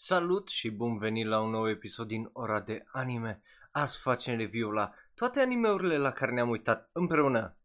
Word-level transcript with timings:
Salut 0.00 0.48
și 0.48 0.70
bun 0.70 0.98
venit 0.98 1.26
la 1.26 1.40
un 1.40 1.50
nou 1.50 1.68
episod 1.68 2.06
din 2.06 2.30
Ora 2.32 2.60
de 2.60 2.84
Anime. 2.92 3.42
Azi 3.70 4.00
facem 4.00 4.36
review 4.36 4.70
la 4.70 4.92
toate 5.14 5.40
animeurile 5.40 5.96
la 5.96 6.12
care 6.12 6.32
ne-am 6.32 6.48
uitat 6.48 6.90
împreună 6.92 7.56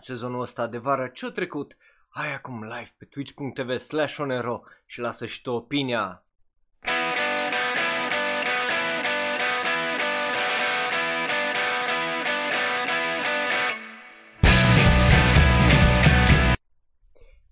sezonul 0.00 0.40
ăsta 0.40 0.66
de 0.66 0.78
vară 0.78 1.08
ce-a 1.08 1.30
trecut. 1.30 1.76
Hai 2.08 2.34
acum 2.34 2.62
live 2.62 2.94
pe 2.98 3.04
twitch.tv 3.04 3.78
slash 3.78 4.18
onero 4.18 4.62
și 4.86 5.00
lasă 5.00 5.26
și 5.26 5.42
tu 5.42 5.50
opinia. 5.50 6.24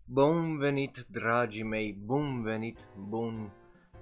Bun 0.04 0.58
venit, 0.58 1.04
dragii 1.08 1.62
mei, 1.62 1.92
bun 1.92 2.42
venit, 2.42 2.78
bun 3.08 3.52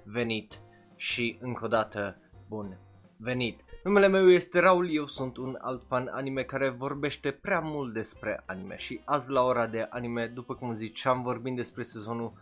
venit. 0.05 0.59
Și 0.95 1.37
încă 1.41 1.65
o 1.65 1.67
dată 1.67 2.17
bun 2.49 2.77
venit. 3.17 3.59
Numele 3.83 4.07
meu 4.07 4.29
este 4.29 4.59
Raul, 4.59 4.93
eu 4.93 5.07
sunt 5.07 5.37
un 5.37 5.57
alt 5.61 5.83
fan 5.87 6.09
anime 6.11 6.43
care 6.43 6.69
vorbește 6.69 7.31
prea 7.31 7.59
mult 7.59 7.93
despre 7.93 8.43
anime. 8.45 8.77
Și 8.77 9.01
azi 9.03 9.31
la 9.31 9.41
ora 9.41 9.67
de 9.67 9.87
anime, 9.89 10.27
după 10.27 10.53
cum 10.55 10.75
ziceam, 10.75 11.21
vorbim 11.21 11.55
despre 11.55 11.83
sezonul 11.83 12.33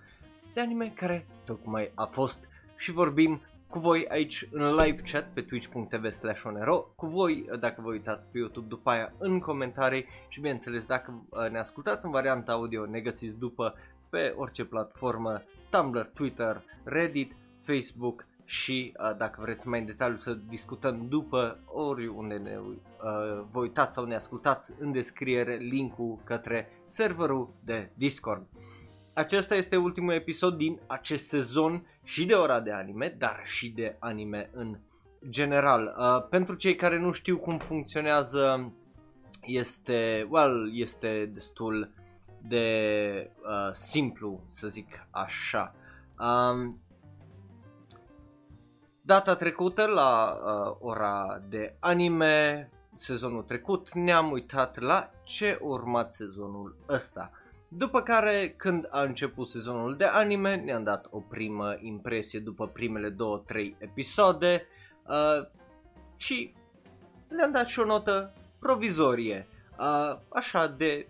de 0.54 0.62
anime 0.62 0.94
care 0.96 1.26
tocmai 1.46 1.92
a 1.96 2.06
fost. 2.06 2.40
Și 2.78 2.92
vorbim 2.92 3.42
cu 3.70 3.80
voi 3.80 4.08
aici 4.08 4.48
în 4.52 4.76
live 4.76 5.02
chat 5.12 5.30
pe 5.34 5.42
twitch.tv 5.42 6.14
slash 6.14 6.44
onero, 6.44 6.94
cu 6.96 7.06
voi 7.06 7.46
dacă 7.60 7.82
vă 7.82 7.90
uitați 7.90 8.28
pe 8.32 8.38
YouTube 8.38 8.68
după 8.68 8.90
aia 8.90 9.14
în 9.18 9.40
comentarii. 9.40 10.06
Și 10.28 10.40
bineînțeles 10.40 10.86
dacă 10.86 11.24
uh, 11.30 11.50
ne 11.50 11.60
ascultați 11.60 12.06
în 12.06 12.12
varianta 12.12 12.52
audio 12.52 12.86
ne 12.86 13.00
găsiți 13.00 13.40
după 13.40 13.76
pe 14.10 14.34
orice 14.38 14.66
platformă, 14.66 15.42
Tumblr, 15.70 16.10
Twitter, 16.14 16.64
Reddit, 16.84 17.36
Facebook 17.66 18.26
și 18.46 18.94
uh, 19.00 19.18
dacă 19.18 19.42
vreți 19.42 19.68
mai 19.68 19.80
în 19.80 19.86
detaliu 19.86 20.18
să 20.18 20.38
discutăm 20.50 21.08
după 21.08 21.60
oriunde 21.66 22.36
ne 22.36 22.58
uh, 22.60 23.44
vă 23.52 23.60
uitați 23.60 23.94
sau 23.94 24.06
ne 24.06 24.16
ascultați 24.16 24.72
în 24.80 24.92
descriere 24.92 25.56
linkul 25.56 26.20
către 26.24 26.70
serverul 26.88 27.54
de 27.66 27.90
Discord. 27.94 28.48
Acesta 29.14 29.56
este 29.56 29.76
ultimul 29.76 30.14
episod 30.14 30.58
din 30.58 30.80
acest 30.88 31.28
sezon 31.28 31.86
și 32.04 32.26
de 32.26 32.34
ora 32.34 32.60
de 32.60 32.72
anime, 32.72 33.16
dar 33.18 33.42
și 33.44 33.70
de 33.70 33.96
anime 34.00 34.50
în 34.54 34.78
general. 35.30 35.96
Uh, 35.98 36.28
pentru 36.30 36.56
cei 36.56 36.76
care 36.76 37.00
nu 37.00 37.12
știu 37.12 37.38
cum 37.38 37.58
funcționează, 37.58 38.74
este, 39.42 40.28
well, 40.30 40.72
este 40.74 41.32
destul 41.34 41.92
de 42.48 43.30
uh, 43.42 43.74
simplu, 43.74 44.42
să 44.50 44.68
zic 44.68 45.08
așa. 45.12 45.76
Um, 46.20 46.82
data 49.06 49.36
trecută 49.36 49.86
la 49.86 50.38
uh, 50.44 50.76
ora 50.80 51.42
de 51.50 51.76
anime, 51.80 52.70
sezonul 52.98 53.44
trecut, 53.44 53.94
ne-am 53.94 54.32
uitat 54.32 54.80
la 54.80 55.10
ce 55.24 55.58
urmat 55.62 56.14
sezonul 56.14 56.76
ăsta. 56.90 57.32
După 57.68 58.02
care, 58.02 58.54
când 58.58 58.88
a 58.90 59.02
început 59.02 59.48
sezonul 59.48 59.96
de 59.96 60.06
anime, 60.06 60.56
ne-am 60.56 60.84
dat 60.84 61.08
o 61.10 61.20
primă 61.20 61.76
impresie 61.80 62.40
după 62.40 62.68
primele 62.68 63.12
2-3 63.12 63.16
episoade 63.78 64.68
uh, 65.08 65.48
și 66.16 66.54
ne-am 67.28 67.52
dat 67.52 67.68
și 67.68 67.80
o 67.80 67.86
notă 67.86 68.34
provizorie, 68.60 69.48
uh, 69.80 70.18
așa 70.30 70.68
de 70.68 71.08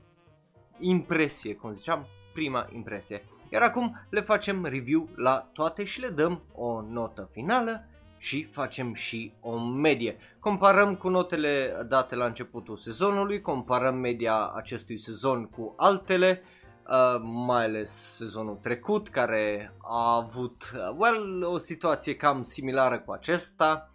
impresie, 0.80 1.56
cum 1.56 1.76
ziceam, 1.76 2.08
prima 2.34 2.68
impresie. 2.72 3.24
Iar 3.54 3.62
acum 3.62 4.06
le 4.10 4.22
facem 4.22 4.66
review 4.66 5.10
la 5.16 5.50
toate 5.54 5.84
și 5.84 6.00
le 6.00 6.08
dăm 6.08 6.42
o 6.56 6.82
notă 6.82 7.30
finală 7.32 7.86
și 8.18 8.44
facem 8.44 8.94
și 8.94 9.34
o 9.42 9.60
medie. 9.60 10.18
Comparăm 10.40 10.96
cu 10.96 11.10
notele 11.10 11.78
date 11.88 12.16
la 12.16 12.26
începutul 12.26 12.78
sezonului, 12.78 13.42
comparăm 13.42 13.96
media 13.96 14.52
acestui 14.56 14.98
sezon 15.00 15.46
cu 15.46 15.74
altele, 15.78 16.44
uh, 16.88 17.22
mai 17.22 17.64
ales 17.64 17.92
sezonul 17.92 18.60
trecut 18.62 19.10
care 19.10 19.74
a 19.82 20.16
avut 20.16 20.72
uh, 20.76 20.96
well, 20.98 21.44
o 21.44 21.58
situație 21.58 22.16
cam 22.16 22.44
similară 22.44 23.00
cu 23.00 23.12
acesta 23.12 23.90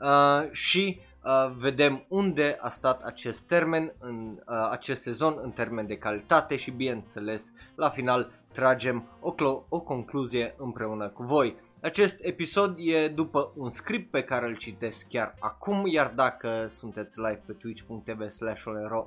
uh, 0.00 0.50
și 0.50 1.00
uh, 1.24 1.54
vedem 1.58 2.04
unde 2.08 2.58
a 2.60 2.68
stat 2.68 3.02
acest 3.02 3.40
termen 3.40 3.92
în 3.98 4.38
uh, 4.46 4.68
acest 4.70 5.02
sezon 5.02 5.38
în 5.42 5.50
termen 5.50 5.86
de 5.86 5.98
calitate 5.98 6.56
și 6.56 6.70
bineînțeles 6.70 7.52
la 7.74 7.88
final 7.88 8.30
tragem 8.56 9.18
o, 9.20 9.34
clo- 9.34 9.66
o 9.68 9.80
concluzie 9.80 10.54
împreună 10.58 11.08
cu 11.08 11.22
voi. 11.22 11.56
Acest 11.82 12.18
episod 12.22 12.74
e 12.78 13.08
după 13.08 13.52
un 13.56 13.70
script 13.70 14.10
pe 14.10 14.22
care 14.22 14.46
îl 14.46 14.56
citesc 14.56 15.08
chiar 15.08 15.34
acum, 15.40 15.86
iar 15.86 16.12
dacă 16.14 16.66
sunteți 16.70 17.18
live 17.18 17.42
pe 17.46 17.52
twitch.tv 17.52 18.30
slash 18.30 18.62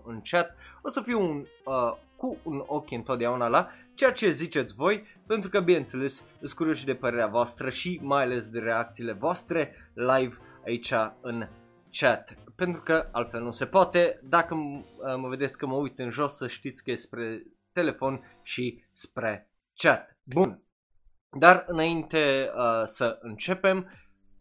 în 0.05 0.21
chat, 0.23 0.55
o 0.81 0.89
să 0.89 1.01
fiu 1.01 1.21
un, 1.21 1.45
uh, 1.65 1.97
cu 2.15 2.37
un 2.43 2.63
ochi 2.65 2.91
întotdeauna 2.91 3.47
la 3.47 3.69
ceea 3.93 4.11
ce 4.11 4.29
ziceți 4.29 4.75
voi, 4.75 5.03
pentru 5.27 5.49
că, 5.49 5.59
bineînțeles, 5.59 6.23
sunt 6.37 6.53
curios 6.53 6.83
de 6.83 6.93
părerea 6.93 7.27
voastră 7.27 7.69
și 7.69 7.99
mai 8.03 8.23
ales 8.23 8.49
de 8.49 8.59
reacțiile 8.59 9.11
voastre 9.11 9.91
live 9.93 10.37
aici 10.65 10.93
în 11.21 11.47
chat. 11.91 12.37
Pentru 12.55 12.81
că 12.81 13.07
altfel 13.11 13.41
nu 13.41 13.51
se 13.51 13.65
poate. 13.65 14.19
Dacă 14.23 14.55
uh, 14.55 15.15
mă 15.17 15.27
vedeți 15.27 15.57
că 15.57 15.65
mă 15.65 15.75
uit 15.75 15.99
în 15.99 16.09
jos, 16.09 16.35
să 16.35 16.47
știți 16.47 16.83
că 16.83 16.91
e 16.91 16.95
spre 16.95 17.43
telefon 17.79 18.39
și 18.43 18.83
spre 18.93 19.49
chat. 19.75 20.17
Bun. 20.23 20.61
Dar 21.39 21.65
înainte 21.67 22.51
uh, 22.55 22.85
să 22.85 23.17
începem, 23.21 23.91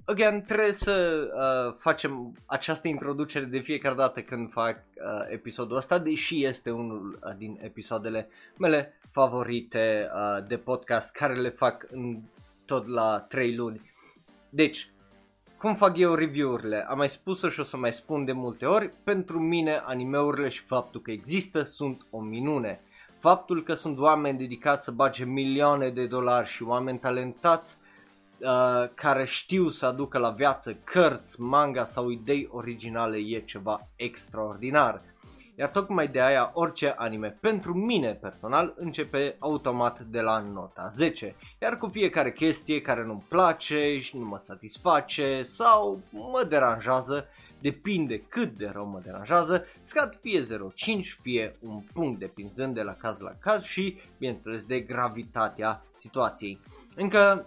again, 0.04 0.42
trebuie 0.42 0.72
să 0.72 1.26
uh, 1.34 1.76
facem 1.80 2.36
această 2.46 2.88
introducere 2.88 3.44
de 3.44 3.58
fiecare 3.58 3.94
dată 3.94 4.20
când 4.22 4.50
fac 4.50 4.76
uh, 4.76 5.26
episodul 5.28 5.76
ăsta, 5.76 5.98
deși 5.98 6.44
este 6.44 6.70
unul 6.70 7.18
uh, 7.22 7.34
din 7.36 7.58
episoadele 7.62 8.28
mele 8.58 9.00
favorite 9.10 10.10
uh, 10.14 10.46
de 10.46 10.56
podcast 10.56 11.12
care 11.12 11.34
le 11.34 11.50
fac 11.50 11.86
în 11.90 12.20
tot 12.66 12.86
la 12.86 13.20
3 13.28 13.54
luni. 13.54 13.80
Deci, 14.50 14.90
cum 15.58 15.74
fac 15.76 15.96
eu 15.96 16.14
review-urile? 16.14 16.86
Am 16.88 16.96
mai 16.96 17.08
spus 17.08 17.50
și 17.50 17.60
o 17.60 17.62
să 17.62 17.76
mai 17.76 17.92
spun 17.92 18.24
de 18.24 18.32
multe 18.32 18.66
ori, 18.66 18.90
pentru 19.04 19.38
mine 19.38 19.82
animeurile 19.84 20.48
și 20.48 20.62
faptul 20.62 21.00
că 21.00 21.10
există 21.10 21.62
sunt 21.62 22.06
o 22.10 22.20
minune 22.20 22.80
faptul 23.20 23.62
că 23.62 23.74
sunt 23.74 23.98
oameni 23.98 24.38
dedicați 24.38 24.84
să 24.84 24.90
bage 24.90 25.24
milioane 25.24 25.90
de 25.90 26.06
dolari 26.06 26.48
și 26.48 26.62
oameni 26.62 26.98
talentați 26.98 27.76
uh, 28.38 28.88
care 28.94 29.24
știu 29.24 29.70
să 29.70 29.86
aducă 29.86 30.18
la 30.18 30.30
viață 30.30 30.76
cărți, 30.84 31.40
manga 31.40 31.84
sau 31.84 32.10
idei 32.10 32.48
originale 32.50 33.16
e 33.16 33.40
ceva 33.40 33.80
extraordinar. 33.96 35.00
Iar 35.58 35.68
tocmai 35.68 36.08
de 36.08 36.20
aia 36.20 36.50
orice 36.54 36.94
anime 36.96 37.38
pentru 37.40 37.74
mine 37.74 38.12
personal 38.12 38.74
începe 38.76 39.36
automat 39.38 40.00
de 40.00 40.20
la 40.20 40.38
nota 40.38 40.90
10. 40.92 41.34
Iar 41.62 41.76
cu 41.76 41.86
fiecare 41.86 42.32
chestie 42.32 42.80
care 42.80 43.04
nu-mi 43.04 43.24
place 43.28 43.98
și 44.00 44.16
nu 44.16 44.24
mă 44.24 44.38
satisface 44.38 45.42
sau 45.42 46.00
mă 46.10 46.46
deranjează, 46.48 47.26
depinde 47.60 48.22
cât 48.28 48.56
de 48.56 48.70
rău 48.72 48.86
mă 48.86 49.00
deranjează, 49.04 49.66
scad 49.82 50.18
fie 50.20 50.42
0,5, 50.42 50.46
fie 51.22 51.56
un 51.60 51.82
punct 51.92 52.18
depinzând 52.18 52.74
de 52.74 52.82
la 52.82 52.94
caz 52.94 53.18
la 53.18 53.32
caz 53.40 53.62
și, 53.62 54.00
bineînțeles, 54.18 54.62
de 54.62 54.80
gravitatea 54.80 55.82
situației. 55.96 56.60
Încă 56.96 57.46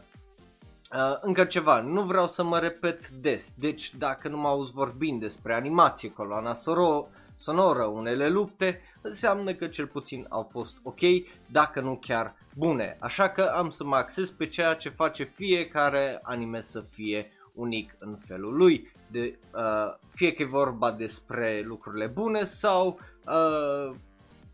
Uh, 0.96 1.18
încă 1.22 1.44
ceva, 1.44 1.82
nu 1.82 2.02
vreau 2.02 2.28
să 2.28 2.44
mă 2.44 2.60
repet 2.60 3.10
des, 3.10 3.54
deci 3.58 3.96
dacă 3.96 4.28
nu 4.28 4.38
mă 4.38 4.48
auzi 4.48 4.72
vorbind 4.72 5.20
despre 5.20 5.54
animație, 5.54 6.12
coloana 6.12 6.56
soro- 6.56 7.08
sonoră, 7.38 7.84
unele 7.84 8.30
lupte, 8.30 8.82
înseamnă 9.02 9.54
că 9.54 9.68
cel 9.68 9.88
puțin 9.88 10.26
au 10.30 10.48
fost 10.52 10.78
ok, 10.84 11.00
dacă 11.46 11.82
nu 11.82 11.98
chiar 12.02 12.36
bune. 12.56 12.98
Așa 13.00 13.30
că 13.30 13.42
am 13.42 13.70
să 13.70 13.84
mă 13.84 13.96
acces 13.96 14.30
pe 14.30 14.48
ceea 14.48 14.74
ce 14.74 14.90
face 14.90 15.24
fiecare 15.24 16.20
anime 16.22 16.62
să 16.62 16.84
fie 16.90 17.32
unic 17.62 17.96
în 18.00 18.18
felul 18.26 18.56
lui 18.56 18.92
de, 19.12 19.40
uh, 19.56 19.94
fie 20.14 20.32
că 20.32 20.42
e 20.42 20.46
vorba 20.46 20.92
despre 20.92 21.64
lucrurile 21.66 22.06
bune 22.06 22.44
sau, 22.44 23.00
uh, 23.26 23.96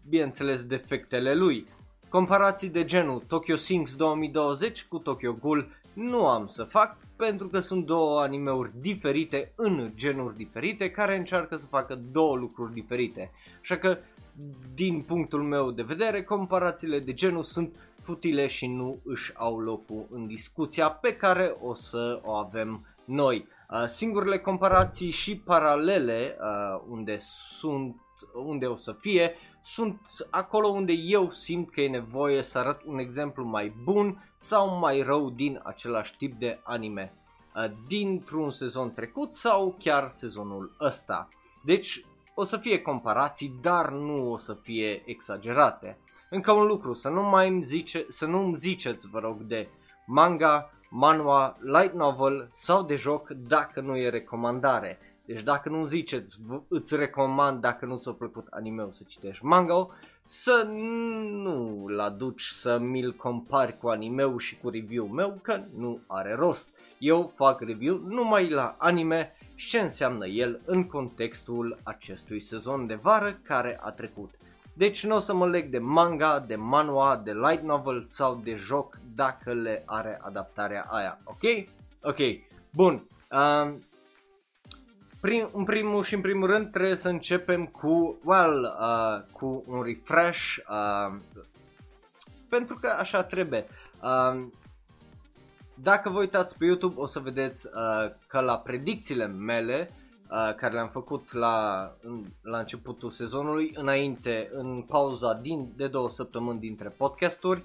bineînțeles, 0.10 0.64
defectele 0.66 1.34
lui. 1.34 1.66
Comparații 2.10 2.70
de 2.70 2.86
genul 2.86 3.24
Tokyo 3.28 3.56
Sings 3.56 3.96
2020 3.96 4.86
cu 4.90 4.98
Tokyo 4.98 5.34
Ghoul 5.34 5.68
nu 5.94 6.28
am 6.28 6.48
să 6.48 6.64
fac 6.64 6.98
pentru 7.16 7.48
că 7.48 7.60
sunt 7.60 7.86
două 7.86 8.22
animeuri 8.22 8.72
diferite 8.80 9.52
în 9.56 9.92
genuri 9.96 10.36
diferite 10.36 10.92
care 10.92 11.18
încearcă 11.18 11.56
să 11.56 11.66
facă 11.66 12.00
două 12.12 12.36
lucruri 12.36 12.74
diferite. 12.74 13.32
Așa 13.62 13.78
că, 13.78 13.98
din 14.74 15.02
punctul 15.02 15.44
meu 15.44 15.72
de 15.72 15.82
vedere, 15.82 16.24
comparațiile 16.24 17.00
de 17.00 17.14
genul 17.14 17.44
sunt 17.44 17.76
futile 18.04 18.48
și 18.48 18.68
nu 18.68 19.00
își 19.04 19.32
au 19.36 19.60
locul 19.60 20.08
în 20.12 20.28
discuția 20.28 20.90
pe 20.90 21.16
care 21.16 21.54
o 21.62 21.76
să 21.76 22.22
o 22.24 22.32
avem 22.32 22.86
noi. 23.08 23.48
Uh, 23.70 23.86
singurele 23.86 24.40
comparații 24.40 25.12
și 25.12 25.38
paralele 25.38 26.38
uh, 26.40 26.82
unde 26.90 27.18
sunt 27.60 28.02
unde 28.34 28.66
o 28.66 28.76
să 28.76 28.92
fie 28.92 29.36
sunt 29.62 30.02
acolo 30.30 30.68
unde 30.68 30.92
eu 30.92 31.32
simt 31.32 31.72
că 31.72 31.82
e 31.82 31.90
nevoie 31.90 32.44
să 32.44 32.58
arăt 32.58 32.82
un 32.86 32.98
exemplu 32.98 33.46
mai 33.46 33.74
bun 33.84 34.32
sau 34.38 34.78
mai 34.78 35.02
rău 35.02 35.30
din 35.30 35.60
același 35.64 36.18
tip 36.18 36.40
de 36.40 36.60
anime 36.64 37.12
uh, 37.56 37.72
dintr-un 37.88 38.52
sezon 38.52 38.94
trecut 38.94 39.34
sau 39.34 39.76
chiar 39.80 40.10
sezonul 40.10 40.76
ăsta. 40.80 41.30
Deci 41.64 42.02
o 42.36 42.44
să 42.44 42.58
fie 42.58 42.82
comparații, 42.82 43.58
dar 43.62 43.90
nu 43.90 44.32
o 44.32 44.38
să 44.38 44.54
fie 44.54 45.02
exagerate. 45.06 45.98
Încă 46.30 46.52
un 46.52 46.66
lucru, 46.66 46.94
să 46.94 47.10
nu 47.10 47.22
mai 47.22 47.48
îmi 47.48 47.64
zice, 47.64 48.06
să 48.10 48.26
nu 48.26 48.44
îmi 48.44 48.56
ziceți, 48.56 49.08
vă 49.08 49.20
rog, 49.20 49.42
de 49.42 49.68
manga, 50.06 50.72
manua, 50.90 51.56
light 51.62 51.94
novel 51.94 52.48
sau 52.54 52.84
de 52.84 52.96
joc 52.96 53.30
dacă 53.30 53.82
nu 53.82 53.98
e 53.98 54.10
recomandare. 54.10 55.00
Deci 55.26 55.44
dacă 55.44 55.70
nu 55.70 55.86
ziceți, 55.86 56.38
îți 56.68 56.96
recomand 56.96 57.62
dacă 57.62 57.86
nu 57.86 57.98
ți-a 57.98 58.12
plăcut 58.12 58.48
anime 58.50 58.88
să 58.92 59.04
citești 59.08 59.46
manga 59.46 59.90
să 60.28 60.68
nu-l 61.44 62.00
aduci 62.00 62.44
să 62.44 62.78
mi-l 62.78 63.14
compari 63.14 63.78
cu 63.78 63.88
anime 63.88 64.36
și 64.38 64.58
cu 64.58 64.70
review 64.70 65.06
meu, 65.06 65.40
că 65.42 65.64
nu 65.78 66.00
are 66.08 66.34
rost. 66.34 66.70
Eu 66.98 67.34
fac 67.36 67.62
review 67.62 67.98
numai 67.98 68.50
la 68.50 68.76
anime 68.78 69.36
și 69.56 69.70
ce 69.70 69.80
înseamnă 69.80 70.28
el 70.28 70.62
în 70.66 70.88
contextul 70.88 71.80
acestui 71.84 72.42
sezon 72.42 72.88
de 72.88 72.96
vară 72.96 73.40
care 73.44 73.80
a 73.82 73.92
trecut. 73.92 74.30
Deci 74.78 75.06
nu 75.06 75.16
o 75.16 75.20
să 75.20 75.34
mă 75.34 75.48
leg 75.48 75.70
de 75.70 75.78
manga, 75.78 76.40
de 76.40 76.56
manua, 76.56 77.22
de 77.24 77.32
light 77.32 77.64
novel 77.64 78.04
sau 78.04 78.42
de 78.44 78.56
joc 78.56 79.00
dacă 79.16 79.54
le 79.54 79.84
are 79.86 80.20
adaptarea 80.22 80.88
aia, 80.90 81.20
ok? 81.24 81.68
Ok, 82.02 82.18
bun. 82.74 83.08
Uh, 83.32 83.74
prim, 85.22 85.50
în 85.54 85.64
primul 85.64 86.04
și 86.04 86.14
în 86.14 86.22
primul 86.22 86.48
rând 86.48 86.72
trebuie 86.72 86.96
să 86.96 87.10
începem 87.10 87.66
cu, 87.66 88.20
well, 88.24 88.78
uh, 88.80 89.24
cu 89.32 89.64
un 89.68 89.82
refresh, 89.82 90.56
uh, 90.70 91.16
pentru 92.50 92.78
că 92.82 92.88
așa 92.88 93.24
trebuie. 93.24 93.66
Uh, 94.02 94.46
dacă 95.74 96.10
vă 96.10 96.20
uitați 96.20 96.58
pe 96.58 96.66
YouTube 96.66 97.00
o 97.00 97.08
să 97.08 97.20
vedeți 97.20 97.68
uh, 97.68 98.12
că 98.28 98.40
la 98.40 98.58
predicțiile 98.58 99.28
mele 99.28 99.90
uh, 100.30 100.56
care 100.56 100.74
le-am 100.74 100.90
făcut 100.90 101.34
la, 101.34 101.90
în, 102.02 102.24
la 102.42 102.58
începutul 102.58 103.10
sezonului, 103.10 103.72
înainte, 103.76 104.50
în 104.52 104.82
pauza 104.82 105.34
din, 105.34 105.72
de 105.76 105.88
două 105.88 106.10
săptămâni 106.10 106.60
dintre 106.60 106.90
podcasturi, 106.90 107.64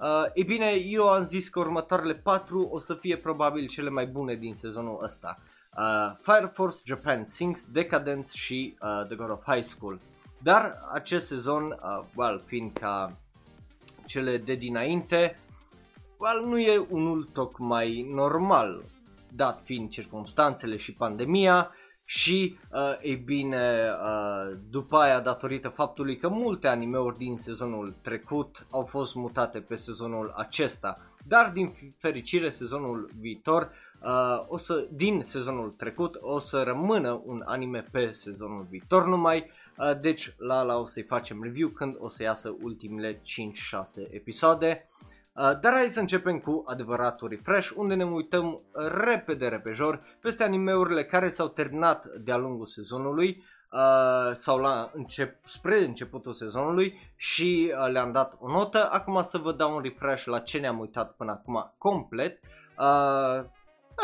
uh, 0.00 0.24
e 0.34 0.42
bine, 0.42 0.70
eu 0.70 1.08
am 1.08 1.26
zis 1.26 1.48
că 1.48 1.58
următoarele 1.58 2.14
patru 2.14 2.68
o 2.72 2.78
să 2.78 2.94
fie 2.94 3.16
probabil 3.16 3.66
cele 3.66 3.90
mai 3.90 4.06
bune 4.06 4.34
din 4.34 4.54
sezonul 4.54 5.04
ăsta. 5.04 5.38
Uh, 5.76 6.16
Fire 6.22 6.50
Force 6.52 6.78
Japan 6.84 7.24
Sinks, 7.24 7.64
Decadence 7.64 8.28
și 8.32 8.76
uh, 8.80 9.06
The 9.06 9.16
God 9.16 9.30
of 9.30 9.44
High 9.46 9.64
School. 9.64 10.00
Dar 10.42 10.78
acest 10.92 11.26
sezon, 11.26 11.64
uh, 11.64 12.04
well, 12.14 12.42
fiind 12.46 12.72
ca 12.72 13.16
cele 14.06 14.38
de 14.38 14.54
dinainte, 14.54 15.38
well, 16.18 16.48
nu 16.48 16.58
e 16.58 16.86
unul 16.90 17.24
tocmai 17.32 18.10
normal, 18.14 18.84
dat 19.34 19.60
fiind 19.64 19.90
circumstanțele 19.90 20.76
și 20.76 20.92
pandemia 20.92 21.70
și, 22.08 22.58
uh, 22.72 22.96
e 23.00 23.14
bine, 23.14 23.90
uh, 24.02 24.56
după 24.70 24.96
aia, 24.96 25.20
datorită 25.20 25.68
faptului 25.68 26.16
că 26.16 26.28
multe 26.28 26.68
animeuri 26.68 27.16
din 27.16 27.36
sezonul 27.36 27.94
trecut 28.02 28.66
au 28.70 28.84
fost 28.84 29.14
mutate 29.14 29.58
pe 29.58 29.76
sezonul 29.76 30.32
acesta, 30.36 30.96
dar 31.24 31.50
din 31.50 31.94
fericire 31.98 32.50
sezonul 32.50 33.10
viitor, 33.20 33.70
uh, 34.02 34.44
o 34.48 34.56
să, 34.56 34.86
din 34.90 35.22
sezonul 35.22 35.70
trecut, 35.70 36.18
o 36.20 36.38
să 36.38 36.62
rămână 36.62 37.22
un 37.24 37.42
anime 37.46 37.84
pe 37.90 38.12
sezonul 38.12 38.66
viitor 38.70 39.06
numai, 39.06 39.50
uh, 39.76 40.00
deci 40.00 40.34
la 40.38 40.62
la 40.62 40.76
o 40.76 40.86
să-i 40.86 41.02
facem 41.02 41.42
review 41.42 41.68
când 41.68 41.96
o 41.98 42.08
să 42.08 42.22
iasă 42.22 42.56
ultimele 42.62 43.20
5-6 43.22 44.08
episoade. 44.10 44.88
Uh, 44.90 45.05
dar 45.36 45.72
hai 45.72 45.88
să 45.88 46.00
începem 46.00 46.38
cu 46.38 46.64
adevăratul 46.66 47.28
refresh, 47.28 47.70
unde 47.74 47.94
ne 47.94 48.04
uităm 48.04 48.60
repede, 49.04 49.48
repejor, 49.48 50.18
peste 50.20 50.42
animeurile 50.42 51.04
care 51.04 51.28
s-au 51.28 51.48
terminat 51.48 52.06
de-a 52.06 52.36
lungul 52.36 52.66
sezonului 52.66 53.44
uh, 53.70 54.32
sau 54.32 54.58
la 54.58 54.90
încep, 54.94 55.36
spre 55.44 55.84
începutul 55.84 56.32
sezonului 56.32 57.12
și 57.16 57.72
uh, 57.78 57.90
le-am 57.90 58.12
dat 58.12 58.36
o 58.40 58.50
notă. 58.50 58.88
Acum 58.90 59.22
să 59.22 59.38
vă 59.38 59.52
dau 59.52 59.74
un 59.74 59.82
refresh 59.82 60.24
la 60.24 60.38
ce 60.38 60.58
ne-am 60.58 60.78
uitat 60.78 61.16
până 61.16 61.30
acum 61.30 61.74
complet. 61.78 62.40
Uh, 62.78 63.44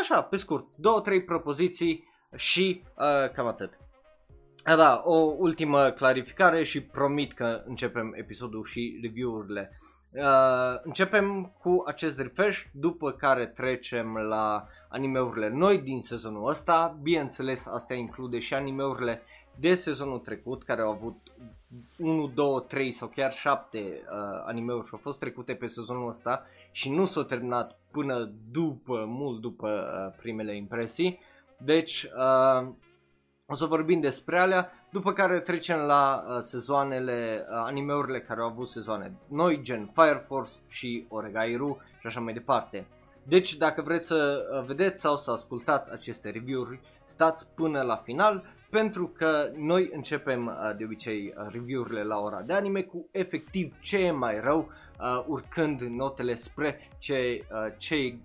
așa, 0.00 0.22
pe 0.30 0.36
scurt, 0.36 0.66
două, 0.76 1.00
trei 1.00 1.24
propoziții 1.24 2.08
și 2.36 2.84
uh, 2.96 3.30
cam 3.30 3.46
atât. 3.46 3.78
A, 4.64 4.76
da, 4.76 5.00
o 5.04 5.16
ultimă 5.16 5.90
clarificare 5.90 6.64
și 6.64 6.80
promit 6.82 7.32
că 7.32 7.62
începem 7.66 8.12
episodul 8.16 8.64
și 8.64 8.98
review-urile 9.02 9.78
Uh, 10.14 10.80
începem 10.82 11.52
cu 11.60 11.82
acest 11.86 12.18
refresh, 12.18 12.62
după 12.72 13.10
care 13.10 13.46
trecem 13.46 14.16
la 14.16 14.66
animeurile 14.88 15.48
noi 15.48 15.78
din 15.78 16.02
sezonul 16.02 16.48
ăsta. 16.48 16.98
Bineînțeles, 17.02 17.66
astea 17.66 17.96
include 17.96 18.38
și 18.38 18.54
animeurile 18.54 19.22
de 19.58 19.74
sezonul 19.74 20.18
trecut, 20.18 20.62
care 20.62 20.80
au 20.80 20.90
avut 20.90 21.16
1, 21.98 22.26
2, 22.26 22.64
3 22.68 22.92
sau 22.92 23.08
chiar 23.08 23.32
7 23.32 23.78
uh, 23.78 23.98
animeuri 24.46 24.86
și 24.86 24.92
au 24.92 25.00
fost 25.02 25.18
trecute 25.18 25.54
pe 25.54 25.66
sezonul 25.66 26.08
ăsta 26.10 26.46
și 26.70 26.90
nu 26.90 27.04
s-au 27.04 27.22
terminat 27.22 27.80
până 27.90 28.32
după, 28.50 29.04
mult 29.06 29.40
după 29.40 29.68
uh, 29.68 30.18
primele 30.20 30.56
impresii. 30.56 31.18
Deci, 31.56 32.02
uh, 32.02 32.68
o 33.46 33.54
să 33.54 33.66
vorbim 33.66 34.00
despre 34.00 34.38
alea, 34.38 34.81
după 34.92 35.12
care 35.12 35.40
trecem 35.40 35.78
la 35.78 36.24
uh, 36.26 36.42
sezoanele, 36.46 37.46
uh, 37.48 37.62
animeurile 37.64 38.20
care 38.20 38.40
au 38.40 38.46
avut 38.46 38.68
sezoane 38.68 39.12
noi, 39.28 39.60
gen 39.62 39.90
Fire 39.94 40.24
Force 40.26 40.52
și 40.68 41.06
Oregairu 41.08 41.80
și 42.00 42.06
așa 42.06 42.20
mai 42.20 42.32
departe. 42.32 42.86
Deci 43.22 43.56
dacă 43.56 43.82
vreți 43.82 44.06
să 44.06 44.48
uh, 44.52 44.64
vedeți 44.66 45.00
sau 45.00 45.16
să 45.16 45.30
ascultați 45.30 45.92
aceste 45.92 46.30
review-uri, 46.30 46.80
stați 47.04 47.46
până 47.54 47.82
la 47.82 47.96
final 47.96 48.44
pentru 48.70 49.06
că 49.06 49.50
noi 49.56 49.90
începem 49.92 50.46
uh, 50.46 50.76
de 50.76 50.84
obicei 50.84 51.34
uh, 51.36 51.46
review-urile 51.52 52.02
la 52.02 52.18
ora 52.18 52.42
de 52.42 52.52
anime 52.52 52.82
cu 52.82 53.08
efectiv 53.10 53.74
ce 53.80 53.98
e 53.98 54.10
mai 54.10 54.40
rău, 54.40 54.68
uh, 55.00 55.24
urcând 55.26 55.80
notele 55.80 56.36
spre 56.36 56.90
ce, 56.98 57.44
uh, 57.52 57.72
ce 57.76 58.16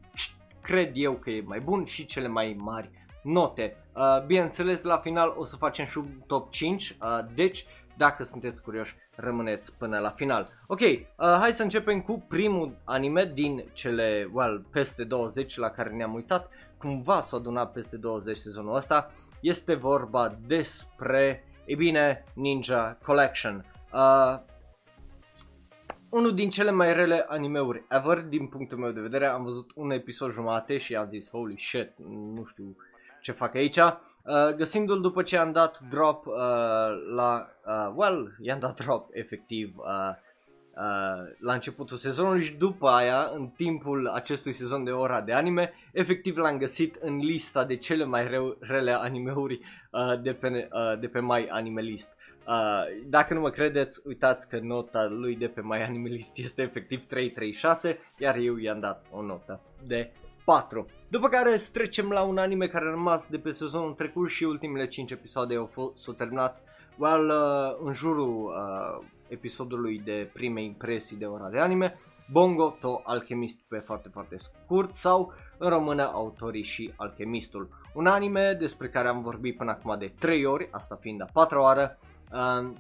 cred 0.61 0.91
eu 0.93 1.13
că 1.13 1.29
e 1.29 1.41
mai 1.45 1.59
bun 1.59 1.85
și 1.85 2.05
cele 2.05 2.27
mai 2.27 2.55
mari 2.59 2.89
note. 3.27 3.77
Uh, 3.93 4.25
bineînțeles, 4.25 4.83
la 4.83 4.97
final 4.97 5.33
o 5.37 5.45
să 5.45 5.55
facem 5.55 5.85
și 5.85 5.97
un 5.97 6.07
top 6.27 6.51
5, 6.51 6.97
uh, 7.01 7.19
deci 7.35 7.65
dacă 7.97 8.23
sunteți 8.23 8.61
curioși, 8.61 8.95
rămâneți 9.15 9.73
până 9.77 9.99
la 9.99 10.09
final. 10.09 10.49
Ok, 10.67 10.79
uh, 10.79 11.05
hai 11.17 11.51
să 11.51 11.63
începem 11.63 12.01
cu 12.01 12.25
primul 12.27 12.77
anime 12.83 13.31
din 13.33 13.63
cele, 13.73 14.29
well, 14.33 14.65
peste 14.71 15.03
20 15.03 15.57
la 15.57 15.69
care 15.69 15.89
ne-am 15.89 16.13
uitat. 16.13 16.49
Cumva 16.77 17.21
s-a 17.21 17.37
adunat 17.37 17.71
peste 17.71 17.97
20 17.97 18.37
sezonul 18.37 18.75
ăsta. 18.75 19.11
Este 19.39 19.73
vorba 19.73 20.37
despre, 20.47 21.45
e 21.65 21.75
bine, 21.75 22.23
Ninja 22.33 22.97
Collection. 23.05 23.65
Uh, 23.93 24.39
unul 26.09 26.33
din 26.33 26.49
cele 26.49 26.71
mai 26.71 26.93
rele 26.93 27.25
animeuri 27.27 27.83
ever 27.89 28.21
din 28.21 28.47
punctul 28.47 28.77
meu 28.77 28.91
de 28.91 29.01
vedere. 29.01 29.25
Am 29.25 29.43
văzut 29.43 29.71
un 29.75 29.91
episod 29.91 30.31
jumate 30.31 30.77
și 30.77 30.95
am 30.95 31.07
zis, 31.09 31.29
holy 31.29 31.59
shit, 31.59 31.91
nu 32.35 32.45
știu 32.45 32.75
ce 33.27 33.33
fac 33.33 33.55
aici. 33.55 33.77
Uh, 33.77 34.55
găsindu-l 34.55 35.01
după 35.01 35.23
ce 35.23 35.37
am 35.37 35.51
dat 35.51 35.79
drop 35.89 36.25
uh, 36.25 36.33
la, 37.15 37.49
uh, 37.65 37.93
well, 37.95 38.35
i-am 38.41 38.59
dat 38.59 38.79
drop 38.81 39.09
efectiv 39.11 39.73
uh, 39.77 39.83
uh, 39.83 41.35
la 41.39 41.53
începutul 41.53 41.97
sezonului 41.97 42.43
și 42.43 42.53
după 42.53 42.87
aia, 42.87 43.29
în 43.33 43.47
timpul 43.47 44.07
acestui 44.07 44.53
sezon 44.53 44.83
de 44.83 44.91
ora 44.91 45.21
de 45.21 45.33
anime, 45.33 45.73
efectiv 45.91 46.37
l-am 46.37 46.57
găsit 46.57 46.95
în 46.99 47.17
lista 47.17 47.63
de 47.63 47.75
cele 47.75 48.05
mai 48.05 48.27
reu- 48.27 48.57
rele 48.59 48.91
animeuri 48.91 49.59
uh, 49.91 50.21
de, 50.21 50.33
pe, 50.33 50.47
uh, 50.71 50.99
de 50.99 51.07
pe 51.07 51.21
My 51.21 51.47
Anime 51.49 51.81
List. 51.81 52.11
Uh, 52.47 52.81
dacă 53.05 53.33
nu 53.33 53.39
mă 53.39 53.49
credeți, 53.49 54.01
uitați 54.05 54.49
că 54.49 54.59
nota 54.61 55.05
lui 55.05 55.35
de 55.35 55.47
pe 55.47 55.61
My 55.63 55.83
Anime 55.83 56.09
List 56.09 56.31
este 56.33 56.61
efectiv 56.61 57.07
336, 57.07 57.99
iar 58.17 58.35
eu 58.35 58.57
i-am 58.57 58.79
dat 58.79 59.05
o 59.11 59.21
notă 59.21 59.61
de 59.87 60.11
4. 60.47 60.85
După 61.07 61.27
care 61.27 61.61
trecem 61.73 62.09
la 62.09 62.21
un 62.21 62.37
anime 62.37 62.67
care 62.67 62.85
a 62.85 62.89
rămas 62.89 63.27
de 63.27 63.37
pe 63.37 63.51
sezonul 63.51 63.93
trecut 63.93 64.29
și 64.29 64.43
ultimele 64.43 64.87
5 64.87 65.11
episoade 65.11 65.55
au 65.55 65.65
fost 65.65 65.97
s-au 65.97 66.13
terminat 66.13 66.61
well, 66.97 67.29
uh, 67.29 67.87
în 67.87 67.93
jurul 67.93 68.43
uh, 68.45 69.05
episodului 69.27 70.01
de 70.05 70.29
prime 70.33 70.63
impresii 70.63 71.17
de 71.17 71.25
ora 71.25 71.49
de 71.49 71.59
anime. 71.59 71.99
Bongo 72.31 72.77
to 72.79 73.01
Alchemist 73.03 73.59
pe 73.67 73.77
foarte 73.77 74.09
foarte 74.09 74.37
scurt 74.37 74.93
sau 74.93 75.33
în 75.57 75.69
română 75.69 76.03
autorii 76.03 76.63
și 76.63 76.93
Alchemistul. 76.95 77.69
Un 77.93 78.05
anime 78.05 78.53
despre 78.59 78.89
care 78.89 79.07
am 79.07 79.21
vorbit 79.21 79.57
până 79.57 79.71
acum 79.71 79.95
de 79.99 80.13
3 80.19 80.45
ori, 80.45 80.67
asta 80.71 80.97
fiind 81.01 81.21
a 81.21 81.27
4 81.33 81.59
oară. 81.61 81.99
Uh, 82.31 82.73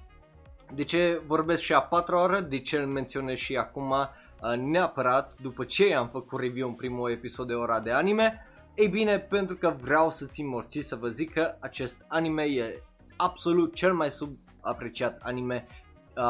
de 0.73 0.83
ce 0.83 1.21
vorbesc 1.25 1.61
și 1.61 1.73
a 1.73 1.81
4 1.81 2.15
oară? 2.15 2.39
De 2.39 2.59
ce 2.59 2.77
îl 2.77 2.85
menționez 2.85 3.37
și 3.37 3.55
acum? 3.55 3.93
Uh, 4.41 4.57
neapărat 4.57 5.35
după 5.41 5.63
ce 5.63 5.93
am 5.93 6.09
făcut 6.09 6.39
review 6.39 6.67
în 6.67 6.73
primul 6.75 7.11
episod 7.11 7.47
de 7.47 7.53
ora 7.53 7.79
de 7.79 7.91
anime. 7.91 8.45
Ei 8.75 8.87
bine, 8.87 9.19
pentru 9.19 9.55
că 9.55 9.75
vreau 9.81 10.11
să 10.11 10.25
țin 10.25 10.47
morții 10.47 10.81
să 10.81 10.95
vă 10.95 11.09
zic 11.09 11.33
că 11.33 11.55
acest 11.59 12.05
anime 12.07 12.43
e 12.43 12.81
absolut 13.15 13.73
cel 13.73 13.93
mai 13.93 14.11
subapreciat 14.11 15.19
anime 15.23 15.67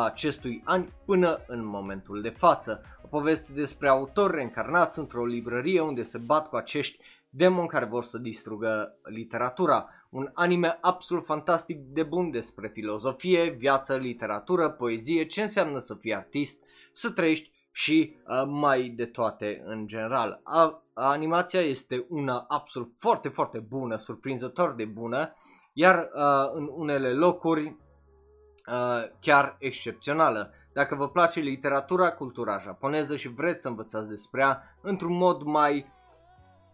acestui 0.05 0.61
an 0.65 0.85
până 1.05 1.39
în 1.47 1.65
momentul 1.65 2.21
de 2.21 2.29
față. 2.29 2.81
O 3.01 3.07
poveste 3.07 3.51
despre 3.53 3.89
autori 3.89 4.35
reîncarnați 4.35 4.99
într-o 4.99 5.25
librărie 5.25 5.81
unde 5.81 6.03
se 6.03 6.17
bat 6.25 6.49
cu 6.49 6.55
acești 6.55 6.99
demoni 7.29 7.67
care 7.67 7.85
vor 7.85 8.03
să 8.03 8.17
distrugă 8.17 8.97
literatura. 9.03 9.89
Un 10.09 10.29
anime 10.33 10.77
absolut 10.81 11.25
fantastic 11.25 11.77
de 11.77 12.03
bun 12.03 12.31
despre 12.31 12.67
filozofie, 12.67 13.49
viață, 13.49 13.95
literatură, 13.95 14.69
poezie, 14.69 15.25
ce 15.25 15.41
înseamnă 15.41 15.79
să 15.79 15.93
fii 15.93 16.15
artist, 16.15 16.57
să 16.93 17.11
trăiești 17.11 17.51
și 17.77 18.15
uh, 18.27 18.43
mai 18.47 18.93
de 18.95 19.05
toate 19.05 19.63
în 19.65 19.87
general. 19.87 20.39
A, 20.43 20.83
animația 20.93 21.61
este 21.61 22.05
una 22.09 22.45
absolut 22.47 22.93
foarte, 22.97 23.29
foarte 23.29 23.59
bună, 23.59 23.97
surprinzător 23.97 24.73
de 24.73 24.85
bună, 24.85 25.33
iar 25.73 25.95
uh, 25.95 26.51
în 26.53 26.69
unele 26.71 27.13
locuri 27.13 27.65
uh, 27.65 29.09
chiar 29.19 29.55
excepțională. 29.59 30.53
Dacă 30.73 30.95
vă 30.95 31.09
place 31.09 31.39
literatura, 31.39 32.11
cultura 32.11 32.59
japoneză 32.59 33.15
și 33.15 33.27
vreți 33.27 33.61
să 33.61 33.67
învățați 33.67 34.09
despre 34.09 34.41
ea 34.41 34.77
într-un 34.81 35.17
mod 35.17 35.41
mai 35.41 35.91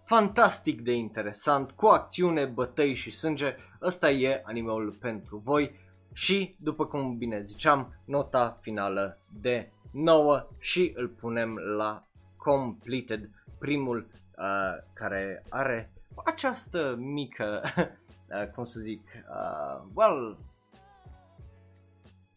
fantastic 0.05 0.81
de 0.81 0.93
interesant, 0.93 1.72
cu 1.72 1.86
acțiune, 1.86 2.45
bătăi 2.45 2.93
și 2.93 3.12
sânge, 3.12 3.55
ăsta 3.81 4.10
e 4.10 4.41
animeul 4.45 4.98
pentru 5.00 5.41
voi 5.43 5.79
și, 6.13 6.55
după 6.60 6.86
cum 6.86 7.17
bine 7.17 7.41
ziceam, 7.41 7.93
nota 8.05 8.57
finală 8.62 9.19
de 9.41 9.72
9 9.93 10.47
și 10.59 10.93
îl 10.95 11.07
punem 11.07 11.57
la 11.57 12.03
completed, 12.38 13.29
primul 13.59 14.07
uh, 14.38 14.83
care 14.93 15.43
are 15.50 15.91
această 16.25 16.95
mică, 17.00 17.62
uh, 18.29 18.47
cum 18.55 18.63
să 18.63 18.79
zic, 18.79 19.01
uh, 19.29 19.83
well, 19.93 20.38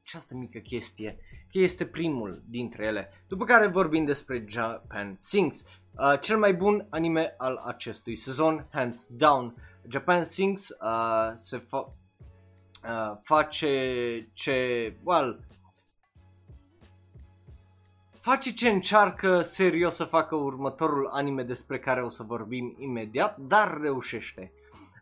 această 0.03 0.35
mică 0.35 0.59
chestie, 0.59 1.19
că 1.53 1.59
este 1.59 1.85
primul 1.87 2.43
dintre 2.49 2.85
ele. 2.85 3.11
După 3.29 3.45
care 3.45 3.67
vorbim 3.67 4.05
despre 4.05 4.45
Japan 4.49 5.17
Sings, 5.19 5.65
uh, 5.99 6.21
cel 6.21 6.39
mai 6.39 6.55
bun 6.55 6.87
anime 6.91 7.35
al 7.39 7.57
acestui 7.57 8.17
sezon, 8.17 8.67
hands 8.73 9.07
down. 9.11 9.55
Japan 9.89 10.25
Sings 10.25 10.69
uh, 10.69 11.33
se 11.35 11.59
fa- 11.59 11.93
uh, 12.85 13.17
face 13.23 14.29
ce, 14.33 14.93
well, 15.05 15.41
face 18.27 18.53
ce 18.53 18.69
încearcă 18.69 19.43
serios 19.43 19.95
să 19.95 20.05
facă 20.05 20.35
următorul 20.35 21.09
anime 21.13 21.43
despre 21.43 21.79
care 21.79 22.03
o 22.03 22.09
să 22.09 22.23
vorbim 22.23 22.77
imediat, 22.79 23.37
dar 23.37 23.79
reușește. 23.81 24.53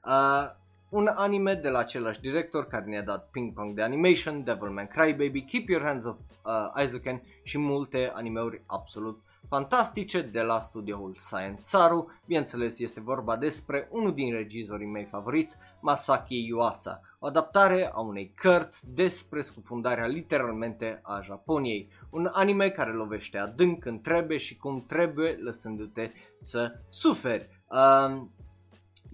Uh, 0.07 0.50
un 0.88 1.11
anime 1.14 1.54
de 1.54 1.69
la 1.69 1.78
același 1.78 2.21
director 2.21 2.66
care 2.66 2.85
ne-a 2.85 3.02
dat 3.02 3.28
Ping 3.31 3.52
Pong 3.52 3.75
de 3.75 3.83
Animation, 3.83 4.45
Devilman 4.45 4.87
Crybaby, 4.87 5.45
Keep 5.45 5.69
Your 5.69 5.83
Hands 5.83 6.04
Off 6.04 6.19
uh, 6.19 6.83
Isaac 6.85 7.21
și 7.43 7.59
multe 7.59 8.12
animeuri 8.14 8.62
absolut 8.66 9.23
fantastice 9.49 10.21
de 10.21 10.40
la 10.40 10.61
studioul 10.61 11.14
Science 11.14 11.61
Saru. 11.62 12.12
Bineînțeles, 12.26 12.78
este 12.78 13.00
vorba 13.00 13.37
despre 13.37 13.88
unul 13.90 14.14
din 14.14 14.33
regizorii 14.33 14.87
mei 14.87 15.04
favoriți, 15.04 15.57
Masaki 15.81 16.47
Yuasa, 16.47 17.00
o 17.19 17.26
adaptare 17.26 17.90
a 17.95 18.00
unei 18.00 18.33
cărți 18.35 18.95
despre 18.95 19.43
scufundarea 19.43 20.07
literalmente 20.07 21.00
a 21.02 21.21
Japoniei. 21.23 21.88
Un 22.14 22.30
anime 22.33 22.71
care 22.71 22.92
lovește 22.92 23.38
adânc 23.38 23.83
când 23.83 24.02
trebuie 24.02 24.38
și 24.38 24.56
cum 24.56 24.85
trebuie, 24.87 25.38
lăsându-te 25.40 26.11
să 26.42 26.80
suferi. 26.88 27.49
Uh, 27.68 28.23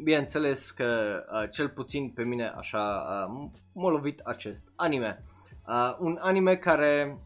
bineînțeles 0.03 0.71
că 0.71 1.21
uh, 1.33 1.51
cel 1.51 1.69
puțin 1.69 2.11
pe 2.11 2.23
mine 2.23 2.49
așa 2.49 2.79
uh, 2.79 3.51
m-a 3.73 3.91
lovit 3.91 4.21
acest 4.25 4.73
anime. 4.77 5.25
Uh, 5.67 5.97
un 5.99 6.19
anime 6.21 6.57
care 6.57 7.19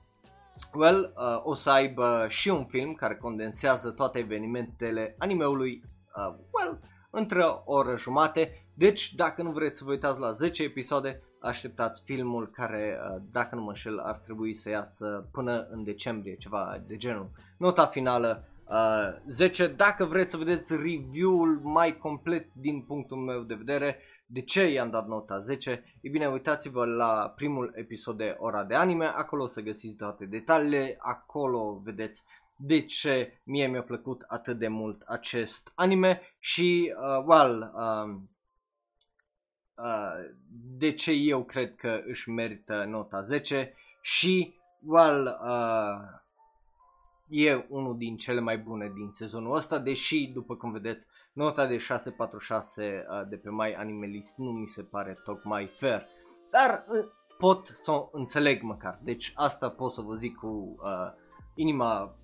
Well, 0.75 1.13
uh, 1.17 1.41
o 1.43 1.55
să 1.55 1.71
aibă 1.71 2.27
și 2.29 2.49
un 2.49 2.65
film 2.65 2.95
care 2.95 3.17
condensează 3.17 3.91
toate 3.91 4.19
evenimentele 4.19 5.15
animeului, 5.19 5.83
uh, 6.17 6.35
well, 6.53 6.81
între 7.11 7.43
o 7.43 7.63
oră 7.65 7.97
jumate. 7.97 8.67
Deci, 8.75 9.15
dacă 9.15 9.43
nu 9.43 9.51
vreți 9.51 9.79
să 9.79 9.85
vă 9.85 9.91
uitați 9.91 10.19
la 10.19 10.33
10 10.33 10.63
episoade, 10.63 11.23
așteptați 11.45 12.03
filmul 12.05 12.51
care, 12.51 12.99
uh, 13.01 13.23
dacă 13.33 13.55
nu 13.55 13.63
mă 13.63 13.69
înșel, 13.69 13.99
ar 13.99 14.15
trebui 14.15 14.55
să 14.55 14.69
iasă 14.69 15.29
până 15.33 15.67
în 15.71 15.85
decembrie, 15.85 16.37
ceva 16.37 16.83
de 16.87 16.97
genul. 16.97 17.31
Nota 17.59 17.87
finală 17.87 18.49
uh, 18.69 19.23
10. 19.29 19.67
Dacă 19.67 20.05
vreți 20.05 20.31
să 20.31 20.37
vedeți 20.37 20.73
review-ul 20.77 21.61
mai 21.63 21.97
complet 21.97 22.47
din 22.53 22.83
punctul 22.83 23.17
meu 23.17 23.41
de 23.41 23.55
vedere, 23.55 23.99
de 24.27 24.41
ce 24.41 24.65
i-am 24.65 24.91
dat 24.91 25.07
nota 25.07 25.41
10? 25.41 25.85
E 26.01 26.09
bine, 26.09 26.27
uitați-vă 26.27 26.85
la 26.85 27.33
primul 27.37 27.73
episod 27.75 28.17
de 28.17 28.37
Ora 28.39 28.65
de 28.65 28.75
Anime, 28.75 29.07
acolo 29.07 29.43
o 29.43 29.47
să 29.47 29.61
găsiți 29.61 29.97
toate 29.97 30.25
detaliile, 30.25 30.97
acolo 30.99 31.81
vedeți 31.85 32.23
de 32.57 32.85
ce 32.85 33.41
mie 33.45 33.67
mi-a 33.67 33.83
plăcut 33.83 34.25
atât 34.27 34.59
de 34.59 34.69
mult 34.69 35.03
acest 35.07 35.73
anime 35.75 36.21
și, 36.39 36.95
uh, 36.97 37.25
well, 37.27 37.73
uh, 37.75 38.21
uh, 39.77 40.35
de 40.79 40.93
ce 40.93 41.11
eu 41.11 41.45
cred 41.45 41.75
că 41.75 42.03
își 42.07 42.31
merită 42.31 42.85
nota 42.89 43.23
10 43.23 43.75
și, 44.01 44.55
well, 44.87 45.41
uh, 45.45 46.23
e 47.29 47.67
unul 47.69 47.97
din 47.97 48.17
cele 48.17 48.41
mai 48.41 48.59
bune 48.59 48.93
din 48.95 49.11
sezonul 49.11 49.57
ăsta, 49.57 49.79
deși, 49.79 50.31
după 50.35 50.57
cum 50.57 50.73
vedeți, 50.73 51.07
Nota 51.35 51.67
de 51.67 51.79
646 51.79 53.07
uh, 53.09 53.29
de 53.29 53.37
pe 53.37 53.51
My 53.51 53.75
Animalist 53.75 54.37
nu 54.37 54.51
mi 54.51 54.69
se 54.69 54.83
pare 54.83 55.21
tocmai 55.25 55.67
fair, 55.67 56.07
dar 56.51 56.85
uh, 56.89 57.05
pot 57.39 57.67
să 57.83 57.91
o 57.91 58.09
înțeleg 58.13 58.63
măcar. 58.63 58.99
Deci 59.03 59.33
asta 59.35 59.71
pot 59.71 59.93
să 59.93 60.01
vă 60.01 60.15
zic 60.15 60.37
cu 60.37 60.47
uh, 60.47 61.13
inima 61.55 62.17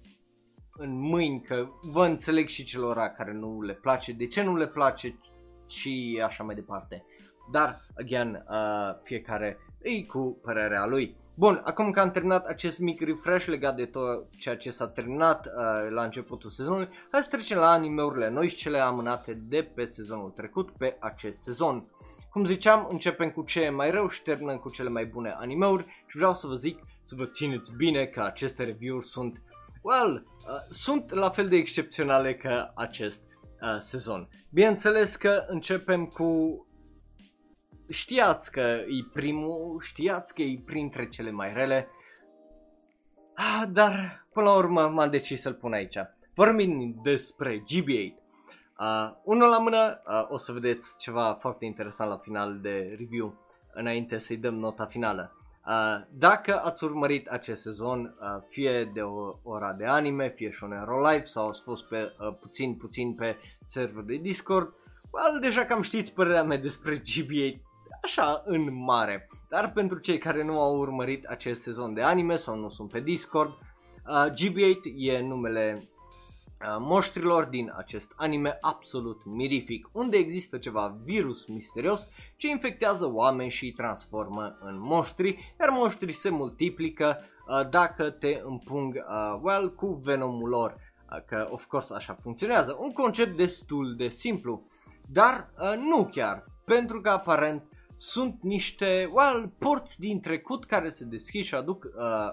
în 0.73 0.99
mâini 0.99 1.40
că 1.40 1.69
vă 1.83 2.07
înțeleg 2.07 2.49
și 2.49 2.64
celor 2.64 2.97
care 2.97 3.33
nu 3.33 3.62
le 3.62 3.75
place, 3.75 4.12
de 4.12 4.26
ce 4.26 4.42
nu 4.42 4.57
le 4.57 4.66
place 4.66 5.19
și 5.66 6.23
așa 6.25 6.45
mai 6.45 6.54
departe. 6.54 7.04
Dar, 7.50 7.80
again, 7.99 8.45
uh, 8.49 8.95
fiecare 9.02 9.59
îi 9.83 10.07
cu 10.07 10.38
părerea 10.42 10.87
lui. 10.87 11.16
Bun, 11.35 11.61
acum 11.64 11.90
că 11.90 12.00
am 12.00 12.11
terminat 12.11 12.47
acest 12.47 12.78
mic 12.78 13.00
refresh 13.00 13.47
legat 13.47 13.76
de 13.76 13.85
tot 13.85 14.26
ceea 14.38 14.57
ce 14.57 14.71
s-a 14.71 14.88
terminat 14.88 15.47
uh, 15.47 15.90
la 15.90 16.02
începutul 16.02 16.50
sezonului, 16.50 16.88
hai 17.11 17.23
să 17.23 17.28
trecem 17.30 17.59
la 17.59 17.71
animeurile 17.71 18.30
noi 18.30 18.49
și 18.49 18.57
cele 18.57 18.78
amânate 18.78 19.35
de 19.49 19.71
pe 19.75 19.85
sezonul 19.85 20.30
trecut 20.30 20.71
pe 20.71 20.97
acest 20.99 21.40
sezon. 21.40 21.85
Cum 22.30 22.45
ziceam, 22.45 22.87
începem 22.90 23.30
cu 23.30 23.42
ce 23.42 23.69
mai 23.69 23.90
rău 23.90 24.09
și 24.09 24.23
terminăm 24.23 24.57
cu 24.57 24.71
cele 24.71 24.88
mai 24.88 25.04
bune 25.04 25.35
animeuri 25.38 25.87
și 26.07 26.16
vreau 26.16 26.35
să 26.35 26.47
vă 26.47 26.54
zic 26.54 26.78
să 27.04 27.14
vă 27.14 27.26
țineți 27.26 27.73
bine 27.76 28.04
că 28.04 28.21
aceste 28.23 28.64
review-uri 28.64 29.07
sunt, 29.07 29.42
well, 29.83 30.26
uh, 30.26 30.52
sunt 30.69 31.11
la 31.11 31.30
fel 31.30 31.49
de 31.49 31.57
excepționale 31.57 32.35
ca 32.35 32.73
acest 32.75 33.23
uh, 33.61 33.76
sezon. 33.78 34.28
Bineînțeles 34.50 35.16
că 35.16 35.45
începem 35.49 36.04
cu 36.07 36.66
știați 37.90 38.52
că 38.52 38.61
e 38.61 39.09
primul, 39.12 39.80
știați 39.82 40.35
că 40.35 40.42
e 40.42 40.62
printre 40.64 41.09
cele 41.09 41.30
mai 41.30 41.52
rele, 41.52 41.88
ah, 43.35 43.62
dar 43.73 44.26
până 44.32 44.47
la 44.47 44.56
urmă 44.56 44.88
m-am 44.88 45.11
decis 45.11 45.40
să-l 45.40 45.54
pun 45.54 45.73
aici. 45.73 45.97
Vorbim 46.35 47.00
despre 47.02 47.59
GB8. 47.59 48.18
Uh, 48.78 49.12
unul 49.25 49.49
la 49.49 49.59
mână, 49.59 50.02
uh, 50.06 50.26
o 50.28 50.37
să 50.37 50.52
vedeți 50.52 50.99
ceva 50.99 51.38
foarte 51.40 51.64
interesant 51.64 52.11
la 52.11 52.16
final 52.16 52.59
de 52.61 52.94
review, 52.99 53.35
înainte 53.73 54.18
să-i 54.18 54.37
dăm 54.37 54.54
nota 54.54 54.85
finală. 54.87 55.35
Uh, 55.66 56.06
dacă 56.11 56.61
ați 56.64 56.85
urmărit 56.85 57.26
acest 57.26 57.62
sezon, 57.62 58.00
uh, 58.00 58.42
fie 58.49 58.90
de 58.94 59.00
o 59.00 59.35
ora 59.42 59.73
de 59.73 59.85
anime, 59.85 60.28
fie 60.28 60.50
și 60.50 60.64
un 60.64 60.70
Hero 60.70 61.11
Live 61.11 61.25
sau 61.25 61.49
ați 61.49 61.62
fost 61.62 61.88
pe, 61.88 62.12
uh, 62.20 62.35
puțin, 62.40 62.75
puțin 62.75 63.14
pe 63.14 63.37
server 63.66 64.04
de 64.04 64.16
Discord, 64.16 64.75
well, 65.12 65.40
deja 65.40 65.64
cam 65.64 65.82
știți 65.82 66.12
părerea 66.12 66.42
mea 66.42 66.59
despre 66.59 67.02
GB8 67.02 67.70
așa 68.02 68.42
în 68.45 68.75
mare. 68.85 69.28
Dar 69.49 69.73
pentru 69.73 69.99
cei 69.99 70.19
care 70.19 70.45
nu 70.45 70.61
au 70.61 70.78
urmărit 70.78 71.25
acest 71.25 71.62
sezon 71.62 71.95
de 71.95 72.02
anime 72.02 72.37
sau 72.37 72.57
nu 72.57 72.69
sunt 72.69 72.90
pe 72.90 73.00
Discord, 73.00 73.50
uh, 73.50 74.33
GB8 74.33 74.95
e 74.97 75.21
numele 75.21 75.83
uh, 75.83 76.76
moștrilor 76.78 77.45
din 77.45 77.73
acest 77.76 78.12
anime 78.16 78.59
absolut 78.61 79.25
mirific, 79.25 79.88
unde 79.92 80.16
există 80.16 80.59
ceva 80.59 80.97
virus 81.04 81.47
misterios 81.47 82.09
ce 82.37 82.49
infectează 82.49 83.11
oameni 83.12 83.50
și 83.50 83.64
îi 83.64 83.73
transformă 83.73 84.57
în 84.61 84.78
moștri, 84.78 85.54
iar 85.61 85.69
moștrii 85.69 86.14
se 86.14 86.28
multiplică 86.28 87.19
uh, 87.19 87.69
dacă 87.69 88.11
te 88.11 88.40
împung 88.45 88.95
uh, 88.95 89.38
well, 89.42 89.75
cu 89.75 90.00
venomul 90.04 90.49
lor, 90.49 90.75
uh, 91.11 91.19
că 91.26 91.49
of 91.50 91.64
course 91.64 91.95
așa 91.95 92.16
funcționează. 92.23 92.76
Un 92.80 92.92
concept 92.92 93.37
destul 93.37 93.95
de 93.97 94.09
simplu, 94.09 94.62
dar 95.12 95.50
uh, 95.59 95.76
nu 95.76 96.09
chiar, 96.12 96.45
pentru 96.64 97.00
că 97.00 97.09
aparent 97.09 97.62
sunt 98.00 98.42
niște 98.42 99.11
well, 99.12 99.52
porți 99.59 100.00
din 100.00 100.21
trecut 100.21 100.66
care 100.66 100.88
se 100.88 101.04
deschid 101.04 101.45
și 101.45 101.54
aduc 101.54 101.85
uh, 101.85 101.92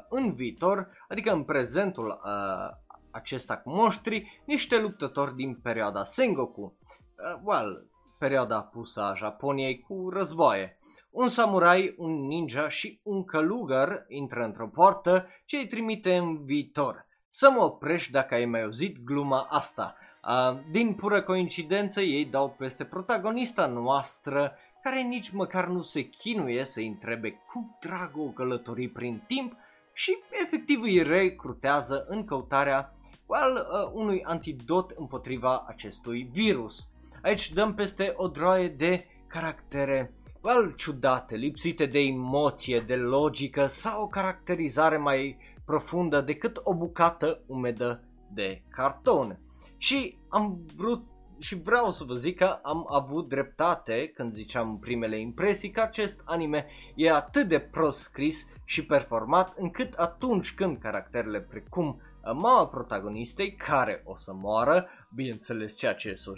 în 0.09 0.33
viitor, 0.33 0.89
adică 1.07 1.31
în 1.31 1.43
prezentul 1.43 2.07
uh, 2.07 2.97
acesta 3.11 3.57
cu 3.57 3.69
monștri, 3.73 4.41
niște 4.45 4.81
luptători 4.81 5.35
din 5.35 5.55
perioada 5.55 6.03
Sengoku. 6.03 6.61
Uh, 6.61 7.41
well, 7.43 7.89
perioada 8.19 8.61
pusă 8.61 9.01
a 9.01 9.13
Japoniei 9.13 9.79
cu 9.79 10.09
războaie. 10.09 10.77
Un 11.11 11.27
samurai, 11.27 11.95
un 11.97 12.27
ninja 12.27 12.69
și 12.69 12.99
un 13.03 13.25
călugăr 13.25 14.05
intră 14.07 14.43
într-o 14.43 14.67
poartă 14.67 15.27
ce 15.45 15.57
îi 15.57 15.67
trimite 15.67 16.15
în 16.15 16.45
viitor. 16.45 17.05
Să 17.27 17.49
mă 17.49 17.63
oprești 17.63 18.11
dacă 18.11 18.33
ai 18.33 18.45
mai 18.45 18.63
auzit 18.63 19.03
gluma 19.03 19.47
asta. 19.49 19.95
Uh, 20.27 20.59
din 20.71 20.93
pură 20.93 21.21
coincidență 21.21 22.01
ei 22.01 22.25
dau 22.25 22.49
peste 22.49 22.85
protagonista 22.85 23.65
noastră 23.65 24.57
care 24.83 25.01
nici 25.01 25.29
măcar 25.29 25.67
nu 25.67 25.81
se 25.81 26.01
chinuie 26.01 26.65
să 26.65 26.79
îi 26.79 26.87
întrebe 26.87 27.31
cu 27.31 27.77
dragul 27.81 28.27
o 28.27 28.31
călătorii 28.31 28.89
prin 28.89 29.23
timp 29.27 29.53
și 29.93 30.17
efectiv 30.45 30.81
îi 30.81 31.03
recrutează 31.03 32.05
în 32.07 32.25
căutarea 32.25 32.93
well, 33.25 33.55
uh, 33.55 33.91
unui 33.93 34.23
antidot 34.23 34.91
împotriva 34.91 35.65
acestui 35.67 36.29
virus. 36.31 36.87
Aici 37.21 37.51
dăm 37.51 37.73
peste 37.73 38.13
o 38.15 38.27
droaie 38.27 38.67
de 38.67 39.05
caractere 39.27 40.13
well, 40.41 40.73
ciudate, 40.75 41.35
lipsite 41.35 41.85
de 41.85 41.99
emoție, 41.99 42.79
de 42.79 42.95
logică 42.95 43.67
sau 43.67 44.03
o 44.03 44.07
caracterizare 44.07 44.97
mai 44.97 45.37
profundă 45.65 46.21
decât 46.21 46.59
o 46.63 46.73
bucată 46.73 47.43
umedă 47.47 48.03
de 48.33 48.61
carton. 48.69 49.39
Și 49.77 50.17
am 50.27 50.59
vrut 50.75 51.03
și 51.39 51.55
vreau 51.55 51.91
să 51.91 52.03
vă 52.03 52.13
zic 52.13 52.37
că 52.37 52.59
am 52.61 52.87
avut 52.89 53.29
dreptate 53.29 54.11
când 54.15 54.33
ziceam 54.33 54.79
primele 54.79 55.19
impresii 55.19 55.71
că 55.71 55.81
acest 55.81 56.21
anime 56.25 56.65
e 56.95 57.11
atât 57.11 57.47
de 57.47 57.59
prost 57.59 57.99
scris 57.99 58.47
și 58.65 58.85
performat 58.85 59.53
încât 59.57 59.93
atunci 59.93 60.53
când 60.53 60.77
caracterele 60.77 61.41
precum 61.41 61.87
uh, 61.87 62.31
mama 62.33 62.67
protagonistei, 62.67 63.55
care 63.55 64.01
o 64.05 64.15
să 64.15 64.33
moară, 64.33 64.87
bineînțeles 65.15 65.75
ceea 65.75 65.93
ce 65.93 66.13
s-a 66.13 66.31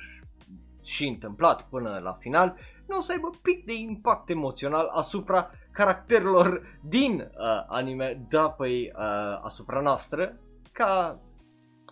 și 0.84 1.08
întâmplat 1.08 1.70
până 1.70 2.00
la 2.04 2.14
final, 2.14 2.58
nu 2.88 2.98
o 2.98 3.02
să 3.02 3.12
aibă 3.12 3.30
pic 3.42 3.66
de 3.66 3.74
impact 3.74 4.30
emoțional 4.30 4.88
asupra 4.88 5.52
caracterelor 5.72 6.80
din 6.84 7.20
uh, 7.20 7.64
anime, 7.68 8.26
da, 8.30 8.50
păi, 8.50 8.92
uh, 8.96 9.40
asupra 9.42 9.80
noastră, 9.80 10.40
ca 10.72 11.20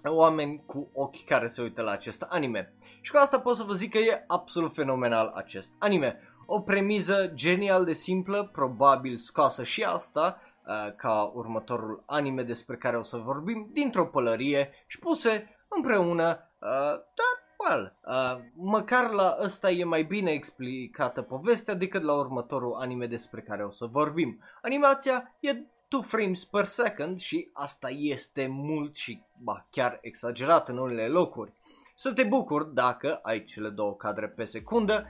oameni 0.04 0.64
cu 0.66 0.90
ochi 0.94 1.26
care 1.26 1.48
se 1.48 1.62
uită 1.62 1.82
la 1.82 1.92
acest 1.92 2.22
anime. 2.22 2.74
Și 3.08 3.14
cu 3.14 3.20
asta 3.20 3.40
pot 3.40 3.56
să 3.56 3.64
vă 3.64 3.74
zic 3.74 3.92
că 3.92 3.98
e 3.98 4.24
absolut 4.28 4.74
fenomenal 4.74 5.32
acest 5.36 5.74
anime. 5.80 6.20
O 6.46 6.62
premiză 6.62 7.32
genial 7.34 7.86
de 7.86 7.94
simplă, 7.94 8.50
probabil 8.54 9.18
scoasă 9.18 9.64
și 9.64 9.84
asta, 9.84 10.42
uh, 10.66 10.96
ca 10.96 11.32
următorul 11.34 12.04
anime 12.06 12.44
despre 12.44 12.76
care 12.76 12.98
o 12.98 13.04
să 13.04 13.18
vorbim, 13.18 13.70
dintr-o 13.72 14.06
pălărie 14.06 14.70
și 14.88 15.00
puse 15.00 15.58
împreună, 15.68 16.52
uh, 16.60 16.70
dar, 17.18 17.34
well, 17.58 17.98
uh, 18.06 18.44
măcar 18.56 19.10
la 19.10 19.38
ăsta 19.42 19.72
e 19.72 19.84
mai 19.84 20.04
bine 20.04 20.32
explicată 20.32 21.22
povestea 21.22 21.74
decât 21.74 22.02
la 22.02 22.14
următorul 22.14 22.74
anime 22.80 23.06
despre 23.06 23.42
care 23.42 23.64
o 23.64 23.72
să 23.72 23.86
vorbim. 23.86 24.44
Animația 24.62 25.36
e 25.40 25.54
2 25.88 26.04
frames 26.04 26.46
per 26.46 26.66
second 26.66 27.20
și 27.20 27.50
asta 27.54 27.88
este 27.90 28.48
mult 28.48 28.96
și 28.96 29.22
ba, 29.44 29.68
chiar 29.70 29.98
exagerat 30.02 30.70
în 30.70 30.78
unele 30.78 31.08
locuri. 31.08 31.54
Să 32.00 32.14
te 32.14 32.24
bucuri 32.24 32.74
dacă 32.74 33.20
ai 33.22 33.44
cele 33.44 33.70
două 33.70 33.96
cadre 33.96 34.28
pe 34.28 34.46
secundă 34.46 35.10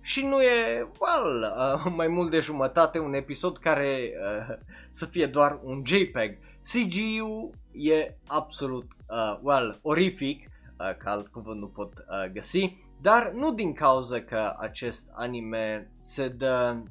și 0.00 0.24
nu 0.24 0.42
e, 0.42 0.88
well, 1.00 1.54
uh, 1.56 1.92
mai 1.96 2.08
mult 2.08 2.30
de 2.30 2.40
jumătate 2.40 2.98
un 2.98 3.14
episod 3.14 3.58
care 3.58 4.12
uh, 4.12 4.56
să 4.90 5.06
fie 5.06 5.26
doar 5.26 5.60
un 5.62 5.82
JPEG. 5.84 6.38
CGU 6.72 7.50
e 7.72 8.16
absolut, 8.26 8.86
uh, 9.08 9.38
well, 9.42 9.78
orific, 9.82 10.46
uh, 10.46 10.96
că 10.96 11.08
alt 11.08 11.26
cuvânt 11.26 11.60
nu 11.60 11.66
pot 11.66 11.92
uh, 11.92 12.32
găsi, 12.32 12.76
dar 13.00 13.30
nu 13.32 13.52
din 13.52 13.72
cauza 13.72 14.20
că 14.20 14.54
acest 14.58 15.08
anime 15.12 15.90
se 15.98 16.28
dă 16.28 16.82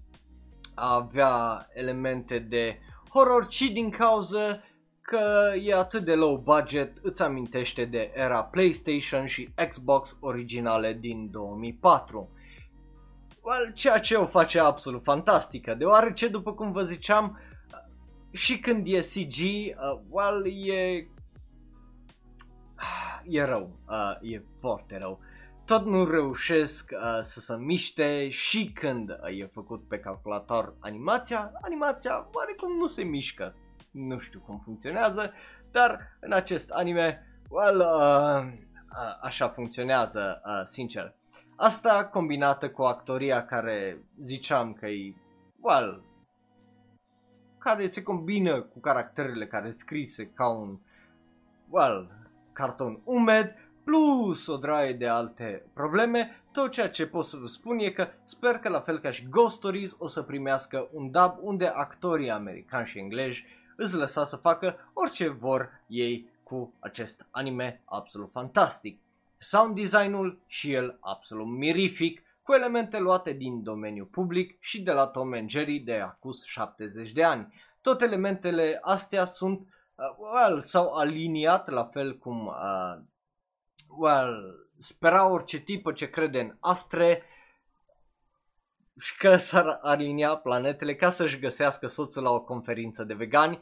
avea 0.76 1.68
elemente 1.74 2.40
de 2.40 2.80
horror, 3.10 3.48
ci 3.48 3.72
din 3.72 3.90
cauza 3.90 4.62
că 5.04 5.54
e 5.62 5.74
atât 5.76 6.04
de 6.04 6.14
low 6.14 6.38
budget, 6.38 6.98
îți 7.02 7.22
amintește 7.22 7.86
de 7.86 8.12
era 8.14 8.44
PlayStation 8.44 9.26
și 9.26 9.54
Xbox 9.70 10.18
originale 10.20 10.94
din 10.94 11.32
2004. 11.32 12.30
Well, 13.42 13.74
ceea 13.74 14.00
ce 14.00 14.16
o 14.16 14.26
face 14.26 14.60
absolut 14.60 15.04
fantastică, 15.04 15.74
deoarece, 15.74 16.28
după 16.28 16.54
cum 16.54 16.72
vă 16.72 16.84
ziceam, 16.84 17.40
și 18.32 18.60
când 18.60 18.88
e 18.88 19.00
CG, 19.00 19.40
uh, 19.40 20.00
well, 20.10 20.46
e... 20.68 21.08
e 23.40 23.44
rău, 23.44 23.80
uh, 23.88 24.32
e 24.32 24.44
foarte 24.60 24.98
rău. 24.98 25.20
Tot 25.66 25.86
nu 25.86 26.06
reușesc 26.06 26.92
uh, 26.92 27.22
să 27.22 27.40
se 27.40 27.56
miște 27.56 28.30
și 28.30 28.72
când 28.74 29.10
uh, 29.10 29.40
e 29.40 29.46
făcut 29.46 29.88
pe 29.88 30.00
calculator 30.00 30.76
animația, 30.80 31.52
animația 31.62 32.28
oarecum 32.34 32.78
nu 32.78 32.88
se 32.88 33.04
mișcă 33.04 33.56
nu 33.94 34.20
știu 34.20 34.40
cum 34.40 34.62
funcționează, 34.64 35.34
dar 35.72 36.18
în 36.20 36.34
acest 36.34 36.70
anime, 36.70 37.28
well, 37.50 37.80
uh, 37.80 38.54
uh, 38.90 39.18
așa 39.22 39.50
funcționează, 39.50 40.42
uh, 40.46 40.66
sincer. 40.66 41.16
Asta 41.56 42.06
combinată 42.06 42.70
cu 42.70 42.82
actoria 42.82 43.46
care 43.46 43.98
ziceam 44.24 44.74
că 44.74 44.88
e, 44.88 45.16
well, 45.62 46.04
care 47.58 47.88
se 47.88 48.04
combină 48.04 48.62
cu 48.62 48.80
caracterele 48.80 49.48
care 49.48 49.72
scrise 49.72 50.26
ca 50.26 50.48
un, 50.48 50.80
well, 51.70 52.10
carton 52.54 53.02
umed, 53.04 53.56
plus 53.84 54.48
o 54.48 54.58
draie 54.58 54.94
de 54.94 55.08
alte 55.08 55.66
probleme, 55.74 56.42
tot 56.52 56.72
ceea 56.72 56.90
ce 56.90 57.06
pot 57.06 57.26
să 57.26 57.38
vă 57.38 57.48
spun 57.48 57.80
e 57.80 57.90
că 57.90 58.08
sper 58.24 58.58
că 58.58 58.70
la 58.70 58.80
fel 58.80 59.00
ca 59.00 59.12
și 59.12 59.28
Ghost 59.30 59.56
Stories 59.56 59.96
o 59.98 60.08
să 60.08 60.22
primească 60.22 60.88
un 60.92 61.12
dub 61.12 61.38
unde 61.42 61.66
actorii 61.66 62.32
americani 62.32 62.88
și 62.88 63.00
englezi 63.00 63.46
îți 63.76 63.96
lăsa 63.96 64.26
să 64.26 64.36
facă 64.36 64.92
orice 64.94 65.28
vor 65.28 65.82
ei 65.88 66.30
cu 66.44 66.74
acest 66.80 67.26
anime 67.32 67.82
absolut 67.86 68.32
fantastic. 68.32 69.00
Sound 69.38 69.76
designul 69.76 70.40
și 70.48 70.74
el 70.74 70.98
absolut 71.00 71.48
mirific, 71.48 72.24
cu 72.44 72.54
elemente 72.54 73.00
luate 73.00 73.32
din 73.32 73.64
domeniul 73.64 74.06
public 74.06 74.58
și 74.60 74.82
de 74.82 74.92
la 74.92 75.08
Tom 75.08 75.48
Jerry 75.48 75.80
de 75.80 75.96
acus 75.96 76.46
70 76.46 77.12
de 77.12 77.24
ani. 77.24 77.54
Tot 77.82 78.02
elementele 78.02 78.80
astea 78.82 79.26
sunt, 79.26 79.60
uh, 79.60 80.16
well, 80.18 80.62
s-au 80.62 80.94
aliniat 80.94 81.70
la 81.70 81.84
fel 81.84 82.18
cum, 82.18 82.46
uh, 82.46 83.02
well, 83.88 84.56
spera 84.80 85.30
orice 85.30 85.58
tipă 85.58 85.92
ce 85.92 86.10
crede 86.10 86.40
în 86.40 86.56
astre 86.60 87.24
și 89.00 89.18
că 89.18 89.36
s-ar 89.36 89.80
alinia 89.82 90.36
planetele 90.36 90.96
ca 90.96 91.10
să-și 91.10 91.40
găsească 91.40 91.88
soțul 91.88 92.24
la 92.24 92.30
o 92.30 92.44
conferință 92.44 93.04
de 93.04 93.14
vegani, 93.14 93.58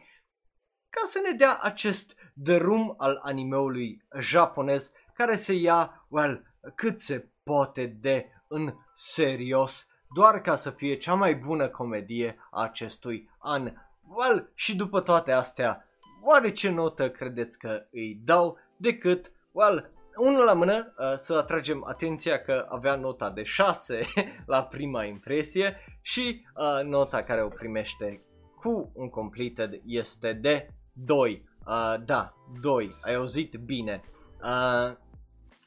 ca 0.90 1.02
să 1.04 1.20
ne 1.24 1.38
dea 1.38 1.58
acest 1.62 2.16
drum 2.34 2.96
al 2.98 3.20
animeului 3.24 4.04
japonez 4.20 4.92
care 5.14 5.36
se 5.36 5.54
ia, 5.54 6.06
well, 6.08 6.56
cât 6.76 7.00
se 7.00 7.30
poate 7.44 7.86
de 7.86 8.32
în 8.48 8.74
serios, 8.96 9.88
doar 10.14 10.42
ca 10.42 10.56
să 10.56 10.70
fie 10.70 10.98
cea 10.98 11.14
mai 11.14 11.36
bună 11.36 11.68
comedie 11.68 12.38
a 12.52 12.62
acestui 12.62 13.30
an. 13.40 13.74
Well, 14.16 14.52
și 14.56 14.76
după 14.76 15.02
toate 15.02 15.32
astea, 15.32 15.86
oare 16.22 16.52
ce 16.52 16.70
notă 16.70 17.10
credeți 17.10 17.58
că 17.58 17.88
îi 17.92 18.22
dau 18.24 18.58
decât, 18.78 19.32
well, 19.52 19.92
unul 20.22 20.44
la 20.44 20.54
mână, 20.54 20.94
uh, 20.98 21.18
să 21.18 21.34
atragem 21.34 21.86
atenția 21.88 22.42
că 22.42 22.66
avea 22.70 22.96
nota 22.96 23.30
de 23.30 23.44
6 23.44 24.08
la 24.46 24.64
prima 24.64 25.04
impresie 25.04 25.78
și 26.02 26.46
uh, 26.56 26.86
nota 26.86 27.24
care 27.24 27.44
o 27.44 27.48
primește 27.48 28.22
cu 28.60 28.92
un 28.96 29.10
completed 29.10 29.82
este 29.86 30.34
de 30.34 30.68
2. 30.94 31.46
Uh, 31.66 32.04
da, 32.06 32.34
2. 32.62 32.96
Ai 33.02 33.14
auzit 33.14 33.56
bine. 33.56 34.04
Uh, 34.44 34.96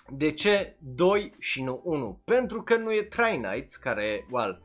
de 0.09 0.33
ce 0.33 0.77
2 0.79 1.35
și 1.39 1.63
nu 1.63 1.81
1? 1.85 2.21
Pentru 2.25 2.63
că 2.63 2.77
nu 2.77 2.93
e 2.93 3.03
Try 3.03 3.37
Nights, 3.37 3.77
care, 3.77 4.27
well, 4.31 4.63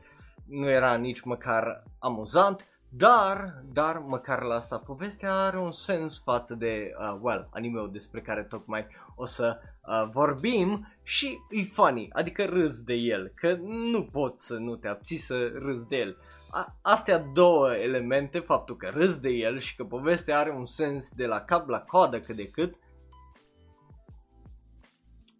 nu 0.48 0.68
era 0.68 0.94
nici 0.94 1.20
măcar 1.20 1.82
amuzant, 1.98 2.64
dar, 2.92 3.62
dar 3.72 3.98
măcar 3.98 4.42
la 4.42 4.54
asta 4.54 4.78
povestea 4.78 5.34
are 5.34 5.58
un 5.58 5.72
sens 5.72 6.22
față 6.24 6.54
de, 6.54 6.90
uh, 6.98 7.18
well, 7.20 7.48
anime-ul 7.52 7.90
despre 7.92 8.20
care 8.20 8.42
tocmai 8.42 8.86
o 9.14 9.26
să 9.26 9.60
uh, 9.60 10.10
vorbim 10.12 10.94
și 11.02 11.38
e 11.50 11.64
funny, 11.64 12.08
adică 12.12 12.44
râzi 12.44 12.84
de 12.84 12.94
el, 12.94 13.32
că 13.34 13.56
nu 13.62 14.04
poți 14.04 14.46
să 14.46 14.54
nu 14.54 14.76
te 14.76 14.88
abții 14.88 15.16
să 15.16 15.46
râzi 15.54 15.88
de 15.88 15.96
el. 15.96 16.16
A, 16.50 16.76
astea 16.82 17.18
două 17.18 17.74
elemente, 17.74 18.38
faptul 18.38 18.76
că 18.76 18.88
râzi 18.88 19.20
de 19.20 19.30
el 19.30 19.60
și 19.60 19.76
că 19.76 19.84
povestea 19.84 20.38
are 20.38 20.50
un 20.50 20.66
sens 20.66 21.08
de 21.10 21.26
la 21.26 21.40
cap 21.40 21.68
la 21.68 21.80
coadă 21.80 22.20
cât 22.20 22.36
de 22.36 22.48
cât, 22.48 22.74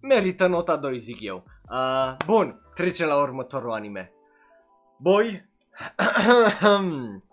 merită 0.01 0.47
nota 0.47 0.77
2, 0.77 0.99
zic 0.99 1.21
eu. 1.21 1.45
Uh, 1.71 2.17
bun, 2.27 2.61
trecem 2.75 3.09
la 3.09 3.21
următorul 3.21 3.73
anime. 3.73 4.13
Boy, 4.99 5.49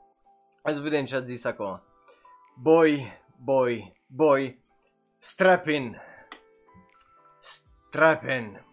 hai 0.67 0.75
să 0.75 0.82
vedem 0.82 1.06
ce 1.06 1.15
a 1.15 1.19
zis 1.19 1.43
acum. 1.43 1.82
Boy, 2.62 3.21
boy, 3.43 4.01
boy, 4.08 4.60
strap 5.19 5.67
in, 5.67 5.97
strap 7.39 8.23
in. 8.23 8.65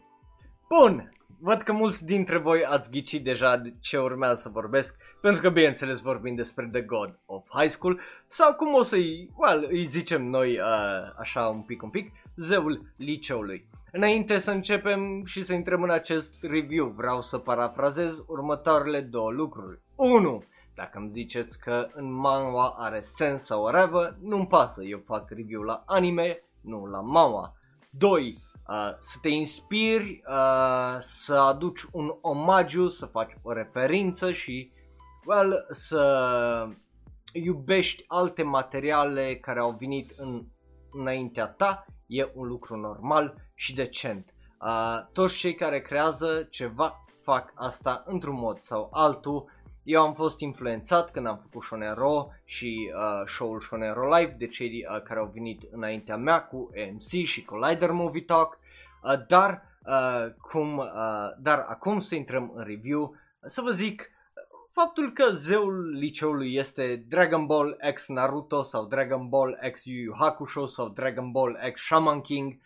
Bun, 0.68 1.12
văd 1.40 1.62
că 1.62 1.72
mulți 1.72 2.04
dintre 2.04 2.38
voi 2.38 2.64
ați 2.64 2.90
ghicit 2.90 3.24
deja 3.24 3.56
de 3.56 3.74
ce 3.80 3.98
urmează 3.98 4.40
să 4.40 4.48
vorbesc, 4.48 4.96
pentru 5.20 5.42
că 5.42 5.50
bineînțeles 5.50 6.00
vorbim 6.00 6.34
despre 6.34 6.68
The 6.72 6.82
God 6.82 7.18
of 7.26 7.44
High 7.48 7.70
School, 7.70 8.00
sau 8.26 8.54
cum 8.54 8.74
o 8.74 8.82
să-i, 8.82 9.30
well, 9.36 9.66
îi 9.70 9.84
zicem 9.84 10.22
noi 10.22 10.58
uh, 10.58 11.12
așa 11.18 11.46
un 11.48 11.62
pic, 11.62 11.82
un 11.82 11.90
pic, 11.90 12.12
zeul 12.36 12.92
liceului. 12.96 13.68
Înainte 13.92 14.38
să 14.38 14.50
începem 14.50 15.24
și 15.24 15.42
să 15.42 15.54
intrăm 15.54 15.82
în 15.82 15.90
acest 15.90 16.42
review, 16.42 16.88
vreau 16.88 17.20
să 17.20 17.38
parafrazez 17.38 18.22
următoarele 18.26 19.00
două 19.00 19.30
lucruri. 19.30 19.80
1. 19.94 20.44
Dacă 20.74 20.98
îmi 20.98 21.10
ziceți 21.10 21.58
că 21.58 21.88
în 21.92 22.12
manga 22.12 22.74
are 22.76 23.00
sens 23.00 23.44
sau 23.44 23.62
whatever, 23.62 24.16
nu-mi 24.20 24.46
pasă, 24.46 24.82
eu 24.82 25.02
fac 25.06 25.30
review 25.30 25.62
la 25.62 25.82
anime, 25.86 26.44
nu 26.60 26.86
la 26.86 27.00
manga. 27.00 27.54
2. 27.90 28.38
Uh, 28.68 28.90
să 29.00 29.18
te 29.20 29.28
inspiri, 29.28 30.22
uh, 30.28 30.96
să 31.00 31.34
aduci 31.34 31.82
un 31.92 32.14
omagiu, 32.20 32.88
să 32.88 33.06
faci 33.06 33.36
o 33.42 33.52
referință 33.52 34.32
și 34.32 34.72
well, 35.26 35.66
să 35.70 36.68
iubești 37.32 38.04
alte 38.06 38.42
materiale 38.42 39.36
care 39.36 39.58
au 39.58 39.76
venit 39.78 40.14
în, 40.16 40.44
înaintea 40.90 41.46
ta, 41.46 41.84
e 42.06 42.30
un 42.34 42.46
lucru 42.46 42.76
normal 42.76 43.34
și 43.54 43.74
decent. 43.74 44.34
Uh, 44.60 45.06
toți 45.12 45.36
cei 45.36 45.54
care 45.54 45.80
creează 45.80 46.46
ceva 46.50 47.04
fac 47.22 47.52
asta 47.54 48.02
într-un 48.06 48.34
mod 48.34 48.60
sau 48.60 48.88
altul. 48.92 49.50
Eu 49.84 50.02
am 50.02 50.14
fost 50.14 50.40
influențat 50.40 51.10
când 51.10 51.26
am 51.26 51.38
făcut 51.42 51.62
Shonero 51.62 52.28
și 52.44 52.92
uh, 52.94 53.26
show-ul 53.26 53.60
Shonero 53.60 54.16
Live 54.16 54.34
de 54.38 54.46
cei 54.46 54.86
uh, 54.90 55.02
care 55.02 55.20
au 55.20 55.30
venit 55.34 55.62
înaintea 55.70 56.16
mea 56.16 56.42
cu 56.42 56.70
MC 56.92 57.24
și 57.24 57.44
Collider 57.44 57.90
Movie 57.90 58.22
Talk, 58.22 58.58
uh, 59.02 59.26
dar, 59.28 59.62
uh, 59.86 60.32
cum, 60.50 60.78
uh, 60.78 60.86
dar 61.38 61.58
acum 61.68 62.00
să 62.00 62.14
intrăm 62.14 62.52
în 62.54 62.64
review, 62.64 63.16
să 63.46 63.60
vă 63.60 63.70
zic 63.70 64.10
faptul 64.72 65.12
că 65.12 65.30
zeul 65.30 65.90
liceului 65.90 66.54
este 66.54 67.04
Dragon 67.08 67.46
Ball 67.46 67.76
X 67.94 68.08
Naruto 68.08 68.62
sau 68.62 68.86
Dragon 68.86 69.28
Ball 69.28 69.58
X 69.72 69.84
Yu 69.84 70.02
Yu 70.02 70.14
Hakusho 70.18 70.66
sau 70.66 70.88
Dragon 70.88 71.30
Ball 71.30 71.58
X 71.72 71.80
Shaman 71.80 72.20
King, 72.20 72.58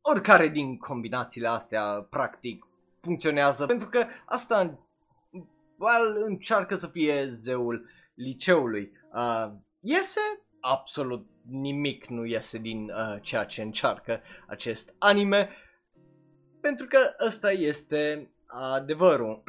oricare 0.00 0.48
din 0.48 0.78
combinațiile 0.78 1.48
astea 1.48 2.06
practic 2.10 2.66
funcționează. 3.00 3.66
Pentru 3.66 3.88
că 3.88 4.06
asta 4.24 4.78
well, 5.78 6.22
încearcă 6.26 6.76
să 6.76 6.86
fie 6.86 7.32
zeul 7.34 7.88
liceului. 8.14 8.92
Uh, 9.12 9.52
iese 9.80 10.20
absolut 10.60 11.26
nimic 11.50 12.06
nu 12.06 12.24
iese 12.24 12.58
din 12.58 12.90
uh, 12.90 13.16
ceea 13.20 13.44
ce 13.44 13.62
încearcă 13.62 14.20
acest 14.46 14.94
anime 14.98 15.50
pentru 16.60 16.86
că 16.86 16.98
ăsta 17.26 17.52
este 17.52 18.30
adevărul. 18.46 19.42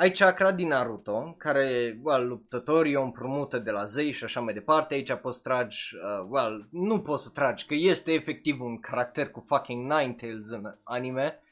Ai 0.00 0.10
chakra 0.10 0.52
din 0.52 0.68
Naruto, 0.68 1.34
care, 1.38 1.98
well, 2.02 2.28
luptătorii 2.28 2.96
o 2.96 3.02
împrumută 3.02 3.58
de 3.58 3.70
la 3.70 3.84
zei 3.84 4.12
și 4.12 4.24
așa 4.24 4.40
mai 4.40 4.54
departe. 4.54 4.94
Aici 4.94 5.12
poți 5.12 5.42
tragi, 5.42 5.94
uh, 5.94 6.26
well, 6.28 6.68
nu 6.70 7.00
poți 7.00 7.22
să 7.22 7.30
tragi, 7.30 7.66
că 7.66 7.74
este 7.74 8.12
efectiv 8.12 8.60
un 8.60 8.80
caracter 8.80 9.30
cu 9.30 9.44
fucking 9.46 9.92
Ninetales 9.92 10.48
în 10.48 10.74
anime. 10.82 11.42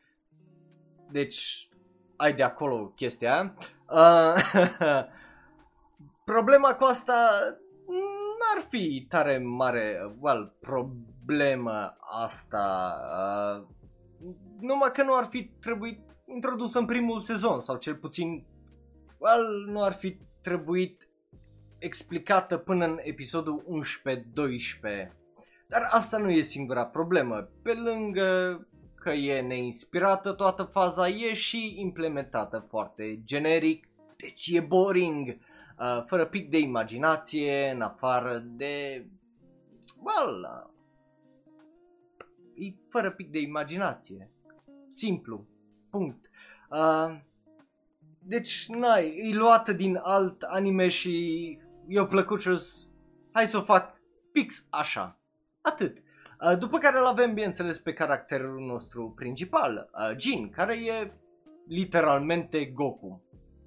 Deci, 1.11 1.69
ai 2.17 2.35
de 2.35 2.43
acolo 2.43 2.87
chestia 2.87 3.33
aia. 3.33 3.55
Uh, 3.89 4.43
problema 6.33 6.75
cu 6.75 6.85
asta 6.85 7.41
n-ar 8.39 8.65
fi 8.69 9.07
tare 9.09 9.39
mare, 9.39 10.15
well, 10.21 10.57
problemă 10.61 11.97
asta. 12.25 12.97
Uh, 13.13 13.67
numai 14.61 14.91
că 14.93 15.03
nu 15.03 15.15
ar 15.15 15.27
fi 15.31 15.51
trebuit 15.61 16.08
introdus 16.35 16.75
în 16.75 16.87
primul 16.87 17.21
sezon 17.21 17.61
sau 17.61 17.77
cel 17.77 17.95
puțin 17.95 18.45
well, 19.19 19.71
nu 19.71 19.83
ar 19.83 19.93
fi 19.93 20.19
trebuit 20.43 21.09
explicată 21.79 22.57
până 22.57 22.85
în 22.85 22.99
episodul 23.03 23.65
11-12. 25.11 25.13
Dar 25.67 25.89
asta 25.91 26.19
nu 26.19 26.31
e 26.31 26.43
singura 26.43 26.87
problemă. 26.87 27.49
Pe 27.63 27.73
lângă 27.73 28.61
că 28.95 29.11
e 29.11 29.41
neinspirată 29.41 30.33
toată 30.33 30.63
faza, 30.63 31.09
e 31.09 31.35
și 31.35 31.81
implementată 31.81 32.67
foarte 32.69 33.21
generic, 33.25 33.89
deci 34.17 34.47
e 34.47 34.61
boring, 34.61 35.29
uh, 35.29 36.05
fără 36.07 36.27
pic 36.27 36.51
de 36.51 36.59
imaginație, 36.59 37.71
în 37.75 37.81
afară 37.81 38.39
de... 38.39 39.07
Well, 40.03 40.41
uh, 40.41 40.67
e 42.67 42.75
fără 42.89 43.11
pic 43.11 43.31
de 43.31 43.39
imaginație. 43.39 44.31
Simplu. 44.91 45.47
Punct. 45.91 46.31
Uh, 46.71 47.19
deci, 48.19 48.67
n-ai, 48.69 49.17
e 49.17 49.35
luată 49.35 49.73
din 49.73 50.01
alt 50.03 50.43
anime 50.43 50.89
și 50.89 51.59
eu 51.89 52.07
plăcut 52.07 52.41
și 52.41 52.61
hai 53.33 53.47
să 53.47 53.59
o 53.59 53.63
fac 53.63 53.95
fix 54.33 54.67
așa. 54.71 55.19
Atât. 55.61 55.97
Uh, 56.41 56.59
după 56.59 56.79
care 56.79 56.99
îl 56.99 57.05
avem, 57.05 57.35
bineînțeles, 57.35 57.79
pe 57.79 57.93
caracterul 57.93 58.67
nostru 58.67 59.13
principal, 59.17 59.91
uh, 59.93 60.17
Jin, 60.19 60.51
care 60.51 60.79
e 60.79 61.13
literalmente 61.69 62.65
Goku. 62.65 63.23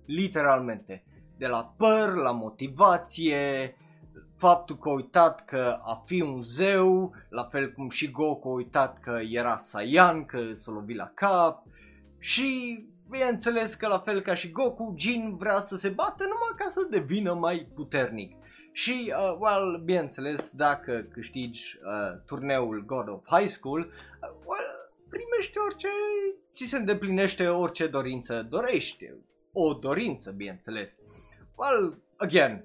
Literalmente. 0.06 1.04
De 1.38 1.48
la 1.48 1.74
păr, 1.78 2.14
la 2.14 2.32
motivație, 2.32 3.76
faptul 4.38 4.78
că 4.78 4.90
a 4.90 4.94
uitat 4.94 5.46
că 5.46 5.80
a 5.84 6.04
fi 6.06 6.22
un 6.22 6.44
zeu, 6.44 7.16
la 7.30 7.44
fel 7.44 7.72
cum 7.72 7.90
și 7.90 8.12
Goku 8.12 8.48
a 8.48 8.52
uitat 8.52 9.00
că 9.00 9.20
era 9.30 9.58
Saiyan, 9.58 10.26
că 10.26 10.54
s-a 10.54 10.72
lovit 10.72 10.98
la 10.98 11.12
cap 11.14 11.64
și 12.24 12.80
bineînțeles 13.10 13.74
că 13.74 13.88
la 13.88 14.00
fel 14.00 14.22
ca 14.22 14.34
și 14.34 14.52
Goku, 14.52 14.96
Jin 14.98 15.36
vrea 15.38 15.60
să 15.60 15.76
se 15.76 15.90
bată 15.90 16.24
numai 16.24 16.54
ca 16.56 16.70
să 16.70 16.88
devină 16.90 17.34
mai 17.34 17.68
puternic. 17.76 18.36
Și, 18.72 19.14
uh, 19.18 19.36
well, 19.40 19.82
bineînțeles, 19.86 20.50
dacă 20.50 21.08
câștigi 21.12 21.78
uh, 21.84 22.22
turneul 22.26 22.84
God 22.86 23.10
of 23.10 23.24
High 23.26 23.50
School, 23.50 23.80
uh, 23.80 24.30
well, 24.46 24.92
primești 25.10 25.58
orice, 25.58 25.88
ți 26.54 26.66
se 26.66 26.78
îndeplinește 26.78 27.48
orice 27.48 27.88
dorință 27.88 28.48
dorești. 28.50 29.10
O 29.52 29.74
dorință, 29.74 30.32
bineînțeles. 30.32 30.98
Well, 31.56 31.98
again, 32.18 32.64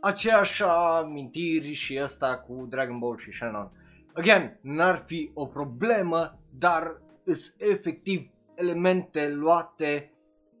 aceeași 0.00 0.62
amintiri 0.62 1.72
și 1.72 1.98
asta 1.98 2.38
cu 2.38 2.66
Dragon 2.68 2.98
Ball 2.98 3.18
și 3.18 3.32
Shannon. 3.32 3.70
Again, 4.12 4.58
n-ar 4.60 5.02
fi 5.06 5.30
o 5.34 5.46
problemă, 5.46 6.38
dar 6.58 7.00
îs 7.28 7.54
efectiv 7.58 8.30
elemente 8.54 9.28
luate 9.28 10.12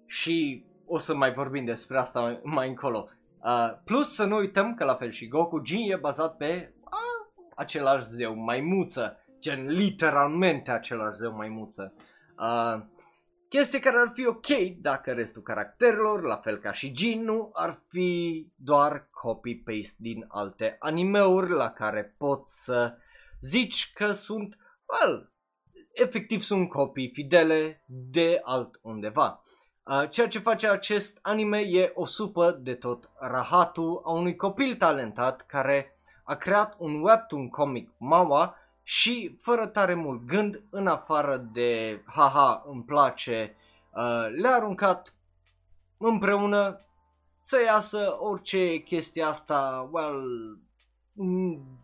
și 0.06 0.64
o 0.86 0.98
să 0.98 1.14
mai 1.14 1.32
vorbim 1.32 1.64
despre 1.64 1.98
asta 1.98 2.40
mai 2.42 2.68
încolo. 2.68 3.08
Uh, 3.44 3.78
plus 3.84 4.14
să 4.14 4.24
nu 4.24 4.36
uităm 4.36 4.74
că 4.74 4.84
la 4.84 4.94
fel 4.94 5.10
și 5.10 5.28
Goku 5.28 5.62
Jin 5.64 5.90
e 5.90 5.96
bazat 5.96 6.36
pe 6.36 6.74
uh, 6.80 7.48
același 7.54 8.08
zeu 8.08 8.34
maimuță, 8.34 9.24
gen 9.40 9.66
literalmente 9.66 10.70
același 10.70 11.16
zeu 11.16 11.32
maimuță. 11.32 11.94
Uh, 12.38 12.82
chestie 13.48 13.80
care 13.80 13.96
ar 13.96 14.10
fi 14.14 14.26
ok 14.26 14.46
dacă 14.80 15.12
restul 15.12 15.42
caracterelor, 15.42 16.22
la 16.22 16.36
fel 16.36 16.58
ca 16.58 16.72
și 16.72 16.92
Jin, 16.96 17.22
nu 17.24 17.50
ar 17.52 17.82
fi 17.88 18.46
doar 18.56 19.08
copy-paste 19.10 19.96
din 19.98 20.24
alte 20.28 20.76
animeuri 20.78 21.50
la 21.50 21.70
care 21.70 22.14
poți 22.18 22.64
să 22.64 22.96
zici 23.40 23.92
că 23.94 24.12
sunt, 24.12 24.56
well, 24.86 25.32
efectiv 25.98 26.42
sunt 26.42 26.68
copii 26.68 27.10
fidele 27.12 27.84
de 27.86 28.40
altundeva. 28.44 29.42
Ceea 30.10 30.28
ce 30.28 30.38
face 30.38 30.68
acest 30.68 31.18
anime 31.22 31.58
e 31.58 31.92
o 31.94 32.06
supă 32.06 32.58
de 32.62 32.74
tot 32.74 33.10
rahatul 33.18 34.02
a 34.04 34.12
unui 34.12 34.36
copil 34.36 34.74
talentat 34.74 35.46
care 35.46 35.98
a 36.24 36.34
creat 36.34 36.74
un 36.78 37.02
webtoon 37.02 37.48
comic 37.48 37.90
Mawa 37.98 38.56
și 38.82 39.38
fără 39.40 39.66
tare 39.66 39.94
mult 39.94 40.26
gând, 40.26 40.62
în 40.70 40.86
afară 40.86 41.36
de 41.52 42.02
haha 42.06 42.64
îmi 42.66 42.84
place, 42.84 43.56
le-a 44.40 44.54
aruncat 44.54 45.14
împreună 45.96 46.80
să 47.42 47.62
iasă 47.66 48.16
orice 48.20 48.76
chestie 48.76 49.22
asta, 49.22 49.88
well, 49.92 50.24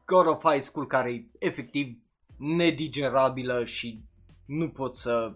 God 0.04 0.26
of 0.26 0.42
High 0.44 0.62
School 0.62 0.86
care 0.86 1.12
e 1.12 1.24
efectiv 1.38 1.98
nedigerabilă 2.36 3.64
și 3.64 4.00
nu 4.44 4.68
poți 4.68 5.00
să 5.00 5.34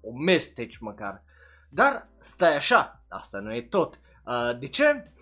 o 0.00 0.12
mesteci 0.12 0.78
măcar. 0.78 1.22
Dar 1.68 2.08
stai 2.18 2.56
așa, 2.56 3.02
asta 3.08 3.38
nu 3.38 3.54
e 3.54 3.62
tot. 3.62 4.00
Uh, 4.26 4.58
de 4.58 4.68
ce? 4.68 5.12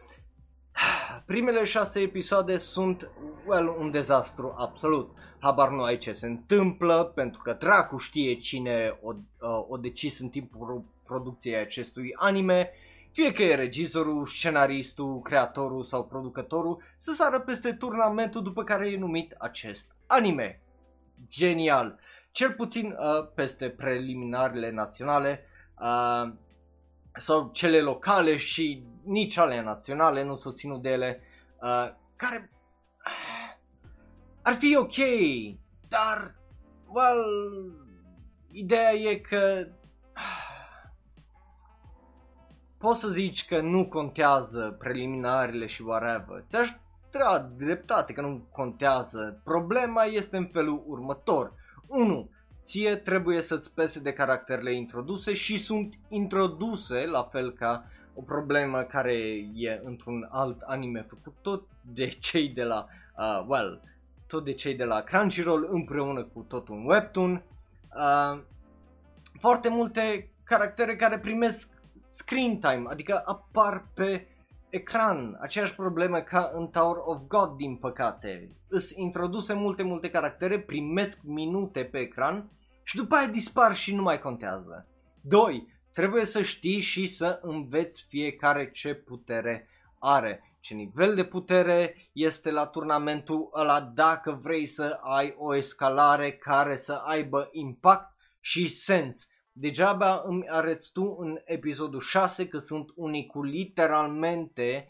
Primele 1.26 1.64
șase 1.64 2.00
episoade 2.00 2.58
sunt, 2.58 3.08
well, 3.46 3.76
un 3.78 3.90
dezastru 3.90 4.54
absolut. 4.56 5.16
Habar 5.38 5.70
nu 5.70 5.82
ai 5.82 5.98
ce 5.98 6.12
se 6.12 6.26
întâmplă, 6.26 7.04
pentru 7.14 7.42
că 7.42 7.56
dracu 7.58 7.96
știe 7.96 8.34
cine 8.34 8.98
o, 9.02 9.12
uh, 9.12 9.64
o 9.68 9.76
decis 9.76 10.20
în 10.20 10.28
timpul 10.28 10.84
producției 11.04 11.56
acestui 11.56 12.14
anime. 12.16 12.70
fie 13.12 13.32
că 13.32 13.42
e 13.42 13.54
regizorul, 13.54 14.26
scenaristul, 14.26 15.20
creatorul 15.20 15.82
sau 15.82 16.04
producătorul, 16.04 16.82
să 16.98 17.12
sară 17.12 17.40
peste 17.40 17.72
turnamentul 17.72 18.42
după 18.42 18.64
care 18.64 18.90
e 18.90 18.98
numit 18.98 19.34
acest 19.38 19.96
anime. 20.06 20.60
Genial! 21.28 21.98
Cel 22.30 22.52
puțin 22.52 22.86
uh, 22.86 23.28
peste 23.34 23.68
preliminarele 23.68 24.70
naționale 24.70 25.46
uh, 25.78 26.32
sau 27.16 27.50
cele 27.52 27.80
locale 27.80 28.36
și 28.36 28.84
nici 29.04 29.36
ale 29.36 29.62
naționale 29.62 30.22
nu 30.22 30.36
s-au 30.36 30.52
ținut 30.52 30.82
de 30.82 30.88
ele, 30.88 31.22
uh, 31.60 31.90
care 32.16 32.50
uh, 33.04 33.56
ar 34.48 34.54
fi 34.54 34.76
ok, 34.76 34.94
dar, 35.88 36.34
well, 36.86 37.24
ideea 38.50 38.92
e 38.92 39.16
că 39.16 39.66
poți 42.78 43.00
să 43.00 43.08
zici 43.08 43.46
că 43.46 43.60
nu 43.60 43.88
contează 43.88 44.76
preliminarele 44.78 45.66
și 45.66 45.82
whatever. 45.82 46.44
Ți-aș 46.46 46.70
da 47.12 47.50
dreptate 47.56 48.12
că 48.12 48.20
nu 48.20 48.46
contează. 48.52 49.40
Problema 49.44 50.04
este 50.04 50.36
în 50.36 50.46
felul 50.46 50.82
următor. 50.86 51.52
1. 51.86 52.30
Ție 52.64 52.96
trebuie 52.96 53.42
să-ți 53.42 53.74
pese 53.74 54.00
de 54.00 54.12
caracterele 54.12 54.74
introduse 54.74 55.34
și 55.34 55.56
sunt 55.56 55.94
introduse 56.08 57.06
la 57.06 57.22
fel 57.22 57.52
ca 57.52 57.84
o 58.14 58.22
problemă 58.22 58.82
care 58.82 59.14
e 59.54 59.80
într-un 59.84 60.28
alt 60.30 60.60
anime 60.60 61.06
făcut 61.08 61.34
tot 61.42 61.62
de 61.94 62.08
cei 62.08 62.48
de 62.48 62.62
la, 62.62 62.86
uh, 63.16 63.44
well, 63.46 63.82
tot 64.26 64.44
de 64.44 64.52
cei 64.52 64.74
de 64.74 64.84
la 64.84 65.00
Crunchyroll 65.00 65.68
împreună 65.70 66.22
cu 66.22 66.40
tot 66.48 66.68
un 66.68 66.86
webtoon. 66.86 67.42
Uh, 67.96 68.40
foarte 69.40 69.68
multe 69.68 70.30
caractere 70.44 70.96
care 70.96 71.18
primesc 71.18 71.70
screen 72.10 72.58
time, 72.58 72.84
adică 72.88 73.22
apar 73.24 73.86
pe 73.94 74.26
ecran, 74.72 75.38
aceeași 75.40 75.74
problemă 75.74 76.20
ca 76.20 76.50
în 76.54 76.68
Tower 76.68 76.96
of 77.04 77.18
God 77.28 77.56
din 77.56 77.76
păcate. 77.76 78.56
Îs 78.68 78.90
introduse 78.90 79.52
multe, 79.52 79.82
multe 79.82 80.10
caractere, 80.10 80.60
primesc 80.60 81.20
minute 81.22 81.84
pe 81.84 81.98
ecran 81.98 82.50
și 82.82 82.96
după 82.96 83.14
aia 83.14 83.26
dispar 83.26 83.74
și 83.74 83.94
nu 83.94 84.02
mai 84.02 84.18
contează. 84.18 84.86
2. 85.20 85.66
Trebuie 85.92 86.24
să 86.24 86.42
știi 86.42 86.80
și 86.80 87.06
să 87.06 87.38
înveți 87.42 88.06
fiecare 88.08 88.70
ce 88.70 88.94
putere 88.94 89.68
are, 89.98 90.56
ce 90.60 90.74
nivel 90.74 91.14
de 91.14 91.24
putere 91.24 91.96
este 92.12 92.50
la 92.50 92.66
turnamentul 92.66 93.50
ăla 93.54 93.80
dacă 93.80 94.40
vrei 94.42 94.66
să 94.66 94.98
ai 95.02 95.34
o 95.38 95.56
escalare 95.56 96.32
care 96.32 96.76
să 96.76 96.92
aibă 96.92 97.48
impact 97.52 98.14
și 98.40 98.68
sens. 98.68 99.28
Degeaba 99.52 100.22
îmi 100.26 100.48
arăți 100.48 100.92
tu 100.92 101.16
în 101.18 101.40
episodul 101.44 102.00
6 102.00 102.48
că 102.48 102.58
sunt 102.58 102.90
unii 102.94 103.26
cu 103.26 103.42
literalmente 103.42 104.88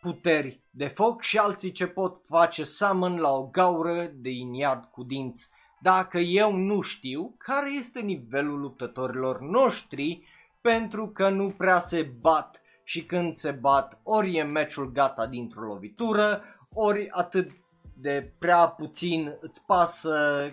puteri 0.00 0.60
de 0.70 0.86
foc 0.86 1.22
și 1.22 1.38
alții 1.38 1.72
ce 1.72 1.86
pot 1.86 2.22
face 2.28 2.64
summon 2.64 3.16
la 3.16 3.30
o 3.30 3.46
gaură 3.46 4.10
de 4.14 4.30
iniad 4.30 4.84
cu 4.84 5.02
dinți. 5.02 5.48
Dacă 5.80 6.18
eu 6.18 6.52
nu 6.52 6.80
știu 6.80 7.34
care 7.38 7.72
este 7.72 8.00
nivelul 8.00 8.60
luptătorilor 8.60 9.40
noștri 9.40 10.22
pentru 10.60 11.08
că 11.08 11.28
nu 11.28 11.50
prea 11.50 11.78
se 11.78 12.02
bat 12.20 12.60
și 12.84 13.04
când 13.04 13.32
se 13.32 13.50
bat 13.50 14.00
ori 14.02 14.36
e 14.36 14.42
meciul 14.42 14.92
gata 14.92 15.26
dintr-o 15.26 15.66
lovitură, 15.66 16.42
ori 16.74 17.10
atât 17.10 17.50
de 17.94 18.32
prea 18.38 18.68
puțin 18.68 19.36
îți 19.40 19.60
pasă 19.66 20.52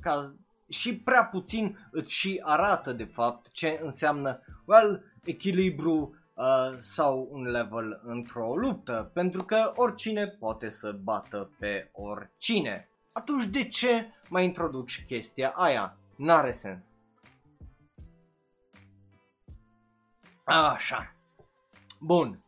ca 0.00 0.34
și 0.72 0.96
prea 0.96 1.24
puțin 1.24 1.88
îți 1.90 2.12
și 2.12 2.40
arată 2.44 2.92
de 2.92 3.04
fapt 3.04 3.50
ce 3.50 3.80
înseamnă, 3.82 4.40
well, 4.64 5.04
echilibru 5.24 6.14
uh, 6.34 6.76
sau 6.78 7.28
un 7.30 7.42
level 7.42 8.00
într-o 8.04 8.56
luptă, 8.56 9.10
pentru 9.14 9.44
că 9.44 9.72
oricine 9.74 10.26
poate 10.26 10.70
să 10.70 10.92
bată 11.02 11.50
pe 11.58 11.90
oricine. 11.92 12.88
Atunci 13.12 13.44
de 13.44 13.68
ce 13.68 14.12
mai 14.28 14.44
introduci 14.44 15.04
chestia 15.06 15.48
aia? 15.48 15.96
N-are 16.16 16.52
sens. 16.52 16.96
Așa. 20.44 21.14
Bun. 22.00 22.44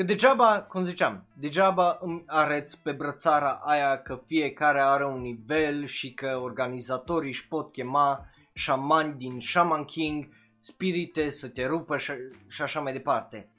Că 0.00 0.06
degeaba, 0.06 0.62
cum 0.62 0.84
ziceam, 0.84 1.26
degeaba 1.34 1.98
îmi 2.00 2.22
arăți 2.26 2.82
pe 2.82 2.92
brățara 2.92 3.60
aia 3.64 4.02
că 4.02 4.22
fiecare 4.26 4.80
are 4.80 5.04
un 5.04 5.20
nivel 5.20 5.86
și 5.86 6.12
că 6.12 6.38
organizatorii 6.42 7.28
își 7.28 7.48
pot 7.48 7.72
chema 7.72 8.26
șamani 8.54 9.14
din 9.14 9.40
Shaman 9.40 9.84
King, 9.84 10.28
spirite 10.60 11.30
să 11.30 11.48
te 11.48 11.66
rupă 11.66 11.98
și, 11.98 12.12
și 12.48 12.62
așa 12.62 12.80
mai 12.80 12.92
departe. 12.92 13.50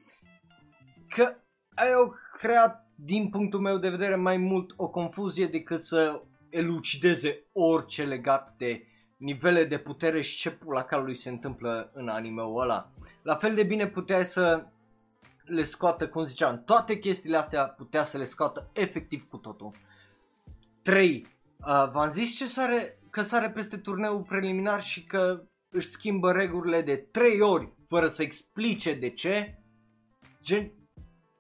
Că 1.08 1.36
ai 1.75 1.93
au 1.93 2.13
creat, 2.38 2.88
din 2.95 3.30
punctul 3.30 3.60
meu 3.60 3.77
de 3.77 3.89
vedere, 3.89 4.15
mai 4.15 4.38
mult 4.38 4.73
o 4.75 4.88
confuzie 4.88 5.47
decât 5.47 5.84
să 5.84 6.21
elucideze 6.49 7.43
orice 7.51 8.04
legat 8.04 8.54
de 8.58 8.86
nivele 9.17 9.65
de 9.65 9.77
putere 9.77 10.21
și 10.21 10.38
ce 10.38 10.51
pula 10.51 10.84
calului 10.84 11.17
se 11.17 11.30
întâmplă 11.30 11.91
în 11.93 12.08
anime-ul 12.08 12.62
ăla. 12.62 12.91
La 13.21 13.36
fel 13.36 13.56
de 13.56 13.63
bine 13.63 13.88
puteai 13.88 14.25
să 14.25 14.65
le 15.45 15.63
scoată, 15.63 16.08
cum 16.08 16.23
ziceam, 16.23 16.63
toate 16.65 16.97
chestiile 16.99 17.38
astea 17.38 17.63
putea 17.63 18.04
să 18.04 18.17
le 18.17 18.25
scoată 18.25 18.69
efectiv 18.73 19.27
cu 19.30 19.38
totul. 19.38 19.71
3. 20.82 21.27
Uh, 21.60 21.91
v-am 21.91 22.12
zis 22.12 22.36
ce 22.36 22.47
sare, 22.47 22.99
că 23.10 23.21
sare 23.21 23.49
peste 23.49 23.77
turneul 23.77 24.21
preliminar 24.21 24.84
și 24.84 25.04
că 25.04 25.43
își 25.69 25.88
schimbă 25.88 26.32
regulile 26.32 26.82
de 26.82 26.95
3 26.95 27.41
ori 27.41 27.73
fără 27.88 28.08
să 28.08 28.21
explice 28.21 28.93
de 28.93 29.10
ce. 29.10 29.60
Gen, 30.41 30.71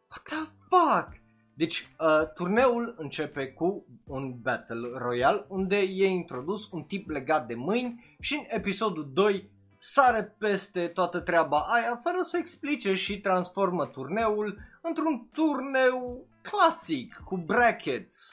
what 0.09 0.23
the 0.23 0.51
fuck? 0.69 1.19
Deci, 1.53 1.87
uh, 1.99 2.33
turneul 2.33 2.95
începe 2.97 3.47
cu 3.47 3.85
un 4.07 4.41
Battle 4.41 4.89
Royale 4.97 5.45
unde 5.47 5.77
e 5.77 6.05
introdus 6.07 6.69
un 6.71 6.83
tip 6.83 7.09
legat 7.09 7.47
de 7.47 7.53
mâini 7.53 8.15
și 8.19 8.33
în 8.33 8.43
episodul 8.47 9.11
2 9.13 9.50
sare 9.83 10.35
peste 10.37 10.87
toată 10.87 11.19
treaba 11.19 11.59
aia 11.59 11.99
fără 12.03 12.21
să 12.21 12.37
explice 12.37 12.95
și 12.95 13.19
transformă 13.19 13.85
turneul 13.85 14.57
într-un 14.81 15.29
turneu 15.33 16.27
clasic 16.41 17.21
cu 17.25 17.37
brackets. 17.37 18.31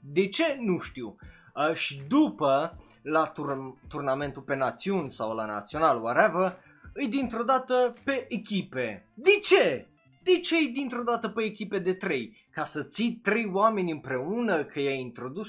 De 0.00 0.28
ce? 0.28 0.56
Nu 0.60 0.80
știu. 0.80 1.16
Uh, 1.54 1.74
și 1.74 2.02
după, 2.08 2.78
la 3.02 3.26
tur- 3.26 3.78
turnamentul 3.88 4.42
pe 4.42 4.54
națiuni 4.54 5.10
sau 5.10 5.34
la 5.34 5.44
național, 5.44 6.02
whatever, 6.02 6.58
îi 6.92 7.08
dintr-o 7.08 7.42
dată 7.42 7.94
pe 8.04 8.26
echipe. 8.28 9.08
De 9.14 9.40
ce? 9.42 9.86
De 10.22 10.40
ce 10.40 10.56
e 10.56 10.70
dintr-o 10.72 11.02
dată 11.02 11.28
pe 11.28 11.42
echipe 11.42 11.78
de 11.78 11.94
trei? 11.94 12.48
Ca 12.50 12.64
să 12.64 12.82
ții 12.82 13.20
trei 13.22 13.50
oameni 13.52 13.90
împreună 13.90 14.64
că 14.64 14.80
i-ai 14.80 15.00
introdus? 15.00 15.46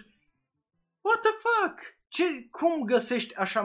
What 1.01 1.21
the 1.21 1.31
fuck? 1.31 1.79
Ce, 2.07 2.47
cum 2.51 2.83
găsești 2.85 3.35
așa 3.35 3.61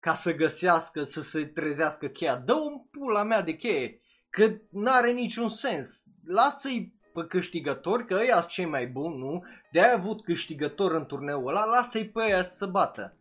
ca 0.00 0.14
să 0.14 0.34
găsească, 0.34 1.02
să 1.02 1.22
se 1.22 1.44
trezească 1.44 2.06
cheia. 2.06 2.36
dă 2.36 2.54
un 2.54 2.82
pula 2.90 3.22
mea 3.22 3.42
de 3.42 3.56
cheie, 3.56 4.00
că 4.30 4.50
n-are 4.70 5.12
niciun 5.12 5.48
sens. 5.48 6.02
Lasă-i 6.26 6.94
pe 7.12 7.26
câștigători, 7.28 8.06
că 8.06 8.14
ăia 8.14 8.34
sunt 8.34 8.46
cei 8.46 8.64
mai 8.64 8.86
buni, 8.86 9.18
nu? 9.18 9.42
de 9.70 9.80
ai 9.80 9.92
avut 9.92 10.24
câștigător 10.24 10.94
în 10.94 11.06
turneul 11.06 11.48
ăla, 11.48 11.64
lasă-i 11.64 12.08
pe 12.08 12.20
ăia 12.20 12.42
să 12.42 12.56
se 12.56 12.66
bată. 12.66 13.14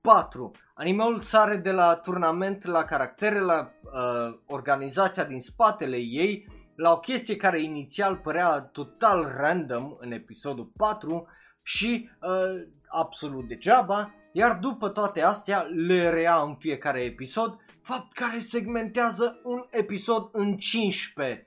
4. 0.00 0.52
Animeul 0.74 1.20
sare 1.20 1.56
de 1.56 1.70
la 1.70 1.94
turnament 1.94 2.64
la 2.64 2.84
caractere, 2.84 3.40
la 3.40 3.70
uh, 3.82 4.38
organizația 4.46 5.24
din 5.24 5.40
spatele 5.40 5.96
ei, 5.96 6.46
la 6.76 6.92
o 6.92 6.98
chestie 6.98 7.36
care 7.36 7.62
inițial 7.62 8.16
părea 8.16 8.60
total 8.60 9.34
random 9.36 9.96
în 9.98 10.12
episodul 10.12 10.72
4 10.76 11.28
și 11.62 12.10
uh, 12.20 12.68
absolut 12.88 13.48
degeaba, 13.48 14.14
iar 14.32 14.58
după 14.58 14.88
toate 14.88 15.20
astea 15.22 15.60
le 15.60 16.10
rea 16.10 16.40
în 16.42 16.54
fiecare 16.54 17.00
episod, 17.00 17.58
fapt 17.82 18.12
care 18.12 18.38
segmentează 18.38 19.40
un 19.44 19.66
episod 19.70 20.28
în 20.32 20.56
15. 20.56 21.46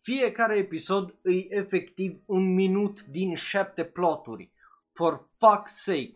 Fiecare 0.00 0.56
episod 0.56 1.14
îi 1.22 1.46
efectiv 1.50 2.20
un 2.26 2.54
minut 2.54 3.02
din 3.02 3.34
șapte 3.34 3.84
ploturi. 3.84 4.52
For 4.92 5.28
fuck's 5.36 5.74
sake. 5.74 6.12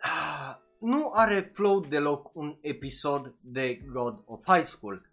Ah, 0.00 0.56
nu 0.80 1.10
are 1.14 1.50
flow 1.54 1.80
deloc 1.80 2.30
un 2.34 2.56
episod 2.60 3.34
de 3.40 3.80
God 3.92 4.22
of 4.26 4.40
High 4.46 4.64
School. 4.64 5.10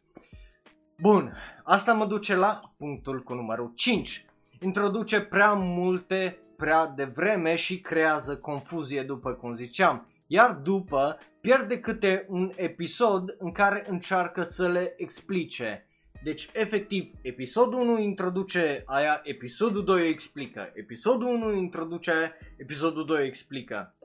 Bun, 0.97 1.33
asta 1.63 1.93
mă 1.93 2.05
duce 2.05 2.35
la 2.35 2.73
punctul 2.77 3.23
cu 3.23 3.33
numărul 3.33 3.71
5. 3.75 4.25
Introduce 4.59 5.21
prea 5.21 5.53
multe 5.53 6.39
prea 6.61 6.87
devreme 6.87 7.55
și 7.55 7.79
creează 7.79 8.37
confuzie 8.37 9.03
după 9.03 9.31
cum 9.33 9.55
ziceam 9.55 10.05
iar 10.31 10.53
după 10.53 11.17
pierde 11.41 11.79
câte 11.79 12.25
un 12.29 12.51
episod 12.55 13.35
în 13.37 13.51
care 13.51 13.83
încearcă 13.87 14.43
să 14.43 14.67
le 14.67 14.93
explice. 14.97 15.85
Deci, 16.23 16.49
efectiv, 16.53 17.11
episodul 17.21 17.79
1 17.79 17.99
introduce 17.99 18.83
aia, 18.85 19.21
episodul 19.23 19.83
2 19.83 20.09
explică, 20.09 20.71
episodul 20.73 21.27
1 21.27 21.53
introduce 21.55 22.11
aia, 22.11 22.35
episodul 22.57 23.05
2 23.05 23.25
explică. 23.25 23.95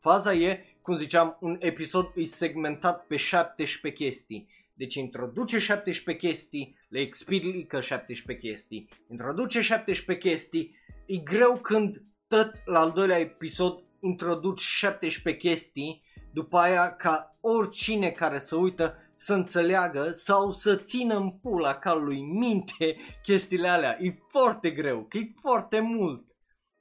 Faza 0.00 0.34
e, 0.34 0.64
cum 0.82 0.96
ziceam, 0.96 1.36
un 1.40 1.56
episod 1.60 2.12
e 2.14 2.24
segmentat 2.24 3.06
pe 3.06 3.16
17 3.16 4.04
chestii. 4.04 4.48
Deci 4.74 4.94
introduce 4.94 5.58
17 5.58 6.26
chestii, 6.26 6.78
le 6.88 7.00
explică 7.00 7.80
17 7.80 8.46
chestii, 8.46 8.88
introduce 9.10 9.60
17 9.60 10.28
chestii, 10.28 10.78
e 11.10 11.16
greu 11.16 11.58
când 11.58 12.02
tot 12.26 12.52
la 12.64 12.80
al 12.80 12.92
doilea 12.92 13.18
episod 13.18 13.84
introduci 14.00 14.60
17 14.60 15.48
chestii, 15.48 16.04
după 16.32 16.58
aia 16.58 16.96
ca 16.96 17.36
oricine 17.40 18.10
care 18.10 18.38
să 18.38 18.56
uită 18.56 18.94
să 19.14 19.34
înțeleagă 19.34 20.12
sau 20.12 20.52
să 20.52 20.76
țină 20.76 21.16
în 21.16 21.30
pula 21.30 21.74
calului 21.74 22.22
minte 22.22 22.96
chestiile 23.22 23.68
alea. 23.68 23.96
E 24.00 24.14
foarte 24.30 24.70
greu, 24.70 25.04
că 25.04 25.18
e 25.18 25.32
foarte 25.40 25.80
mult. 25.80 26.24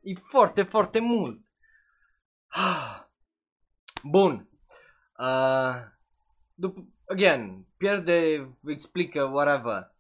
E 0.02 0.14
foarte, 0.30 0.64
foarte 0.64 1.00
mult. 1.00 1.42
Bun. 4.04 4.50
Uh, 5.20 5.76
după, 6.54 6.88
again, 7.08 7.66
pierde, 7.78 8.50
explică, 8.66 9.24
whatever. 9.24 9.96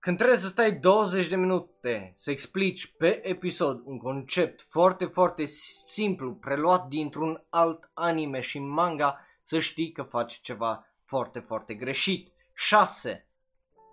Când 0.00 0.16
trebuie 0.16 0.38
să 0.38 0.46
stai 0.46 0.72
20 0.72 1.28
de 1.28 1.36
minute 1.36 2.14
să 2.16 2.30
explici 2.30 2.94
pe 2.96 3.28
episod 3.28 3.82
un 3.84 3.98
concept 3.98 4.66
foarte, 4.68 5.04
foarte 5.04 5.44
simplu, 5.86 6.34
preluat 6.34 6.86
dintr-un 6.86 7.44
alt 7.50 7.90
anime 7.94 8.40
și 8.40 8.58
manga, 8.58 9.20
să 9.42 9.58
știi 9.58 9.92
că 9.92 10.02
faci 10.02 10.40
ceva 10.42 10.86
foarte, 11.04 11.38
foarte 11.38 11.74
greșit. 11.74 12.32
6. 12.54 13.26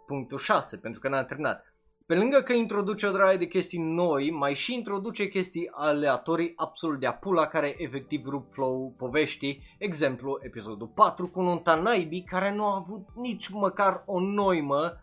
Punctul 0.05 0.37
6, 0.37 0.77
pentru 0.77 0.99
că 0.99 1.09
n-am 1.09 1.25
terminat. 1.25 1.73
Pe 2.05 2.15
lângă 2.15 2.41
că 2.41 2.53
introduce 2.53 3.07
o 3.07 3.11
draie 3.11 3.37
de 3.37 3.47
chestii 3.47 3.79
noi, 3.79 4.31
mai 4.31 4.55
și 4.55 4.73
introduce 4.73 5.27
chestii 5.27 5.69
aleatorii 5.71 6.53
absolut 6.55 6.99
de 6.99 7.07
apula 7.07 7.47
care 7.47 7.75
efectiv 7.77 8.25
rup 8.25 8.53
flow 8.53 8.95
poveștii. 8.97 9.75
Exemplu, 9.77 10.39
episodul 10.41 10.87
4 10.87 11.27
cu 11.27 11.41
nunta 11.41 11.75
naibii 11.75 12.23
care 12.23 12.51
nu 12.51 12.65
a 12.65 12.75
avut 12.75 13.07
nici 13.15 13.49
măcar 13.49 14.03
o 14.05 14.19
noimă 14.19 14.99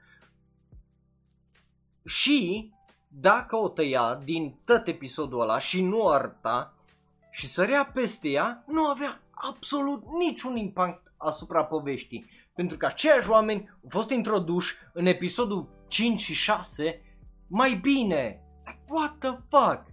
și 2.05 2.71
dacă 3.09 3.57
o 3.57 3.69
tăia 3.69 4.21
din 4.25 4.55
tot 4.65 4.87
episodul 4.87 5.41
ăla 5.41 5.59
și 5.59 5.83
nu 5.83 6.09
arăta 6.09 6.75
și 7.31 7.47
sărea 7.47 7.91
peste 7.95 8.29
ea, 8.29 8.65
nu 8.67 8.85
avea 8.85 9.21
absolut 9.31 10.05
niciun 10.19 10.57
impact 10.57 11.13
asupra 11.17 11.65
poveștii. 11.65 12.31
Pentru 12.55 12.77
că 12.77 12.87
aceiași 12.87 13.31
oameni 13.31 13.69
au 13.69 13.89
fost 13.89 14.11
introduși 14.11 14.75
în 14.93 15.07
episodul 15.07 15.69
5 15.89 16.21
și 16.21 16.35
6 16.35 17.03
mai 17.47 17.75
bine. 17.75 18.41
What 18.89 19.17
the 19.19 19.39
fuck? 19.49 19.85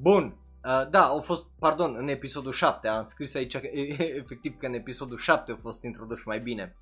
Bun. 0.00 0.36
Uh, 0.64 0.88
da, 0.90 1.04
au 1.06 1.20
fost, 1.20 1.46
pardon, 1.58 1.94
în 1.98 2.08
episodul 2.08 2.52
7, 2.52 2.88
am 2.88 3.04
scris 3.04 3.34
aici 3.34 3.58
că, 3.58 3.66
efectiv 4.22 4.56
că 4.58 4.66
în 4.66 4.74
episodul 4.74 5.18
7 5.18 5.50
au 5.50 5.58
fost 5.62 5.82
introduși 5.82 6.26
mai 6.26 6.40
bine. 6.40 6.76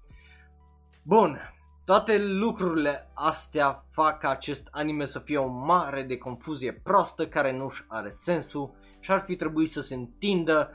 Bun, 1.03 1.41
toate 1.91 2.19
lucrurile 2.19 3.11
astea 3.15 3.85
fac 3.91 4.19
ca 4.19 4.31
acest 4.31 4.69
anime 4.71 5.07
să 5.07 5.19
fie 5.19 5.39
o 5.39 5.47
mare 5.47 6.03
de 6.03 6.19
confuzie 6.19 6.73
prostă 6.73 7.27
care 7.27 7.53
nu-și 7.57 7.85
are 7.89 8.11
sensul 8.11 8.75
și 9.01 9.11
ar 9.11 9.23
fi 9.27 9.37
trebuit 9.37 9.71
să 9.71 9.81
se 9.81 9.95
întindă 9.95 10.71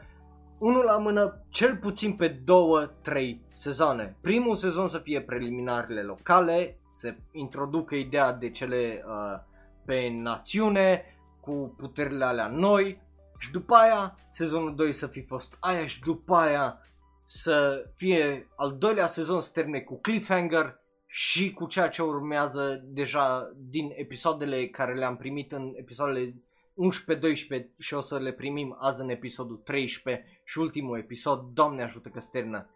unul 0.60 0.84
la 0.84 0.98
mână 0.98 1.46
cel 1.50 1.78
puțin 1.78 2.16
pe 2.16 2.28
două, 2.28 2.86
trei 3.02 3.42
sezoane. 3.54 4.18
Primul 4.22 4.56
sezon 4.56 4.90
să 4.90 4.98
fie 4.98 5.22
preliminarele 5.22 6.02
locale, 6.02 6.80
să 6.96 7.16
introducă 7.32 7.96
ideea 7.96 8.34
de 8.34 8.50
cele 8.50 9.04
uh, 9.08 9.40
pe 9.86 10.10
națiune, 10.22 11.04
cu 11.40 11.76
puterile 11.78 12.26
alea 12.26 12.48
noi 12.48 13.02
și 13.38 13.52
după 13.52 13.76
aia 13.76 14.18
sezonul 14.30 14.76
2 14.76 14.94
să 14.94 15.08
fi 15.08 15.22
fost 15.22 15.58
aia 15.60 15.86
și 15.86 16.00
după 16.00 16.36
aia 16.36 16.80
să 17.26 17.86
fie 17.96 18.48
al 18.56 18.78
doilea 18.78 19.08
sezon 19.08 19.42
să 19.42 19.50
termine 19.54 19.80
cu 19.80 20.00
cliffhanger 20.02 20.84
și 21.18 21.54
cu 21.54 21.68
ceea 21.68 21.88
ce 21.90 22.02
urmează 22.02 22.82
deja 22.86 23.52
din 23.56 23.92
episoadele 23.96 24.68
care 24.68 24.94
le-am 24.94 25.18
primit 25.18 25.52
în 25.52 25.74
episoadele 25.76 26.34
11-12 26.34 27.78
și 27.78 27.94
o 27.94 28.02
să 28.02 28.18
le 28.18 28.32
primim 28.32 28.76
azi 28.80 29.02
în 29.02 29.10
episodul 29.10 29.56
13 29.58 30.42
și 30.46 30.60
ultimul 30.60 30.98
episod, 30.98 31.54
Doamne 31.54 31.84
ajută 31.84 32.10
că 32.10 32.20
se 32.20 32.30
termină. 32.32 32.70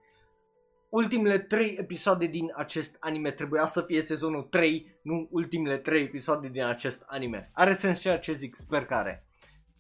Ultimele 0.90 1.40
3 1.40 1.76
episoade 1.80 2.26
din 2.26 2.52
acest 2.56 2.96
anime 3.00 3.32
trebuia 3.32 3.66
să 3.68 3.82
fie 3.82 4.02
sezonul 4.02 4.44
3, 4.44 5.00
nu 5.02 5.28
ultimele 5.32 5.78
3 5.78 6.04
episoade 6.04 6.48
din 6.48 6.64
acest 6.64 7.04
anime. 7.06 7.52
Are 7.54 7.74
sens 7.74 8.00
ceea 8.00 8.20
ce 8.20 8.32
zic, 8.32 8.56
sper 8.56 8.86
că 8.86 8.94
are. 8.94 9.28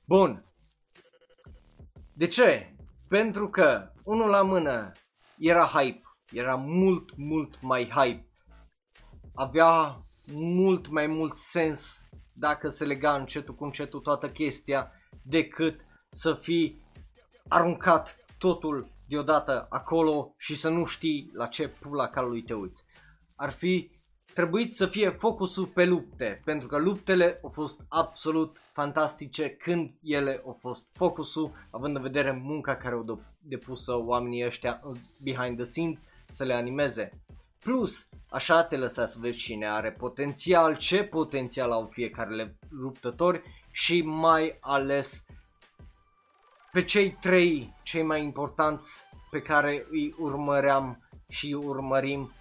Bun. 0.05 0.45
De 2.13 2.27
ce? 2.27 2.75
Pentru 3.07 3.49
că, 3.49 3.91
unul 4.03 4.29
la 4.29 4.41
mână, 4.41 4.91
era 5.37 5.65
hype. 5.65 6.01
Era 6.31 6.55
mult, 6.55 7.17
mult 7.17 7.61
mai 7.61 7.89
hype. 7.95 8.28
Avea 9.39 10.05
mult 10.33 10.87
mai 10.87 11.07
mult 11.07 11.35
sens 11.35 12.01
dacă 12.33 12.69
se 12.69 12.85
lega 12.85 13.15
încetul 13.15 13.55
cu 13.55 13.63
încetul 13.63 13.99
toată 13.99 14.27
chestia 14.27 14.91
decât 15.23 15.79
să 16.11 16.33
fii 16.33 16.81
aruncat 17.47 18.17
totul 18.37 18.91
deodată 19.07 19.67
acolo 19.69 20.33
și 20.37 20.55
să 20.55 20.69
nu 20.69 20.85
știi 20.85 21.29
la 21.33 21.47
ce 21.47 21.67
pula 21.67 22.07
calului 22.07 22.43
te 22.43 22.53
uiți. 22.53 22.83
Ar 23.35 23.51
fi 23.51 23.91
trebuit 24.33 24.75
să 24.75 24.87
fie 24.87 25.09
focusul 25.09 25.65
pe 25.65 25.85
lupte, 25.85 26.41
pentru 26.45 26.67
că 26.67 26.77
luptele 26.77 27.39
au 27.43 27.49
fost 27.49 27.85
absolut 27.89 28.57
fantastice 28.71 29.49
când 29.49 29.93
ele 30.01 30.41
au 30.45 30.57
fost 30.61 30.83
focusul, 30.93 31.51
având 31.71 31.95
în 31.95 32.01
vedere 32.01 32.31
munca 32.31 32.75
care 32.75 32.95
au 32.95 33.21
depusă 33.37 33.95
oamenii 33.95 34.45
ăștia 34.45 34.81
behind 35.23 35.55
the 35.57 35.65
scenes 35.65 35.99
să 36.31 36.43
le 36.43 36.53
animeze. 36.53 37.11
Plus, 37.59 38.08
așa 38.29 38.63
te 38.63 38.77
lăsa 38.77 39.05
să 39.05 39.17
vezi 39.19 39.37
cine 39.37 39.69
are 39.69 39.91
potențial, 39.91 40.77
ce 40.77 41.03
potențial 41.03 41.71
au 41.71 41.89
fiecare 41.91 42.55
luptători 42.69 43.41
și 43.71 44.01
mai 44.01 44.57
ales 44.59 45.23
pe 46.71 46.83
cei 46.83 47.17
trei 47.21 47.73
cei 47.83 48.03
mai 48.03 48.23
importanți 48.23 49.03
pe 49.29 49.41
care 49.41 49.85
îi 49.89 50.15
urmăream 50.17 51.07
și 51.29 51.57
urmărim, 51.63 52.31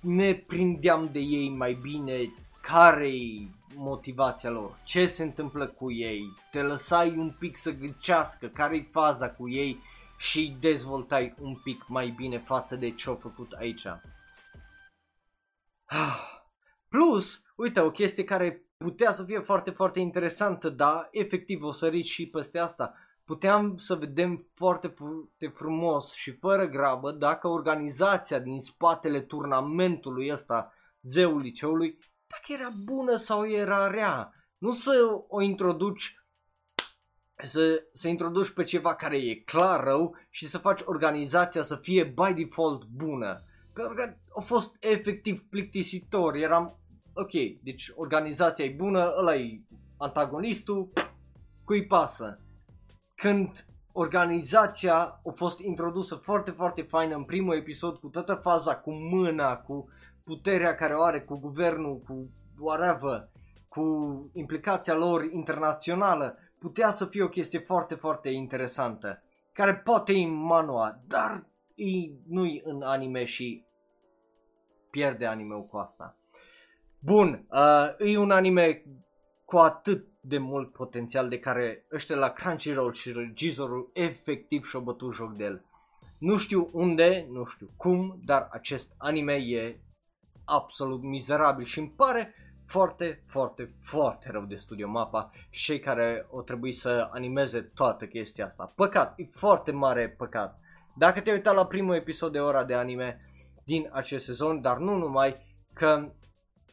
ne 0.00 0.34
prindeam 0.34 1.08
de 1.12 1.18
ei 1.18 1.48
mai 1.48 1.78
bine 1.82 2.32
care 2.62 3.08
e 3.08 3.48
motivația 3.76 4.50
lor, 4.50 4.78
ce 4.84 5.06
se 5.06 5.22
întâmplă 5.22 5.66
cu 5.66 5.92
ei, 5.92 6.22
te 6.50 6.62
lăsai 6.62 7.16
un 7.16 7.34
pic 7.38 7.56
să 7.56 7.70
gâncească 7.70 8.46
care 8.46 8.76
e 8.76 8.88
faza 8.92 9.30
cu 9.30 9.48
ei 9.48 9.82
și 10.18 10.56
dezvoltai 10.60 11.34
un 11.40 11.54
pic 11.54 11.84
mai 11.88 12.08
bine 12.16 12.38
față 12.38 12.76
de 12.76 12.90
ce 12.90 13.08
au 13.08 13.18
făcut 13.22 13.52
aici. 13.52 13.86
Plus, 16.88 17.42
uite, 17.56 17.80
o 17.80 17.90
chestie 17.90 18.24
care 18.24 18.62
putea 18.76 19.12
să 19.12 19.24
fie 19.24 19.38
foarte, 19.38 19.70
foarte 19.70 20.00
interesantă, 20.00 20.68
dar 20.68 21.08
efectiv 21.10 21.62
o 21.62 21.72
sărit 21.72 22.04
și 22.04 22.26
peste 22.26 22.58
asta 22.58 22.94
puteam 23.24 23.76
să 23.76 23.94
vedem 23.94 24.46
foarte, 24.54 24.86
foarte 24.86 25.46
frumos 25.54 26.14
și 26.14 26.32
fără 26.32 26.66
grabă 26.66 27.12
dacă 27.12 27.48
organizația 27.48 28.38
din 28.38 28.60
spatele 28.60 29.20
turnamentului 29.20 30.32
ăsta, 30.32 30.72
zeul 31.02 31.40
liceului, 31.40 31.98
dacă 32.26 32.62
era 32.62 32.70
bună 32.84 33.16
sau 33.16 33.48
era 33.48 33.86
rea. 33.86 34.32
Nu 34.58 34.72
să 34.72 34.90
o 35.28 35.40
introduci 35.40 36.18
să, 37.44 37.82
să 37.92 38.08
introduci 38.08 38.50
pe 38.50 38.64
ceva 38.64 38.94
care 38.94 39.16
e 39.16 39.34
clar 39.34 39.84
rău 39.84 40.16
și 40.30 40.48
să 40.48 40.58
faci 40.58 40.80
organizația 40.84 41.62
să 41.62 41.76
fie 41.76 42.04
by 42.04 42.42
default 42.42 42.84
bună. 42.84 43.44
Pentru 43.74 43.94
că 43.94 44.14
a 44.36 44.40
fost 44.40 44.76
efectiv 44.80 45.44
plictisitor, 45.50 46.34
eram, 46.34 46.78
ok, 47.14 47.30
deci 47.62 47.92
organizația 47.94 48.64
e 48.64 48.74
bună, 48.76 49.12
ăla 49.18 49.34
e 49.34 49.60
antagonistul, 49.98 50.92
cui 51.64 51.86
pasă? 51.86 52.38
Când 53.14 53.66
organizația 53.92 54.96
a 54.98 55.32
fost 55.34 55.58
introdusă 55.58 56.14
foarte, 56.14 56.50
foarte 56.50 56.82
faină 56.82 57.14
în 57.14 57.24
primul 57.24 57.56
episod 57.56 57.96
cu 57.96 58.08
toată 58.08 58.34
faza 58.34 58.76
cu 58.76 58.92
mâna, 58.92 59.56
cu 59.56 59.88
puterea 60.24 60.74
care 60.74 60.94
o 60.94 61.02
are, 61.02 61.20
cu 61.20 61.36
guvernul, 61.36 61.98
cu 62.06 62.30
whatever, 62.58 63.28
cu 63.68 63.84
implicația 64.32 64.94
lor 64.94 65.24
internațională, 65.24 66.38
putea 66.58 66.90
să 66.90 67.06
fie 67.06 67.22
o 67.22 67.28
chestie 67.28 67.58
foarte, 67.58 67.94
foarte 67.94 68.28
interesantă, 68.28 69.22
care 69.52 69.76
poate 69.76 70.12
e 70.12 70.24
în 70.24 70.34
manual, 70.34 71.00
dar 71.06 71.46
e, 71.74 72.10
nu-i 72.26 72.62
în 72.64 72.82
anime 72.82 73.24
și 73.24 73.64
pierde 74.90 75.26
anime 75.26 75.66
cu 75.68 75.76
asta. 75.76 76.16
Bun, 76.98 77.46
uh, 77.50 78.08
e 78.10 78.18
un 78.18 78.30
anime 78.30 78.82
cu 79.44 79.56
atât 79.56 80.06
de 80.20 80.38
mult 80.38 80.72
potențial 80.72 81.28
de 81.28 81.38
care 81.38 81.86
ăștia 81.92 82.16
la 82.16 82.28
Crunchyroll 82.28 82.92
și 82.92 83.12
regizorul 83.12 83.90
efectiv 83.92 84.64
și-au 84.64 84.82
bătut 84.82 85.14
joc 85.14 85.36
de 85.36 85.44
el. 85.44 85.64
Nu 86.18 86.36
știu 86.36 86.70
unde, 86.72 87.26
nu 87.30 87.44
știu 87.44 87.70
cum, 87.76 88.20
dar 88.24 88.48
acest 88.50 88.94
anime 88.98 89.32
e 89.32 89.80
absolut 90.44 91.02
mizerabil 91.02 91.64
și 91.64 91.78
îmi 91.78 91.92
pare 91.96 92.34
foarte, 92.66 93.24
foarte, 93.26 93.74
foarte 93.82 94.30
rău 94.30 94.44
de 94.44 94.56
Studio 94.56 94.88
Mapa 94.88 95.30
și 95.50 95.64
cei 95.64 95.80
care 95.80 96.26
o 96.30 96.42
trebui 96.42 96.72
să 96.72 97.08
animeze 97.12 97.60
toată 97.60 98.06
chestia 98.06 98.46
asta. 98.46 98.72
Păcat, 98.76 99.18
e 99.18 99.24
foarte 99.30 99.70
mare 99.70 100.08
păcat. 100.08 100.60
Dacă 100.96 101.20
te-ai 101.20 101.36
uitat 101.36 101.54
la 101.54 101.66
primul 101.66 101.94
episod 101.94 102.32
de 102.32 102.40
ora 102.40 102.64
de 102.64 102.74
anime 102.74 103.20
din 103.64 103.88
acest 103.92 104.24
sezon, 104.24 104.60
dar 104.60 104.78
nu 104.78 104.96
numai, 104.96 105.36
că 105.72 106.12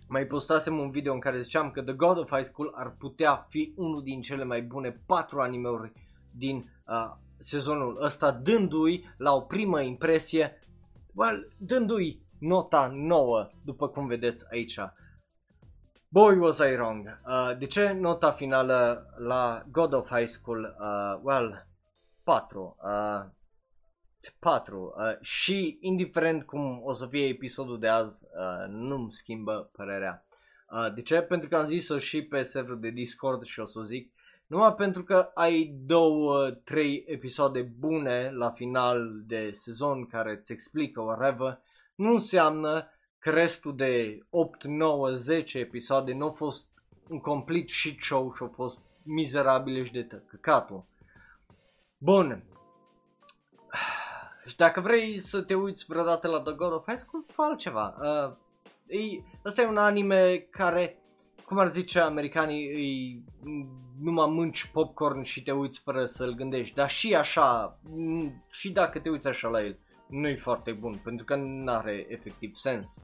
mai 0.08 0.26
postasem 0.26 0.80
un 0.80 0.92
video 0.92 1.14
în 1.14 1.20
care 1.20 1.42
ziceam 1.42 1.72
că 1.72 1.82
The 1.82 1.94
God 1.94 2.18
of 2.18 2.30
High 2.30 2.46
School 2.46 2.74
ar 2.76 2.96
putea 3.00 3.46
fi 3.50 3.74
unul 3.76 4.04
din 4.04 4.22
cele 4.22 4.44
mai 4.44 4.62
bune 4.62 5.02
patru 5.06 5.42
animeuri 5.42 5.92
din 6.36 6.72
uh, 6.88 7.12
sezonul 7.40 8.04
ăsta, 8.04 8.32
dându-i 8.32 9.14
la 9.18 9.34
o 9.34 9.40
primă 9.42 9.82
impresie, 9.82 10.60
well, 11.16 11.54
dându-i 11.58 12.22
nota 12.40 12.92
9, 12.94 13.50
după 13.66 13.88
cum 13.88 14.08
vedeți 14.08 14.46
aici. 14.52 14.80
Boy, 16.10 16.38
was 16.38 16.58
I 16.58 16.74
wrong. 16.76 17.20
Uh, 17.26 17.58
de 17.58 17.66
ce 17.66 17.92
nota 17.92 18.32
finală 18.32 19.06
la 19.18 19.64
God 19.72 19.94
of 19.94 20.10
High 20.10 20.30
School? 20.30 20.76
Uh, 20.80 21.20
well, 21.24 21.68
4. 22.24 22.78
Uh, 22.84 23.30
4. 24.40 24.94
Uh, 24.98 25.18
și 25.22 25.78
indiferent 25.82 26.44
cum 26.44 26.82
o 26.84 26.94
să 26.94 27.06
fie 27.06 27.28
episodul 27.28 27.80
de 27.80 27.88
azi, 27.88 28.10
uh, 28.10 28.68
nu-mi 28.68 29.12
schimbă 29.12 29.70
părerea. 29.76 30.26
Uh, 30.72 30.94
de 30.94 31.02
ce? 31.02 31.22
Pentru 31.22 31.50
că 31.50 31.56
am 31.56 31.68
zis-o 31.68 32.00
și 32.00 32.22
pe 32.22 32.44
serverul 32.44 32.80
de 32.80 32.90
Discord 32.90 33.44
și 33.44 33.60
o 33.60 33.66
să 33.66 33.82
zic. 33.82 34.12
Numai 34.48 34.74
pentru 34.74 35.04
că 35.04 35.32
ai 35.34 35.74
două, 35.86 36.50
trei 36.50 37.04
episoade 37.08 37.62
bune 37.62 38.32
la 38.32 38.50
final 38.50 39.22
de 39.26 39.52
sezon 39.54 40.06
care 40.06 40.32
îți 40.32 40.52
explică 40.52 41.02
whatever, 41.02 41.60
nu 41.96 42.12
înseamnă 42.12 42.88
că 43.20 43.30
restul 43.30 43.76
de 43.76 44.20
8, 44.30 44.64
9, 44.64 45.16
10 45.16 45.58
episoade 45.58 46.14
nu 46.14 46.26
au 46.26 46.32
fost 46.32 46.68
un 47.10 47.20
complet 47.20 47.70
shit 47.70 48.02
show 48.02 48.34
și 48.36 48.42
au 48.42 48.52
fost 48.56 48.82
mizerabile 49.04 49.84
și 49.84 49.92
de 49.92 50.08
căcatul. 50.28 50.86
Bun. 51.98 52.44
Și 54.52 54.58
dacă 54.58 54.80
vrei 54.80 55.20
să 55.20 55.42
te 55.42 55.54
uiți 55.54 55.86
vreodată 55.88 56.28
la 56.28 56.42
The 56.42 56.54
God 56.54 56.72
of 56.72 56.86
High 56.88 57.00
School, 57.00 57.24
fă 57.28 57.42
altceva. 57.42 57.96
Uh, 58.00 58.36
e, 58.88 59.24
ăsta 59.46 59.62
e 59.62 59.68
un 59.68 59.78
anime 59.78 60.38
care, 60.38 60.98
cum 61.46 61.58
ar 61.58 61.72
zice 61.72 62.00
americanii, 62.00 62.66
e, 62.66 63.22
numai 64.02 64.30
mânci 64.30 64.70
popcorn 64.74 65.22
și 65.22 65.44
te 65.44 65.52
uiți 65.52 65.80
fără 65.80 66.06
să-l 66.06 66.34
gândești. 66.34 66.76
Dar 66.76 66.90
și 66.90 67.16
așa, 67.16 67.80
și 68.50 68.72
dacă 68.72 69.00
te 69.00 69.10
uiți 69.10 69.28
așa 69.28 69.48
la 69.48 69.64
el, 69.64 69.78
nu 70.08 70.28
e 70.28 70.36
foarte 70.36 70.72
bun, 70.72 71.02
pentru 71.04 71.26
că 71.26 71.36
nu 71.36 71.72
are 71.72 72.06
efectiv 72.10 72.56
sens. 72.56 73.02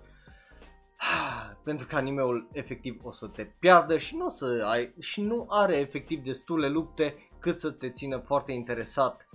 pentru 1.64 1.88
că 1.88 1.95
animeul 1.95 2.48
efectiv 2.52 3.00
o 3.04 3.12
să 3.12 3.28
te 3.28 3.43
piardă 3.60 3.98
și 3.98 4.16
nu, 4.16 4.26
o 4.26 4.30
să 4.30 4.64
ai, 4.66 4.93
și 5.00 5.22
nu 5.22 5.45
are 5.50 5.76
efectiv 5.76 6.24
destule 6.24 6.70
lupte 6.70 7.30
cât 7.39 7.60
să 7.60 7.72
te 7.72 7.89
țină 7.89 8.18
foarte 8.18 8.52
interesat 8.52 9.27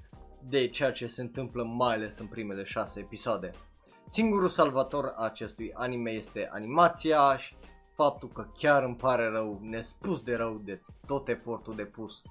de 0.49 0.69
ceea 0.69 0.93
ce 0.93 1.07
se 1.07 1.21
întâmplă 1.21 1.63
mai 1.63 1.95
ales 1.95 2.19
în 2.19 2.27
primele 2.27 2.65
șase 2.65 3.01
episoade. 3.01 3.51
Singurul 4.09 4.49
salvator 4.49 5.05
a 5.17 5.25
acestui 5.25 5.73
anime 5.75 6.11
este 6.11 6.49
animația 6.53 7.37
și 7.39 7.55
faptul 7.95 8.29
că 8.29 8.47
chiar 8.59 8.83
îmi 8.83 8.97
pare 8.97 9.29
rău, 9.29 9.59
nespus 9.63 10.23
de 10.23 10.35
rău 10.35 10.61
de 10.65 10.81
tot 11.07 11.29
efortul 11.29 11.75
depus 11.75 12.23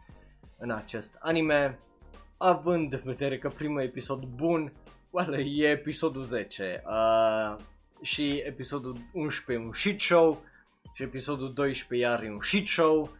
în 0.58 0.72
acest 0.72 1.16
anime, 1.20 1.80
având 2.38 2.94
în 2.94 3.02
vedere 3.04 3.38
că 3.38 3.50
primul 3.50 3.82
episod 3.82 4.24
bun 4.24 4.74
well, 5.10 5.34
e 5.34 5.70
episodul 5.70 6.24
10 6.24 6.84
uh, 6.86 7.56
și 8.02 8.42
episodul 8.46 8.98
11 9.14 9.66
un 9.66 9.74
shit 9.74 10.02
show 10.02 10.44
și 10.94 11.04
episodul 11.04 11.54
12 11.54 12.08
iar 12.08 12.24
e 12.24 12.32
un 12.32 12.42
shit 12.42 12.68
show 12.68 13.18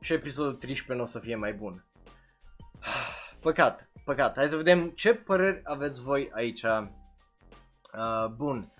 și 0.00 0.12
episodul 0.12 0.54
13 0.54 0.94
nu 0.94 1.02
o 1.02 1.06
să 1.06 1.18
fie 1.18 1.36
mai 1.36 1.52
bun. 1.52 1.84
Păcat, 3.40 3.90
păcat. 4.04 4.36
Hai 4.36 4.48
să 4.48 4.56
vedem 4.56 4.88
ce 4.88 5.14
păreri 5.14 5.60
aveți 5.64 6.02
voi 6.02 6.30
aici. 6.34 6.62
Uh, 6.62 8.26
bun. 8.36 8.72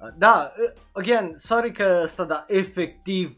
Uh, 0.00 0.08
da, 0.16 0.52
uh, 0.56 0.80
again, 0.92 1.32
sorry 1.36 1.72
că 1.72 1.82
asta, 1.82 2.24
da, 2.24 2.44
efectiv 2.48 3.36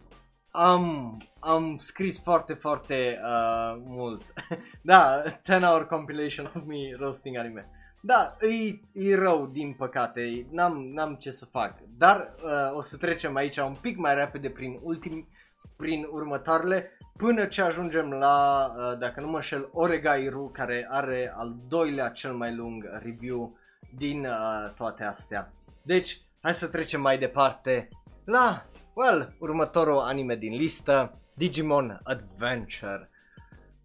am, 0.51 1.17
am 1.41 1.77
scris 1.79 2.23
foarte, 2.23 2.53
foarte 2.53 3.21
uh, 3.25 3.83
mult. 3.85 4.23
da, 4.83 5.23
10 5.45 5.65
hour 5.65 5.87
compilation 5.87 6.47
of 6.55 6.63
me 6.67 6.95
roasting 6.99 7.37
anime. 7.37 7.69
Da, 8.01 8.37
e, 8.41 8.81
e 8.93 9.15
rău, 9.15 9.47
din 9.47 9.73
păcate, 9.73 10.47
n-am, 10.51 10.91
n-am 10.93 11.15
ce 11.15 11.31
să 11.31 11.45
fac. 11.45 11.79
Dar 11.99 12.35
uh, 12.45 12.77
o 12.77 12.83
să 12.83 12.97
trecem 12.97 13.37
aici 13.37 13.57
un 13.57 13.77
pic 13.81 13.97
mai 13.97 14.15
repede 14.15 14.51
prin 14.51 14.79
ultimi, 14.83 15.29
prin 15.77 16.07
următoarele, 16.11 16.99
până 17.17 17.47
ce 17.47 17.63
ajungem 17.63 18.11
la, 18.11 18.67
uh, 18.77 18.99
dacă 18.99 19.21
nu 19.21 19.29
mă 19.29 19.41
șel, 19.41 19.69
Oregairu, 19.73 20.51
care 20.53 20.87
are 20.91 21.35
al 21.37 21.55
doilea 21.69 22.09
cel 22.09 22.33
mai 22.33 22.55
lung 22.55 22.85
review 23.03 23.59
din 23.97 24.27
uh, 24.27 24.73
toate 24.75 25.05
astea. 25.05 25.53
Deci, 25.83 26.21
hai 26.41 26.53
să 26.53 26.67
trecem 26.67 27.01
mai 27.01 27.19
departe 27.19 27.89
la, 28.25 28.67
well, 28.95 29.37
următorul 29.39 29.99
anime 29.99 30.37
din 30.37 30.57
listă, 30.57 31.19
Digimon 31.35 32.01
Adventure. 32.03 33.09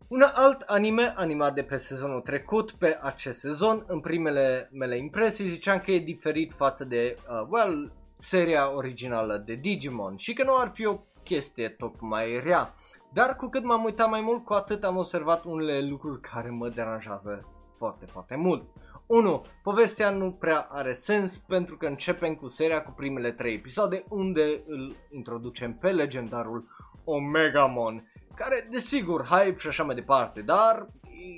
Un 0.07 0.21
alt 0.33 0.61
anime 0.61 1.13
animat 1.15 1.53
de 1.53 1.63
pe 1.63 1.77
sezonul 1.77 2.21
trecut, 2.21 2.71
pe 2.71 2.99
acest 3.01 3.39
sezon, 3.39 3.83
în 3.87 3.99
primele 3.99 4.69
mele 4.71 4.97
impresii 4.97 5.49
ziceam 5.49 5.79
că 5.79 5.91
e 5.91 5.99
diferit 5.99 6.53
față 6.53 6.83
de, 6.83 7.17
uh, 7.17 7.47
well, 7.49 7.91
seria 8.17 8.75
originală 8.75 9.43
de 9.45 9.53
Digimon 9.53 10.17
și 10.17 10.33
că 10.33 10.43
nu 10.43 10.57
ar 10.57 10.71
fi 10.73 10.85
o 10.85 10.99
chestie 11.23 11.69
tocmai 11.69 12.39
rea. 12.43 12.73
Dar 13.13 13.35
cu 13.35 13.47
cât 13.47 13.63
m-am 13.63 13.83
uitat 13.83 14.09
mai 14.09 14.21
mult, 14.21 14.45
cu 14.45 14.53
atât 14.53 14.83
am 14.83 14.97
observat 14.97 15.43
unele 15.43 15.81
lucruri 15.81 16.21
care 16.21 16.49
mă 16.49 16.69
deranjează 16.69 17.47
foarte, 17.77 18.05
foarte 18.05 18.35
mult. 18.35 18.63
1. 19.05 19.45
Povestea 19.63 20.09
nu 20.09 20.31
prea 20.31 20.67
are 20.71 20.93
sens 20.93 21.37
pentru 21.37 21.77
că 21.77 21.85
începem 21.85 22.35
cu 22.35 22.47
seria 22.47 22.83
cu 22.83 22.91
primele 22.91 23.31
3 23.31 23.53
episoade 23.53 24.03
unde 24.09 24.63
îl 24.67 24.95
introducem 25.09 25.73
pe 25.73 25.89
legendarul 25.91 26.67
Omegamon 27.03 28.11
care 28.35 28.67
desigur 28.71 29.23
hype 29.23 29.57
și 29.57 29.67
așa 29.67 29.83
mai 29.83 29.95
departe, 29.95 30.41
dar 30.41 30.87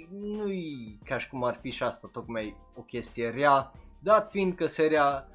nu-i 0.09 0.99
ca 1.05 1.17
și 1.17 1.29
cum 1.29 1.43
ar 1.43 1.57
fi 1.61 1.71
și 1.71 1.83
asta 1.83 2.09
tocmai 2.11 2.57
o 2.75 2.81
chestie 2.81 3.29
rea, 3.29 3.71
dat 3.99 4.29
fiind 4.29 4.55
că 4.55 4.65
seria, 4.65 5.27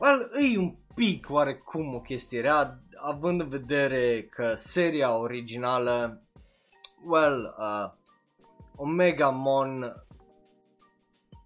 well, 0.00 0.30
e 0.52 0.58
un 0.58 0.74
pic 0.94 1.26
oarecum 1.30 1.94
o 1.94 2.00
chestie 2.00 2.40
rea, 2.40 2.78
având 2.96 3.40
în 3.40 3.48
vedere 3.48 4.22
că 4.22 4.54
seria 4.56 5.16
originală, 5.16 6.22
well, 7.06 7.56
uh, 7.58 7.90
Omega 8.76 9.28
Mon 9.28 9.82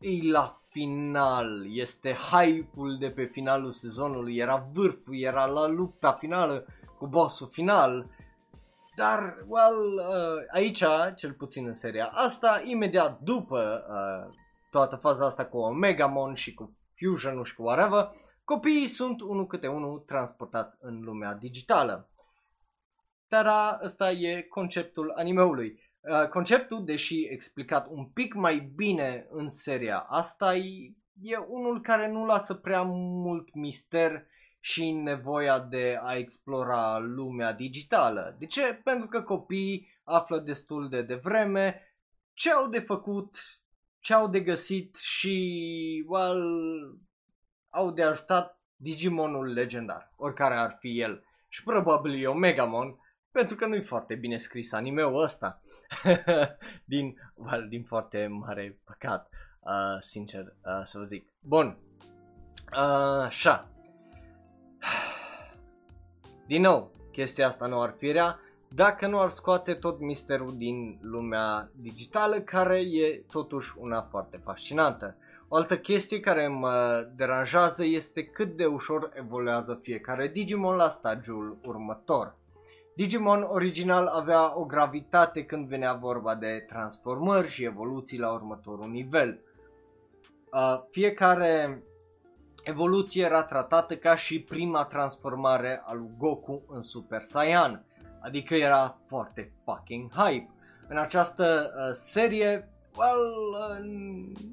e 0.01 0.31
la 0.31 0.61
final, 0.69 1.77
este 1.77 2.17
hype-ul 2.31 2.99
de 2.99 3.11
pe 3.11 3.25
finalul 3.25 3.73
sezonului, 3.73 4.37
era 4.37 4.69
vârful, 4.73 5.21
era 5.21 5.47
la 5.47 5.67
lupta 5.67 6.13
finală 6.13 6.67
cu 6.99 7.07
bossul 7.07 7.49
final 7.53 8.07
dar, 8.95 9.45
well, 9.49 9.99
uh, 9.99 10.45
aici, 10.53 10.85
cel 11.17 11.33
puțin 11.33 11.67
în 11.67 11.75
seria 11.75 12.07
asta, 12.07 12.63
imediat 12.65 13.21
după 13.21 13.85
uh, 13.89 14.35
toată 14.71 14.97
faza 14.97 15.27
asta 15.27 15.45
cu 15.45 15.59
Omegamon 15.59 16.35
și 16.35 16.55
cu 16.55 16.77
Fusion 16.97 17.43
și 17.43 17.55
cu 17.55 17.63
whatever, 17.63 18.11
copiii 18.45 18.89
sunt 18.89 19.21
unul 19.21 19.47
câte 19.47 19.67
unul 19.67 19.99
transportați 19.99 20.77
în 20.81 21.01
lumea 21.01 21.35
digitală. 21.35 22.09
Dar 23.29 23.79
ăsta 23.83 24.11
e 24.11 24.43
conceptul 24.43 25.13
animeului. 25.17 25.83
Uh, 26.01 26.29
conceptul, 26.29 26.85
deși 26.85 27.25
explicat 27.25 27.87
un 27.91 28.07
pic 28.07 28.35
mai 28.35 28.73
bine 28.75 29.27
în 29.31 29.51
seria 29.51 29.99
asta, 29.99 30.57
e, 30.57 30.95
e 31.21 31.37
unul 31.37 31.81
care 31.81 32.11
nu 32.11 32.25
lasă 32.25 32.55
prea 32.55 32.83
mult 32.83 33.55
mister 33.55 34.27
și 34.61 34.91
nevoia 34.91 35.59
de 35.59 35.99
a 36.03 36.17
explora 36.17 36.99
lumea 36.99 37.53
digitală. 37.53 38.37
De 38.39 38.47
ce? 38.47 38.81
Pentru 38.85 39.09
că 39.09 39.23
copiii 39.23 39.89
află 40.05 40.39
destul 40.39 40.89
de 40.89 41.03
devreme 41.03 41.83
ce 42.33 42.51
au 42.51 42.69
de 42.69 42.79
făcut, 42.79 43.37
ce 44.01 44.15
au 44.15 44.29
de 44.29 44.41
găsit 44.41 44.97
și 44.97 46.05
well, 46.07 46.43
au 47.75 47.91
de 47.91 48.03
ajutat 48.03 48.59
Digimonul 48.77 49.53
legendar, 49.53 50.13
oricare 50.17 50.55
ar 50.55 50.77
fi 50.79 51.01
el. 51.01 51.25
Și 51.49 51.63
probabil 51.63 52.23
e 52.23 52.27
Omegamon, 52.27 52.99
pentru 53.31 53.57
că 53.57 53.67
nu-i 53.67 53.85
foarte 53.85 54.15
bine 54.15 54.37
scris 54.37 54.73
animeul 54.73 55.23
ăsta. 55.23 55.63
din, 56.85 57.17
well, 57.35 57.69
din 57.69 57.85
foarte 57.85 58.27
mare 58.27 58.79
păcat, 58.85 59.29
uh, 59.61 60.01
sincer 60.01 60.41
uh, 60.41 60.81
să 60.85 60.99
vă 60.99 61.05
zic. 61.05 61.29
Bun, 61.41 61.79
uh, 62.73 63.25
așa, 63.25 63.69
din 66.47 66.61
nou, 66.61 66.93
chestia 67.13 67.47
asta 67.47 67.67
nu 67.67 67.81
ar 67.81 67.95
fi 67.99 68.13
rea 68.13 68.39
dacă 68.75 69.07
nu 69.07 69.21
ar 69.21 69.29
scoate 69.29 69.75
tot 69.75 70.01
misterul 70.01 70.57
din 70.57 70.99
lumea 71.03 71.71
digitală, 71.75 72.41
care 72.41 72.79
e 72.79 73.25
totuși 73.31 73.73
una 73.79 74.03
foarte 74.03 74.37
fascinantă. 74.37 75.17
O 75.49 75.57
altă 75.57 75.79
chestie 75.79 76.21
care 76.21 76.49
mă 76.49 77.07
deranjează 77.17 77.85
este 77.85 78.25
cât 78.25 78.57
de 78.57 78.65
ușor 78.65 79.11
evoluează 79.15 79.79
fiecare 79.83 80.29
Digimon 80.29 80.77
la 80.77 80.89
stadiul 80.89 81.59
următor. 81.65 82.35
Digimon 82.97 83.43
original 83.43 84.07
avea 84.07 84.59
o 84.59 84.65
gravitate 84.65 85.45
când 85.45 85.69
venea 85.69 85.93
vorba 85.93 86.35
de 86.35 86.65
transformări 86.69 87.49
și 87.49 87.65
evoluții 87.65 88.19
la 88.19 88.33
următorul 88.33 88.91
nivel. 88.91 89.41
Uh, 90.53 90.81
fiecare 90.91 91.83
evoluție 92.63 93.25
era 93.25 93.43
tratată 93.43 93.97
ca 93.97 94.17
și 94.17 94.41
prima 94.41 94.85
transformare 94.85 95.83
a 95.85 95.93
lui 95.93 96.11
Goku 96.19 96.63
în 96.69 96.83
Super 96.83 97.23
Saiyan, 97.23 97.85
adică 98.21 98.55
era 98.55 98.99
foarte 99.07 99.53
fucking 99.65 100.11
hype. 100.13 100.51
În 100.89 100.97
această 100.97 101.73
uh, 101.77 101.93
serie, 101.93 102.69
well, 102.97 103.57
uh, 103.71 104.53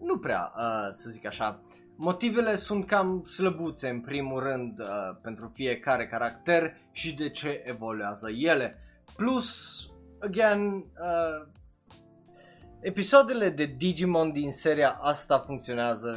nu 0.00 0.18
prea, 0.18 0.52
uh, 0.56 0.92
să 0.92 1.10
zic 1.10 1.26
așa, 1.26 1.62
Motivele 2.00 2.56
sunt 2.56 2.86
cam 2.86 3.24
slăbuțe 3.24 3.88
în 3.88 4.00
primul 4.00 4.42
rând 4.42 4.78
uh, 4.78 4.86
pentru 5.22 5.50
fiecare 5.54 6.06
caracter 6.06 6.76
și 6.92 7.14
de 7.14 7.30
ce 7.30 7.62
evoluează 7.64 8.30
ele. 8.30 8.78
Plus, 9.16 9.78
again, 10.20 10.74
uh, 10.74 11.46
episoadele 12.80 13.50
de 13.50 13.64
Digimon 13.64 14.32
din 14.32 14.52
seria 14.52 14.90
asta 15.00 15.38
funcționează 15.38 16.16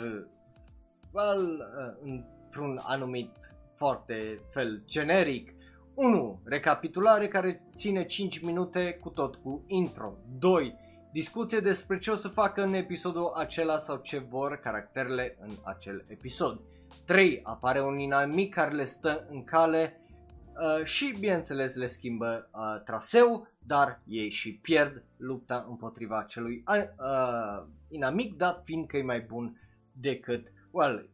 well, 1.12 1.74
uh, 1.78 2.12
într-un 2.12 2.80
anumit 2.84 3.32
foarte 3.76 4.42
fel 4.52 4.84
generic. 4.86 5.54
1. 5.94 6.42
Recapitulare 6.46 7.28
care 7.28 7.64
ține 7.76 8.06
5 8.06 8.42
minute 8.42 8.94
cu 9.02 9.10
tot 9.10 9.36
cu 9.36 9.64
intro. 9.68 10.14
2 10.40 10.76
discuție 11.12 11.60
despre 11.60 12.00
ce 12.00 12.12
o 12.12 12.16
să 12.16 12.28
facă 12.28 12.64
în 12.64 12.74
episodul 12.74 13.32
acela 13.36 13.80
sau 13.80 13.98
ce 14.04 14.18
vor 14.18 14.56
caracterele 14.56 15.38
în 15.42 15.52
acel 15.64 16.06
episod. 16.08 16.60
3. 17.06 17.40
Apare 17.44 17.82
un 17.82 18.00
inamic 18.00 18.54
care 18.54 18.74
le 18.74 18.86
stă 18.86 19.28
în 19.30 19.44
cale 19.44 20.02
uh, 20.06 20.86
și 20.86 21.16
bineînțeles 21.20 21.76
le 21.76 21.88
schimbă 21.88 22.50
uh, 22.54 22.84
traseu, 22.86 23.48
dar 23.60 24.02
ei 24.06 24.30
și 24.30 24.60
pierd 24.62 25.04
lupta 25.18 25.66
împotriva 25.70 26.20
acelui 26.20 26.64
uh, 26.68 26.76
uh, 26.78 27.68
inamic, 27.90 28.38
dat 28.38 28.62
fiindcă 28.64 28.98
e 28.98 29.04
mai 29.04 29.20
bun 29.20 29.62
decât, 29.92 30.48
well, 30.72 31.10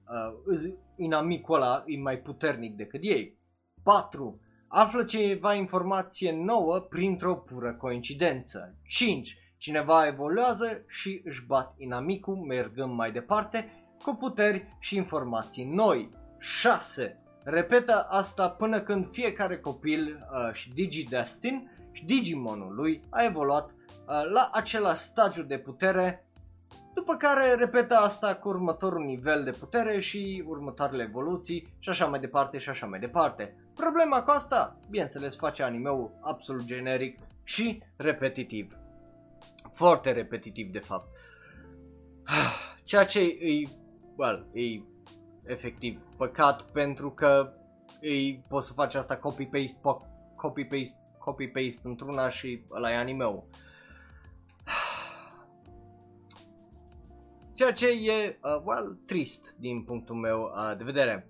uh, 0.48 0.74
inamicul 0.96 1.56
ăla 1.56 1.84
e 1.86 1.98
mai 2.00 2.18
puternic 2.18 2.76
decât 2.76 3.00
ei. 3.04 3.38
4. 3.84 4.42
Află 4.68 5.04
ceva 5.04 5.54
informație 5.54 6.32
nouă 6.32 6.80
printr-o 6.80 7.36
pură 7.36 7.74
coincidență. 7.74 8.76
5 8.88 9.38
Cineva 9.58 10.08
evoluează 10.08 10.82
și 10.88 11.22
își 11.26 11.46
bat 11.46 11.74
inamicul 11.78 12.36
mergând 12.36 12.94
mai 12.94 13.12
departe 13.12 13.72
cu 14.04 14.16
puteri 14.16 14.76
și 14.80 14.96
informații 14.96 15.64
noi. 15.64 16.10
6. 16.40 17.20
Repetă 17.44 18.08
asta 18.10 18.50
până 18.50 18.82
când 18.82 19.12
fiecare 19.12 19.58
copil 19.58 20.28
uh, 20.32 20.54
și 20.54 20.74
Digidestin 20.74 21.72
și 21.92 22.06
Digimonul 22.06 22.76
lui 22.76 23.04
a 23.10 23.24
evoluat 23.24 23.70
uh, 23.70 24.30
la 24.32 24.50
același 24.54 25.04
stagiu 25.04 25.44
de 25.44 25.58
putere 25.58 26.28
după 26.94 27.16
care 27.16 27.54
repetă 27.54 27.96
asta 27.96 28.36
cu 28.36 28.48
următorul 28.48 29.04
nivel 29.04 29.44
de 29.44 29.52
putere 29.52 30.00
și 30.00 30.44
următoarele 30.48 31.04
evoluții 31.04 31.68
și 31.80 31.90
așa 31.90 32.06
mai 32.06 32.20
departe 32.20 32.58
și 32.58 32.70
așa 32.70 32.86
mai 32.86 33.00
departe. 33.00 33.56
Problema 33.76 34.24
cu 34.24 34.30
asta, 34.30 34.78
bineînțeles, 34.90 35.36
face 35.36 35.64
animeul 35.64 36.12
absolut 36.22 36.66
generic 36.66 37.20
și 37.44 37.84
repetitiv 37.96 38.78
foarte 39.78 40.12
repetitiv 40.12 40.72
de 40.72 40.80
fapt. 40.80 41.10
Ceea 42.84 43.06
ce 43.06 43.20
e, 43.20 43.70
well, 44.16 44.48
e 44.54 44.82
efectiv 45.46 46.02
păcat 46.18 46.62
pentru 46.72 47.12
că 47.12 47.54
ei 48.02 48.44
poți 48.48 48.68
să 48.68 48.74
faci 48.74 48.96
asta 48.96 49.16
copy-paste, 49.18 49.80
copy-paste, 50.36 50.98
copy-paste 51.18 51.82
într-una 51.84 52.30
și 52.30 52.64
ăla 52.72 52.92
e 52.92 52.96
anime-ul. 52.96 53.44
Ceea 57.56 57.72
ce 57.72 57.88
e, 57.88 58.40
uh, 58.44 58.62
well, 58.64 59.00
trist 59.06 59.56
din 59.58 59.84
punctul 59.84 60.16
meu 60.16 60.42
uh, 60.42 60.78
de 60.78 60.84
vedere. 60.84 61.28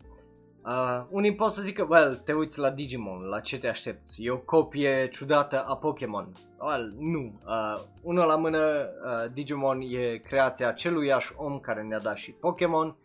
Uh, 0.67 1.05
unii 1.09 1.35
pot 1.35 1.51
să 1.51 1.61
zică, 1.61 1.85
well, 1.89 2.21
te 2.25 2.33
uiți 2.33 2.59
la 2.59 2.69
Digimon, 2.69 3.21
la 3.21 3.39
ce 3.39 3.59
te 3.59 3.67
aștepți? 3.67 4.23
E 4.23 4.31
o 4.31 4.37
copie 4.37 5.09
ciudată 5.11 5.63
a 5.67 5.75
Pokémon. 5.75 6.31
Well, 6.59 6.93
nu. 6.99 7.41
Uh, 7.45 7.81
unul 8.01 8.25
la 8.25 8.35
mână, 8.35 8.57
uh, 8.57 9.31
Digimon 9.33 9.81
e 9.81 10.17
creația 10.17 10.67
aceluiași 10.67 11.33
om 11.35 11.59
care 11.59 11.81
ne-a 11.81 11.99
dat 11.99 12.15
și 12.15 12.31
Pokémon. 12.31 12.95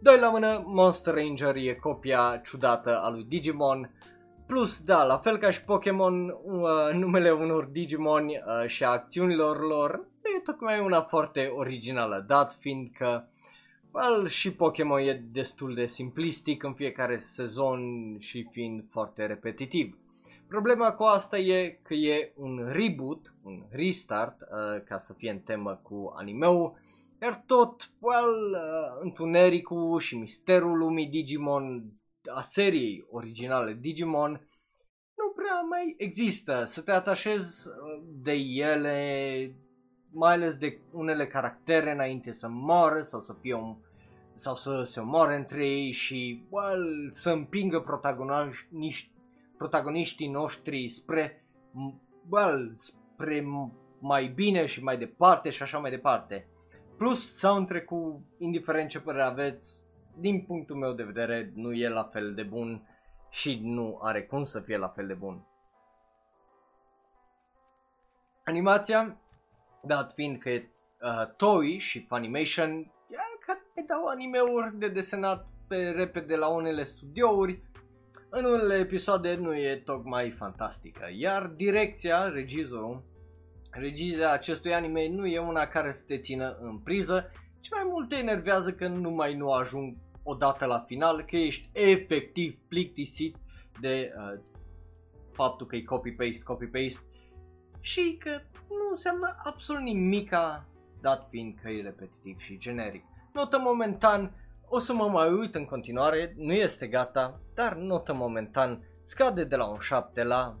Doi 0.00 0.18
la 0.18 0.28
mână, 0.28 0.62
Monster 0.66 1.14
Ranger 1.14 1.56
e 1.56 1.74
copia 1.74 2.40
ciudată 2.44 3.00
a 3.02 3.10
lui 3.10 3.24
Digimon. 3.28 3.90
Plus, 4.46 4.80
da, 4.80 5.04
la 5.04 5.16
fel 5.16 5.36
ca 5.36 5.50
și 5.50 5.64
Pokémon, 5.64 6.28
uh, 6.28 6.92
numele 6.92 7.30
unor 7.30 7.64
Digimon 7.64 8.24
uh, 8.24 8.66
și 8.66 8.84
a 8.84 8.88
acțiunilor 8.88 9.60
lor 9.60 10.00
e 10.22 10.40
tocmai 10.40 10.80
una 10.80 11.00
foarte 11.00 11.52
originală, 11.56 12.24
dat 12.26 12.56
fiind 12.60 12.88
că 12.98 13.22
Well, 13.94 14.28
și 14.28 14.52
Pokémon 14.52 15.00
e 15.00 15.22
destul 15.32 15.74
de 15.74 15.86
simplistic 15.86 16.62
în 16.62 16.74
fiecare 16.74 17.18
sezon 17.18 17.80
și 18.18 18.48
fiind 18.50 18.84
foarte 18.90 19.26
repetitiv. 19.26 19.98
Problema 20.48 20.92
cu 20.92 21.02
asta 21.02 21.38
e 21.38 21.78
că 21.82 21.94
e 21.94 22.32
un 22.36 22.68
reboot, 22.72 23.34
un 23.42 23.62
restart, 23.70 24.40
uh, 24.40 24.82
ca 24.84 24.98
să 24.98 25.12
fie 25.12 25.30
în 25.30 25.38
temă 25.38 25.80
cu 25.82 26.12
animeul, 26.16 26.78
iar 27.22 27.42
tot, 27.46 27.90
well, 27.98 28.50
uh, 28.50 29.02
întunericul 29.02 30.00
și 30.00 30.16
misterul 30.16 30.78
lumii 30.78 31.08
Digimon, 31.08 31.84
a 32.34 32.40
seriei 32.40 33.06
originale 33.10 33.78
Digimon, 33.80 34.30
nu 35.16 35.32
prea 35.36 35.60
mai 35.60 35.94
există. 35.98 36.64
Să 36.66 36.80
te 36.80 36.90
atașezi 36.90 37.68
uh, 37.68 38.02
de 38.22 38.32
ele, 38.32 39.56
mai 40.14 40.32
ales 40.32 40.56
de 40.56 40.78
unele 40.92 41.26
caractere 41.26 41.92
înainte 41.92 42.32
să 42.32 42.48
moară 42.48 43.02
sau 43.02 43.20
să 43.20 43.32
fie 43.40 43.54
un 43.54 43.76
sau 44.34 44.54
să 44.54 44.82
se 44.82 45.00
omoare 45.00 45.36
între 45.36 45.66
ei 45.66 45.92
și 45.92 46.44
well, 46.50 47.10
să 47.12 47.30
împingă 47.30 47.80
protagoniști, 47.80 49.10
protagoniștii 49.56 50.28
noștri 50.28 50.88
spre, 50.88 51.44
well, 52.30 52.74
spre 52.76 53.46
mai 53.98 54.26
bine 54.26 54.66
și 54.66 54.82
mai 54.82 54.98
departe 54.98 55.50
și 55.50 55.62
așa 55.62 55.78
mai 55.78 55.90
departe. 55.90 56.48
Plus 56.96 57.36
soundtrack-ul, 57.36 58.20
indiferent 58.38 58.88
ce 58.88 59.00
părere 59.00 59.22
aveți, 59.22 59.82
din 60.16 60.44
punctul 60.44 60.76
meu 60.76 60.92
de 60.92 61.02
vedere 61.02 61.52
nu 61.54 61.72
e 61.72 61.88
la 61.88 62.04
fel 62.04 62.34
de 62.34 62.42
bun 62.42 62.88
și 63.30 63.60
nu 63.62 63.98
are 64.02 64.22
cum 64.22 64.44
să 64.44 64.60
fie 64.60 64.76
la 64.76 64.88
fel 64.88 65.06
de 65.06 65.14
bun. 65.14 65.46
Animația, 68.44 69.18
dat 69.86 70.12
fiind 70.14 70.38
că 70.38 70.50
e 70.50 70.68
uh, 71.00 71.34
Toei 71.36 71.78
și 71.78 72.04
Funimation, 72.08 72.92
care 73.46 73.86
dau 73.86 74.06
animeuri 74.06 74.78
de 74.78 74.88
desenat 74.88 75.46
pe 75.68 75.90
repede 75.90 76.36
la 76.36 76.48
unele 76.48 76.84
studiouri, 76.84 77.62
în 78.28 78.44
unele 78.44 78.74
episoade 78.74 79.34
nu 79.34 79.56
e 79.56 79.82
tocmai 79.84 80.30
fantastică, 80.30 81.08
iar 81.16 81.46
direcția, 81.46 82.28
regizorul, 82.28 83.02
regizia 83.70 84.32
acestui 84.32 84.74
anime 84.74 85.08
nu 85.08 85.26
e 85.26 85.38
una 85.38 85.66
care 85.66 85.92
să 85.92 86.04
te 86.06 86.18
țină 86.18 86.58
în 86.60 86.78
priză, 86.78 87.30
ci 87.60 87.70
mai 87.70 87.82
mult 87.84 88.08
te 88.08 88.16
enervează 88.16 88.72
că 88.72 88.88
numai 88.88 89.34
nu 89.34 89.50
ajung 89.50 89.96
odată 90.22 90.64
la 90.64 90.78
final, 90.78 91.22
că 91.22 91.36
ești 91.36 91.70
efectiv 91.72 92.58
plictisit 92.68 93.36
de 93.80 94.12
uh, 94.16 94.40
faptul 95.32 95.66
că 95.66 95.76
e 95.76 95.82
copy-paste, 95.82 96.42
copy-paste 96.44 97.00
și 97.84 98.16
că 98.20 98.40
nu 98.68 98.90
înseamnă 98.90 99.36
absolut 99.44 99.82
nimica 99.82 100.66
dat 101.00 101.26
fiind 101.30 101.58
că 101.62 101.70
e 101.70 101.82
repetitiv 101.82 102.38
și 102.38 102.58
generic. 102.58 103.04
Notă 103.32 103.58
momentan, 103.58 104.32
o 104.68 104.78
să 104.78 104.92
mă 104.92 105.08
mai 105.08 105.32
uit 105.32 105.54
în 105.54 105.64
continuare, 105.64 106.34
nu 106.36 106.52
este 106.52 106.86
gata, 106.86 107.40
dar 107.54 107.74
notă 107.74 108.12
momentan 108.12 108.84
scade 109.02 109.44
de 109.44 109.56
la 109.56 109.66
un 109.66 109.78
7 109.78 110.22
la 110.22 110.56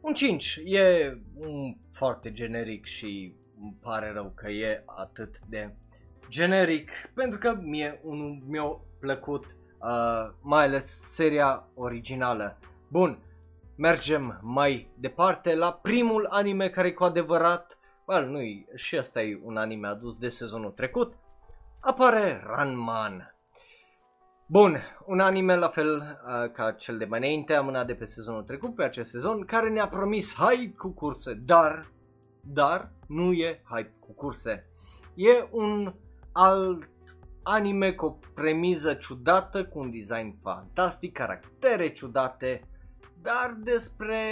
un 0.00 0.14
5. 0.14 0.60
E 0.64 1.16
un 1.34 1.76
foarte 1.92 2.32
generic 2.32 2.84
și 2.84 3.34
îmi 3.60 3.76
pare 3.80 4.12
rău 4.12 4.32
că 4.34 4.50
e 4.50 4.82
atât 4.86 5.38
de 5.48 5.74
generic, 6.28 6.90
pentru 7.14 7.38
că 7.38 7.58
mie 7.60 8.00
unul 8.02 8.42
mi-a 8.48 8.80
plăcut, 9.00 9.44
uh, 9.44 10.32
mai 10.40 10.64
ales 10.64 11.14
seria 11.14 11.68
originală. 11.74 12.58
Bun, 12.88 13.18
mergem 13.76 14.38
mai 14.42 14.90
departe 14.96 15.54
la 15.54 15.72
primul 15.72 16.26
anime 16.30 16.68
care 16.68 16.88
e 16.88 16.92
cu 16.92 17.04
adevărat, 17.04 17.78
well, 18.06 18.26
nu 18.26 18.38
și 18.74 18.96
asta 18.96 19.22
e 19.22 19.40
un 19.42 19.56
anime 19.56 19.86
adus 19.86 20.16
de 20.16 20.28
sezonul 20.28 20.70
trecut, 20.70 21.14
apare 21.80 22.42
Ranman. 22.46 23.36
Bun, 24.46 24.80
un 25.06 25.20
anime 25.20 25.56
la 25.56 25.68
fel 25.68 25.96
uh, 25.96 26.52
ca 26.52 26.72
cel 26.72 26.98
de 26.98 27.04
mai 27.04 27.18
înainte, 27.18 27.54
amânat 27.54 27.86
de 27.86 27.94
pe 27.94 28.04
sezonul 28.04 28.42
trecut, 28.42 28.74
pe 28.74 28.84
acest 28.84 29.10
sezon, 29.10 29.44
care 29.44 29.68
ne-a 29.68 29.88
promis 29.88 30.34
hype 30.34 30.74
cu 30.76 30.88
curse, 30.88 31.34
dar, 31.34 31.92
dar 32.40 32.92
nu 33.08 33.32
e 33.32 33.62
hype 33.70 33.94
cu 34.00 34.12
curse. 34.12 34.66
E 35.14 35.48
un 35.50 35.94
alt 36.32 36.88
anime 37.42 37.92
cu 37.92 38.06
o 38.06 38.18
premiză 38.34 38.94
ciudată, 38.94 39.64
cu 39.64 39.78
un 39.78 39.90
design 39.90 40.38
fantastic, 40.42 41.12
caractere 41.12 41.88
ciudate, 41.88 42.68
dar 43.22 43.56
despre 43.62 44.24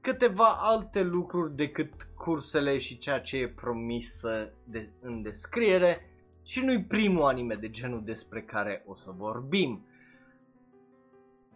câteva 0.00 0.56
alte 0.58 1.02
lucruri 1.02 1.56
decât 1.56 1.92
cursele 2.16 2.78
și 2.78 2.98
ceea 2.98 3.20
ce 3.20 3.36
e 3.36 3.48
promis 3.48 4.20
de, 4.64 4.88
în 5.00 5.22
descriere 5.22 6.06
și 6.44 6.60
nu-i 6.60 6.84
primul 6.84 7.22
anime 7.22 7.54
de 7.54 7.70
genul 7.70 8.02
despre 8.04 8.42
care 8.42 8.82
o 8.86 8.94
să 8.94 9.10
vorbim. 9.16 9.86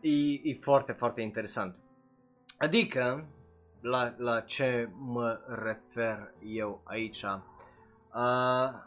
E, 0.00 0.10
e 0.42 0.58
foarte, 0.60 0.92
foarte 0.92 1.20
interesant. 1.20 1.76
Adică, 2.58 3.26
la, 3.80 4.14
la 4.16 4.40
ce 4.40 4.88
mă 4.98 5.40
refer 5.48 6.34
eu 6.42 6.80
aici? 6.84 7.22
Uh, 7.22 8.84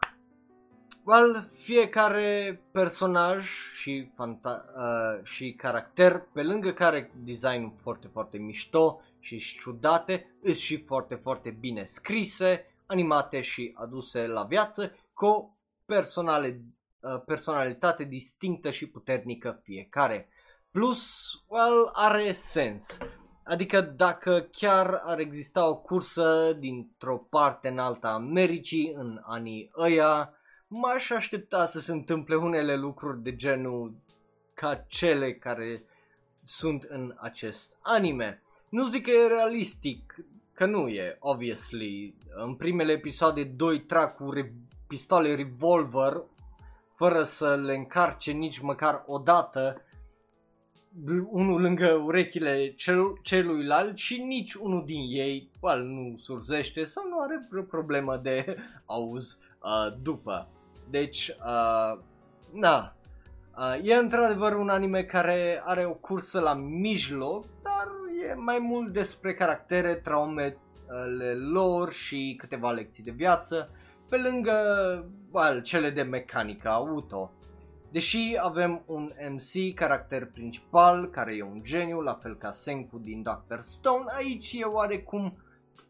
well, 1.10 1.50
fiecare 1.64 2.62
personaj 2.72 3.48
și, 3.76 4.12
fanta- 4.14 4.66
uh, 4.76 5.24
și 5.24 5.54
caracter, 5.58 6.28
pe 6.34 6.44
lângă 6.44 6.72
care 6.72 7.12
designul 7.16 7.74
foarte, 7.82 8.08
foarte 8.08 8.38
mișto 8.38 9.02
și 9.20 9.58
ciudate, 9.60 10.36
sunt 10.44 10.56
și 10.56 10.84
foarte, 10.84 11.16
foarte 11.16 11.58
bine 11.60 11.86
scrise, 11.86 12.66
animate 12.86 13.42
și 13.42 13.72
aduse 13.76 14.28
la 14.28 14.44
viață, 14.44 14.96
cu 15.14 15.58
personale, 15.86 16.62
uh, 17.00 17.22
personalitate 17.26 18.04
distinctă 18.04 18.70
și 18.70 18.88
puternică 18.88 19.60
fiecare. 19.64 20.30
Plus, 20.72 21.32
well, 21.48 21.90
are 21.94 22.32
sens. 22.32 22.98
Adică 23.44 23.82
dacă 23.82 24.48
chiar 24.52 25.02
ar 25.06 25.20
exista 25.20 25.70
o 25.70 25.78
cursă 25.78 26.54
dintr-o 26.60 27.18
parte 27.18 27.68
în 27.68 27.78
alta 27.78 28.10
Americii 28.10 28.94
în 28.96 29.20
anii 29.24 29.72
ăia, 29.78 30.34
m-aș 30.70 31.10
aștepta 31.10 31.66
să 31.66 31.80
se 31.80 31.92
întâmple 31.92 32.36
unele 32.36 32.76
lucruri 32.76 33.22
de 33.22 33.36
genul 33.36 33.94
ca 34.54 34.86
cele 34.88 35.34
care 35.34 35.84
sunt 36.44 36.84
în 36.84 37.16
acest 37.18 37.78
anime. 37.82 38.44
Nu 38.70 38.84
zic 38.84 39.04
că 39.04 39.10
e 39.10 39.28
realistic, 39.28 40.16
că 40.54 40.66
nu 40.66 40.88
e, 40.88 41.18
obviously. 41.20 42.16
În 42.36 42.56
primele 42.56 42.92
episoade, 42.92 43.44
doi 43.44 43.82
trag 43.82 44.16
cu 44.16 44.32
re- 44.32 44.54
pistoale 44.88 45.36
revolver, 45.36 46.24
fără 46.96 47.24
să 47.24 47.56
le 47.56 47.76
încarce 47.76 48.32
nici 48.32 48.60
măcar 48.60 49.04
o 49.06 49.18
dată, 49.18 49.82
unul 51.30 51.62
lângă 51.62 51.94
urechile 51.94 52.74
cel, 52.74 53.20
celuilalt 53.24 53.98
și 53.98 54.18
nici 54.18 54.54
unul 54.54 54.86
din 54.86 55.02
ei 55.10 55.52
well, 55.62 55.84
nu 55.84 56.18
surzește 56.18 56.84
sau 56.84 57.08
nu 57.08 57.20
are 57.20 57.48
vreo 57.50 57.64
problemă 57.64 58.18
de 58.18 58.58
auz 58.86 59.38
uh, 59.62 59.98
după. 60.02 60.50
Deci, 60.90 61.28
uh, 61.28 62.00
na, 62.54 62.96
uh, 63.58 63.80
e 63.84 63.96
într-adevăr 63.96 64.56
un 64.56 64.70
anime 64.70 65.04
care 65.04 65.62
are 65.66 65.86
o 65.86 65.94
cursă 65.94 66.40
la 66.40 66.54
mijloc, 66.54 67.46
dar 67.64 67.88
e 68.30 68.34
mai 68.34 68.60
mult 68.60 68.94
despre 68.94 69.34
caractere, 69.34 69.96
traumele 69.96 70.58
lor 71.52 71.92
și 71.92 72.36
câteva 72.38 72.72
lecții 72.72 73.04
de 73.04 73.12
viață, 73.12 73.70
pe 74.10 74.18
lângă 74.18 74.54
well, 75.32 75.62
cele 75.62 75.90
de 75.90 76.02
mecanică 76.02 76.70
auto. 76.70 77.32
Deși 77.92 78.38
avem 78.42 78.84
un 78.86 79.12
MC, 79.30 79.74
caracter 79.76 80.26
principal, 80.26 81.10
care 81.10 81.36
e 81.36 81.44
un 81.44 81.62
geniu, 81.64 82.02
la 82.02 82.14
fel 82.14 82.36
ca 82.36 82.52
Senku 82.52 82.98
din 82.98 83.22
Doctor 83.22 83.62
Stone, 83.62 84.04
aici 84.08 84.54
e 84.54 84.64
oarecum 84.64 85.38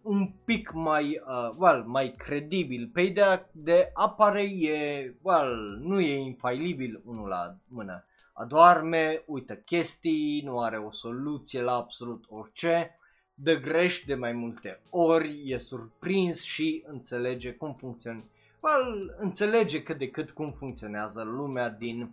un 0.01 0.31
pic 0.45 0.71
mai, 0.73 1.21
uh, 1.27 1.49
well, 1.57 1.83
mai 1.87 2.15
credibil. 2.17 2.89
Pe 2.93 3.01
ideea 3.01 3.49
de 3.51 3.89
apare 3.93 4.41
e, 4.41 5.15
well, 5.21 5.79
nu 5.81 5.99
e 5.99 6.17
infailibil 6.17 7.01
unul 7.05 7.27
la 7.27 7.55
mână. 7.67 8.05
Adoarme, 8.33 9.23
uită 9.25 9.53
chestii, 9.55 10.41
nu 10.45 10.59
are 10.59 10.77
o 10.77 10.91
soluție 10.91 11.61
la 11.61 11.73
absolut 11.73 12.25
orice, 12.29 12.99
dă 13.33 13.53
greș 13.53 14.03
de 14.05 14.15
mai 14.15 14.33
multe 14.33 14.81
ori, 14.89 15.51
e 15.51 15.57
surprins 15.57 16.41
și 16.41 16.83
înțelege 16.87 17.51
cum 17.51 17.73
funcționează 17.73 18.27
well, 18.61 19.15
înțelege 19.17 19.83
cât 19.83 19.97
de 19.97 20.09
cât 20.09 20.31
cum 20.31 20.51
funcționează 20.51 21.21
lumea 21.23 21.69
din 21.69 22.11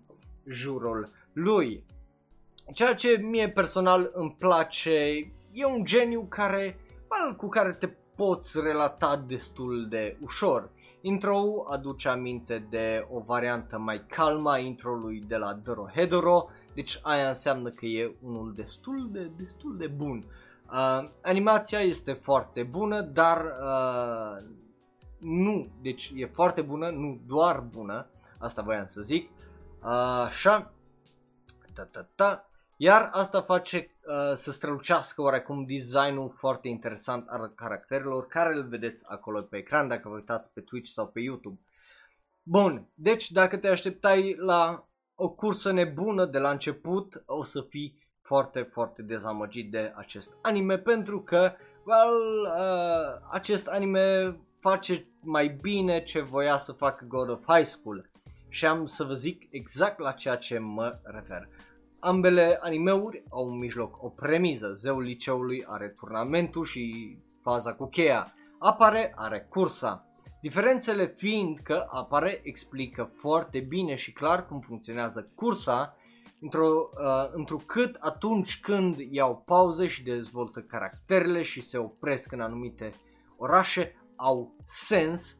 jurul 0.49 1.09
lui. 1.33 1.85
Ceea 2.74 2.95
ce 2.95 3.16
mie 3.16 3.51
personal 3.51 4.11
îmi 4.14 4.37
place 4.39 4.91
e 5.53 5.64
un 5.64 5.85
geniu 5.85 6.27
care, 6.29 6.79
well, 7.11 7.37
cu 7.37 7.49
care 7.49 7.73
te 7.73 7.89
poți 8.17 8.61
relata 8.61 9.17
destul 9.27 9.87
de 9.89 10.17
ușor. 10.23 10.71
intro 11.01 11.65
aduce 11.71 12.09
aminte 12.09 12.67
de 12.71 13.07
o 13.11 13.21
variantă 13.21 13.79
mai 13.79 14.05
calmă 14.07 14.51
a 14.51 14.59
intro-ului 14.59 15.25
de 15.27 15.37
la 15.37 15.53
Dorohedoro, 15.53 16.49
deci 16.75 17.01
aia 17.03 17.29
înseamnă 17.29 17.71
că 17.71 17.87
e 17.87 18.17
unul 18.23 18.53
destul 18.55 19.09
de, 19.13 19.31
destul 19.37 19.77
de 19.77 19.87
bun. 19.87 20.25
Uh, 20.73 21.09
animația 21.23 21.81
este 21.81 22.13
foarte 22.13 22.63
bună, 22.63 23.01
dar 23.01 23.45
uh, 23.45 24.47
nu, 25.19 25.69
deci 25.83 26.13
e 26.15 26.27
foarte 26.27 26.63
bună, 26.63 26.91
nu 26.91 27.21
doar 27.27 27.61
bună, 27.61 28.07
asta 28.39 28.63
voiam 28.63 28.87
să 28.87 29.01
zic, 29.01 29.31
așa, 30.27 30.73
ta, 31.75 31.89
ta, 31.93 32.09
ta. 32.15 32.46
Iar 32.77 33.09
asta 33.12 33.43
face 33.43 33.77
uh, 33.77 34.35
să 34.35 34.53
strălucească 34.53 35.22
oarecum 35.22 35.64
designul 35.64 36.35
foarte 36.39 36.68
interesant 36.68 37.29
al 37.29 37.53
caracterelor 37.55 38.27
care 38.27 38.55
îl 38.55 38.68
vedeți 38.68 39.05
acolo 39.07 39.43
pe 39.43 39.57
ecran 39.57 39.89
dacă 39.89 40.09
vă 40.09 40.14
uitați 40.14 40.53
pe 40.53 40.61
Twitch 40.61 40.91
sau 40.91 41.07
pe 41.07 41.20
YouTube. 41.20 41.61
Bun, 42.43 42.89
deci 42.95 43.31
dacă 43.31 43.57
te 43.57 43.68
așteptai 43.68 44.37
la 44.39 44.89
o 45.14 45.29
cursă 45.29 45.72
nebună 45.72 46.24
de 46.24 46.39
la 46.39 46.51
început, 46.51 47.22
o 47.27 47.45
să 47.45 47.61
fii 47.68 47.99
foarte, 48.22 48.62
foarte 48.72 49.03
dezamăgit 49.03 49.70
de 49.70 49.93
acest 49.97 50.33
anime 50.43 50.79
pentru 50.79 51.22
că, 51.22 51.53
well, 51.85 52.55
uh, 52.59 53.29
acest 53.31 53.66
anime 53.66 54.37
face 54.61 55.07
mai 55.20 55.49
bine 55.49 56.03
ce 56.03 56.20
voia 56.20 56.59
să 56.59 56.72
facă 56.72 57.05
God 57.09 57.29
of 57.29 57.45
High 57.47 57.66
School. 57.66 58.11
Și 58.49 58.66
am 58.66 58.87
să 58.87 59.05
vă 59.05 59.14
zic 59.14 59.47
exact 59.51 59.99
la 59.99 60.12
ceea 60.12 60.37
ce 60.37 60.59
mă 60.59 60.99
refer. 61.05 61.49
Ambele 62.07 62.59
animeuri 62.61 63.23
au 63.31 63.49
în 63.49 63.59
mijloc 63.59 64.03
o 64.03 64.09
premiză. 64.09 64.73
Zeul 64.75 65.03
liceului 65.03 65.65
are 65.69 65.89
turnamentul 65.89 66.65
și 66.65 67.17
faza 67.43 67.75
cu 67.75 67.89
cheia. 67.89 68.27
Apare, 68.59 69.13
are 69.17 69.47
cursa. 69.49 70.07
Diferențele 70.41 71.07
fiind 71.07 71.59
că 71.59 71.87
apare 71.91 72.41
explică 72.43 73.11
foarte 73.15 73.59
bine 73.59 73.95
și 73.95 74.13
clar 74.13 74.47
cum 74.47 74.61
funcționează 74.61 75.31
cursa, 75.35 75.97
într-o, 76.41 76.69
uh, 76.69 77.31
întrucât 77.33 77.97
atunci 78.01 78.61
când 78.61 78.97
iau 79.11 79.43
pauze 79.47 79.87
și 79.87 80.03
dezvoltă 80.03 80.61
caracterele 80.61 81.43
și 81.43 81.61
se 81.61 81.79
opresc 81.79 82.33
în 82.33 82.41
anumite 82.41 82.91
orașe, 83.37 83.97
au 84.17 84.55
sens, 84.67 85.37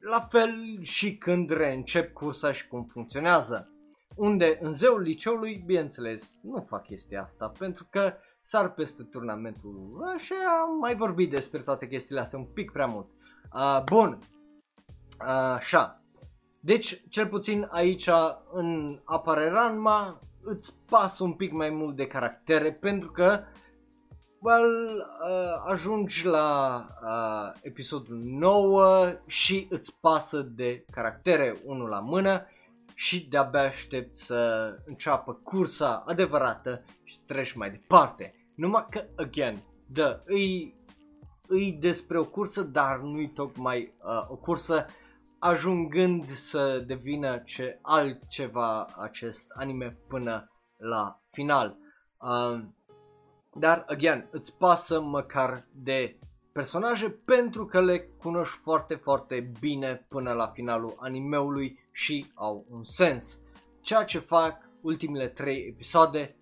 la 0.00 0.20
fel 0.30 0.78
și 0.80 1.16
când 1.16 1.50
reîncep 1.50 2.12
cursa 2.12 2.52
și 2.52 2.68
cum 2.68 2.84
funcționează. 2.92 3.71
Unde 4.22 4.58
în 4.60 4.72
zeul 4.72 5.00
liceului, 5.00 5.62
bineînțeles, 5.66 6.30
nu 6.42 6.66
fac 6.68 6.84
chestia 6.84 7.22
asta 7.22 7.52
pentru 7.58 7.86
că 7.90 8.14
sar 8.40 8.72
peste 8.72 9.02
turnamentul 9.02 10.04
și 10.18 10.32
am 10.62 10.78
mai 10.78 10.96
vorbit 10.96 11.30
despre 11.30 11.58
toate 11.58 11.86
chestiile 11.86 12.20
astea 12.20 12.38
un 12.38 12.44
pic 12.44 12.70
prea 12.70 12.86
mult. 12.86 13.06
Uh, 13.54 13.82
bun, 13.84 14.18
uh, 15.20 15.26
așa. 15.54 16.02
Deci, 16.60 17.02
cel 17.08 17.26
puțin 17.26 17.68
aici 17.70 18.08
în 18.52 19.00
apare 19.04 19.48
Ranma, 19.48 20.20
îți 20.42 20.74
pasă 20.88 21.24
un 21.24 21.32
pic 21.32 21.52
mai 21.52 21.70
mult 21.70 21.96
de 21.96 22.06
caractere 22.06 22.72
pentru 22.72 23.10
că 23.10 23.40
well, 24.38 25.06
uh, 25.30 25.72
ajungi 25.72 26.26
la 26.26 26.86
uh, 27.04 27.60
episodul 27.62 28.16
9 28.16 29.12
și 29.26 29.66
îți 29.70 29.96
pasă 30.00 30.40
de 30.40 30.84
caractere 30.90 31.54
unul 31.64 31.88
la 31.88 32.00
mână 32.00 32.46
și 32.94 33.28
de-abia 33.28 33.60
aștept 33.60 34.16
să 34.16 34.72
înceapă 34.86 35.32
cursa 35.32 36.04
adevărată 36.06 36.84
și 37.04 37.16
să 37.16 37.24
treci 37.26 37.52
mai 37.52 37.70
departe. 37.70 38.34
Numai 38.54 38.86
că, 38.90 39.04
again, 39.16 39.56
da, 39.86 40.22
îi, 40.24 40.74
îi 41.46 41.72
despre 41.72 42.18
o 42.18 42.24
cursă, 42.24 42.62
dar 42.62 42.98
nu-i 42.98 43.32
tocmai 43.32 43.94
uh, 44.04 44.30
o 44.30 44.36
cursă, 44.36 44.86
ajungând 45.38 46.24
să 46.34 46.84
devină 46.86 47.42
ce 47.44 47.78
altceva 47.82 48.86
acest 48.98 49.50
anime 49.54 49.98
până 50.08 50.50
la 50.76 51.20
final. 51.30 51.76
Uh, 52.18 52.64
dar, 53.54 53.84
again, 53.88 54.28
îți 54.30 54.56
pasă 54.56 55.00
măcar 55.00 55.64
de 55.74 56.18
personaje 56.52 57.10
pentru 57.10 57.66
că 57.66 57.80
le 57.80 58.08
cunoști 58.18 58.58
foarte, 58.58 58.94
foarte 58.94 59.50
bine 59.60 60.06
până 60.08 60.32
la 60.32 60.46
finalul 60.46 60.94
animeului 60.98 61.78
și 61.92 62.26
au 62.34 62.66
un 62.70 62.84
sens. 62.84 63.38
Ceea 63.80 64.04
ce 64.04 64.18
fac 64.18 64.68
ultimele 64.80 65.28
trei 65.28 65.66
episoade 65.68 66.36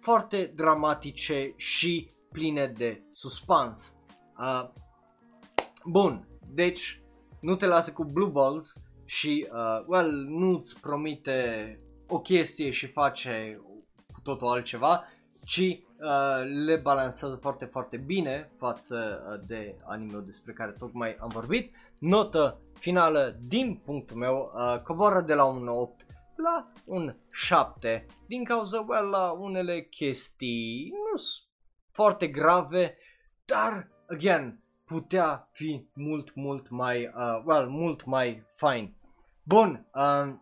foarte 0.00 0.52
dramatice 0.54 1.52
și 1.56 2.10
pline 2.32 2.72
de 2.76 3.02
suspans. 3.12 3.94
Uh, 4.38 4.68
bun, 5.84 6.28
deci 6.54 7.02
nu 7.40 7.56
te 7.56 7.66
lasă 7.66 7.92
cu 7.92 8.04
Blue 8.04 8.30
Balls 8.30 8.72
și, 9.04 9.48
uh, 9.52 9.84
well, 9.86 10.10
nu-ți 10.28 10.80
promite 10.80 11.80
o 12.08 12.20
chestie 12.20 12.70
și 12.70 12.86
face 12.86 13.60
cu 14.12 14.20
totul 14.20 14.46
altceva, 14.46 15.04
ci 15.46 15.58
uh, 15.58 16.42
le 16.64 16.76
balansează 16.76 17.36
foarte, 17.36 17.64
foarte 17.64 17.96
bine 17.96 18.50
față 18.58 19.24
uh, 19.30 19.46
de 19.46 19.76
anime 19.84 20.18
despre 20.18 20.52
care 20.52 20.70
tocmai 20.70 21.16
am 21.20 21.28
vorbit. 21.28 21.74
Notă 21.98 22.60
finală 22.78 23.36
din 23.40 23.80
punctul 23.84 24.16
meu 24.16 24.52
uh, 24.54 24.80
coboară 24.82 25.20
de 25.20 25.34
la 25.34 25.44
un 25.44 25.68
8 25.68 26.06
la 26.36 26.72
un 26.84 27.16
7 27.30 28.06
din 28.26 28.44
cauza 28.44 28.84
well, 28.88 29.08
la 29.08 29.30
unele 29.30 29.82
chestii 29.82 30.92
nu 31.10 31.16
sunt 31.16 31.48
foarte 31.92 32.26
grave, 32.26 32.98
dar, 33.44 33.88
again, 34.08 34.60
putea 34.84 35.48
fi 35.52 35.86
mult, 35.94 36.34
mult 36.34 36.68
mai, 36.68 37.06
uh, 37.06 37.42
well, 37.44 37.68
mult 37.68 38.04
mai 38.04 38.46
fine. 38.56 38.94
Bun, 39.42 39.86
uh, 39.94 40.34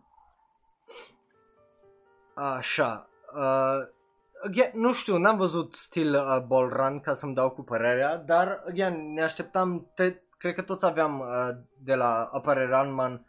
așa, 2.35 3.09
uh, 3.35 3.94
again, 4.43 4.71
nu 4.73 4.93
știu, 4.93 5.17
n-am 5.17 5.37
văzut 5.37 5.75
stil 5.75 6.13
uh, 6.13 6.41
Ball 6.47 6.69
Run 6.69 6.99
ca 6.99 7.13
să-mi 7.13 7.33
dau 7.33 7.49
cu 7.49 7.63
părerea, 7.63 8.17
dar, 8.17 8.63
again, 8.67 9.13
ne 9.13 9.21
așteptam, 9.21 9.91
te, 9.95 10.15
cred 10.37 10.53
că 10.53 10.61
toți 10.61 10.85
aveam 10.85 11.19
uh, 11.19 11.49
de 11.83 11.93
la 11.93 12.29
Upper 12.33 12.69
Runman 12.69 13.25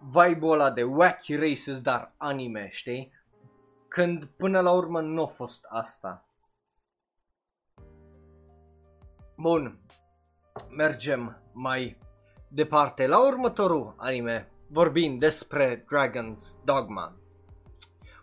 vibe-ul 0.00 0.52
ăla 0.52 0.70
de 0.70 0.82
wacky 0.82 1.36
races, 1.36 1.80
dar 1.80 2.14
anime, 2.16 2.68
știi? 2.72 3.12
Când 3.88 4.24
până 4.24 4.60
la 4.60 4.72
urmă 4.72 5.00
nu 5.00 5.22
a 5.22 5.26
fost 5.26 5.64
asta. 5.68 6.28
Bun, 9.36 9.78
mergem 10.76 11.42
mai 11.52 11.98
departe 12.48 13.06
la 13.06 13.26
următorul 13.26 13.94
anime, 13.96 14.52
vorbind 14.68 15.20
despre 15.20 15.84
Dragon's 15.84 16.64
Dogma. 16.64 17.16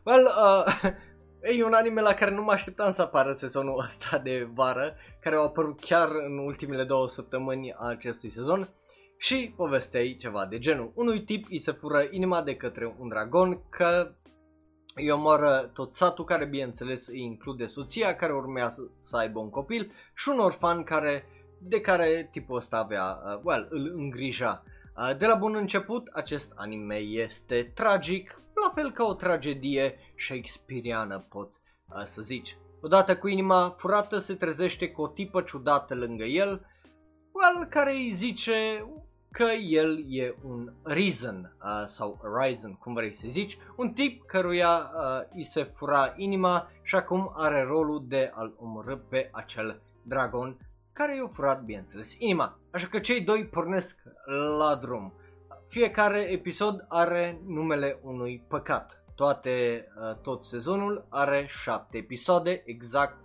Well, 0.04 0.26
uh, 0.26 0.92
e 1.42 1.64
un 1.64 1.74
anime 1.74 2.02
la 2.02 2.14
care 2.14 2.32
nu 2.32 2.44
mă 2.44 2.52
așteptam 2.52 2.92
să 2.92 3.02
apară 3.02 3.34
sezonul 3.34 3.84
ăsta 3.86 4.18
de 4.18 4.50
vară, 4.54 4.96
care 5.22 5.36
a 5.36 5.40
apărut 5.40 5.80
chiar 5.80 6.10
în 6.28 6.38
ultimele 6.38 6.84
două 6.84 7.08
săptămâni 7.08 7.74
a 7.74 7.88
acestui 7.88 8.32
sezon. 8.32 8.70
Și 9.18 9.54
povestea 9.56 10.16
ceva 10.18 10.46
de 10.46 10.60
genul. 10.60 10.92
Unui 10.96 11.24
tip 11.24 11.46
îi 11.50 11.60
se 11.60 11.72
fură 11.72 12.08
inima 12.12 12.42
de 12.42 12.56
către 12.56 12.96
un 13.00 13.08
dragon 13.08 13.62
că 13.70 14.12
îi 14.96 15.12
omoară 15.12 15.72
tot 15.74 15.94
satul 15.94 16.26
care 16.26 16.46
bineînțeles 16.46 17.08
îi 17.08 17.22
include 17.22 17.66
soția 17.66 18.16
care 18.16 18.34
urmează 18.34 18.92
să 19.02 19.18
aibă 19.18 19.40
un 19.40 19.50
copil 19.50 19.92
și 20.16 20.30
un 20.30 20.40
orfan 20.40 20.84
care, 20.84 21.26
de 21.60 21.82
care 21.82 22.30
tipul 22.32 22.58
ăsta 22.58 22.78
avea, 22.78 23.04
uh, 23.26 23.40
well, 23.44 23.68
îl 23.70 23.94
îngrija. 23.96 24.64
Uh, 25.02 25.18
de 25.18 25.26
la 25.26 25.36
bun 25.36 25.56
început, 25.56 26.08
acest 26.14 26.52
anime 26.56 26.96
este 26.96 27.72
tragic, 27.76 28.36
la 28.54 28.72
fel 28.76 28.92
ca 28.92 29.04
o 29.04 29.14
tragedie 29.14 29.98
shakespeariană 30.28 31.26
poți 31.30 31.60
uh, 31.96 32.04
să 32.06 32.22
zici. 32.22 32.58
Odată 32.82 33.18
cu 33.18 33.28
inima 33.28 33.76
furată 33.78 34.18
se 34.18 34.34
trezește 34.34 34.90
cu 34.90 35.02
o 35.02 35.08
tipă 35.08 35.42
ciudată 35.42 35.96
lângă 35.96 36.24
el, 36.24 36.66
well, 37.32 37.68
care 37.70 37.92
îi 37.92 38.12
zice 38.14 38.86
că 39.32 39.44
el 39.68 40.06
e 40.08 40.36
un 40.44 40.74
Reason 40.84 41.56
uh, 41.64 41.88
sau 41.88 42.20
Horizon, 42.22 42.74
cum 42.74 42.94
vrei 42.94 43.14
să 43.14 43.26
zici, 43.28 43.58
un 43.76 43.94
tip 43.94 44.26
căruia 44.26 44.92
uh, 44.96 45.28
îi 45.36 45.44
se 45.44 45.64
fura 45.64 46.14
inima 46.16 46.72
și 46.84 46.96
acum 46.96 47.34
are 47.36 47.64
rolul 47.64 48.06
de 48.08 48.32
a-l 48.34 48.54
omorâ 48.58 48.96
pe 48.96 49.30
acel 49.32 49.82
dragon 50.04 50.58
care 50.94 51.16
i-a 51.16 51.30
furat, 51.34 51.64
bineînțeles, 51.64 52.16
inima. 52.18 52.60
Așa 52.72 52.88
că 52.88 53.00
cei 53.00 53.22
doi 53.22 53.46
pornesc 53.46 54.04
la 54.58 54.76
drum. 54.76 55.14
Fiecare 55.68 56.20
episod 56.20 56.86
are 56.88 57.42
numele 57.48 58.00
unui 58.02 58.46
păcat. 58.48 59.04
Toate, 59.16 59.88
uh, 59.96 60.16
tot 60.22 60.46
sezonul 60.46 61.06
are 61.10 61.46
șapte 61.50 61.98
episoade, 61.98 62.62
exact 62.66 63.18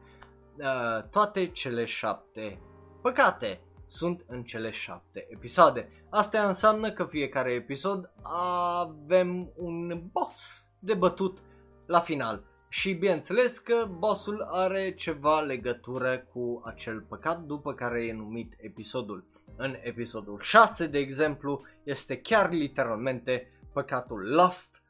uh, 0.59 1.03
toate 1.11 1.47
cele 1.47 1.85
șapte 1.85 2.61
păcate 3.07 3.61
sunt 3.87 4.25
în 4.27 4.43
cele 4.43 4.71
șapte 4.71 5.27
episoade. 5.29 6.07
Asta 6.11 6.47
înseamnă 6.47 6.93
că 6.93 7.05
fiecare 7.05 7.51
episod 7.51 8.11
avem 8.23 9.53
un 9.57 10.03
boss 10.13 10.65
de 10.79 10.95
bătut 10.95 11.39
la 11.87 12.01
final. 12.01 12.43
Și 12.77 12.93
bineînțeles 12.93 13.59
că 13.59 13.89
bossul 13.99 14.43
are 14.51 14.95
ceva 14.95 15.41
legătură 15.41 16.27
cu 16.33 16.63
acel 16.65 17.01
păcat 17.01 17.41
după 17.41 17.75
care 17.75 18.05
e 18.05 18.13
numit 18.13 18.55
episodul. 18.57 19.25
În 19.57 19.77
episodul 19.83 20.41
6, 20.41 20.87
de 20.87 20.99
exemplu, 20.99 21.63
este 21.83 22.21
chiar 22.21 22.51
literalmente 22.51 23.51
păcatul 23.73 24.35
Lust 24.35 24.83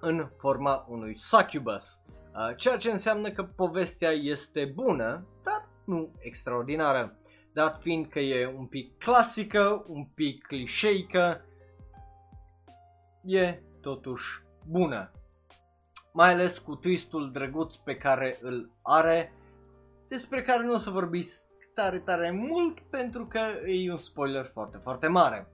în 0.00 0.28
forma 0.38 0.86
unui 0.88 1.16
succubus, 1.16 1.98
ceea 2.56 2.76
ce 2.76 2.90
înseamnă 2.90 3.30
că 3.30 3.42
povestea 3.42 4.10
este 4.10 4.72
bună, 4.74 5.26
dar 5.42 5.68
nu 5.84 6.12
extraordinară 6.18 7.18
dat 7.52 7.80
fiind 7.80 8.06
că 8.06 8.18
e 8.18 8.54
un 8.56 8.66
pic 8.66 8.98
clasică, 8.98 9.84
un 9.86 10.04
pic 10.04 10.46
clișeică, 10.46 11.44
e 13.24 13.62
totuși 13.80 14.42
bună. 14.68 15.10
Mai 16.12 16.32
ales 16.32 16.58
cu 16.58 16.74
twistul 16.74 17.32
drăguț 17.32 17.74
pe 17.74 17.96
care 17.96 18.38
îl 18.42 18.70
are, 18.82 19.32
despre 20.08 20.42
care 20.42 20.64
nu 20.64 20.72
o 20.72 20.76
să 20.76 20.90
vorbiți 20.90 21.48
tare, 21.74 21.98
tare 21.98 22.30
mult 22.30 22.80
pentru 22.80 23.26
că 23.26 23.38
e 23.66 23.92
un 23.92 23.98
spoiler 23.98 24.50
foarte, 24.52 24.78
foarte 24.82 25.06
mare. 25.06 25.48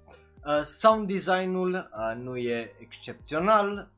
Uh, 0.47 0.63
sound 0.63 1.07
design-ul 1.07 1.73
uh, 1.75 2.23
nu 2.23 2.37
e 2.37 2.77
excepțional 2.79 3.91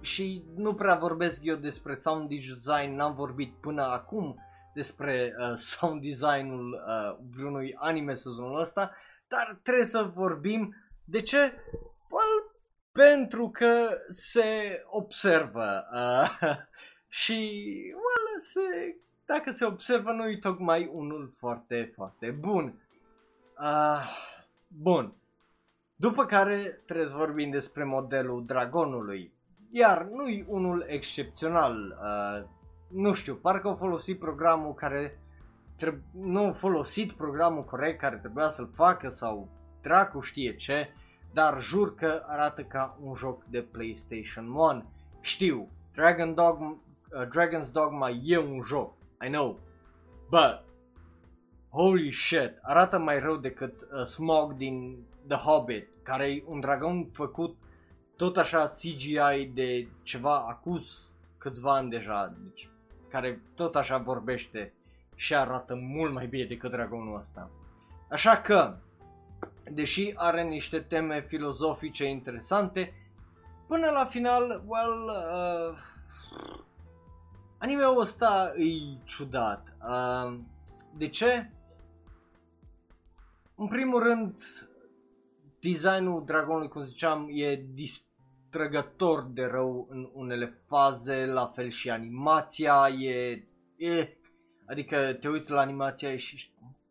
și 0.00 0.44
nu 0.56 0.74
prea 0.74 0.94
vorbesc 0.94 1.40
eu 1.42 1.56
despre 1.56 1.98
sound 2.00 2.28
design, 2.28 2.94
n-am 2.94 3.14
vorbit 3.14 3.54
până 3.60 3.82
acum 3.82 4.36
despre 4.74 5.34
uh, 5.38 5.52
sound 5.54 6.02
design-ul 6.02 6.84
uh, 6.86 7.16
vreunui 7.30 7.74
anime 7.78 8.14
sezonul 8.14 8.60
ăsta, 8.60 8.90
dar 9.28 9.60
trebuie 9.62 9.86
să 9.86 10.10
vorbim 10.14 10.74
de 11.04 11.22
ce? 11.22 11.52
Well, 12.94 13.16
pentru 13.16 13.50
că 13.50 13.88
se 14.08 14.82
observă 14.86 15.84
uh, 15.92 16.40
și 17.22 17.62
well, 17.92 18.40
se, 18.40 18.96
dacă 19.24 19.50
se 19.50 19.64
observă 19.64 20.12
nu 20.12 20.28
e 20.28 20.36
tocmai 20.36 20.90
unul 20.92 21.34
foarte, 21.38 21.92
foarte 21.94 22.30
bun. 22.30 22.82
Uh, 23.60 24.00
bun. 24.68 25.14
După 25.96 26.26
care 26.26 26.82
trebuie 26.86 27.06
să 27.06 27.16
vorbim 27.16 27.50
despre 27.50 27.84
modelul 27.84 28.44
dragonului. 28.46 29.32
Iar 29.70 30.04
nu 30.04 30.28
e 30.28 30.44
unul 30.48 30.84
excepțional. 30.88 31.98
Uh, 32.02 32.48
nu 32.90 33.12
știu, 33.12 33.34
parcă 33.34 33.68
au 33.68 33.76
folosit 33.76 34.18
programul 34.18 34.74
care 34.74 35.18
treb- 35.76 36.12
nu 36.12 36.44
au 36.44 36.52
folosit 36.52 37.12
programul 37.12 37.64
corect 37.64 37.98
care 38.00 38.16
trebuia 38.16 38.48
să-l 38.48 38.70
facă 38.74 39.08
sau 39.08 39.48
dracu 39.82 40.20
știe 40.20 40.56
ce, 40.56 40.88
dar 41.34 41.62
jur 41.62 41.94
că 41.94 42.22
arată 42.26 42.62
ca 42.62 42.98
un 43.02 43.14
joc 43.14 43.44
de 43.44 43.60
PlayStation 43.60 44.48
1. 44.48 44.84
Știu, 45.20 45.68
Dragon 45.94 46.34
Dogma, 46.34 46.70
uh, 46.70 47.26
Dragon's 47.26 47.70
Dogma 47.72 48.10
e 48.10 48.38
un 48.38 48.62
joc, 48.62 48.92
I 49.26 49.28
know, 49.28 49.58
but 50.28 50.64
holy 51.70 52.12
shit, 52.12 52.58
arată 52.62 52.98
mai 52.98 53.18
rău 53.18 53.36
decât 53.36 53.80
uh, 53.80 54.04
Smog 54.04 54.52
din 54.52 55.04
The 55.26 55.36
Hobbit, 55.36 55.88
care 56.02 56.30
e 56.30 56.42
un 56.46 56.60
dragon 56.60 57.06
făcut 57.12 57.56
tot 58.16 58.36
așa 58.36 58.66
CGI 58.66 59.50
de 59.54 59.88
ceva 60.02 60.36
acus 60.36 61.08
câțiva 61.38 61.74
ani 61.74 61.90
deja, 61.90 62.34
deci 62.42 62.68
care 63.08 63.42
tot 63.54 63.76
așa 63.76 63.98
vorbește 63.98 64.72
și 65.14 65.34
arată 65.34 65.74
mult 65.74 66.12
mai 66.12 66.26
bine 66.26 66.44
decât 66.44 66.70
dragonul 66.70 67.18
ăsta. 67.18 67.50
Așa 68.10 68.36
că, 68.36 68.76
deși 69.70 70.12
are 70.16 70.42
niște 70.42 70.78
teme 70.80 71.20
filozofice 71.20 72.04
interesante, 72.04 72.94
până 73.66 73.90
la 73.90 74.04
final, 74.04 74.64
well, 74.66 75.04
uh, 75.04 75.78
anime-ul 77.58 78.00
ăsta 78.00 78.52
e 78.56 78.98
ciudat. 79.04 79.76
Uh, 79.88 80.38
de 80.96 81.08
ce? 81.08 81.50
În 83.54 83.68
primul 83.68 84.02
rând, 84.02 84.42
designul 85.60 86.24
dragonului, 86.24 86.68
cum 86.68 86.84
ziceam, 86.84 87.28
e 87.32 87.56
dis- 87.56 88.04
trăgător 88.50 89.26
de 89.32 89.44
rău 89.44 89.86
în 89.90 90.10
unele 90.12 90.58
faze, 90.66 91.26
la 91.26 91.46
fel 91.46 91.70
și 91.70 91.90
animația 91.90 92.88
e, 92.88 93.44
e 93.76 94.16
adică 94.66 95.12
te 95.20 95.28
uiți 95.28 95.50
la 95.50 95.60
animația 95.60 96.16
și 96.16 96.50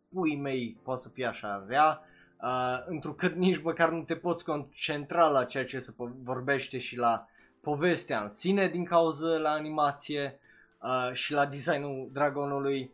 pui 0.10 0.36
mei 0.36 0.80
poate 0.84 1.02
să 1.02 1.10
fie 1.10 1.26
așa 1.26 1.66
rea, 1.68 2.02
uh, 2.44 2.84
întrucât 2.86 3.36
nici 3.36 3.62
măcar 3.62 3.90
nu 3.90 4.02
te 4.02 4.16
poți 4.16 4.44
concentra 4.44 5.28
la 5.28 5.44
ceea 5.44 5.66
ce 5.66 5.80
se 5.80 5.94
vorbește 6.24 6.80
și 6.80 6.96
la 6.96 7.28
povestea 7.62 8.22
în 8.22 8.30
sine 8.30 8.68
din 8.68 8.86
cauza 8.86 9.38
la 9.38 9.50
animație 9.50 10.40
uh, 10.82 11.14
și 11.14 11.32
la 11.32 11.46
designul 11.46 12.10
dragonului. 12.14 12.92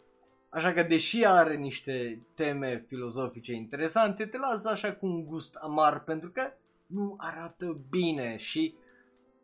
Așa 0.50 0.74
că 0.74 0.84
deși 0.84 1.26
are 1.26 1.56
niște 1.56 2.22
teme 2.36 2.86
filozofice 2.88 3.54
interesante, 3.54 4.26
te 4.26 4.38
lasă 4.38 4.70
așa 4.70 4.93
cu 4.93 5.06
un 5.06 5.26
gust 5.26 5.56
amar 5.56 6.04
pentru 6.04 6.30
că 6.30 6.52
nu 6.86 7.16
arată 7.18 7.78
bine 7.89 8.38
și 8.38 8.76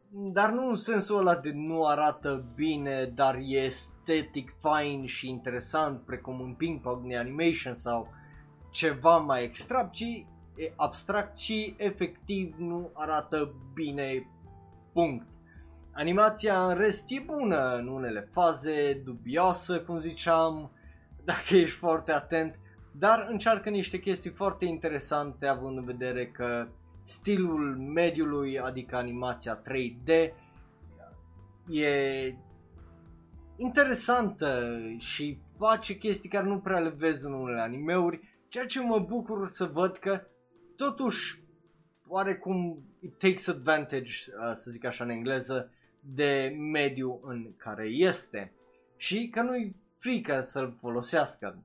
dar 0.10 0.52
nu 0.52 0.70
în 0.70 0.76
sensul 0.76 1.18
ăla 1.18 1.36
de 1.36 1.52
nu 1.54 1.86
arată 1.86 2.46
bine, 2.56 3.06
dar 3.06 3.36
e 3.36 3.58
estetic, 3.58 4.56
fain 4.60 5.06
și 5.06 5.30
interesant, 5.30 6.02
precum 6.02 6.40
un 6.40 6.54
ping 6.54 6.82
pong 6.82 7.08
de 7.08 7.18
animation 7.18 7.78
sau 7.78 8.14
ceva 8.76 9.18
mai 9.18 9.44
extra, 9.44 9.90
ci 9.92 10.26
e 10.56 10.74
abstract 10.76 11.38
și 11.38 11.76
efectiv 11.78 12.56
nu 12.58 12.92
arată 12.94 13.54
bine, 13.74 14.28
punct. 14.94 15.28
Animația 15.92 16.68
în 16.68 16.78
rest 16.78 17.04
e 17.08 17.20
bună 17.20 17.76
în 17.76 17.88
unele 17.88 18.30
faze, 18.32 19.02
dubioasă, 19.04 19.80
cum 19.80 20.00
ziceam, 20.00 20.72
dacă 21.30 21.56
ești 21.56 21.78
foarte 21.78 22.12
atent, 22.12 22.60
dar 22.92 23.28
încearcă 23.30 23.70
niște 23.70 24.00
chestii 24.00 24.30
foarte 24.30 24.66
interesante 24.66 25.46
având 25.46 25.78
în 25.78 25.86
vedere 25.86 26.26
că 26.28 26.68
stilul 27.06 27.78
mediului, 27.78 28.60
adică 28.60 28.96
animația 28.96 29.62
3D, 29.62 30.34
e 31.70 32.34
interesantă 33.58 34.78
și 34.98 35.38
face 35.58 35.98
chestii 35.98 36.30
care 36.30 36.48
nu 36.48 36.60
prea 36.60 36.80
le 36.80 36.90
vezi 36.98 37.26
în 37.26 37.34
unele 37.34 37.60
animeuri, 37.60 38.35
ceea 38.56 38.68
ce 38.68 38.82
mă 38.82 39.00
bucur 39.00 39.50
să 39.54 39.66
văd 39.66 39.98
că 39.98 40.22
totuși 40.76 41.44
oarecum 42.08 42.84
it 43.00 43.18
takes 43.18 43.48
advantage, 43.48 44.12
uh, 44.28 44.54
să 44.54 44.72
zic 44.72 44.86
așa 44.86 45.04
în 45.04 45.10
engleză, 45.10 45.72
de 46.00 46.56
mediu 46.72 47.20
în 47.24 47.56
care 47.58 47.88
este 47.88 48.54
și 48.98 49.30
că 49.32 49.42
nu-i 49.42 49.76
frică 49.98 50.42
să-l 50.42 50.76
folosească. 50.80 51.64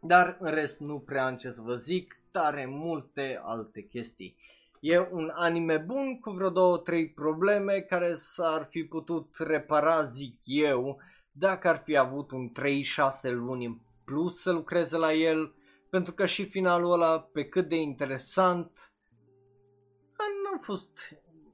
Dar 0.00 0.36
în 0.40 0.50
rest 0.50 0.80
nu 0.80 0.98
prea 0.98 1.26
am 1.26 1.36
ce 1.36 1.50
să 1.50 1.60
vă 1.60 1.74
zic, 1.74 2.20
tare 2.30 2.66
multe 2.66 3.40
alte 3.42 3.80
chestii. 3.80 4.36
E 4.80 5.08
un 5.10 5.30
anime 5.34 5.76
bun 5.76 6.20
cu 6.20 6.30
vreo 6.30 6.50
două, 6.50 6.78
trei 6.78 7.10
probleme 7.10 7.80
care 7.80 8.14
s-ar 8.14 8.66
fi 8.70 8.84
putut 8.84 9.34
repara, 9.38 10.02
zic 10.02 10.40
eu, 10.44 11.00
dacă 11.32 11.68
ar 11.68 11.82
fi 11.84 11.96
avut 11.96 12.30
un 12.30 12.48
3-6 12.48 12.52
luni 13.22 13.64
în 13.64 13.78
plus 14.04 14.40
să 14.40 14.52
lucreze 14.52 14.96
la 14.96 15.12
el, 15.12 15.52
pentru 15.90 16.12
că 16.12 16.26
și 16.26 16.48
finalul 16.48 16.92
ăla, 16.92 17.20
pe 17.20 17.44
cât 17.44 17.68
de 17.68 17.76
interesant, 17.76 18.92
nu 20.42 20.58
a 20.58 20.60
fost 20.62 20.90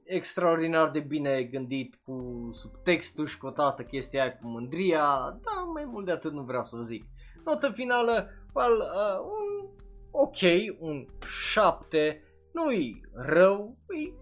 extraordinar 0.03 0.91
de 0.91 0.99
bine 0.99 1.43
gândit 1.43 1.99
cu 2.03 2.49
subtextul 2.53 3.27
și 3.27 3.37
cu 3.37 3.49
toată 3.51 3.83
chestia 3.83 4.21
aia 4.21 4.37
cu 4.37 4.47
mândria, 4.47 5.37
dar 5.43 5.63
mai 5.73 5.85
mult 5.85 6.05
de 6.05 6.11
atât 6.11 6.31
nu 6.31 6.41
vreau 6.41 6.63
să 6.63 6.83
zic. 6.87 7.05
Notă 7.45 7.71
finală, 7.71 8.29
well, 8.53 8.79
uh, 8.79 9.19
un 9.19 9.69
ok, 10.11 10.37
un 10.79 11.05
7, 11.19 12.23
nu-i 12.51 13.01
rău, 13.13 13.77
e 13.89 14.13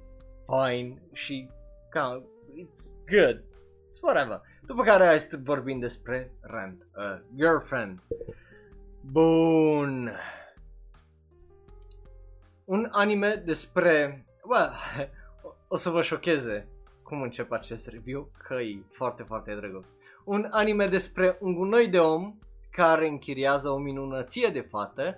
fine 0.45 1.01
și 1.14 1.49
ca, 1.89 2.24
it's 2.49 2.86
good, 3.09 3.43
it's 3.88 4.01
whatever. 4.01 4.41
După 4.66 4.84
care 4.84 5.05
hai 5.05 5.20
să 5.20 5.39
vorbim 5.43 5.80
despre 5.80 6.32
Rand, 6.41 6.88
uh, 6.95 7.20
Girlfriend. 7.36 7.99
Bun. 9.12 10.12
Un 12.66 12.88
anime 12.91 13.36
despre, 13.45 14.26
well, 14.43 14.72
o 15.68 15.76
să 15.76 15.89
vă 15.89 16.01
șocheze 16.01 16.68
cum 17.04 17.22
încep 17.22 17.51
acest 17.51 17.88
review, 17.88 18.32
că 18.47 18.54
e 18.54 18.84
foarte, 18.91 19.24
foarte 19.24 19.56
drăguț. 19.56 19.86
Un 20.26 20.47
anime 20.51 20.88
despre 20.88 21.38
un 21.39 21.54
gunoi 21.54 21.88
de 21.88 21.99
om 21.99 22.38
care 22.72 23.08
închiriază 23.08 23.70
o 23.70 23.78
minunăție 23.78 24.47
de 24.47 24.62
fată 24.62 25.18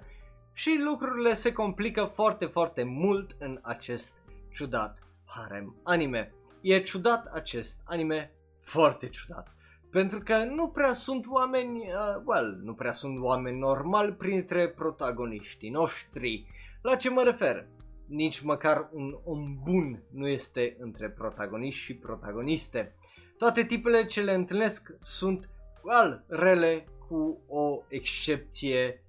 și 0.53 0.81
lucrurile 0.83 1.33
se 1.33 1.51
complică 1.51 2.03
foarte, 2.03 2.45
foarte 2.45 2.83
mult 2.83 3.35
în 3.39 3.59
acest 3.61 4.15
ciudat 4.53 4.99
harem 5.25 5.75
anime. 5.83 6.33
E 6.61 6.79
ciudat 6.81 7.25
acest 7.25 7.81
anime, 7.83 8.31
foarte 8.61 9.09
ciudat. 9.09 9.54
Pentru 9.95 10.19
că 10.19 10.43
nu 10.43 10.67
prea 10.67 10.93
sunt 10.93 11.25
oameni, 11.27 11.79
uh, 11.79 12.21
well, 12.25 12.59
nu 12.63 12.73
prea 12.73 12.91
sunt 12.91 13.21
oameni 13.21 13.59
normali 13.59 14.11
printre 14.11 14.69
protagoniștii 14.69 15.69
noștri. 15.69 16.45
La 16.81 16.95
ce 16.95 17.09
mă 17.09 17.23
refer? 17.23 17.67
Nici 18.07 18.41
măcar 18.41 18.89
un 18.91 19.17
om 19.23 19.59
bun 19.63 20.03
nu 20.11 20.27
este 20.27 20.75
între 20.79 21.09
protagoniști 21.09 21.81
și 21.81 21.93
protagoniste. 21.93 22.95
Toate 23.37 23.63
tipele 23.63 24.05
ce 24.05 24.21
le 24.21 24.33
întâlnesc 24.33 24.93
sunt, 25.01 25.49
well, 25.83 26.23
rele 26.27 26.85
cu 27.07 27.39
o 27.47 27.81
excepție 27.87 29.03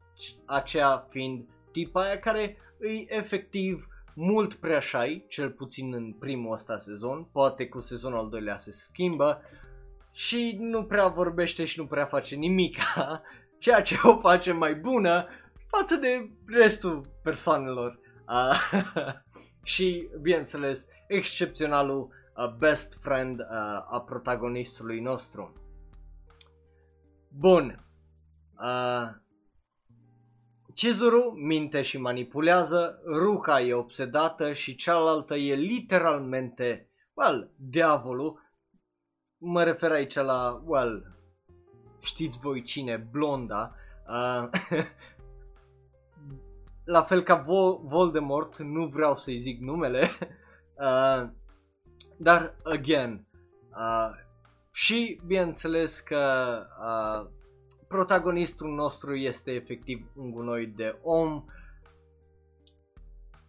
aceea 0.45 1.07
fiind 1.11 1.49
tipa 1.73 2.03
aia 2.03 2.19
care 2.19 2.57
îi 2.79 3.07
efectiv 3.09 3.89
mult 4.15 4.55
prea 4.55 4.81
șai, 4.81 5.25
cel 5.29 5.51
puțin 5.51 5.95
în 5.95 6.13
primul 6.13 6.53
ăsta 6.53 6.79
sezon, 6.79 7.29
poate 7.33 7.69
cu 7.69 7.81
sezonul 7.81 8.19
al 8.19 8.29
doilea 8.29 8.59
se 8.59 8.71
schimbă 8.71 9.43
și 10.17 10.57
nu 10.61 10.85
prea 10.85 11.09
vorbește 11.09 11.65
și 11.65 11.79
nu 11.79 11.87
prea 11.87 12.07
face 12.07 12.35
nimica, 12.35 13.23
ceea 13.59 13.83
ce 13.83 13.97
o 14.03 14.19
face 14.19 14.53
mai 14.53 14.75
bună 14.75 15.29
față 15.69 15.97
de 15.97 16.31
restul 16.47 17.09
persoanelor. 17.23 17.99
Uh, 18.29 18.83
și, 19.73 20.09
bineînțeles, 20.23 20.87
excepționalul 21.09 22.09
uh, 22.37 22.55
best 22.59 22.99
friend 23.01 23.41
uh, 23.41 23.47
a 23.91 24.05
protagonistului 24.07 25.01
nostru. 25.01 25.53
Bun. 27.31 27.85
Uh, 28.63 29.09
Chizuru 30.75 31.31
minte 31.31 31.83
și 31.83 31.99
manipulează, 31.99 33.03
Ruka 33.07 33.61
e 33.61 33.75
obsedată 33.75 34.53
și 34.53 34.75
cealaltă 34.75 35.35
e 35.35 35.55
literalmente, 35.55 36.91
well, 37.15 37.51
diavolul. 37.57 38.45
Mă 39.39 39.65
refer 39.65 39.91
aici 39.91 40.15
la, 40.15 40.63
well, 40.65 41.17
știți 42.01 42.39
voi 42.39 42.63
cine, 42.63 42.97
blonda. 43.11 43.75
Uh, 44.09 44.49
la 46.85 47.03
fel 47.03 47.23
ca 47.23 47.43
Vo- 47.43 47.81
Voldemort, 47.83 48.59
nu 48.59 48.87
vreau 48.87 49.17
să-i 49.17 49.41
zic 49.41 49.61
numele. 49.61 50.11
Uh, 50.79 51.29
dar, 52.19 52.55
again, 52.65 53.27
uh, 53.71 54.11
și 54.71 55.21
bineînțeles 55.27 56.01
că 56.01 56.53
uh, 56.81 57.31
protagonistul 57.89 58.75
nostru 58.75 59.15
este 59.15 59.51
efectiv 59.51 60.07
un 60.15 60.31
gunoi 60.31 60.67
de 60.67 60.99
om 61.03 61.45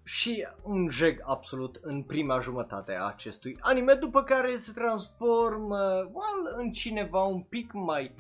și 0.08 0.48
un 0.64 0.90
jeg 0.90 1.20
absolut 1.24 1.80
în 1.82 2.04
prima 2.04 2.40
jumătate 2.40 2.94
a 2.94 3.06
acestui 3.06 3.58
anime, 3.60 3.94
după 3.94 4.24
care 4.24 4.58
se 4.58 4.72
transformă 4.72 5.78
well, 6.14 6.56
în 6.58 6.72
cineva 6.72 7.24
un 7.24 7.42
pic 7.42 7.72
mai, 7.74 8.16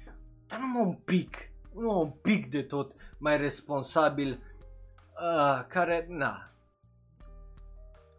dar 0.48 0.60
nu 0.74 0.82
un 0.82 0.94
pic, 0.94 1.38
nu 1.76 2.00
un 2.00 2.10
pic 2.22 2.50
de 2.50 2.62
tot 2.62 2.92
mai 3.18 3.38
responsabil, 3.38 4.30
uh, 4.30 5.66
care, 5.68 6.06
na, 6.10 6.52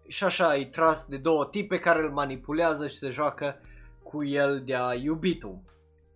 și 0.07 0.25
așa 0.25 0.57
e 0.57 0.65
tras 0.65 1.05
de 1.05 1.17
două 1.17 1.47
tipe 1.47 1.79
care 1.79 2.03
îl 2.03 2.11
manipulează 2.11 2.89
și 2.89 2.97
se 2.97 3.11
joacă 3.11 3.61
cu 4.03 4.25
el 4.25 4.63
de-a 4.65 4.95
iubitul 4.95 5.59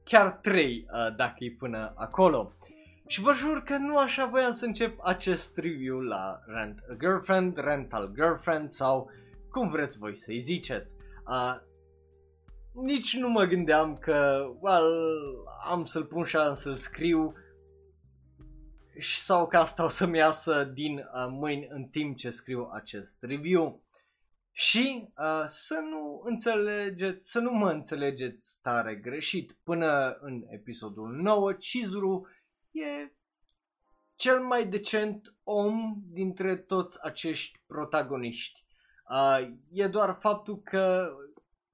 chiar 0.04 0.30
trei 0.30 0.86
uh, 0.92 1.16
dacă 1.16 1.34
e 1.38 1.54
până 1.58 1.92
acolo. 1.96 2.52
Și 3.12 3.20
vă 3.20 3.32
jur 3.32 3.62
că 3.62 3.76
nu 3.76 3.98
așa 3.98 4.26
voiam 4.26 4.52
să 4.52 4.64
încep 4.64 4.98
acest 5.02 5.56
review 5.56 6.00
la 6.00 6.40
Rent 6.46 6.78
a 6.90 6.94
Girlfriend, 7.00 7.56
Rental 7.56 8.12
Girlfriend 8.14 8.70
sau 8.70 9.10
cum 9.50 9.70
vreți 9.70 9.98
voi 9.98 10.16
să-i 10.16 10.40
ziceți. 10.40 10.92
Uh, 11.26 11.60
nici 12.84 13.16
nu 13.16 13.28
mă 13.28 13.44
gândeam 13.44 13.96
că 13.96 14.46
well, 14.60 14.92
am 15.64 15.84
să-l 15.84 16.04
pun 16.04 16.24
și 16.24 16.36
am 16.36 16.54
să-l 16.54 16.76
scriu 16.76 17.34
sau 19.18 19.46
că 19.46 19.56
asta 19.56 19.84
o 19.84 19.88
să-mi 19.88 20.18
iasă 20.18 20.64
din 20.64 20.96
uh, 20.96 21.26
mâini 21.30 21.66
în 21.70 21.84
timp 21.84 22.16
ce 22.16 22.30
scriu 22.30 22.70
acest 22.72 23.16
review. 23.20 23.82
Și 24.52 25.08
uh, 25.18 25.44
să 25.46 25.78
nu 25.90 26.22
înțelegeți, 26.24 27.30
să 27.30 27.40
nu 27.40 27.50
mă 27.50 27.70
înțelegeți 27.70 28.58
tare 28.62 28.94
greșit. 28.94 29.56
Până 29.64 30.16
în 30.20 30.42
episodul 30.48 31.08
9, 31.08 31.52
Chizuru 31.52 32.26
e 32.72 33.12
cel 34.14 34.40
mai 34.40 34.66
decent 34.66 35.34
om 35.44 35.94
dintre 36.10 36.56
toți 36.56 36.98
acești 37.02 37.62
protagoniști. 37.66 38.64
Uh, 39.10 39.48
e 39.72 39.86
doar 39.86 40.16
faptul 40.20 40.60
că 40.62 41.12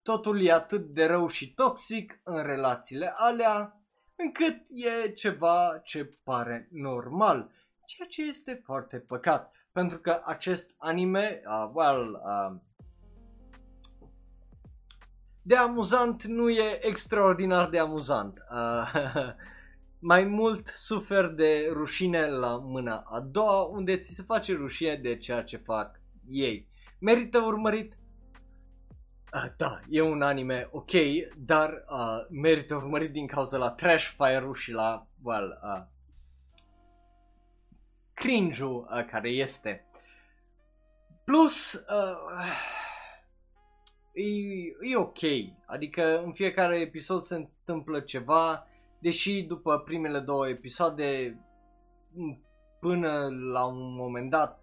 totul 0.03 0.42
e 0.42 0.53
atât 0.53 0.86
de 0.86 1.07
rău 1.07 1.28
și 1.28 1.55
toxic 1.55 2.20
în 2.24 2.42
relațiile 2.42 3.12
alea, 3.16 3.82
încât 4.16 4.57
e 4.68 5.11
ceva 5.11 5.80
ce 5.84 6.18
pare 6.22 6.68
normal, 6.70 7.51
ceea 7.86 8.09
ce 8.09 8.22
este 8.22 8.61
foarte 8.64 8.99
păcat. 8.99 9.53
Pentru 9.72 9.99
că 9.99 10.20
acest 10.24 10.74
anime, 10.78 11.42
uh, 11.46 11.70
well, 11.72 12.22
uh, 12.24 12.61
de 15.42 15.57
amuzant 15.57 16.24
nu 16.24 16.51
e 16.51 16.86
extraordinar 16.86 17.68
de 17.68 17.78
amuzant. 17.78 18.38
Uh, 18.51 18.94
mai 20.01 20.24
mult 20.24 20.66
sufer 20.66 21.26
de 21.26 21.68
rușine 21.72 22.26
la 22.26 22.57
mâna 22.57 23.05
a 23.07 23.20
doua, 23.20 23.62
unde 23.62 23.96
ți 23.96 24.14
se 24.14 24.22
face 24.22 24.53
rușine 24.53 24.96
de 24.96 25.16
ceea 25.16 25.42
ce 25.42 25.57
fac 25.57 26.01
ei. 26.30 26.68
Merită 26.99 27.38
urmărit? 27.38 27.96
Uh, 29.34 29.46
da, 29.57 29.80
e 29.88 30.01
un 30.01 30.22
anime 30.22 30.68
ok, 30.70 30.90
dar 31.36 31.70
uh, 31.70 32.26
merită 32.30 32.74
urmărit 32.74 33.12
din 33.12 33.26
cauza 33.26 33.57
la 33.57 33.70
trash 33.70 34.14
fire-ul 34.16 34.55
și 34.55 34.70
la, 34.70 35.07
well, 35.22 35.61
uh, 35.62 35.82
cringe-ul 38.14 38.88
uh, 38.90 39.05
care 39.05 39.28
este. 39.28 39.86
Plus, 41.24 41.72
uh, 41.72 42.46
e, 44.12 44.90
e 44.90 44.96
ok, 44.96 45.18
adică 45.66 46.22
în 46.22 46.32
fiecare 46.32 46.80
episod 46.80 47.22
se 47.22 47.34
întâmplă 47.34 48.01
ceva, 48.01 48.66
deși 48.99 49.42
după 49.42 49.78
primele 49.78 50.18
două 50.18 50.49
episoade, 50.49 51.40
până 52.80 53.28
la 53.53 53.66
un 53.66 53.94
moment 53.94 54.30
dat, 54.30 54.61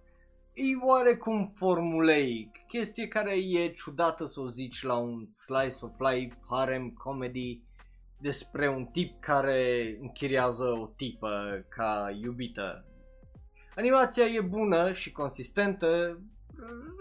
e 0.53 0.86
oarecum 0.86 1.53
formuleic, 1.55 2.49
chestie 2.67 3.07
care 3.07 3.36
e 3.36 3.67
ciudată 3.67 4.25
să 4.25 4.39
o 4.39 4.49
zici 4.49 4.83
la 4.83 4.97
un 4.97 5.27
slice 5.29 5.77
of 5.81 5.91
life, 5.99 6.38
harem, 6.49 6.89
comedy, 6.89 7.61
despre 8.19 8.69
un 8.69 8.86
tip 8.86 9.19
care 9.19 9.97
închiriază 10.01 10.63
o 10.63 10.86
tipă 10.95 11.65
ca 11.69 12.17
iubită. 12.21 12.86
Animația 13.75 14.25
e 14.25 14.41
bună 14.41 14.93
și 14.93 15.11
consistentă, 15.11 16.19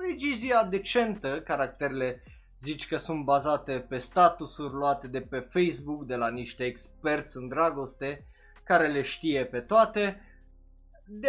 regizia 0.09 0.65
decentă, 0.65 1.41
caracterele 1.41 2.23
zici 2.65 2.87
că 2.87 2.97
sunt 2.97 3.25
bazate 3.25 3.87
pe 3.89 3.99
statusuri 3.99 4.73
luate 4.73 5.07
de 5.07 5.21
pe 5.21 5.39
Facebook 5.39 6.05
de 6.05 6.15
la 6.15 6.31
niște 6.31 6.65
experți 6.65 7.37
în 7.37 7.49
dragoste 7.49 8.27
care 8.65 8.89
le 8.89 9.03
știe 9.03 9.45
pe 9.45 9.61
toate. 9.61 10.21
De, 11.07 11.29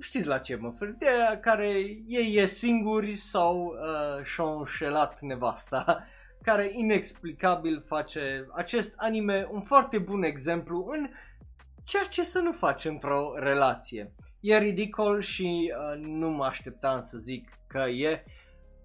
știți 0.00 0.26
la 0.26 0.38
ce 0.38 0.56
mă 0.56 0.74
fer? 0.78 0.88
De 0.98 1.06
care 1.40 1.66
ei 2.06 2.34
e 2.34 2.46
singuri 2.46 3.16
sau 3.16 3.64
uh, 3.64 4.24
și-au 4.24 4.58
înșelat 4.58 5.20
nevasta, 5.20 6.06
care 6.48 6.70
inexplicabil 6.72 7.84
face 7.86 8.46
acest 8.54 8.94
anime 8.96 9.48
un 9.50 9.62
foarte 9.62 9.98
bun 9.98 10.22
exemplu 10.22 10.86
în 10.90 11.10
ceea 11.84 12.04
ce 12.04 12.24
să 12.24 12.38
nu 12.38 12.52
faci 12.52 12.84
într-o 12.84 13.32
relație. 13.36 14.12
E 14.40 14.58
ridicol 14.58 15.22
și 15.22 15.72
uh, 15.72 16.00
nu 16.00 16.30
mă 16.30 16.44
așteptam 16.44 17.00
să 17.02 17.18
zic 17.18 17.50
că 17.66 17.78
e 17.78 18.24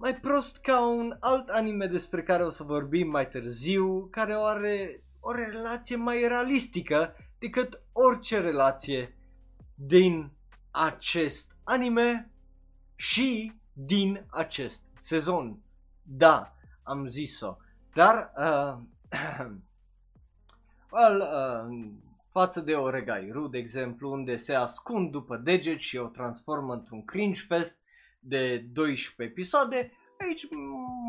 mai 0.01 0.15
prost 0.15 0.57
ca 0.57 0.85
un 0.85 1.15
alt 1.19 1.49
anime 1.49 1.87
despre 1.87 2.23
care 2.23 2.45
o 2.45 2.49
să 2.49 2.63
vorbim 2.63 3.09
mai 3.09 3.27
târziu, 3.27 4.07
care 4.11 4.33
are 4.37 5.03
o 5.19 5.31
relație 5.31 5.95
mai 5.95 6.27
realistică 6.27 7.15
decât 7.39 7.81
orice 7.91 8.39
relație 8.39 9.17
din 9.75 10.31
acest 10.71 11.55
anime 11.63 12.31
și 12.95 13.53
din 13.73 14.25
acest 14.29 14.81
sezon. 14.99 15.59
Da, 16.03 16.55
am 16.83 17.07
zis-o. 17.07 17.57
Dar, 17.93 18.31
uh, 18.37 18.77
well, 20.91 21.19
uh, 21.19 21.91
față 22.31 22.61
de 22.61 22.73
Oregairu, 22.73 23.47
de 23.47 23.57
exemplu, 23.57 24.11
unde 24.11 24.37
se 24.37 24.53
ascund 24.53 25.11
după 25.11 25.37
deget 25.37 25.79
și 25.79 25.97
o 25.97 26.07
transformă 26.07 26.73
într-un 26.73 27.05
cringe 27.05 27.41
fest, 27.47 27.80
de 28.21 28.57
12 28.57 29.33
episoade, 29.33 29.91
aici 30.19 30.47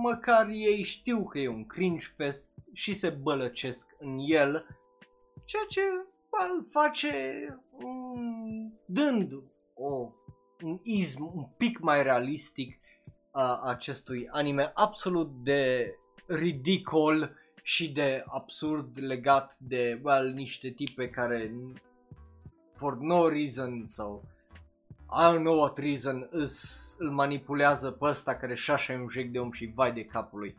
măcar 0.02 0.48
ei 0.48 0.82
știu 0.82 1.24
că 1.24 1.38
e 1.38 1.48
un 1.48 1.66
cringe 1.66 2.06
fest 2.16 2.50
și 2.72 2.94
se 2.94 3.08
bălăcesc 3.08 3.86
în 3.98 4.18
el, 4.18 4.66
ceea 5.44 5.64
ce 5.68 5.80
îl 6.30 6.66
face 6.70 7.46
um, 7.70 8.78
dând 8.86 9.32
o, 9.74 10.12
un 10.62 10.78
izm 10.82 11.30
un 11.34 11.46
pic 11.56 11.78
mai 11.78 12.02
realistic 12.02 12.78
a 13.30 13.60
acestui 13.60 14.28
anime 14.30 14.70
absolut 14.74 15.30
de 15.42 15.94
ridicol 16.26 17.36
și 17.62 17.92
de 17.92 18.24
absurd 18.26 18.98
legat 18.98 19.56
de 19.58 20.00
well, 20.02 20.32
niște 20.32 20.70
tipe 20.70 21.08
care 21.08 21.54
for 22.74 22.96
no 22.96 23.28
reason 23.28 23.86
sau 23.88 24.24
I 25.14 25.32
don't 25.32 25.42
know 25.42 25.58
what 25.58 25.78
reason 25.78 26.28
îs, 26.30 26.94
îl 26.98 27.10
manipulează 27.10 27.90
pe 27.90 28.04
ăsta 28.04 28.34
care 28.34 28.54
șașa 28.54 28.92
un 28.92 29.08
jec 29.10 29.30
de 29.30 29.38
om 29.38 29.52
și 29.52 29.72
vai 29.74 29.92
de 29.92 30.04
capul 30.04 30.38
lui. 30.38 30.56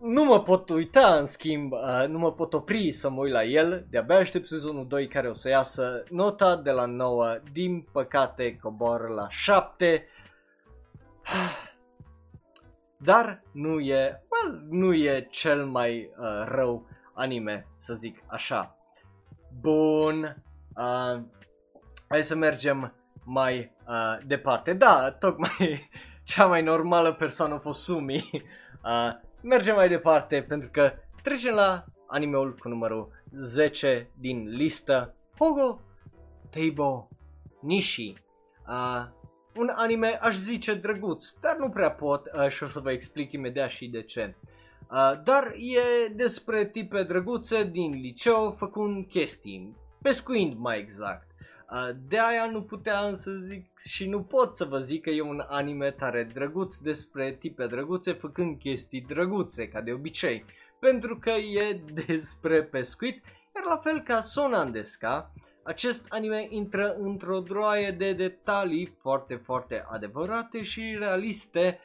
Nu 0.00 0.24
mă 0.24 0.42
pot 0.42 0.68
uita, 0.68 1.18
în 1.18 1.26
schimb, 1.26 1.72
uh, 1.72 2.06
nu 2.08 2.18
mă 2.18 2.32
pot 2.32 2.52
opri 2.52 2.92
să 2.92 3.10
mă 3.10 3.20
uit 3.20 3.32
la 3.32 3.44
el, 3.44 3.86
de-abia 3.90 4.16
aștept 4.16 4.48
sezonul 4.48 4.86
2 4.86 5.08
care 5.08 5.28
o 5.28 5.32
să 5.32 5.48
iasă 5.48 6.02
nota 6.10 6.56
de 6.56 6.70
la 6.70 6.86
9, 6.86 7.40
din 7.52 7.86
păcate 7.92 8.58
coboară 8.62 9.06
la 9.06 9.28
7. 9.28 10.08
Dar 12.96 13.42
nu 13.52 13.80
e, 13.80 14.22
well, 14.30 14.66
nu 14.70 14.94
e 14.94 15.26
cel 15.30 15.66
mai 15.66 16.10
uh, 16.18 16.44
rău 16.44 16.88
anime, 17.14 17.66
să 17.76 17.94
zic 17.94 18.22
așa. 18.26 18.76
Bun, 19.60 20.42
uh, 20.76 21.20
hai 22.08 22.24
să 22.24 22.34
mergem 22.34 22.94
mai 23.24 23.72
uh, 23.86 24.18
departe. 24.26 24.72
Da, 24.72 25.10
tocmai 25.10 25.88
cea 26.24 26.46
mai 26.46 26.62
normală 26.62 27.12
persoană 27.12 27.54
a 27.54 27.58
fost 27.58 27.82
Sumi. 27.82 28.30
Uh, 28.84 29.10
mergem 29.42 29.74
mai 29.74 29.88
departe 29.88 30.42
pentru 30.48 30.68
că 30.72 30.92
trecem 31.22 31.54
la 31.54 31.84
animeul 32.06 32.54
cu 32.54 32.68
numărul 32.68 33.10
10 33.40 34.10
din 34.14 34.48
listă. 34.48 35.14
Hogo 35.38 35.80
Teibo 36.50 37.08
Nishi. 37.60 38.14
Uh, 38.68 39.06
un 39.56 39.72
anime 39.74 40.18
aș 40.22 40.36
zice 40.36 40.74
drăguț, 40.74 41.30
dar 41.40 41.56
nu 41.56 41.68
prea 41.68 41.90
pot 41.90 42.30
uh, 42.34 42.48
și 42.48 42.62
o 42.62 42.68
să 42.68 42.80
vă 42.80 42.90
explic 42.90 43.32
imediat 43.32 43.70
și 43.70 43.86
de 43.86 44.02
ce. 44.02 44.34
Uh, 44.90 45.12
dar 45.24 45.44
e 45.56 46.12
despre 46.14 46.66
tipe 46.66 47.02
drăguțe 47.02 47.64
din 47.64 47.90
liceu 47.90 48.54
făcând 48.58 49.06
chestii, 49.06 49.76
pescuind 50.02 50.58
mai 50.58 50.78
exact. 50.78 51.27
Uh, 51.72 51.88
de 52.08 52.18
aia 52.18 52.50
nu 52.50 52.62
puteam 52.62 53.14
să 53.14 53.30
zic 53.30 53.78
și 53.78 54.08
nu 54.08 54.22
pot 54.22 54.54
să 54.54 54.64
vă 54.64 54.78
zic 54.78 55.02
că 55.02 55.10
e 55.10 55.20
un 55.20 55.44
anime 55.48 55.90
tare 55.90 56.30
drăguț 56.34 56.76
despre 56.76 57.36
tipe 57.40 57.66
drăguțe 57.66 58.12
făcând 58.12 58.58
chestii 58.58 59.00
drăguțe, 59.08 59.68
ca 59.68 59.80
de 59.80 59.92
obicei. 59.92 60.44
Pentru 60.78 61.18
că 61.18 61.30
e 61.30 61.80
despre 62.06 62.62
pescuit, 62.62 63.24
iar 63.54 63.64
la 63.64 63.76
fel 63.76 64.00
ca 64.00 64.20
Sonandesca, 64.20 65.32
acest 65.62 66.04
anime 66.08 66.46
intră 66.50 66.96
într-o 66.98 67.38
droaie 67.38 67.90
de 67.90 68.12
detalii 68.12 68.96
foarte, 69.00 69.34
foarte 69.34 69.86
adevărate 69.90 70.62
și 70.62 70.96
realiste 70.98 71.80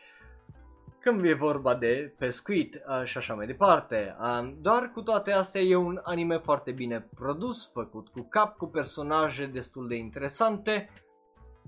când 1.04 1.26
e 1.26 1.34
vorba 1.34 1.76
de 1.76 2.14
pescuit 2.18 2.76
uh, 2.76 3.06
și 3.06 3.18
așa 3.18 3.34
mai 3.34 3.46
departe. 3.46 4.16
Uh, 4.20 4.54
doar 4.62 4.92
cu 4.94 5.02
toate 5.02 5.32
astea 5.32 5.62
e 5.62 5.76
un 5.76 6.00
anime 6.04 6.38
foarte 6.38 6.72
bine 6.72 7.08
produs, 7.16 7.72
făcut 7.74 8.08
cu 8.08 8.28
cap, 8.30 8.58
cu 8.58 8.66
personaje 8.66 9.46
destul 9.46 9.88
de 9.88 9.96
interesante 9.96 10.90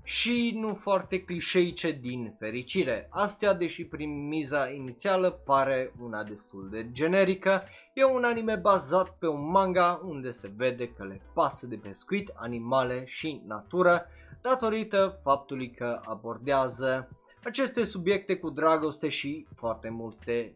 și 0.02 0.52
nu 0.54 0.74
foarte 0.74 1.24
clișeice 1.24 1.90
din 1.90 2.34
fericire. 2.38 3.08
Astea, 3.10 3.54
deși 3.54 3.84
prin 3.84 4.28
miza 4.28 4.68
inițială 4.68 5.30
pare 5.30 5.92
una 6.00 6.24
destul 6.24 6.68
de 6.70 6.88
generică, 6.92 7.62
e 7.94 8.04
un 8.04 8.24
anime 8.24 8.54
bazat 8.54 9.18
pe 9.18 9.26
un 9.26 9.50
manga 9.50 10.00
unde 10.04 10.32
se 10.32 10.52
vede 10.56 10.88
că 10.88 11.04
le 11.04 11.20
pasă 11.34 11.66
de 11.66 11.76
pescuit, 11.76 12.32
animale 12.34 13.04
și 13.06 13.42
natură, 13.46 14.06
datorită 14.42 15.20
faptului 15.22 15.70
că 15.70 16.00
abordează 16.04 17.08
aceste 17.44 17.84
subiecte 17.84 18.36
cu 18.36 18.50
dragoste 18.50 19.08
și 19.08 19.46
foarte 19.54 19.88
multe 19.88 20.54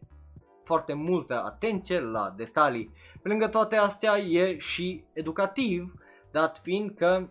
foarte 0.63 0.93
multă 0.93 1.41
atenție 1.45 1.99
la 1.99 2.33
detalii. 2.37 2.91
Pe 3.21 3.27
lângă 3.27 3.47
toate 3.47 3.75
astea 3.75 4.17
e 4.17 4.57
și 4.57 5.03
educativ, 5.13 5.93
dat 6.31 6.59
fiind 6.63 6.95
că 6.97 7.29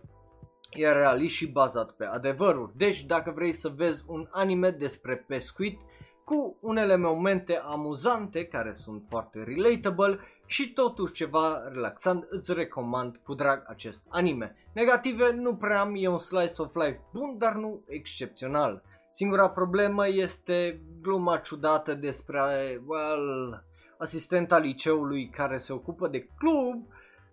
e 0.71 0.91
realist 0.91 1.35
și 1.35 1.47
bazat 1.47 1.91
pe 1.91 2.05
adevăruri. 2.05 2.71
Deci 2.75 3.05
dacă 3.05 3.31
vrei 3.35 3.51
să 3.51 3.69
vezi 3.69 4.03
un 4.07 4.27
anime 4.31 4.69
despre 4.69 5.15
pescuit 5.15 5.79
cu 6.23 6.57
unele 6.61 6.95
momente 6.95 7.61
amuzante 7.63 8.45
care 8.45 8.73
sunt 8.73 9.03
foarte 9.09 9.43
relatable 9.43 10.19
și 10.45 10.73
totuși 10.73 11.13
ceva 11.13 11.67
relaxant, 11.67 12.25
îți 12.29 12.53
recomand 12.53 13.19
cu 13.23 13.33
drag 13.33 13.63
acest 13.67 14.05
anime. 14.09 14.55
Negative 14.73 15.31
nu 15.31 15.55
prea 15.55 15.79
am, 15.79 15.93
e 15.95 16.07
un 16.07 16.19
slice 16.19 16.61
of 16.61 16.75
life 16.75 17.01
bun, 17.13 17.37
dar 17.37 17.53
nu 17.53 17.81
excepțional. 17.87 18.83
Singura 19.11 19.49
problemă 19.49 20.07
este 20.07 20.81
gluma 21.01 21.37
ciudată 21.37 21.93
despre, 21.93 22.39
well, 22.85 23.63
asistenta 23.97 24.57
liceului 24.57 25.29
care 25.29 25.57
se 25.57 25.73
ocupă 25.73 26.07
de 26.07 26.27
club, 26.37 26.87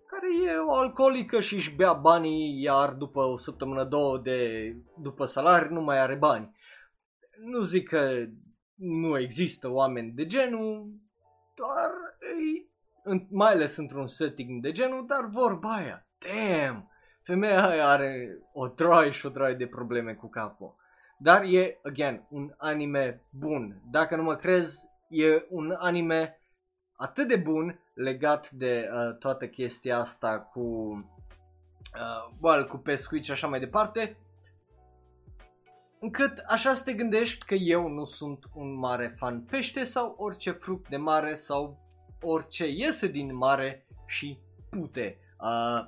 care 0.07 0.53
e 0.53 0.57
o 0.57 0.73
alcoolică 0.73 1.39
și 1.39 1.55
își 1.55 1.75
bea 1.75 1.93
banii, 1.93 2.61
iar 2.61 2.93
după 2.93 3.21
o 3.21 3.37
săptămână, 3.37 3.83
două 3.83 4.17
de, 4.17 4.71
după 5.01 5.25
salari 5.25 5.73
nu 5.73 5.81
mai 5.81 5.99
are 5.99 6.15
bani. 6.15 6.55
Nu 7.43 7.61
zic 7.61 7.87
că 7.87 8.25
nu 8.75 9.19
există 9.19 9.69
oameni 9.69 10.11
de 10.11 10.25
genul, 10.25 10.87
doar 11.55 11.91
mai 13.29 13.51
ales 13.51 13.77
într-un 13.77 14.07
setting 14.07 14.61
de 14.61 14.71
genul, 14.71 15.05
dar 15.07 15.29
vorba 15.31 15.73
aia, 15.73 16.07
damn, 16.17 16.91
femeia 17.23 17.67
aia 17.67 17.87
are 17.87 18.37
o 18.53 18.67
droaie 18.67 19.11
și 19.11 19.25
o 19.25 19.29
droaie 19.29 19.55
de 19.55 19.67
probleme 19.67 20.13
cu 20.13 20.29
capul. 20.29 20.75
Dar 21.21 21.43
e, 21.43 21.79
again, 21.83 22.25
un 22.29 22.53
anime 22.57 23.21
bun. 23.29 23.81
Dacă 23.91 24.15
nu 24.15 24.23
mă 24.23 24.35
crezi, 24.35 24.85
e 25.07 25.45
un 25.49 25.75
anime 25.77 26.41
atât 26.95 27.27
de 27.27 27.35
bun 27.35 27.79
legat 27.93 28.49
de 28.49 28.89
uh, 28.93 29.17
toată 29.17 29.47
chestia 29.47 29.97
asta 29.97 30.39
cu, 30.39 30.59
uh, 30.59 32.35
well, 32.41 32.67
cu 32.67 32.77
pescuit 32.77 33.23
și 33.23 33.31
așa 33.31 33.47
mai 33.47 33.59
departe, 33.59 34.17
încât 35.99 36.43
așa 36.47 36.73
să 36.73 36.83
te 36.83 36.93
gândești 36.93 37.45
că 37.45 37.53
eu 37.53 37.87
nu 37.87 38.05
sunt 38.05 38.43
un 38.53 38.77
mare 38.77 39.15
fan 39.17 39.41
pește 39.41 39.83
sau 39.83 40.15
orice 40.17 40.51
fruct 40.51 40.89
de 40.89 40.97
mare 40.97 41.33
sau 41.33 41.77
orice 42.21 42.67
iese 42.67 43.07
din 43.07 43.35
mare 43.35 43.85
și 44.05 44.39
pute. 44.69 45.19
Uh, 45.39 45.87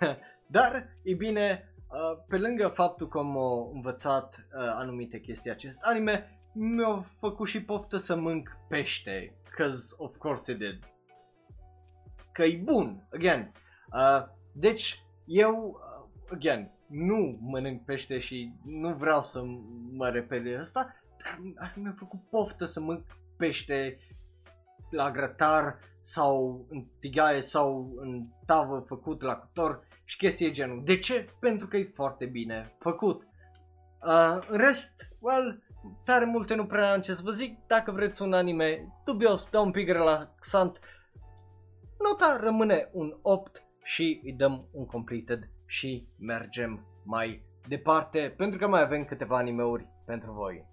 dar, 0.56 0.96
e 1.02 1.14
bine, 1.14 1.69
uh, 1.69 1.69
pe 2.28 2.36
lângă 2.36 2.68
faptul 2.68 3.08
că 3.08 3.18
am 3.18 3.36
învățat 3.72 4.34
uh, 4.36 4.72
anumite 4.74 5.20
chestii 5.20 5.50
acest 5.50 5.78
anime, 5.82 6.40
mi-a 6.54 7.06
făcut 7.18 7.48
și 7.48 7.62
poftă 7.62 7.96
să 7.96 8.16
mânc 8.16 8.56
pește, 8.68 9.36
cause 9.56 9.94
of 9.96 10.16
course 10.16 10.52
it 10.52 10.58
did. 10.58 10.78
Că 12.32 12.44
e 12.44 12.60
bun, 12.64 13.08
again. 13.12 13.52
Uh, 13.92 14.26
deci, 14.52 15.04
eu, 15.24 15.80
uh, 16.14 16.32
again, 16.32 16.70
nu 16.88 17.38
mănânc 17.40 17.84
pește 17.84 18.18
și 18.18 18.54
nu 18.64 18.94
vreau 18.94 19.22
să 19.22 19.42
mă 19.92 20.08
repede 20.08 20.50
de 20.50 20.56
asta, 20.56 20.94
dar 21.54 21.74
mi-a 21.76 21.94
făcut 21.98 22.20
poftă 22.30 22.66
să 22.66 22.80
mănânc 22.80 23.04
pește 23.36 23.98
la 24.90 25.10
grătar 25.10 25.78
sau 26.00 26.64
în 26.68 26.86
tigaie 27.00 27.40
sau 27.40 27.92
în 27.96 28.26
tavă 28.46 28.84
făcut 28.86 29.22
la 29.22 29.34
cuptor 29.34 29.86
și 30.04 30.16
chestii 30.16 30.52
genul. 30.52 30.82
De 30.84 30.98
ce? 30.98 31.28
Pentru 31.40 31.66
că 31.66 31.76
e 31.76 31.92
foarte 31.94 32.26
bine 32.26 32.76
făcut. 32.78 33.22
Uh, 34.06 34.38
în 34.48 34.58
rest, 34.58 34.92
well, 35.18 35.62
tare 36.04 36.24
multe 36.24 36.54
nu 36.54 36.66
prea 36.66 36.92
am 36.92 37.00
ce 37.00 37.14
să 37.14 37.22
vă 37.24 37.30
zic. 37.30 37.66
Dacă 37.66 37.90
vreți 37.90 38.22
un 38.22 38.32
anime 38.32 38.86
dubios, 39.04 39.50
da 39.50 39.60
un 39.60 39.70
pic 39.70 39.88
relaxant, 39.88 40.78
nota 41.98 42.36
rămâne 42.40 42.88
un 42.92 43.18
8 43.22 43.62
și 43.82 44.20
îi 44.24 44.32
dăm 44.32 44.68
un 44.72 44.86
completed 44.86 45.50
și 45.66 46.08
mergem 46.18 46.86
mai 47.04 47.42
departe 47.68 48.34
pentru 48.36 48.58
că 48.58 48.66
mai 48.66 48.82
avem 48.82 49.04
câteva 49.04 49.36
animeuri 49.36 49.88
pentru 50.04 50.32
voi. 50.32 50.68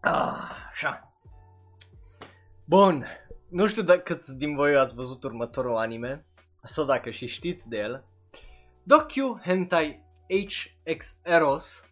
Ah, 0.00 0.68
așa. 0.70 1.15
Bun, 2.68 3.06
nu 3.48 3.66
știu 3.66 3.82
dacă 3.82 4.00
câți 4.00 4.36
din 4.36 4.54
voi 4.54 4.76
ați 4.76 4.94
văzut 4.94 5.22
următorul 5.22 5.76
anime 5.76 6.26
sau 6.62 6.84
dacă 6.84 7.10
și 7.10 7.26
știți 7.26 7.68
de 7.68 7.76
el. 7.76 8.04
Docu 8.82 9.40
Hentai 9.44 10.04
HX 10.28 11.18
Eros 11.22 11.84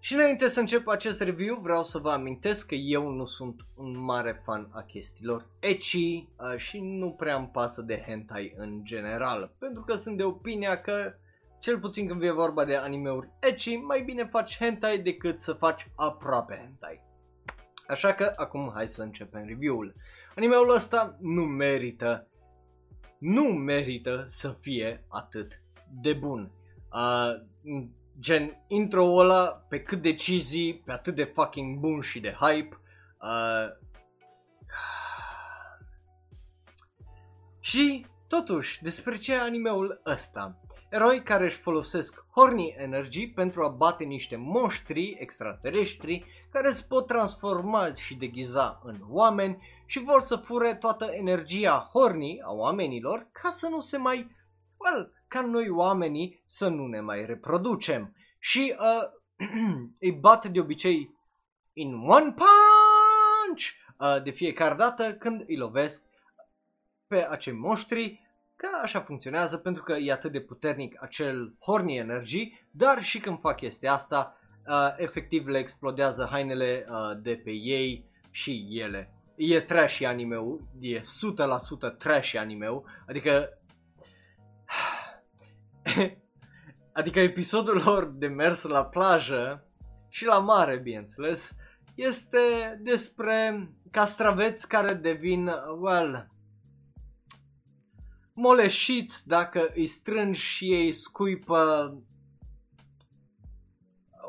și 0.00 0.14
înainte 0.14 0.48
să 0.48 0.60
încep 0.60 0.88
acest 0.88 1.20
review, 1.20 1.60
vreau 1.60 1.82
să 1.82 1.98
vă 1.98 2.10
amintesc 2.10 2.66
că 2.66 2.74
eu 2.74 3.08
nu 3.08 3.24
sunt 3.24 3.60
un 3.76 4.04
mare 4.04 4.42
fan 4.44 4.70
a 4.72 4.82
chestiilor 4.82 5.46
ecchi 5.60 5.96
uh, 5.96 6.56
și 6.56 6.80
nu 6.80 7.10
prea 7.10 7.36
îmi 7.36 7.50
pasă 7.52 7.82
de 7.82 8.04
hentai 8.06 8.54
în 8.56 8.84
general, 8.84 9.54
pentru 9.58 9.82
că 9.82 9.94
sunt 9.94 10.16
de 10.16 10.24
opinia 10.24 10.80
că, 10.80 11.14
cel 11.60 11.78
puțin 11.78 12.06
când 12.06 12.20
vine 12.20 12.32
vorba 12.32 12.64
de 12.64 12.76
animeuri 12.76 13.30
ecchi, 13.40 13.76
mai 13.76 14.02
bine 14.02 14.24
faci 14.24 14.56
hentai 14.58 14.98
decât 14.98 15.40
să 15.40 15.52
faci 15.52 15.90
aproape 15.96 16.58
hentai. 16.62 17.11
Așa 17.86 18.14
că 18.14 18.32
acum 18.36 18.70
hai 18.74 18.88
să 18.88 19.02
începem 19.02 19.46
review-ul. 19.46 19.94
Animeul 20.36 20.74
ăsta 20.74 21.16
nu 21.20 21.44
merită, 21.44 22.28
nu 23.18 23.42
merită 23.42 24.24
să 24.28 24.56
fie 24.60 25.04
atât 25.08 25.62
de 26.00 26.12
bun. 26.12 26.50
Uh, 26.92 27.42
gen 28.20 28.64
intro-ul 28.68 29.18
ăla 29.18 29.64
pe 29.68 29.82
cât 29.82 30.02
de 30.02 30.14
cheesy, 30.14 30.72
pe 30.72 30.92
atât 30.92 31.14
de 31.14 31.24
fucking 31.24 31.78
bun 31.78 32.00
și 32.00 32.20
de 32.20 32.36
hype. 32.40 32.78
Uh, 33.20 33.66
și 37.60 38.06
totuși, 38.28 38.82
despre 38.82 39.16
ce 39.16 39.32
e 39.32 39.38
animeul 39.38 40.00
ăsta? 40.06 40.60
Eroi 40.92 41.22
care 41.22 41.44
își 41.44 41.56
folosesc 41.56 42.24
Horny 42.30 42.74
Energy 42.76 43.28
pentru 43.28 43.64
a 43.64 43.68
bate 43.68 44.04
niște 44.04 44.36
monștri 44.36 45.16
extraterestri 45.18 46.24
care 46.50 46.70
se 46.70 46.84
pot 46.88 47.06
transforma 47.06 47.94
și 47.94 48.14
deghiza 48.14 48.80
în 48.84 48.96
oameni 49.08 49.62
și 49.86 49.98
vor 49.98 50.22
să 50.22 50.36
fure 50.36 50.74
toată 50.74 51.04
energia 51.04 51.88
Horny 51.92 52.40
a 52.42 52.52
oamenilor 52.52 53.28
ca 53.32 53.50
să 53.50 53.68
nu 53.68 53.80
se 53.80 53.96
mai, 53.96 54.30
well, 54.76 55.12
ca 55.28 55.40
noi 55.40 55.68
oamenii 55.68 56.42
să 56.46 56.68
nu 56.68 56.86
ne 56.86 57.00
mai 57.00 57.26
reproducem. 57.26 58.16
Și 58.38 58.76
uh, 58.78 59.48
îi 60.00 60.12
bat 60.12 60.46
de 60.46 60.60
obicei 60.60 61.14
in 61.72 61.94
one 61.94 62.34
punch 62.34 63.62
uh, 63.98 64.22
de 64.22 64.30
fiecare 64.30 64.74
dată 64.74 65.14
când 65.14 65.44
îi 65.46 65.56
lovesc 65.56 66.02
pe 67.06 67.26
acei 67.28 67.52
monștri 67.52 68.21
că 68.62 68.78
așa 68.82 69.00
funcționează 69.00 69.56
pentru 69.56 69.82
că 69.82 69.92
e 69.92 70.12
atât 70.12 70.32
de 70.32 70.40
puternic 70.40 71.02
acel 71.02 71.54
horny 71.60 71.96
energy, 71.96 72.52
dar 72.70 73.02
și 73.02 73.18
când 73.18 73.40
fac 73.40 73.56
chestia 73.56 73.92
asta, 73.92 74.36
uh, 74.66 74.94
efectiv 74.96 75.46
le 75.46 75.58
explodează 75.58 76.28
hainele 76.30 76.86
uh, 76.88 76.96
de 77.22 77.40
pe 77.44 77.50
ei 77.50 78.04
și 78.30 78.68
ele. 78.70 79.14
E 79.36 79.60
trashy 79.60 80.04
anime-ul, 80.04 80.60
e 80.80 81.00
100% 81.00 81.04
trashy 81.98 82.36
anime-ul, 82.36 82.84
adică 83.08 83.48
adică 86.98 87.20
episodul 87.20 87.82
lor 87.84 88.12
de 88.14 88.26
mers 88.26 88.62
la 88.62 88.84
plajă 88.84 89.66
și 90.08 90.24
la 90.24 90.38
mare, 90.38 90.78
bineînțeles, 90.78 91.56
este 91.94 92.38
despre 92.82 93.68
castraveți 93.90 94.68
care 94.68 94.94
devin, 94.94 95.50
well, 95.80 96.31
moleșiți 98.34 99.28
dacă 99.28 99.70
îi 99.74 99.86
strângi 99.86 100.40
și 100.40 100.72
ei 100.72 100.92
scuipă 100.92 101.96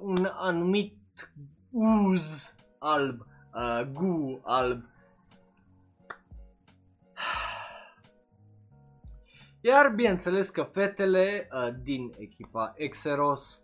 un 0.02 0.30
anumit 0.32 0.98
uz 1.72 2.56
alb, 2.80 3.20
uh, 3.54 3.82
gu 3.94 4.42
alb. 4.44 4.84
Iar 9.62 9.90
bineînțeles 9.90 10.50
că 10.50 10.64
fetele 10.64 11.50
uh, 11.52 11.74
din 11.82 12.12
echipa 12.18 12.74
Exeros 12.76 13.64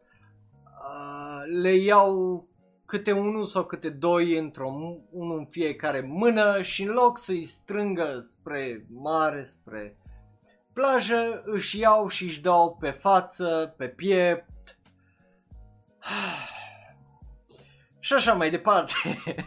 uh, 0.63 1.41
le 1.61 1.75
iau 1.75 2.47
câte 2.85 3.11
unul 3.11 3.45
sau 3.45 3.65
câte 3.65 3.89
doi 3.89 4.37
într-o 4.37 4.69
unul 5.09 5.37
în 5.37 5.45
fiecare 5.45 6.01
mână 6.01 6.61
și 6.61 6.83
în 6.83 6.89
loc 6.89 7.17
să-i 7.17 7.45
strângă 7.45 8.23
spre 8.25 8.85
mare, 8.89 9.43
spre 9.43 9.97
plajă, 10.79 11.41
își 11.45 11.79
iau 11.79 12.07
și 12.07 12.23
își 12.23 12.41
dau 12.41 12.77
pe 12.79 12.89
față, 12.89 13.73
pe 13.77 13.87
piept. 13.87 14.77
și 17.99 18.13
așa 18.13 18.33
mai 18.33 18.49
departe. 18.49 18.93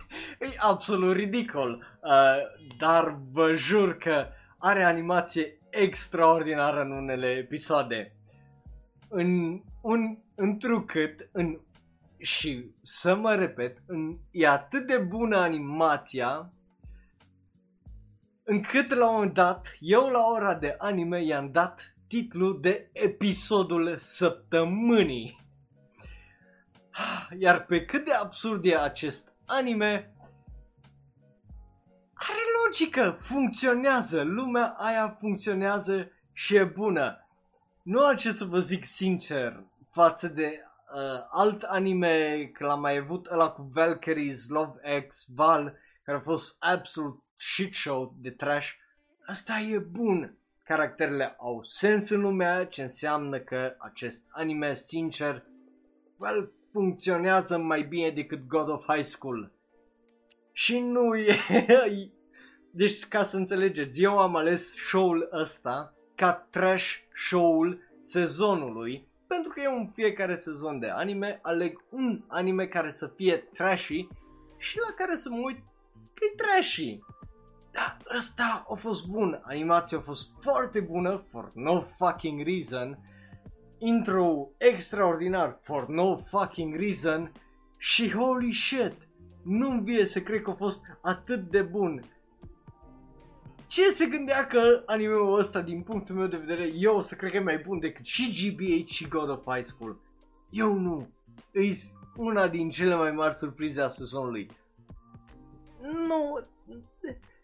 e 0.40 0.54
absolut 0.58 1.16
ridicol. 1.16 1.98
Uh, 2.02 2.36
dar 2.78 3.18
vă 3.30 3.54
jur 3.54 3.96
că 3.96 4.26
are 4.58 4.84
animație 4.84 5.58
extraordinară 5.70 6.80
în 6.80 6.90
unele 6.90 7.26
episoade. 7.26 8.16
În 9.08 9.60
un, 9.80 10.18
întrucât, 10.34 11.28
în, 11.32 11.58
și 12.18 12.70
să 12.82 13.14
mă 13.14 13.34
repet, 13.34 13.76
în, 13.86 14.16
e 14.30 14.48
atât 14.48 14.86
de 14.86 14.96
bună 14.96 15.38
animația 15.38 16.52
încât 18.52 18.94
la 18.94 19.06
un 19.08 19.12
moment 19.12 19.34
dat, 19.34 19.76
eu 19.80 20.08
la 20.08 20.26
ora 20.26 20.54
de 20.54 20.74
anime 20.78 21.24
i-am 21.24 21.50
dat 21.50 21.94
titlul 22.08 22.60
de 22.60 22.90
episodul 22.92 23.96
săptămânii. 23.96 25.40
Iar 27.38 27.64
pe 27.64 27.84
cât 27.84 28.04
de 28.04 28.12
absurd 28.12 28.64
e 28.64 28.76
acest 28.76 29.32
anime, 29.46 30.14
are 32.14 32.40
logică, 32.64 33.18
funcționează, 33.20 34.22
lumea 34.22 34.74
aia 34.78 35.16
funcționează 35.20 36.10
și 36.32 36.56
e 36.56 36.64
bună. 36.64 37.26
Nu 37.82 38.04
am 38.04 38.16
ce 38.16 38.32
să 38.32 38.44
vă 38.44 38.58
zic 38.58 38.84
sincer 38.84 39.64
față 39.92 40.28
de 40.28 40.60
uh, 40.94 41.26
alt 41.30 41.62
anime, 41.62 42.44
că 42.44 42.64
l-am 42.64 42.80
mai 42.80 42.96
avut 42.96 43.26
ăla 43.30 43.50
cu 43.50 43.70
Valkyries, 43.72 44.48
Love 44.48 45.06
X, 45.08 45.24
Val, 45.34 45.76
care 46.04 46.18
a 46.18 46.20
fost 46.20 46.56
absolut 46.58 47.22
shit 47.42 47.74
show 47.74 48.14
de 48.20 48.30
trash. 48.30 48.68
Asta 49.26 49.58
e 49.58 49.78
bun. 49.78 50.36
Caracterele 50.62 51.36
au 51.38 51.62
sens 51.64 52.10
în 52.10 52.20
lumea, 52.20 52.66
ce 52.66 52.82
înseamnă 52.82 53.38
că 53.38 53.74
acest 53.78 54.22
anime, 54.28 54.74
sincer, 54.74 55.44
well, 56.18 56.52
funcționează 56.72 57.58
mai 57.58 57.82
bine 57.82 58.10
decât 58.10 58.46
God 58.46 58.68
of 58.68 58.84
High 58.86 59.04
School. 59.04 59.52
Și 60.52 60.78
nu 60.78 61.16
e... 61.16 61.36
Deci, 62.74 63.04
ca 63.04 63.22
să 63.22 63.36
înțelegeți, 63.36 64.02
eu 64.02 64.18
am 64.18 64.36
ales 64.36 64.74
show-ul 64.74 65.28
ăsta 65.32 65.94
ca 66.14 66.46
trash 66.50 66.94
show-ul 67.14 67.80
sezonului 68.00 69.06
pentru 69.26 69.52
că 69.52 69.60
eu 69.60 69.78
în 69.78 69.88
fiecare 69.94 70.36
sezon 70.36 70.78
de 70.78 70.88
anime 70.88 71.38
aleg 71.42 71.84
un 71.90 72.22
anime 72.26 72.66
care 72.66 72.90
să 72.90 73.06
fie 73.06 73.36
trashy 73.36 74.08
și 74.58 74.78
la 74.78 74.94
care 74.96 75.14
să 75.14 75.30
mă 75.30 75.40
uit 75.44 75.58
că 76.14 76.24
e 76.32 76.34
trashy. 76.36 76.98
Da, 77.72 77.96
ăsta 78.18 78.66
a 78.68 78.74
fost 78.74 79.06
bun, 79.06 79.40
animația 79.44 79.98
a 79.98 80.00
fost 80.00 80.30
foarte 80.40 80.80
bună, 80.80 81.24
for 81.30 81.50
no 81.54 81.80
fucking 81.80 82.46
reason, 82.46 82.98
intro 83.78 84.48
extraordinar, 84.58 85.58
for 85.62 85.88
no 85.88 86.16
fucking 86.16 86.74
reason 86.76 87.32
și 87.76 88.10
holy 88.10 88.52
shit, 88.52 89.08
nu-mi 89.42 89.82
vie 89.82 90.06
să 90.06 90.20
cred 90.20 90.42
că 90.42 90.50
a 90.50 90.54
fost 90.54 90.80
atât 91.02 91.50
de 91.50 91.62
bun. 91.62 92.02
Ce 93.66 93.90
se 93.90 94.06
gândea 94.06 94.46
că 94.46 94.82
anime-ul 94.86 95.38
ăsta, 95.38 95.60
din 95.60 95.82
punctul 95.82 96.14
meu 96.14 96.26
de 96.26 96.36
vedere, 96.36 96.70
eu 96.74 96.96
o 96.96 97.00
să 97.00 97.14
cred 97.14 97.30
că 97.30 97.36
e 97.36 97.40
mai 97.40 97.58
bun 97.58 97.78
decât 97.78 98.04
și 98.04 98.30
GBH 98.32 98.86
și 98.86 99.08
God 99.08 99.28
of 99.28 99.44
High 99.46 99.64
School? 99.64 100.00
Eu 100.50 100.74
nu. 100.74 101.08
E 101.52 101.72
una 102.16 102.48
din 102.48 102.70
cele 102.70 102.94
mai 102.94 103.10
mari 103.10 103.34
surprize 103.34 103.80
a 103.80 103.88
sezonului. 103.88 104.48
Nu, 106.08 106.38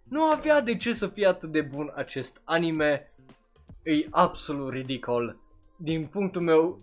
nu 0.08 0.22
avea 0.22 0.60
de 0.60 0.76
ce 0.76 0.92
să 0.92 1.06
fie 1.06 1.26
atât 1.26 1.52
de 1.52 1.60
bun 1.60 1.92
acest 1.94 2.40
anime. 2.44 3.12
E 3.82 4.06
absolut 4.10 4.72
ridicol. 4.72 5.36
Din 5.76 6.06
punctul 6.06 6.42
meu, 6.42 6.80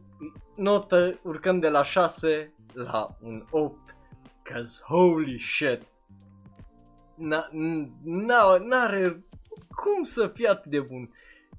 notă 0.56 1.20
urcând 1.24 1.62
de 1.62 1.70
la 1.70 1.84
6 1.84 2.54
la 2.74 3.18
un 3.22 3.46
8. 3.50 3.96
Cause 4.44 4.82
holy 4.84 5.40
shit. 5.40 5.82
N-are 8.04 9.24
cum 9.70 10.04
să 10.04 10.28
fie 10.28 10.48
atât 10.48 10.72
de 10.72 10.80
bun. 10.80 11.14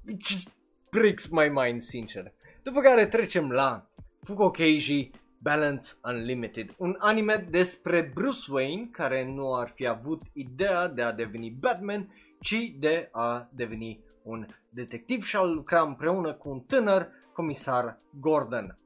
It 0.07 0.25
just 0.25 0.55
breaks 0.89 1.27
my 1.27 1.49
mind, 1.49 1.81
sincer. 1.81 2.33
După 2.63 2.81
care 2.81 3.07
trecem 3.07 3.51
la 3.51 3.89
Fuko 4.23 4.51
Keiji 4.51 5.09
Balance 5.47 5.93
Unlimited, 6.03 6.75
un 6.77 6.95
anime 6.99 7.47
despre 7.49 8.11
Bruce 8.13 8.51
Wayne 8.51 8.89
care 8.91 9.25
nu 9.25 9.55
ar 9.55 9.71
fi 9.75 9.87
avut 9.87 10.21
ideea 10.33 10.87
de 10.87 11.01
a 11.01 11.11
deveni 11.11 11.49
Batman, 11.59 12.13
ci 12.41 12.75
de 12.79 13.09
a 13.11 13.49
deveni 13.51 13.99
un 14.23 14.47
detectiv 14.69 15.23
și 15.23 15.35
a 15.35 15.43
lucra 15.43 15.81
împreună 15.81 16.33
cu 16.33 16.49
un 16.49 16.59
tânăr 16.59 17.09
comisar 17.33 17.99
Gordon. 18.19 18.77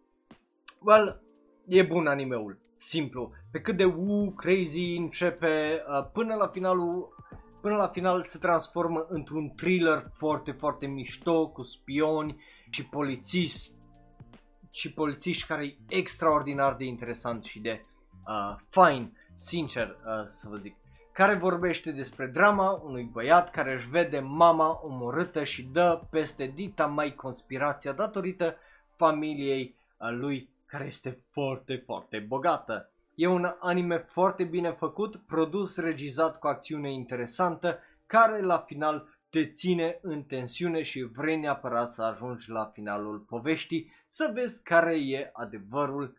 Well, 0.80 1.22
e 1.68 1.84
bun 1.84 2.08
animeul, 2.08 2.60
simplu. 2.76 3.32
Pe 3.52 3.62
cât 3.62 3.78
de 3.78 3.86
woo, 3.86 4.32
crazy 4.32 4.96
începe, 4.98 5.84
uh, 5.88 6.10
până 6.14 6.36
la 6.36 6.48
finalul 6.48 7.16
până 7.62 7.76
la 7.76 7.88
final 7.88 8.24
se 8.24 8.38
transformă 8.38 9.06
într-un 9.10 9.50
thriller 9.56 10.12
foarte, 10.14 10.52
foarte 10.52 10.86
mișto, 10.86 11.50
cu 11.50 11.62
spioni 11.62 12.44
și 12.70 12.86
polițiști 12.86 13.72
și 14.72 14.94
polițiști 14.94 15.48
care 15.48 15.66
e 15.66 15.76
extraordinar 15.88 16.76
de 16.76 16.84
interesant 16.84 17.44
și 17.44 17.60
de 17.60 17.86
uh, 18.28 18.56
fine, 18.70 19.12
sincer 19.36 19.88
uh, 19.88 20.26
să 20.26 20.48
vă 20.50 20.58
zic, 20.58 20.76
care 21.14 21.36
vorbește 21.36 21.92
despre 21.92 22.26
drama 22.26 22.72
unui 22.72 23.04
băiat 23.04 23.52
care 23.52 23.74
își 23.74 23.90
vede 23.90 24.20
mama 24.20 24.80
omorâtă 24.84 25.44
și 25.44 25.64
dă 25.64 26.02
peste 26.10 26.52
dita 26.56 26.86
mai 26.86 27.16
conspirația 27.16 27.92
datorită 27.92 28.58
familiei 28.96 29.76
uh, 29.98 30.10
lui 30.12 30.50
care 30.66 30.86
este 30.86 31.24
foarte, 31.32 31.84
foarte 31.86 32.26
bogată. 32.28 32.92
E 33.16 33.28
un 33.28 33.48
anime 33.60 33.98
foarte 33.98 34.44
bine 34.44 34.72
făcut, 34.72 35.16
produs, 35.28 35.76
regizat 35.76 36.40
cu 36.40 36.48
acțiune 36.48 36.94
interesantă, 36.94 37.80
care 38.06 38.42
la 38.42 38.58
final 38.58 39.08
te 39.32 39.46
ține 39.46 40.00
în 40.02 40.24
tensiune 40.24 40.84
și 40.84 41.04
vrei 41.04 41.40
neapărat 41.40 41.94
să 41.94 42.02
ajungi 42.02 42.50
la 42.50 42.66
finalul 42.66 43.20
poveștii 43.20 43.92
să 44.10 44.32
vezi 44.34 44.64
care 44.64 44.96
e 44.96 45.30
adevărul 45.34 46.18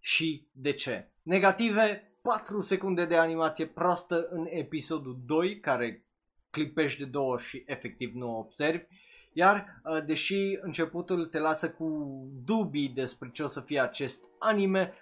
și 0.00 0.46
de 0.52 0.72
ce. 0.72 1.08
Negative, 1.22 2.12
4 2.22 2.60
secunde 2.60 3.04
de 3.04 3.16
animație 3.16 3.66
proastă 3.66 4.28
în 4.30 4.46
episodul 4.50 5.18
2, 5.26 5.60
care 5.60 6.04
clipești 6.50 6.98
de 6.98 7.04
două 7.04 7.38
și 7.38 7.62
efectiv 7.66 8.14
nu 8.14 8.38
observi. 8.38 8.84
Iar, 9.32 9.80
uh, 9.84 10.04
deși 10.04 10.58
începutul 10.60 11.26
te 11.26 11.38
lasă 11.38 11.70
cu 11.70 12.10
dubii 12.44 12.88
despre 12.88 13.30
ce 13.32 13.42
o 13.42 13.48
să 13.48 13.60
fie 13.60 13.80
acest 13.80 14.22
anime, 14.38 14.92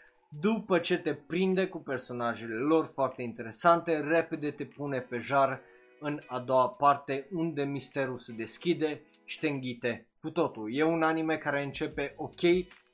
după 0.41 0.79
ce 0.79 0.99
te 0.99 1.15
prinde 1.15 1.67
cu 1.67 1.79
personajele 1.79 2.55
lor 2.55 2.91
foarte 2.95 3.23
interesante, 3.23 4.01
repede 4.01 4.51
te 4.51 4.65
pune 4.65 5.01
pe 5.01 5.19
jar 5.19 5.61
în 6.01 6.21
a 6.27 6.39
doua 6.39 6.69
parte 6.69 7.29
unde 7.33 7.63
misterul 7.63 8.19
se 8.19 8.33
deschide 8.33 9.01
și 9.25 9.39
te 9.39 9.49
înghite 9.49 10.09
cu 10.21 10.31
totul. 10.31 10.75
E 10.75 10.83
un 10.83 11.03
anime 11.03 11.37
care 11.37 11.63
începe 11.63 12.15
ok, 12.17 12.41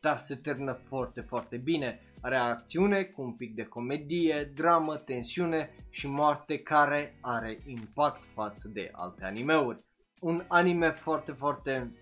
dar 0.00 0.18
se 0.18 0.34
termină 0.34 0.72
foarte, 0.72 1.20
foarte 1.20 1.56
bine. 1.56 2.00
Are 2.20 2.36
acțiune 2.36 3.02
cu 3.02 3.22
un 3.22 3.32
pic 3.32 3.54
de 3.54 3.62
comedie, 3.62 4.52
dramă, 4.54 4.96
tensiune 4.96 5.70
și 5.90 6.06
moarte 6.06 6.58
care 6.58 7.18
are 7.20 7.58
impact 7.66 8.22
față 8.34 8.68
de 8.68 8.90
alte 8.92 9.24
animeuri. 9.24 9.84
Un 10.20 10.44
anime 10.48 10.90
foarte, 10.90 11.32
foarte, 11.32 11.92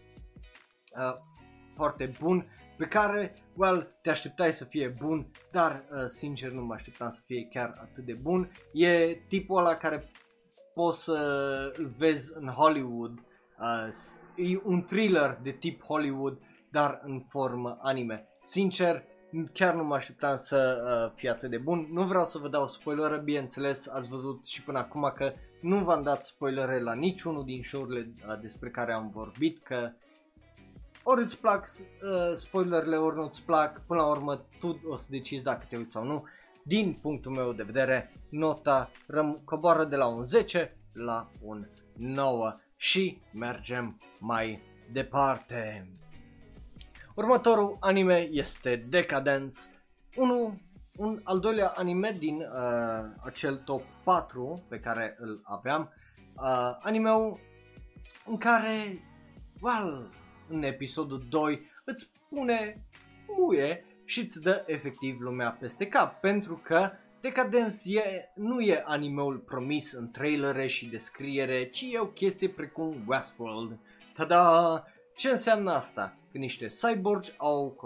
uh, 0.97 1.15
foarte 1.75 2.13
bun 2.21 2.47
pe 2.77 2.89
care, 2.89 3.35
well, 3.57 3.99
te 4.03 4.11
așteptai 4.11 4.53
să 4.53 4.65
fie 4.65 4.89
bun, 4.89 5.31
dar 5.51 5.85
uh, 5.91 6.07
sincer 6.07 6.51
nu 6.51 6.65
mă 6.65 6.75
așteptam 6.75 7.13
să 7.13 7.21
fie 7.27 7.49
chiar 7.51 7.79
atât 7.81 8.05
de 8.05 8.13
bun. 8.13 8.51
E 8.73 9.15
tipul 9.29 9.59
ăla 9.59 9.75
care 9.75 10.11
poți 10.75 11.03
să 11.03 11.73
îl 11.77 11.93
vezi 11.99 12.33
în 12.35 12.49
Hollywood, 12.49 13.13
uh, 13.59 13.89
e 14.37 14.61
un 14.65 14.85
thriller 14.85 15.39
de 15.43 15.51
tip 15.51 15.83
Hollywood, 15.85 16.39
dar 16.71 17.01
în 17.05 17.21
formă 17.29 17.79
anime. 17.81 18.27
Sincer, 18.45 19.05
chiar 19.53 19.75
nu 19.75 19.85
mă 19.85 19.95
așteptam 19.95 20.37
să 20.37 20.83
uh, 20.85 21.13
fie 21.17 21.31
atât 21.31 21.51
de 21.51 21.59
bun. 21.59 21.89
Nu 21.93 22.03
vreau 22.03 22.25
să 22.25 22.39
vă 22.39 22.49
dau 22.49 22.69
spoileră, 22.69 23.17
bineînțeles, 23.17 23.89
ați 23.89 24.09
văzut 24.09 24.47
și 24.47 24.63
până 24.63 24.79
acum 24.79 25.13
că 25.17 25.33
nu 25.61 25.85
v-am 25.85 26.03
dat 26.03 26.25
spoilere 26.25 26.81
la 26.81 26.95
niciunul 26.95 27.45
din 27.45 27.63
show-urile 27.63 28.15
uh, 28.29 28.39
despre 28.41 28.71
care 28.71 28.93
am 28.93 29.11
vorbit, 29.15 29.63
că 29.63 29.93
ori 31.03 31.23
îți 31.23 31.39
plac 31.39 31.69
uh, 31.69 32.35
spoilerele, 32.35 32.97
ori 32.97 33.17
nu 33.17 33.23
îți 33.23 33.43
plac, 33.43 33.87
până 33.87 34.01
la 34.01 34.07
urmă 34.07 34.45
tu 34.59 34.81
o 34.89 34.97
să 34.97 35.07
decizi 35.11 35.43
dacă 35.43 35.67
te 35.69 35.77
uiți 35.77 35.93
sau 35.93 36.05
nu. 36.05 36.25
Din 36.65 36.99
punctul 37.03 37.33
meu 37.33 37.53
de 37.53 37.63
vedere, 37.63 38.11
nota 38.29 38.91
răm- 39.07 39.41
coboară 39.45 39.85
de 39.85 39.97
la 39.97 40.07
un 40.07 40.25
10 40.25 40.77
la 40.93 41.31
un 41.41 41.67
9 41.97 42.57
și 42.77 43.19
mergem 43.33 44.01
mai 44.19 44.63
departe. 44.93 45.89
Următorul 47.15 47.77
anime 47.81 48.29
este 48.31 48.87
Decadence, 48.89 49.59
unul, 50.17 50.55
un 50.97 51.21
al 51.25 51.41
doilea 51.41 51.69
anime 51.69 52.17
din 52.19 52.37
uh, 52.37 53.11
acel 53.25 53.57
top 53.57 53.83
4 54.05 54.63
pe 54.69 54.81
care 54.81 55.17
îl 55.19 55.41
aveam, 55.45 55.93
uh, 56.37 56.79
animeul 56.81 57.41
în 58.27 58.37
care, 58.37 59.03
well, 59.61 60.11
în 60.49 60.63
episodul 60.63 61.27
2 61.29 61.61
îți 61.85 62.11
pune 62.29 62.85
muie 63.27 63.85
și 64.13 64.21
îți 64.21 64.41
dă 64.41 64.65
efectiv 64.67 65.21
lumea 65.21 65.57
peste 65.61 65.87
cap, 65.87 66.21
pentru 66.21 66.61
că 66.65 66.91
Decadence 67.21 67.99
e, 67.99 68.33
nu 68.35 68.61
e 68.61 68.83
animeul 68.87 69.37
promis 69.37 69.93
în 69.93 70.11
trailere 70.11 70.67
și 70.67 70.87
descriere, 70.87 71.71
ci 71.71 71.81
e 71.91 71.99
o 71.99 72.07
chestie 72.07 72.49
precum 72.49 72.95
Westworld. 73.07 73.79
Tada! 74.15 74.85
Ce 75.17 75.29
înseamnă 75.29 75.71
asta? 75.73 76.17
Că 76.33 76.39
niște 76.39 76.67
cyborgi 76.67 77.33
au 77.37 77.77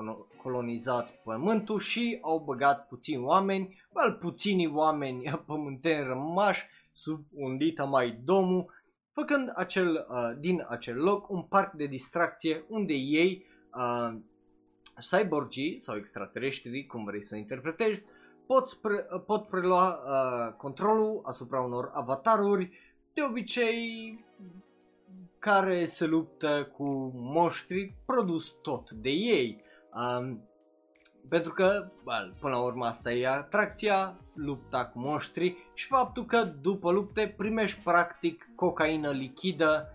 colonizat 0.42 1.10
pământul 1.24 1.80
și 1.80 2.18
au 2.22 2.42
băgat 2.44 2.88
puțini 2.88 3.22
oameni, 3.22 3.82
well, 3.92 4.12
puțini 4.12 4.66
oameni 4.66 5.22
pământeni 5.46 6.06
rămași 6.06 6.66
sub 6.92 7.24
un 7.34 7.56
dita 7.56 7.84
mai 7.84 8.20
domul, 8.24 8.72
făcând 9.12 9.52
acel, 9.54 10.06
uh, 10.08 10.38
din 10.38 10.66
acel 10.68 10.96
loc 10.96 11.30
un 11.30 11.42
parc 11.42 11.72
de 11.72 11.86
distracție 11.86 12.64
unde 12.68 12.92
ei, 12.94 13.46
uh, 13.74 14.18
cyborgii 15.00 15.80
sau 15.80 15.96
extraterestrii, 15.96 16.86
cum 16.86 17.04
vrei 17.04 17.24
să 17.24 17.36
interpretezi, 17.36 18.02
pot, 18.46 18.72
pre- 18.72 19.06
pot 19.26 19.46
prelua 19.46 19.88
uh, 19.88 20.52
controlul 20.56 21.20
asupra 21.24 21.60
unor 21.60 21.90
avataruri, 21.94 22.70
de 23.12 23.22
obicei 23.22 24.24
care 25.38 25.86
se 25.86 26.06
luptă 26.06 26.72
cu 26.76 27.10
monștri 27.14 27.94
produs 28.06 28.56
tot 28.62 28.90
de 28.90 29.10
ei. 29.10 29.62
Um, 29.94 30.48
pentru 31.28 31.52
că, 31.52 31.90
well, 32.04 32.34
până 32.40 32.54
la 32.54 32.62
urmă 32.62 32.84
asta 32.84 33.12
e 33.12 33.26
atracția, 33.28 34.18
lupta 34.34 34.86
cu 34.86 34.98
monștri 34.98 35.56
și 35.74 35.86
faptul 35.86 36.24
că 36.24 36.42
după 36.60 36.90
lupte 36.90 37.34
primești 37.36 37.80
practic 37.84 38.48
cocaină 38.54 39.10
lichidă 39.10 39.94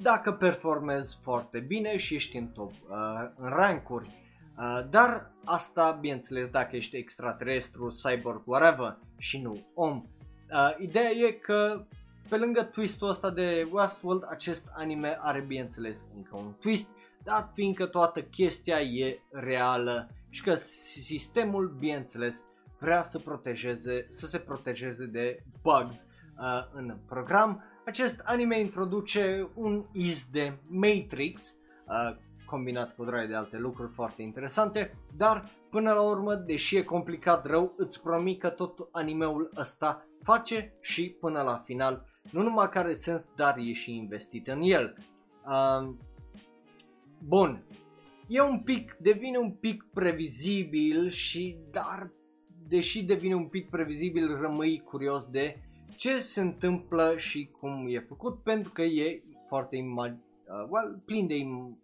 dacă 0.00 0.32
performezi 0.32 1.18
foarte 1.22 1.58
bine 1.58 1.96
și 1.96 2.14
ești 2.14 2.36
în 2.36 2.48
top, 2.48 2.70
uh, 2.70 3.30
în 3.36 3.48
rancuri. 3.48 4.22
Uh, 4.58 4.80
dar 4.90 5.30
asta, 5.44 5.98
bineînțeles, 6.00 6.48
dacă 6.48 6.76
ești 6.76 6.96
extraterestru, 6.96 7.96
cyborg, 8.02 8.42
whatever, 8.44 8.98
și 9.18 9.38
nu 9.38 9.66
om. 9.74 10.04
Uh, 10.52 10.74
ideea 10.78 11.10
e 11.10 11.30
că 11.30 11.84
pe 12.28 12.36
lângă 12.36 12.62
twistul 12.62 13.08
ăsta 13.08 13.30
de 13.30 13.68
Westworld, 13.70 14.22
acest 14.28 14.68
anime 14.74 15.18
are 15.20 15.40
bineînțeles 15.40 16.06
încă 16.16 16.36
un 16.36 16.52
twist, 16.60 16.88
dat 17.22 17.50
fiindcă 17.54 17.86
toată 17.86 18.22
chestia 18.22 18.80
e 18.80 19.18
reală 19.30 20.08
și 20.30 20.42
că 20.42 20.54
sistemul, 20.54 21.76
bineînțeles, 21.78 22.34
vrea 22.78 23.02
să 23.02 23.18
protejeze, 23.18 24.06
să 24.10 24.26
se 24.26 24.38
protejeze 24.38 25.06
de 25.06 25.42
bugs 25.62 25.96
uh, 25.96 26.66
în 26.72 26.96
program. 27.08 27.64
Acest 27.84 28.20
anime 28.24 28.60
introduce 28.60 29.48
un 29.54 29.84
iz 29.92 30.26
de 30.30 30.58
Matrix, 30.66 31.54
uh, 31.86 32.16
combinat 32.44 32.94
cu 32.94 33.04
droaie 33.04 33.26
de 33.26 33.34
alte 33.34 33.56
lucruri 33.56 33.92
foarte 33.92 34.22
interesante, 34.22 34.96
dar 35.16 35.50
până 35.70 35.92
la 35.92 36.02
urmă, 36.02 36.34
deși 36.34 36.76
e 36.76 36.82
complicat 36.82 37.46
rău, 37.46 37.74
îți 37.76 38.02
promit 38.02 38.40
că 38.40 38.48
tot 38.48 38.88
animeul 38.92 39.50
ăsta 39.56 40.06
face 40.22 40.72
și 40.80 41.16
până 41.20 41.42
la 41.42 41.62
final, 41.64 42.04
nu 42.30 42.42
numai 42.42 42.68
care 42.68 42.94
sens, 42.94 43.28
dar 43.36 43.56
e 43.58 43.72
și 43.72 43.96
investit 43.96 44.48
în 44.48 44.60
el. 44.62 44.96
Uh, 45.46 45.94
bun, 47.18 47.64
e 48.26 48.40
un 48.40 48.60
pic, 48.60 48.96
devine 49.00 49.38
un 49.38 49.50
pic 49.50 49.86
previzibil 49.92 51.10
și 51.10 51.56
dar 51.70 52.10
deși 52.68 53.02
devine 53.02 53.34
un 53.34 53.46
pic 53.46 53.70
previzibil, 53.70 54.40
rămâi 54.40 54.80
curios 54.80 55.26
de 55.26 55.56
ce 55.96 56.20
se 56.20 56.40
întâmplă 56.40 57.14
și 57.16 57.50
cum 57.60 57.86
e 57.88 57.98
făcut, 57.98 58.42
pentru 58.42 58.72
că 58.72 58.82
e 58.82 59.22
foarte 59.48 59.76
imag- 59.76 60.33
uh, 60.48 60.66
well, 60.68 61.00
plin 61.04 61.26
de 61.26 61.36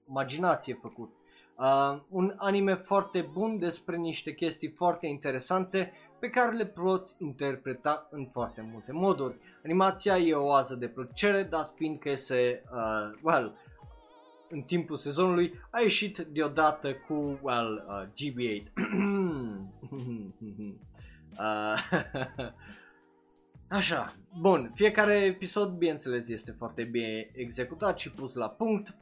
imaginație 0.09 0.79
făcut. 0.81 1.11
Uh, 1.57 2.01
un 2.09 2.35
anime 2.37 2.75
foarte 2.75 3.29
bun 3.33 3.59
despre 3.59 3.97
niște 3.97 4.35
chestii 4.35 4.69
foarte 4.69 5.07
interesante 5.07 5.93
pe 6.19 6.29
care 6.29 6.57
le 6.57 6.67
poți 6.67 7.15
interpreta 7.19 8.09
în 8.11 8.27
foarte 8.33 8.69
multe 8.73 8.93
moduri. 8.93 9.37
Animația 9.65 10.19
e 10.19 10.35
o 10.35 10.45
oază 10.45 10.75
de 10.75 10.89
plăcere, 10.89 11.43
dat 11.43 11.73
fiind 11.77 11.99
că 11.99 12.15
se, 12.15 12.63
uh, 12.73 13.19
well, 13.23 13.55
în 14.51 14.63
timpul 14.63 14.97
sezonului 14.97 15.61
a 15.71 15.81
ieșit 15.81 16.19
deodată 16.19 16.95
cu, 16.95 17.39
well, 17.43 17.85
uh, 17.89 18.03
GB8. 18.07 18.63
uh, 21.39 21.75
Așa, 23.73 24.17
bun, 24.41 24.71
fiecare 24.75 25.15
episod, 25.15 25.77
bineînțeles, 25.77 26.29
este 26.29 26.51
foarte 26.51 26.85
bine 26.85 27.31
executat 27.33 27.99
și 27.99 28.11
pus 28.11 28.35
la 28.35 28.49
punct. 28.49 28.97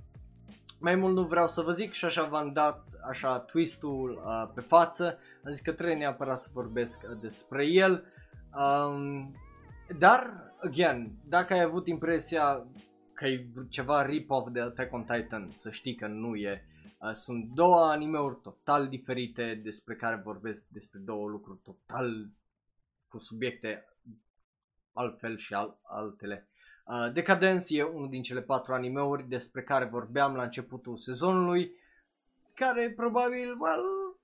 Mai 0.80 0.94
mult 0.94 1.14
nu 1.14 1.22
vreau 1.22 1.46
să 1.46 1.62
vă 1.62 1.72
zic 1.72 1.92
și 1.92 2.04
așa 2.04 2.24
v-am 2.24 2.52
dat 2.52 2.84
așa 3.08 3.38
twistul 3.38 4.22
uh, 4.24 4.50
pe 4.54 4.60
față. 4.60 5.18
Am 5.44 5.52
zis 5.52 5.60
că 5.60 5.72
trebuie 5.72 5.96
neapărat 5.96 6.40
să 6.40 6.48
vorbesc 6.52 7.00
uh, 7.02 7.18
despre 7.20 7.66
el. 7.66 8.04
Um, 8.58 9.34
dar, 9.98 10.52
again, 10.60 11.12
dacă 11.24 11.52
ai 11.52 11.62
avut 11.62 11.86
impresia 11.86 12.66
că 13.12 13.26
e 13.26 13.46
ceva 13.68 14.06
rip-off 14.06 14.50
de 14.50 14.60
Attack 14.60 14.92
on 14.92 15.04
Titan, 15.04 15.54
să 15.58 15.70
știi 15.70 15.94
că 15.94 16.06
nu 16.06 16.34
e. 16.34 16.64
Uh, 16.98 17.12
sunt 17.12 17.44
două 17.54 17.84
animeuri 17.84 18.40
total 18.42 18.88
diferite 18.88 19.60
despre 19.64 19.94
care 19.94 20.20
vorbesc 20.24 20.64
despre 20.68 20.98
două 20.98 21.28
lucruri 21.28 21.60
total 21.62 22.30
cu 23.08 23.18
subiecte 23.18 23.84
altfel 24.98 25.38
și 25.38 25.54
al, 25.54 25.78
altele. 25.82 26.48
Uh, 26.84 27.12
Decadence 27.12 27.76
e 27.76 27.82
unul 27.82 28.08
din 28.08 28.22
cele 28.22 28.42
patru 28.42 28.72
animeuri 28.72 29.28
despre 29.28 29.62
care 29.62 29.84
vorbeam 29.84 30.34
la 30.34 30.42
începutul 30.42 30.96
sezonului, 30.96 31.72
care 32.54 32.92
probabil 32.96 33.56
well, 33.60 34.16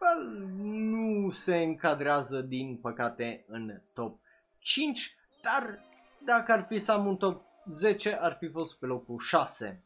well, 0.00 0.48
nu 0.64 1.30
se 1.30 1.56
încadrează 1.56 2.40
din 2.40 2.76
păcate 2.76 3.44
în 3.48 3.80
top 3.92 4.20
5, 4.58 5.16
dar 5.42 5.78
dacă 6.24 6.52
ar 6.52 6.66
fi 6.68 6.78
să 6.78 6.92
am 6.92 7.06
un 7.06 7.16
top 7.16 7.42
10 7.72 8.12
ar 8.20 8.36
fi 8.40 8.48
fost 8.48 8.78
pe 8.78 8.86
locul 8.86 9.18
6. 9.18 9.84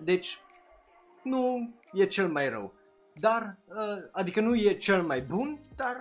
Deci 0.00 0.38
nu 1.22 1.74
e 1.92 2.06
cel 2.06 2.28
mai 2.28 2.48
rău. 2.48 2.74
Dar, 3.14 3.58
uh, 3.66 4.08
adică 4.12 4.40
nu 4.40 4.54
e 4.54 4.72
cel 4.72 5.02
mai 5.02 5.20
bun, 5.20 5.58
dar 5.76 5.96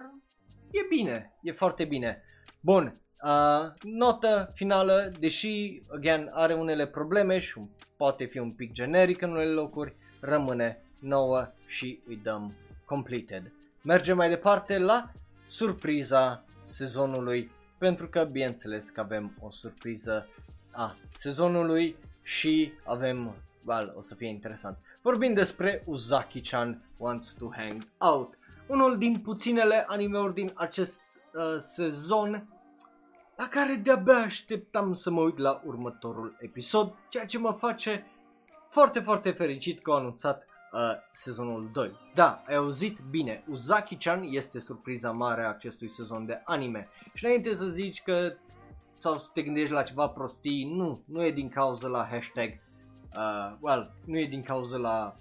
e 0.71 0.85
bine, 0.89 1.33
e 1.41 1.51
foarte 1.51 1.85
bine. 1.85 2.23
Bun, 2.61 3.01
Uh, 3.23 3.71
notă 3.83 4.51
finală, 4.53 5.11
deși, 5.19 5.81
again, 5.93 6.29
are 6.33 6.53
unele 6.53 6.87
probleme 6.87 7.39
și 7.39 7.59
poate 7.97 8.25
fi 8.25 8.37
un 8.37 8.51
pic 8.51 8.71
generic 8.71 9.21
în 9.21 9.31
unele 9.31 9.51
locuri, 9.51 9.95
rămâne 10.21 10.81
nouă 10.99 11.47
și 11.67 11.99
îi 12.07 12.19
dăm 12.23 12.53
completed. 12.85 13.51
Mergem 13.81 14.15
mai 14.15 14.29
departe 14.29 14.77
la 14.77 15.11
surpriza 15.47 16.43
sezonului, 16.63 17.51
pentru 17.77 18.07
că, 18.07 18.27
bineînțeles, 18.31 18.89
că 18.89 18.99
avem 18.99 19.37
o 19.41 19.51
surpriză 19.51 20.27
a 20.71 20.95
sezonului 21.15 21.95
și 22.23 22.71
avem, 22.83 23.35
well, 23.65 23.93
o 23.97 24.01
să 24.01 24.15
fie 24.15 24.27
interesant. 24.27 24.77
Vorbim 25.01 25.33
despre 25.33 25.83
Uzaki-chan 25.85 26.81
Wants 26.97 27.33
to 27.33 27.49
Hang 27.55 27.87
Out, 27.97 28.37
unul 28.67 28.97
din 28.97 29.19
puținele 29.19 29.85
animeuri 29.87 30.33
din 30.33 30.51
acest 30.55 31.01
uh, 31.33 31.59
sezon 31.59 32.56
la 33.37 33.47
care 33.47 33.75
de-abia 33.75 34.17
așteptam 34.17 34.93
să 34.93 35.09
mă 35.09 35.21
uit 35.21 35.37
la 35.37 35.61
următorul 35.65 36.37
episod, 36.39 36.93
ceea 37.09 37.25
ce 37.25 37.37
mă 37.37 37.51
face 37.51 38.05
foarte, 38.69 38.99
foarte 38.99 39.31
fericit 39.31 39.81
că 39.81 39.91
au 39.91 39.97
anunțat 39.97 40.45
uh, 40.71 40.79
sezonul 41.13 41.69
2. 41.73 41.91
Da, 42.13 42.43
ai 42.47 42.55
auzit 42.55 42.97
bine, 43.09 43.43
Uzaki-chan 43.47 44.27
este 44.29 44.59
surpriza 44.59 45.11
mare 45.11 45.43
a 45.43 45.49
acestui 45.49 45.89
sezon 45.89 46.25
de 46.25 46.41
anime. 46.45 46.89
Și 47.13 47.25
înainte 47.25 47.55
să 47.55 47.67
zici 47.67 48.01
că 48.01 48.33
sau 48.97 49.17
să 49.17 49.29
te 49.33 49.41
gândești 49.41 49.71
la 49.71 49.83
ceva 49.83 50.07
prostii, 50.07 50.73
nu, 50.75 51.01
nu 51.05 51.25
e 51.25 51.31
din 51.31 51.49
cauza 51.49 51.87
la 51.87 52.07
hashtag, 52.11 52.49
uh, 53.15 53.57
well, 53.59 53.91
nu 54.05 54.19
e 54.19 54.27
din 54.27 54.41
cauza 54.41 54.77
la 54.77 55.15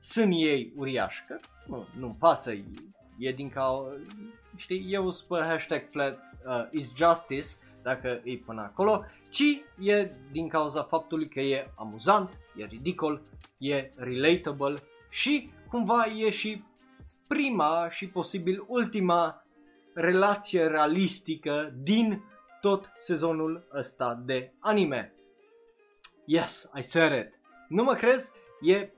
sunt 0.00 0.32
ei 0.32 0.72
uriaș, 0.76 1.14
că 1.26 1.36
nu, 1.66 1.86
nu-mi 1.98 2.16
pasă, 2.18 2.52
e 3.18 3.32
din 3.32 3.48
cauza, 3.48 3.96
știi, 4.56 4.86
eu 4.92 5.10
sunt 5.10 5.28
pe 5.28 5.44
hashtag 5.46 5.82
flat, 5.90 6.18
uh, 6.46 6.68
is 6.70 6.92
justice, 6.96 7.46
dacă 7.82 8.20
e 8.24 8.36
până 8.36 8.60
acolo, 8.60 9.04
ci 9.30 9.62
e 9.78 10.10
din 10.32 10.48
cauza 10.48 10.82
faptului 10.82 11.28
că 11.28 11.40
e 11.40 11.70
amuzant, 11.74 12.30
e 12.56 12.64
ridicol, 12.64 13.22
e 13.58 13.90
relatable 13.96 14.82
și 15.08 15.50
cumva 15.68 16.06
e 16.06 16.30
și 16.30 16.64
prima 17.28 17.90
și 17.90 18.06
posibil 18.06 18.64
ultima 18.66 19.46
relație 19.94 20.66
realistică 20.66 21.74
din 21.82 22.24
tot 22.60 22.92
sezonul 22.98 23.66
ăsta 23.74 24.22
de 24.24 24.52
anime. 24.58 25.14
Yes, 26.24 26.70
I 26.74 26.82
said 26.82 27.26
it. 27.26 27.34
Nu 27.68 27.82
mă 27.82 27.94
crezi? 27.94 28.30
E 28.60 28.90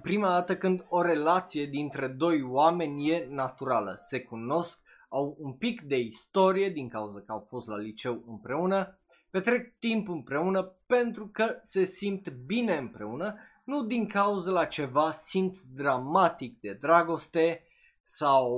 prima 0.00 0.28
dată 0.28 0.56
când 0.56 0.86
o 0.88 1.02
relație 1.02 1.66
dintre 1.66 2.08
doi 2.08 2.42
oameni 2.42 3.10
e 3.10 3.26
naturală. 3.30 4.00
Se 4.04 4.20
cunosc, 4.20 4.80
au 5.08 5.36
un 5.38 5.52
pic 5.52 5.82
de 5.82 5.96
istorie 5.96 6.70
din 6.70 6.88
cauza 6.88 7.20
că 7.20 7.32
au 7.32 7.46
fost 7.48 7.66
la 7.66 7.76
liceu 7.76 8.24
împreună, 8.26 8.98
petrec 9.30 9.78
timp 9.78 10.08
împreună 10.08 10.62
pentru 10.86 11.28
că 11.28 11.60
se 11.62 11.84
simt 11.84 12.30
bine 12.30 12.76
împreună, 12.76 13.38
nu 13.64 13.82
din 13.82 14.06
cauza 14.06 14.50
la 14.50 14.64
ceva 14.64 15.12
simț 15.12 15.62
dramatic 15.62 16.60
de 16.60 16.72
dragoste 16.72 17.66
sau 18.02 18.50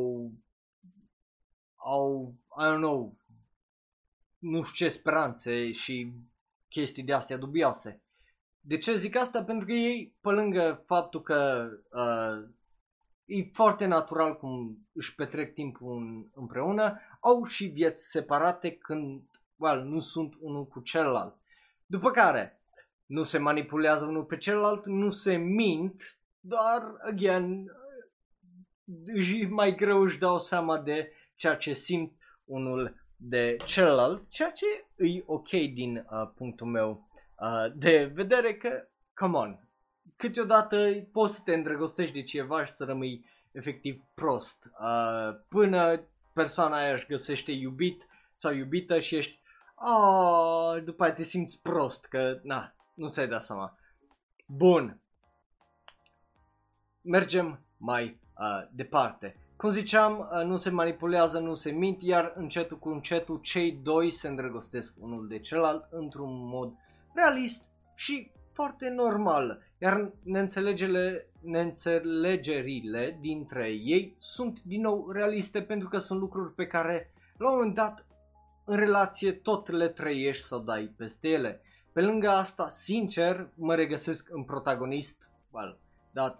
au, 1.74 2.34
I 2.58 2.62
don't 2.62 2.76
know, 2.76 3.16
nu 4.38 4.62
știu 4.62 4.86
ce 4.86 4.92
speranțe 4.92 5.72
și 5.72 6.12
chestii 6.68 7.02
de 7.02 7.12
astea 7.12 7.36
dubioase. 7.36 8.02
De 8.60 8.78
ce 8.78 8.96
zic 8.96 9.16
asta? 9.16 9.44
Pentru 9.44 9.66
că 9.66 9.72
ei, 9.72 10.16
pe 10.20 10.28
lângă 10.28 10.82
faptul 10.86 11.22
că 11.22 11.68
uh, 11.90 12.48
e 13.24 13.50
foarte 13.52 13.86
natural 13.86 14.36
cum 14.36 14.78
își 14.92 15.14
petrec 15.14 15.54
timpul 15.54 16.28
împreună, 16.34 17.00
au 17.20 17.44
și 17.44 17.64
vieți 17.64 18.10
separate 18.10 18.70
când 18.76 19.22
well, 19.56 19.82
nu 19.82 20.00
sunt 20.00 20.34
unul 20.40 20.66
cu 20.66 20.80
celălalt. 20.80 21.36
După 21.86 22.10
care, 22.10 22.62
nu 23.06 23.22
se 23.22 23.38
manipulează 23.38 24.04
unul 24.04 24.24
pe 24.24 24.36
celălalt, 24.36 24.86
nu 24.86 25.10
se 25.10 25.36
mint, 25.36 26.02
doar, 26.40 26.82
again, 27.10 27.64
își 29.14 29.44
mai 29.44 29.74
greu 29.74 30.02
își 30.02 30.18
dau 30.18 30.38
seama 30.38 30.78
de 30.78 31.12
ceea 31.34 31.56
ce 31.56 31.72
simt 31.72 32.12
unul 32.44 32.94
de 33.16 33.56
celălalt, 33.64 34.28
ceea 34.28 34.50
ce 34.50 34.66
e 35.04 35.22
ok 35.26 35.48
din 35.48 35.96
uh, 35.96 36.30
punctul 36.36 36.66
meu 36.66 37.09
uh, 37.40 37.72
de 37.74 38.12
vedere 38.14 38.54
că, 38.54 38.88
come 39.14 39.36
on, 39.36 39.68
câteodată 40.16 41.08
poți 41.12 41.34
să 41.34 41.40
te 41.44 41.54
îndrăgostești 41.54 42.14
de 42.14 42.22
ceva 42.22 42.64
și 42.64 42.72
să 42.72 42.84
rămâi 42.84 43.24
efectiv 43.52 44.02
prost. 44.14 44.64
Uh, 44.80 45.40
până 45.48 46.00
persoana 46.32 46.76
aia 46.76 46.92
își 46.92 47.06
găsește 47.06 47.52
iubit 47.52 48.06
sau 48.36 48.52
iubită 48.52 49.00
și 49.00 49.16
ești 49.16 49.40
oh, 49.74 50.82
după 50.84 51.02
aia 51.02 51.12
te 51.12 51.22
simți 51.22 51.58
prost 51.62 52.04
că 52.04 52.40
na, 52.42 52.74
nu 52.94 53.08
ți-ai 53.08 53.28
dat 53.28 53.42
seama. 53.42 53.78
Bun. 54.46 55.00
Mergem 57.02 57.64
mai 57.76 58.20
uh, 58.38 58.68
departe. 58.70 59.36
cum 59.56 59.70
ziceam, 59.70 60.18
uh, 60.18 60.44
nu 60.44 60.56
se 60.56 60.70
manipulează, 60.70 61.38
nu 61.38 61.54
se 61.54 61.70
mint, 61.70 62.02
iar 62.02 62.32
încetul 62.36 62.78
cu 62.78 62.88
încetul 62.88 63.40
cei 63.40 63.72
doi 63.72 64.12
se 64.12 64.28
îndrăgostesc 64.28 64.94
unul 64.98 65.28
de 65.28 65.40
celălalt 65.40 65.86
într-un 65.90 66.48
mod 66.48 66.74
realist 67.20 67.62
și 67.94 68.30
foarte 68.52 68.88
normal. 68.88 69.62
Iar 69.78 70.12
neînțelegerile, 70.22 71.26
neînțelegerile 71.40 73.18
dintre 73.20 73.68
ei 73.68 74.16
sunt 74.18 74.62
din 74.62 74.80
nou 74.80 75.10
realiste 75.10 75.62
pentru 75.62 75.88
că 75.88 75.98
sunt 75.98 76.20
lucruri 76.20 76.54
pe 76.54 76.66
care 76.66 77.12
la 77.38 77.48
un 77.48 77.54
moment 77.56 77.74
dat 77.74 78.06
în 78.64 78.76
relație 78.76 79.32
tot 79.32 79.68
le 79.68 79.88
trăiești 79.88 80.46
sau 80.46 80.58
dai 80.58 80.94
peste 80.96 81.28
ele. 81.28 81.60
Pe 81.92 82.00
lângă 82.00 82.28
asta, 82.28 82.68
sincer, 82.68 83.48
mă 83.54 83.74
regăsesc 83.74 84.28
în 84.30 84.44
protagonist, 84.44 85.28
well, 85.50 85.78
dar 86.12 86.38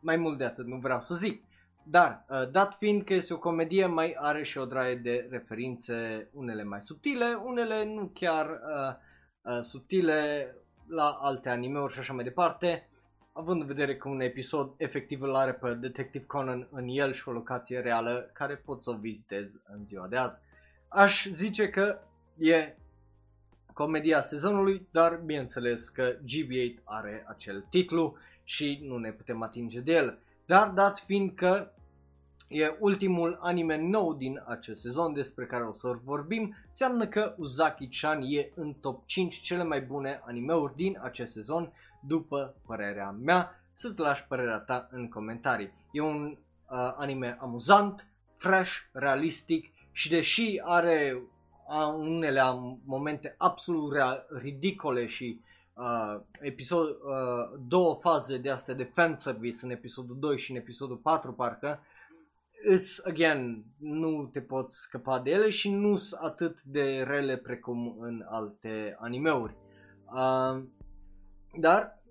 mai 0.00 0.16
mult 0.16 0.38
de 0.38 0.44
atât 0.44 0.66
nu 0.66 0.76
vreau 0.76 1.00
să 1.00 1.14
zic. 1.14 1.44
Dar, 1.84 2.24
uh, 2.28 2.50
dat 2.50 2.76
fiind 2.78 3.04
că 3.04 3.14
este 3.14 3.34
o 3.34 3.38
comedie, 3.38 3.86
mai 3.86 4.16
are 4.18 4.42
și 4.42 4.58
o 4.58 4.64
draie 4.64 4.96
de 4.96 5.26
referințe, 5.30 6.28
unele 6.32 6.64
mai 6.64 6.80
subtile, 6.82 7.34
unele 7.44 7.84
nu 7.84 8.10
chiar 8.14 8.46
uh, 8.46 8.96
uh, 9.42 9.60
subtile 9.62 10.54
la 10.86 11.18
alte 11.20 11.48
animeuri 11.48 11.92
și 11.92 11.98
așa 11.98 12.12
mai 12.12 12.24
departe, 12.24 12.88
având 13.32 13.60
în 13.60 13.66
vedere 13.66 13.96
că 13.96 14.08
un 14.08 14.20
episod 14.20 14.74
efectiv 14.76 15.22
îl 15.22 15.34
are 15.34 15.52
pe 15.52 15.74
Detective 15.74 16.24
Conan 16.24 16.68
în 16.70 16.88
el 16.88 17.12
și 17.12 17.28
o 17.28 17.32
locație 17.32 17.80
reală 17.80 18.30
care 18.32 18.54
pot 18.56 18.82
să 18.82 18.90
o 18.90 18.96
vizitez 18.96 19.46
în 19.72 19.84
ziua 19.86 20.06
de 20.06 20.16
azi. 20.16 20.40
Aș 20.88 21.26
zice 21.32 21.68
că 21.70 21.98
e 22.38 22.74
comedia 23.72 24.20
sezonului, 24.20 24.86
dar 24.90 25.16
bineînțeles 25.24 25.88
că 25.88 26.12
GB8 26.12 26.82
are 26.84 27.24
acel 27.28 27.66
titlu 27.70 28.16
și 28.44 28.80
nu 28.82 28.96
ne 28.96 29.12
putem 29.12 29.42
atinge 29.42 29.80
de 29.80 29.92
el. 29.92 30.18
Dar 30.46 30.68
dat 30.68 30.98
fiind 30.98 31.34
că 31.34 31.70
e 32.52 32.76
ultimul 32.80 33.38
anime 33.40 33.76
nou 33.76 34.14
din 34.14 34.42
acest 34.46 34.80
sezon 34.80 35.12
despre 35.12 35.46
care 35.46 35.64
o 35.64 35.72
să 35.72 35.98
vorbim, 36.04 36.56
înseamnă 36.68 37.06
că 37.06 37.34
Uzaki-chan 37.38 38.22
e 38.22 38.50
în 38.54 38.72
top 38.72 39.06
5 39.06 39.40
cele 39.40 39.64
mai 39.64 39.80
bune 39.80 40.22
animeuri 40.26 40.74
din 40.76 40.98
acest 41.02 41.32
sezon, 41.32 41.72
după 42.00 42.54
părerea 42.66 43.10
mea. 43.10 43.64
Să-ți 43.74 43.98
lași 43.98 44.24
părerea 44.28 44.58
ta 44.58 44.88
în 44.90 45.08
comentarii. 45.08 45.72
E 45.90 46.00
un 46.00 46.24
uh, 46.26 46.94
anime 46.96 47.36
amuzant, 47.40 48.06
fresh, 48.36 48.72
realistic 48.92 49.72
și 49.92 50.08
deși 50.08 50.60
are 50.64 51.22
unele 51.96 52.42
momente 52.84 53.34
absolut 53.38 53.92
ridicole 54.40 55.06
și 55.06 55.40
uh, 55.74 56.20
episod, 56.40 56.88
uh, 56.88 57.58
două 57.68 57.98
faze 58.00 58.36
de 58.36 58.50
astea 58.50 58.74
de 58.74 58.90
fanservice 58.94 59.58
în 59.62 59.70
episodul 59.70 60.16
2 60.18 60.38
și 60.38 60.50
în 60.50 60.56
episodul 60.56 60.96
4 60.96 61.32
parcă, 61.32 61.80
is, 62.70 63.00
again, 63.04 63.64
nu 63.78 64.28
te 64.32 64.40
poți 64.40 64.76
scăpa 64.76 65.20
de 65.20 65.30
ele 65.30 65.50
și 65.50 65.70
nu 65.70 65.96
sunt 65.96 66.20
atât 66.20 66.62
de 66.62 67.02
rele 67.06 67.36
precum 67.36 67.96
în 68.00 68.24
alte 68.28 68.96
animeuri. 68.98 69.56
Uh, 70.04 70.62
dar, 71.60 72.02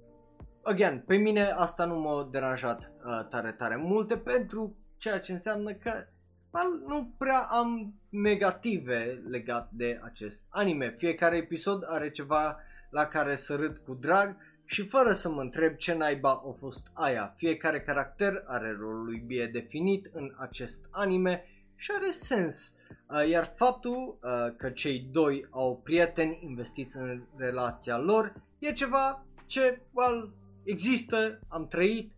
again, 0.63 1.03
pe 1.07 1.15
mine 1.15 1.43
asta 1.43 1.85
nu 1.85 1.99
m-a 1.99 2.27
deranjat 2.31 2.79
uh, 2.79 3.27
tare, 3.29 3.51
tare 3.51 3.75
multe 3.75 4.17
pentru 4.17 4.75
ceea 4.97 5.19
ce 5.19 5.31
înseamnă 5.31 5.73
că 5.73 6.05
nu 6.87 7.13
prea 7.17 7.39
am 7.39 7.93
negative 8.09 9.23
legat 9.27 9.69
de 9.71 9.99
acest 10.03 10.45
anime. 10.49 10.95
Fiecare 10.97 11.35
episod 11.35 11.83
are 11.87 12.11
ceva 12.11 12.57
la 12.89 13.05
care 13.05 13.35
să 13.35 13.55
râd 13.55 13.77
cu 13.77 13.93
drag 13.93 14.35
și 14.71 14.87
fără 14.87 15.13
să 15.13 15.29
mă 15.29 15.41
întreb 15.41 15.75
ce 15.75 15.93
naiba 15.93 16.29
a 16.29 16.55
fost 16.59 16.87
aia. 16.93 17.33
Fiecare 17.37 17.81
caracter 17.81 18.43
are 18.47 18.75
rolul 18.79 19.05
lui 19.05 19.23
bine 19.25 19.45
definit 19.45 20.09
în 20.13 20.33
acest 20.37 20.85
anime 20.89 21.45
și 21.75 21.91
are 21.95 22.11
sens. 22.11 22.73
Uh, 23.07 23.29
iar 23.29 23.53
faptul 23.57 24.17
uh, 24.21 24.55
că 24.57 24.69
cei 24.69 25.07
doi 25.11 25.47
au 25.49 25.81
prieteni 25.83 26.39
investiți 26.43 26.97
în 26.97 27.23
relația 27.35 27.97
lor 27.97 28.33
e 28.59 28.73
ceva 28.73 29.25
ce 29.45 29.81
well, 29.91 30.33
există, 30.63 31.39
am 31.47 31.67
trăit 31.67 32.11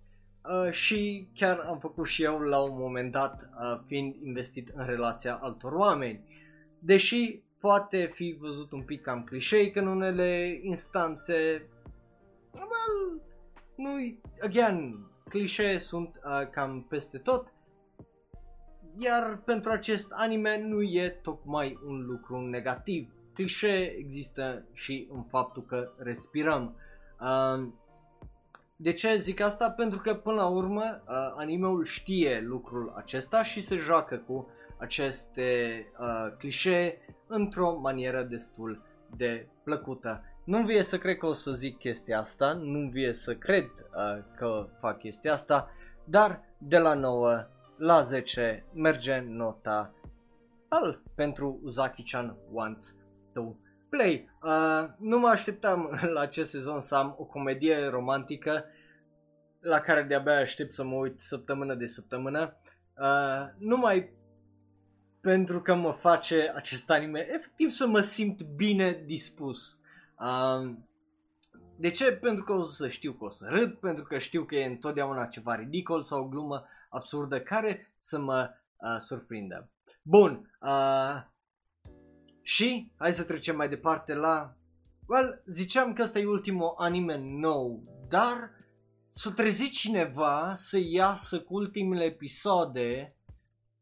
uh, 0.43 0.71
și 0.71 1.27
chiar 1.35 1.59
am 1.59 1.79
făcut 1.79 2.07
și 2.07 2.23
eu 2.23 2.39
la 2.39 2.59
un 2.59 2.77
moment 2.77 3.11
dat 3.11 3.41
uh, 3.41 3.79
fiind 3.87 4.15
investit 4.23 4.69
în 4.73 4.85
relația 4.85 5.39
altor 5.41 5.71
oameni. 5.71 6.19
Deși 6.79 7.39
poate 7.59 8.11
fi 8.13 8.37
văzut 8.39 8.71
un 8.71 8.81
pic 8.81 9.01
cam 9.01 9.23
clișeic 9.23 9.75
în 9.75 9.87
unele 9.87 10.59
instanțe, 10.61 11.67
well, 12.53 13.21
nu 13.75 14.17
again, 14.41 15.07
clișee 15.29 15.79
sunt 15.79 16.19
uh, 16.25 16.49
cam 16.49 16.85
peste 16.89 17.17
tot, 17.17 17.53
iar 18.97 19.37
pentru 19.45 19.71
acest 19.71 20.07
anime 20.11 20.57
nu 20.57 20.81
e 20.81 21.09
tocmai 21.09 21.79
un 21.85 22.05
lucru 22.05 22.39
negativ. 22.39 23.13
Clișee 23.33 23.95
există 23.97 24.65
și 24.73 25.07
în 25.11 25.23
faptul 25.23 25.63
că 25.63 25.91
respirăm. 25.97 26.75
Uh, 27.19 27.67
de 28.75 28.93
ce 28.93 29.17
zic 29.17 29.39
asta? 29.39 29.69
Pentru 29.71 29.99
că 29.99 30.13
până 30.13 30.35
la 30.35 30.47
urmă 30.47 30.83
uh, 30.83 31.15
animeul 31.35 31.85
știe 31.85 32.41
lucrul 32.41 32.93
acesta 32.95 33.43
și 33.43 33.65
se 33.65 33.75
joacă 33.75 34.17
cu 34.17 34.47
aceste 34.77 35.77
uh, 35.99 36.37
clișee 36.37 37.05
într-o 37.27 37.79
manieră 37.79 38.23
destul 38.23 38.81
de 39.15 39.47
plăcută. 39.63 40.23
Nu 40.43 40.63
vie 40.63 40.83
să 40.83 40.97
cred 40.97 41.17
că 41.17 41.25
o 41.25 41.33
să 41.33 41.51
zic 41.51 41.77
chestia 41.77 42.19
asta, 42.19 42.53
nu 42.53 42.89
vie 42.89 43.13
să 43.13 43.35
cred 43.35 43.63
uh, 43.63 44.23
că 44.35 44.67
fac 44.79 44.99
chestia 44.99 45.33
asta, 45.33 45.71
dar 46.03 46.43
de 46.57 46.77
la 46.77 46.93
9 46.93 47.47
la 47.77 48.01
10 48.01 48.65
merge 48.73 49.19
nota 49.19 49.93
al 50.67 51.01
pentru 51.15 51.59
Uzaki-chan 51.63 52.37
Wants 52.51 52.95
to 53.33 53.55
Play. 53.89 54.29
Uh, 54.43 54.85
nu 54.97 55.19
mă 55.19 55.27
așteptam 55.27 55.99
la 56.13 56.19
acest 56.19 56.49
sezon 56.49 56.81
să 56.81 56.95
am 56.95 57.15
o 57.17 57.23
comedie 57.23 57.87
romantică 57.87 58.65
la 59.59 59.79
care 59.79 60.03
de-abia 60.03 60.37
aștept 60.37 60.73
să 60.73 60.83
mă 60.83 60.95
uit 60.95 61.21
săptămână 61.21 61.73
de 61.73 61.85
săptămână. 61.85 62.57
Uh, 62.97 63.47
numai 63.57 64.13
pentru 65.21 65.61
că 65.61 65.73
mă 65.73 65.91
face 65.91 66.51
acest 66.55 66.89
anime 66.89 67.27
efectiv 67.33 67.69
să 67.69 67.87
mă 67.87 67.99
simt 67.99 68.41
bine 68.41 69.03
dispus. 69.05 69.77
Uh, 70.23 70.75
de 71.75 71.89
ce? 71.89 72.11
Pentru 72.11 72.43
că 72.43 72.53
o 72.53 72.65
să 72.65 72.89
știu 72.89 73.11
că 73.13 73.23
o 73.23 73.29
să 73.29 73.45
râd, 73.49 73.73
pentru 73.73 74.03
că 74.03 74.19
știu 74.19 74.43
că 74.43 74.55
e 74.55 74.65
întotdeauna 74.65 75.25
ceva 75.25 75.55
ridicol 75.55 76.03
sau 76.03 76.23
o 76.23 76.27
glumă 76.27 76.65
absurdă 76.89 77.41
care 77.41 77.93
să 77.99 78.19
mă 78.19 78.49
uh, 78.77 78.95
surprindă. 78.99 79.69
Bun, 80.01 80.51
uh, 80.61 81.21
și 82.41 82.91
hai 82.97 83.13
să 83.13 83.23
trecem 83.23 83.55
mai 83.55 83.69
departe 83.69 84.13
la... 84.13 84.55
Well, 85.07 85.43
ziceam 85.45 85.93
că 85.93 86.01
ăsta 86.01 86.19
e 86.19 86.25
ultimul 86.25 86.73
anime 86.77 87.17
nou, 87.17 87.83
dar 88.09 88.51
s-a 89.09 89.31
trezit 89.31 89.71
cineva 89.71 90.53
să 90.55 90.79
iasă 90.81 91.39
cu 91.39 91.55
ultimele 91.55 92.03
episoade 92.03 93.15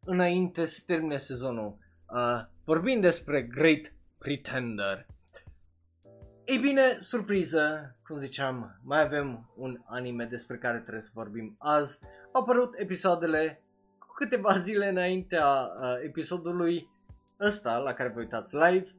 înainte 0.06 0.66
să 0.66 0.82
termine 0.86 1.18
sezonul. 1.18 1.78
Uh, 2.14 2.46
vorbim 2.64 3.00
despre 3.00 3.42
Great 3.42 3.94
Pretender. 4.18 5.06
Ei 6.46 6.58
bine, 6.58 6.98
surpriză, 7.00 7.96
cum 8.08 8.20
ziceam, 8.20 8.80
mai 8.84 9.02
avem 9.02 9.50
un 9.56 9.82
anime 9.86 10.26
despre 10.26 10.58
care 10.58 10.80
trebuie 10.80 11.02
să 11.04 11.10
vorbim 11.14 11.56
azi. 11.60 12.00
Au 12.32 12.42
apărut 12.42 12.74
episoadele 12.78 13.62
cu 14.00 14.08
câteva 14.16 14.58
zile 14.58 14.88
înaintea 14.90 15.46
uh, 15.46 15.96
episodului 16.04 16.90
ăsta 17.40 17.78
la 17.78 17.94
care 17.94 18.10
vă 18.10 18.20
uitați 18.20 18.56
live 18.56 18.96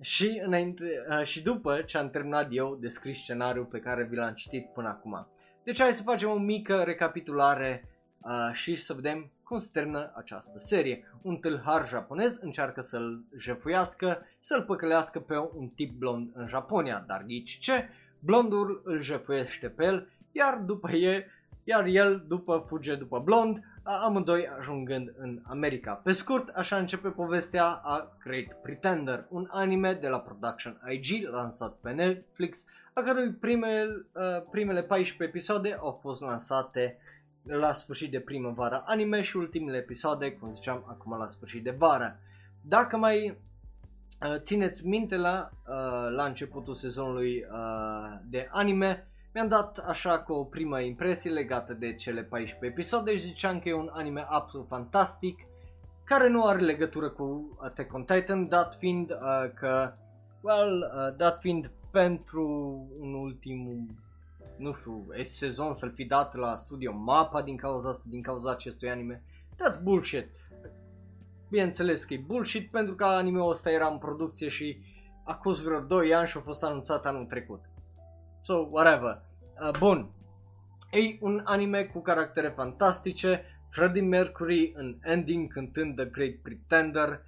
și, 0.00 0.42
înainte, 0.44 0.84
uh, 1.08 1.24
și 1.24 1.42
după 1.42 1.82
ce 1.82 1.98
am 1.98 2.10
terminat 2.10 2.46
eu 2.50 2.76
de 2.80 2.88
scris 2.88 3.18
scenariul 3.18 3.64
pe 3.64 3.80
care 3.80 4.04
vi 4.04 4.16
l-am 4.16 4.34
citit 4.34 4.72
până 4.72 4.88
acum. 4.88 5.26
Deci 5.64 5.80
hai 5.80 5.92
să 5.92 6.02
facem 6.02 6.28
o 6.28 6.38
mică 6.38 6.82
recapitulare 6.82 7.88
uh, 8.18 8.52
și 8.52 8.76
să 8.76 8.92
vedem 8.92 9.30
cum 9.44 9.58
se 9.58 9.68
termină 9.72 10.12
această 10.14 10.58
serie. 10.58 11.04
Un 11.22 11.36
tâlhar 11.36 11.88
japonez 11.88 12.38
încearcă 12.40 12.80
să-l 12.80 13.24
jefuiască, 13.38 14.26
să-l 14.40 14.62
păcălească 14.62 15.20
pe 15.20 15.36
un 15.36 15.68
tip 15.68 15.98
blond 15.98 16.30
în 16.34 16.46
Japonia, 16.48 17.04
dar 17.06 17.24
ghici 17.26 17.58
ce? 17.58 17.88
Blondul 18.18 18.82
îl 18.84 19.02
jefuiește 19.02 19.68
pe 19.68 19.84
el, 19.84 20.08
iar 20.32 20.58
după 20.58 20.90
e, 20.90 21.26
iar 21.64 21.84
el 21.84 22.24
după 22.28 22.64
fuge 22.68 22.94
după 22.94 23.18
blond, 23.18 23.64
amândoi 23.82 24.48
ajungând 24.58 25.12
în 25.18 25.40
America. 25.48 25.92
Pe 25.92 26.12
scurt, 26.12 26.48
așa 26.48 26.76
începe 26.76 27.08
povestea 27.08 27.64
a 27.64 28.16
Great 28.24 28.60
Pretender, 28.62 29.26
un 29.28 29.48
anime 29.50 29.94
de 29.94 30.08
la 30.08 30.20
Production 30.20 30.80
IG 30.90 31.28
lansat 31.28 31.74
pe 31.80 31.90
Netflix, 31.90 32.64
a 32.92 33.02
cărui 33.02 33.30
primele, 33.32 34.06
uh, 34.12 34.42
primele 34.50 34.82
14 34.82 35.36
episoade 35.36 35.76
au 35.80 35.98
fost 36.02 36.20
lansate 36.20 36.98
la 37.44 37.74
sfârșit 37.74 38.10
de 38.10 38.20
primăvară 38.20 38.82
anime 38.86 39.22
și 39.22 39.36
ultimele 39.36 39.76
episoade, 39.76 40.32
cum 40.32 40.54
ziceam, 40.54 40.84
acum 40.88 41.18
la 41.18 41.30
sfârșit 41.30 41.62
de 41.62 41.70
vară. 41.78 42.18
Dacă 42.60 42.96
mai 42.96 43.38
uh, 44.26 44.36
țineți 44.40 44.86
minte 44.86 45.16
la, 45.16 45.50
uh, 45.68 46.14
la 46.16 46.24
începutul 46.24 46.74
sezonului 46.74 47.36
uh, 47.36 48.18
de 48.30 48.48
anime, 48.50 49.08
mi-am 49.34 49.48
dat 49.48 49.78
așa 49.78 50.18
cu 50.18 50.32
o 50.32 50.44
primă 50.44 50.80
impresie 50.80 51.30
legată 51.30 51.72
de 51.72 51.94
cele 51.94 52.22
14 52.22 52.66
episoade 52.72 53.16
și 53.16 53.22
ziceam 53.22 53.58
că 53.58 53.68
e 53.68 53.74
un 53.74 53.90
anime 53.92 54.26
absolut 54.28 54.66
fantastic 54.68 55.38
care 56.04 56.28
nu 56.28 56.44
are 56.44 56.58
legătură 56.58 57.08
cu 57.08 57.58
Attack 57.60 57.94
on 57.94 58.04
Titan, 58.04 58.48
dat 58.48 58.76
fiind 58.78 59.10
uh, 59.10 59.50
că, 59.54 59.92
well, 60.40 60.92
uh, 60.96 61.16
dat 61.16 61.40
fiind 61.40 61.70
pentru 61.90 62.46
un 62.98 63.14
ultim, 63.14 63.88
nu 64.56 64.72
știu, 64.72 65.06
sezon 65.24 65.74
să-l 65.74 65.92
fi 65.94 66.04
dat 66.04 66.34
la 66.34 66.56
studio 66.56 66.92
mapa 66.92 67.42
din 67.42 67.56
cauza 67.56 67.88
asta, 67.88 68.04
din 68.06 68.22
cauza 68.22 68.50
acestui 68.50 68.90
anime. 68.90 69.22
That's 69.54 69.82
bullshit. 69.82 70.28
Bineînțeles 71.48 72.04
că 72.04 72.14
e 72.14 72.22
bullshit 72.26 72.70
pentru 72.70 72.94
că 72.94 73.04
anime-ul 73.04 73.50
ăsta 73.50 73.70
era 73.70 73.86
în 73.86 73.98
producție 73.98 74.48
și 74.48 74.78
a 75.24 75.32
fost 75.42 75.62
vreo 75.62 75.80
2 75.80 76.14
ani 76.14 76.28
și 76.28 76.36
a 76.36 76.40
fost 76.40 76.62
anunțat 76.62 77.06
anul 77.06 77.24
trecut. 77.24 77.60
So, 78.42 78.54
whatever. 78.70 79.22
Uh, 79.60 79.78
bun. 79.78 80.10
E 80.90 81.16
un 81.20 81.40
anime 81.44 81.84
cu 81.84 82.00
caractere 82.00 82.48
fantastice, 82.48 83.44
Freddie 83.70 84.02
Mercury 84.02 84.72
în 84.74 84.98
ending 85.02 85.52
cântând 85.52 85.96
The 85.96 86.04
Great 86.04 86.34
Pretender, 86.42 87.24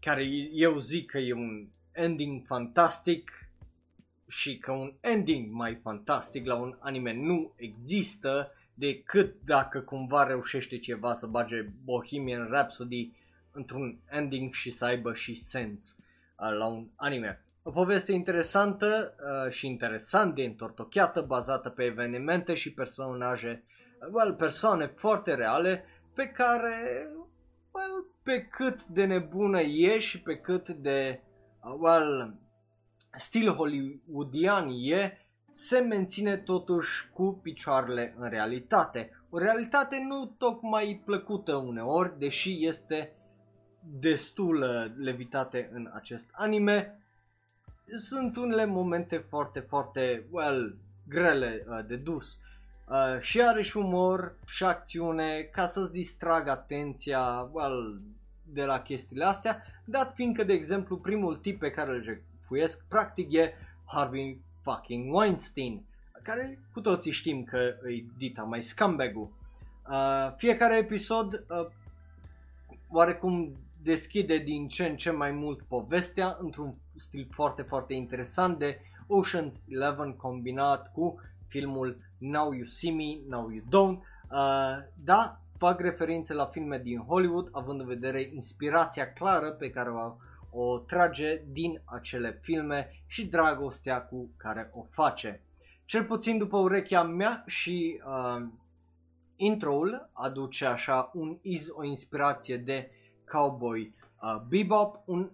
care 0.00 0.24
eu 0.52 0.78
zic 0.78 1.10
că 1.10 1.18
e 1.18 1.32
un 1.32 1.68
ending 1.92 2.46
fantastic 2.46 3.30
și 4.32 4.58
că 4.58 4.72
un 4.72 4.94
ending 5.00 5.50
mai 5.50 5.74
fantastic 5.82 6.46
la 6.46 6.56
un 6.56 6.76
anime 6.78 7.14
nu 7.14 7.52
există 7.56 8.52
decât 8.74 9.34
dacă 9.44 9.80
cumva 9.80 10.24
reușește 10.24 10.78
ceva 10.78 11.14
să 11.14 11.26
bage 11.26 11.62
Bohemian 11.84 12.48
Rhapsody 12.50 13.12
într-un 13.50 13.98
ending 14.10 14.52
și 14.52 14.70
să 14.70 14.84
aibă 14.84 15.14
și 15.14 15.34
sens 15.34 15.96
uh, 16.36 16.56
la 16.58 16.66
un 16.66 16.86
anime. 16.96 17.44
O 17.62 17.70
poveste 17.70 18.12
interesantă 18.12 19.14
uh, 19.18 19.52
și 19.52 19.66
interesant 19.66 20.34
de 20.34 20.42
întortocheată, 20.42 21.20
bazată 21.20 21.68
pe 21.68 21.84
evenimente 21.84 22.54
și 22.54 22.72
personaje 22.72 23.64
well, 24.12 24.34
persoane 24.34 24.86
foarte 24.86 25.34
reale 25.34 25.84
pe 26.14 26.26
care, 26.26 27.08
well, 27.70 28.06
pe 28.22 28.42
cât 28.42 28.84
de 28.84 29.04
nebună 29.04 29.60
e 29.60 29.98
și 29.98 30.20
pe 30.20 30.36
cât 30.36 30.68
de, 30.68 31.20
uh, 31.64 31.74
well, 31.78 32.40
stil 33.16 33.54
hollywoodian 33.54 34.68
e, 34.68 35.18
se 35.54 35.78
menține 35.78 36.36
totuși 36.36 37.10
cu 37.12 37.40
picioarele 37.42 38.14
în 38.18 38.28
realitate. 38.28 39.10
O 39.30 39.38
realitate 39.38 40.04
nu 40.08 40.34
tocmai 40.38 41.02
plăcută 41.04 41.54
uneori, 41.54 42.18
deși 42.18 42.66
este 42.66 43.12
destul 44.00 44.58
levitate 44.98 45.70
în 45.72 45.90
acest 45.94 46.28
anime. 46.32 47.00
Sunt 47.96 48.36
unele 48.36 48.64
momente 48.64 49.16
foarte, 49.16 49.60
foarte, 49.60 50.24
well, 50.30 50.76
grele 51.08 51.66
uh, 51.68 51.78
de 51.86 51.96
dus. 51.96 52.38
Uh, 52.88 53.20
și 53.20 53.42
are 53.42 53.62
și 53.62 53.76
umor 53.76 54.34
și 54.46 54.64
acțiune 54.64 55.42
ca 55.52 55.66
să-ți 55.66 55.92
distragă 55.92 56.50
atenția 56.50 57.48
well, 57.52 58.00
de 58.52 58.64
la 58.64 58.80
chestiile 58.80 59.24
astea, 59.24 59.62
dat 59.84 60.14
fiindcă, 60.14 60.44
de 60.44 60.52
exemplu, 60.52 60.96
primul 60.96 61.36
tip 61.36 61.58
pe 61.58 61.70
care 61.70 61.90
îl 61.90 62.02
jefuiesc 62.52 62.84
practic 62.88 63.32
e 63.32 63.54
Harvey 63.84 64.40
fucking 64.62 65.14
Weinstein, 65.14 65.84
care 66.22 66.58
cu 66.72 66.80
toții 66.80 67.12
știm 67.12 67.44
că 67.44 67.56
e 67.56 68.04
dita 68.18 68.42
mai 68.42 68.62
scumbag 68.62 69.16
uh, 69.16 69.28
Fiecare 70.36 70.76
episod 70.76 71.44
uh, 71.48 71.66
oarecum 72.88 73.56
deschide 73.82 74.38
din 74.38 74.68
ce 74.68 74.86
în 74.86 74.96
ce 74.96 75.10
mai 75.10 75.30
mult 75.30 75.62
povestea 75.62 76.36
într-un 76.40 76.74
stil 76.96 77.28
foarte, 77.30 77.62
foarte 77.62 77.94
interesant 77.94 78.58
de 78.58 78.80
Ocean's 79.02 79.68
Eleven 79.68 80.12
combinat 80.16 80.92
cu 80.92 81.20
filmul 81.48 81.96
Now 82.18 82.52
You 82.52 82.64
See 82.64 82.92
Me, 82.92 83.18
Now 83.28 83.50
You 83.50 83.62
Don't. 83.66 83.98
Uh, 84.30 84.84
da, 85.04 85.40
fac 85.58 85.80
referințe 85.80 86.32
la 86.32 86.44
filme 86.44 86.78
din 86.78 86.98
Hollywood, 86.98 87.48
având 87.52 87.80
în 87.80 87.86
vedere 87.86 88.30
inspirația 88.34 89.12
clară 89.12 89.50
pe 89.50 89.70
care 89.70 89.90
o, 89.90 90.14
o 90.54 90.78
trage 90.78 91.42
din 91.46 91.82
acele 91.84 92.38
filme 92.42 92.90
și 93.06 93.26
dragostea 93.26 94.02
cu 94.02 94.30
care 94.36 94.70
o 94.72 94.82
face. 94.90 95.42
Cel 95.84 96.04
puțin 96.04 96.38
după 96.38 96.56
urechea 96.56 97.02
mea 97.02 97.44
și 97.46 98.00
uh, 98.06 98.48
intro-ul 99.36 100.10
aduce 100.12 100.64
așa 100.64 101.10
un 101.14 101.38
iz, 101.42 101.68
o 101.70 101.84
inspirație 101.84 102.56
de 102.56 102.90
cowboy 103.32 103.94
uh, 104.22 104.36
bebop, 104.48 105.02
un, 105.04 105.30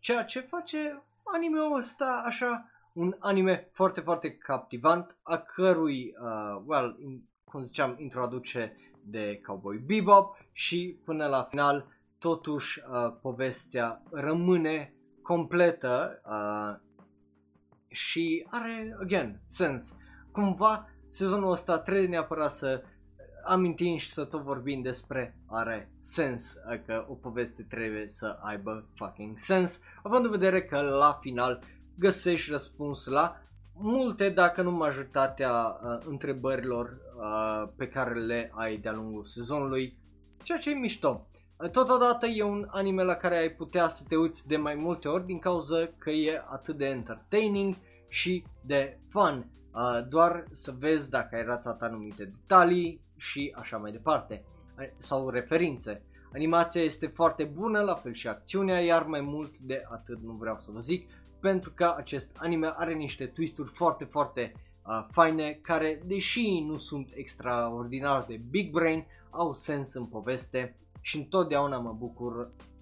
ceea 0.00 0.24
ce 0.24 0.40
face 0.40 1.02
anime-ul 1.22 1.78
ăsta 1.78 2.22
așa 2.26 2.68
un 2.92 3.16
anime 3.18 3.68
foarte, 3.72 4.00
foarte 4.00 4.36
captivant, 4.36 5.16
a 5.22 5.36
cărui, 5.36 6.14
uh, 6.20 6.62
well, 6.66 6.96
in, 7.00 7.22
cum 7.44 7.62
ziceam, 7.62 7.96
introduce 7.98 8.76
de 9.04 9.40
Cowboy 9.46 9.76
Bebop 9.76 10.36
și 10.52 10.98
până 11.04 11.26
la 11.26 11.42
final 11.42 11.86
totuși 12.24 12.80
uh, 12.80 13.16
povestea 13.22 14.02
rămâne 14.10 14.94
completă 15.22 16.20
uh, 16.24 16.80
și 17.88 18.46
are, 18.50 18.96
again, 19.00 19.40
sens. 19.44 19.94
Cumva 20.32 20.88
sezonul 21.08 21.52
ăsta 21.52 21.78
trebuie 21.78 22.06
neapărat 22.06 22.52
să 22.52 22.82
amintim 23.44 23.96
și 23.96 24.10
să 24.10 24.24
tot 24.24 24.42
vorbim 24.42 24.82
despre 24.82 25.38
are 25.46 25.92
sens, 25.98 26.54
că 26.86 27.04
o 27.08 27.14
poveste 27.14 27.62
trebuie 27.62 28.08
să 28.08 28.38
aibă 28.40 28.88
fucking 28.94 29.38
sens, 29.38 29.80
având 30.02 30.24
în 30.24 30.30
vedere 30.30 30.62
că 30.64 30.80
la 30.80 31.18
final 31.20 31.62
găsești 31.98 32.50
răspuns 32.50 33.06
la 33.06 33.36
multe, 33.74 34.28
dacă 34.28 34.62
nu 34.62 34.70
majoritatea 34.70 35.50
uh, 35.52 36.06
întrebărilor 36.06 36.86
uh, 36.88 37.68
pe 37.76 37.88
care 37.88 38.14
le 38.14 38.50
ai 38.54 38.76
de-a 38.76 38.92
lungul 38.92 39.24
sezonului, 39.24 39.98
ceea 40.42 40.58
ce 40.58 40.70
e 40.70 40.74
mișto. 40.74 41.28
Uh, 41.58 41.70
totodată 41.70 42.26
e 42.26 42.42
un 42.42 42.66
anime 42.70 43.02
la 43.02 43.14
care 43.14 43.36
ai 43.36 43.50
putea 43.50 43.88
să 43.88 44.04
te 44.08 44.16
uiți 44.16 44.46
de 44.46 44.56
mai 44.56 44.74
multe 44.74 45.08
ori 45.08 45.26
din 45.26 45.38
cauza 45.38 45.88
că 45.98 46.10
e 46.10 46.42
atât 46.50 46.76
de 46.76 46.84
entertaining 46.84 47.76
și 48.08 48.44
de 48.60 48.98
fun. 49.08 49.50
Uh, 49.74 50.08
doar 50.08 50.44
să 50.52 50.74
vezi 50.78 51.10
dacă 51.10 51.36
ai 51.36 51.44
ratat 51.44 51.82
anumite 51.82 52.24
detalii 52.24 53.00
și 53.16 53.54
așa 53.58 53.76
mai 53.76 53.92
departe. 53.92 54.44
Uh, 54.78 54.84
sau 54.98 55.28
referințe. 55.28 56.02
Animația 56.32 56.82
este 56.82 57.06
foarte 57.06 57.44
bună, 57.44 57.80
la 57.80 57.94
fel 57.94 58.12
și 58.12 58.28
acțiunea, 58.28 58.80
iar 58.80 59.02
mai 59.06 59.20
mult 59.20 59.56
de 59.58 59.82
atât 59.90 60.22
nu 60.22 60.32
vreau 60.32 60.58
să 60.58 60.70
vă 60.70 60.80
zic 60.80 61.08
pentru 61.44 61.72
că 61.74 61.94
acest 61.96 62.36
anime 62.40 62.72
are 62.76 62.94
niște 62.94 63.26
twisturi 63.26 63.72
foarte, 63.74 64.04
foarte 64.04 64.52
uh, 64.86 65.06
faine 65.10 65.58
care, 65.62 66.00
deși 66.06 66.60
nu 66.60 66.76
sunt 66.76 67.10
extraordinar 67.14 68.24
de 68.24 68.40
big 68.50 68.70
brain, 68.70 69.06
au 69.30 69.52
sens 69.52 69.94
în 69.94 70.06
poveste 70.06 70.76
și 71.04 71.16
întotdeauna 71.16 71.78
mă 71.78 71.92
bucur, 71.92 72.34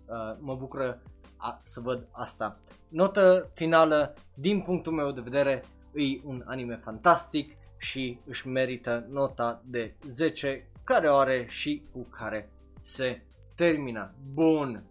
uh, 0.07 0.37
mă 0.39 0.55
bucură 0.55 1.03
a, 1.37 1.61
să 1.63 1.81
văd 1.81 2.09
asta. 2.11 2.59
Notă 2.89 3.51
finală, 3.55 4.15
din 4.35 4.63
punctul 4.63 4.93
meu 4.93 5.11
de 5.11 5.21
vedere, 5.21 5.65
e 5.95 6.21
un 6.25 6.43
anime 6.47 6.77
fantastic 6.77 7.57
și 7.79 8.19
își 8.27 8.49
merită 8.49 9.07
nota 9.11 9.63
de 9.65 9.95
10 10.09 10.69
care 10.85 11.11
o 11.11 11.17
are 11.17 11.47
și 11.49 11.83
cu 11.93 12.03
care 12.03 12.53
se 12.83 13.23
termină. 13.55 14.15
Bun, 14.33 14.85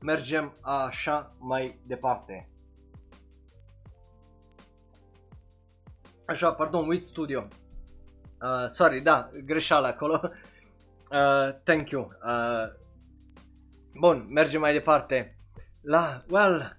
mergem 0.00 0.54
așa 0.60 1.34
mai 1.38 1.78
departe. 1.86 2.48
Așa, 6.26 6.52
pardon, 6.52 6.88
Wit 6.88 7.04
Studio. 7.04 7.48
Uh, 8.42 8.68
sorry, 8.68 9.00
da, 9.00 9.30
greșeală 9.44 9.86
acolo. 9.86 10.20
Uh, 11.14 11.52
thank 11.64 11.90
you. 11.90 12.10
Uh, 12.26 12.66
bun, 14.00 14.26
mergem 14.30 14.60
mai 14.60 14.72
departe. 14.72 15.36
La, 15.80 16.24
well... 16.28 16.76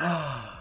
Uh, 0.00 0.56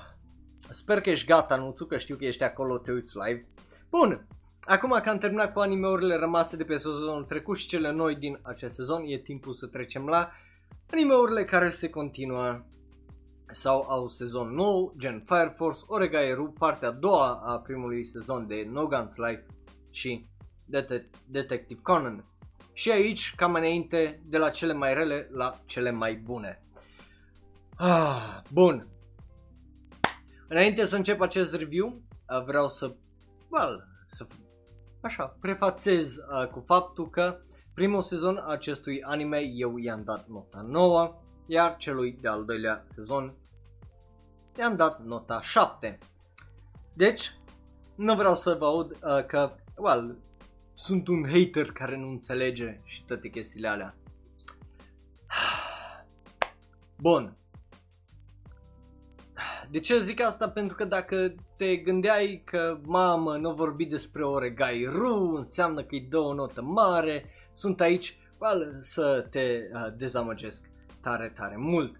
sper 0.81 1.01
că 1.01 1.09
ești 1.09 1.25
gata, 1.25 1.55
nu 1.55 1.71
că 1.87 1.97
știu 1.97 2.15
că 2.15 2.25
ești 2.25 2.43
acolo, 2.43 2.77
te 2.77 2.91
uiți 2.91 3.17
live. 3.17 3.47
Bun, 3.89 4.27
acum 4.61 4.99
că 5.03 5.09
am 5.09 5.17
terminat 5.17 5.53
cu 5.53 5.59
animeurile 5.59 6.15
rămase 6.15 6.55
de 6.55 6.63
pe 6.63 6.77
sezonul 6.77 7.23
trecut 7.23 7.57
și 7.57 7.67
cele 7.67 7.91
noi 7.91 8.15
din 8.15 8.39
acest 8.41 8.75
sezon, 8.75 9.03
e 9.05 9.17
timpul 9.17 9.53
să 9.53 9.67
trecem 9.67 10.05
la 10.05 10.31
animeurile 10.91 11.45
care 11.45 11.71
se 11.71 11.89
continuă 11.89 12.65
sau 13.53 13.85
au 13.89 14.07
sezon 14.07 14.53
nou, 14.53 14.93
gen 14.99 15.23
Fire 15.25 15.53
Force, 15.57 15.79
Oregairu, 15.87 16.53
partea 16.57 16.87
a 16.87 16.91
doua 16.91 17.41
a 17.45 17.59
primului 17.59 18.05
sezon 18.05 18.47
de 18.47 18.67
No 18.71 18.87
Guns 18.87 19.15
Life 19.15 19.45
și 19.91 20.25
Det- 20.65 21.09
Detective 21.27 21.79
Conan. 21.81 22.25
Și 22.73 22.91
aici, 22.91 23.33
cam 23.35 23.53
înainte, 23.53 24.21
de 24.25 24.37
la 24.37 24.49
cele 24.49 24.73
mai 24.73 24.93
rele 24.93 25.29
la 25.31 25.53
cele 25.65 25.91
mai 25.91 26.15
bune. 26.15 26.61
Ah, 27.77 28.39
bun. 28.51 28.87
Înainte 30.47 30.85
să 30.85 30.95
încep 30.95 31.21
acest 31.21 31.53
review, 31.53 32.01
vreau 32.45 32.69
să, 32.69 32.95
well, 33.49 33.87
să 34.11 34.27
așa, 35.01 35.37
prefațez 35.41 36.15
uh, 36.15 36.47
cu 36.47 36.63
faptul 36.65 37.09
că 37.09 37.39
primul 37.73 38.01
sezon 38.01 38.43
acestui 38.47 39.03
anime 39.03 39.39
eu 39.39 39.77
i-am 39.77 40.03
dat 40.03 40.27
nota 40.27 40.61
9 40.67 41.21
iar 41.47 41.77
celui 41.77 42.17
de-al 42.21 42.45
doilea 42.45 42.81
sezon 42.83 43.35
i-am 44.57 44.75
dat 44.75 45.03
nota 45.03 45.41
7. 45.41 45.97
Deci, 46.93 47.31
nu 47.95 48.15
vreau 48.15 48.35
să 48.35 48.55
vă 48.59 48.65
aud 48.65 48.91
uh, 48.91 49.25
că, 49.25 49.55
well, 49.77 50.17
sunt 50.77 51.07
un 51.07 51.25
hater 51.31 51.71
care 51.71 51.97
nu 51.97 52.09
înțelege 52.09 52.79
și 52.83 53.03
toate 53.05 53.29
chestiile 53.29 53.67
alea. 53.67 53.95
Bun. 56.97 57.37
De 59.69 59.79
ce 59.79 60.01
zic 60.01 60.21
asta? 60.21 60.49
Pentru 60.49 60.75
că 60.75 60.85
dacă 60.85 61.35
te 61.57 61.75
gândeai 61.75 62.41
că, 62.45 62.79
mamă, 62.85 63.37
nu 63.37 63.53
vorbi 63.53 63.85
despre 63.85 64.25
Oregai 64.25 64.85
Ru, 64.91 65.35
înseamnă 65.35 65.81
că 65.81 65.87
îi 65.89 66.07
dă 66.09 66.17
o 66.17 66.33
notă 66.33 66.61
mare, 66.61 67.25
sunt 67.53 67.81
aici 67.81 68.17
well, 68.39 68.77
să 68.81 69.27
te 69.29 69.39
uh, 69.39 69.93
dezamăgesc 69.97 70.69
tare, 71.01 71.33
tare 71.37 71.55
mult. 71.57 71.95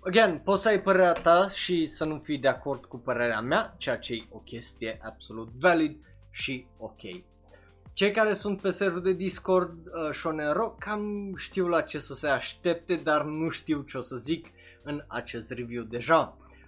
Again, 0.00 0.40
poți 0.44 0.62
să 0.62 0.68
ai 0.68 0.82
părerea 0.82 1.12
ta 1.12 1.48
și 1.48 1.86
să 1.86 2.04
nu 2.04 2.18
fii 2.18 2.38
de 2.38 2.48
acord 2.48 2.84
cu 2.84 2.98
părerea 2.98 3.40
mea, 3.40 3.74
ceea 3.78 3.98
ce 3.98 4.12
e 4.12 4.26
o 4.30 4.38
chestie 4.38 5.00
absolut 5.02 5.48
valid 5.48 5.96
și 6.30 6.66
ok. 6.78 7.00
Cei 7.94 8.10
care 8.10 8.34
sunt 8.34 8.60
pe 8.60 8.70
serverul 8.70 9.02
de 9.02 9.12
Discord 9.12 9.86
uh, 9.86 10.14
Shonero 10.14 10.68
cam 10.78 11.34
știu 11.36 11.68
la 11.68 11.80
ce 11.80 12.00
să 12.00 12.14
se 12.14 12.28
aștepte, 12.28 12.96
dar 12.96 13.24
nu 13.24 13.48
știu 13.48 13.82
ce 13.82 13.98
o 13.98 14.00
să 14.00 14.16
zic 14.16 14.48
în 14.82 15.04
acest 15.06 15.50
review 15.50 15.82
deja. 15.84 16.18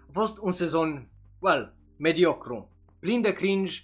A 0.09 0.11
fost 0.13 0.39
un 0.41 0.53
sezon, 0.53 1.09
well, 1.39 1.75
mediocru, 1.97 2.71
plin 3.01 3.21
de 3.21 3.33
cringe 3.33 3.81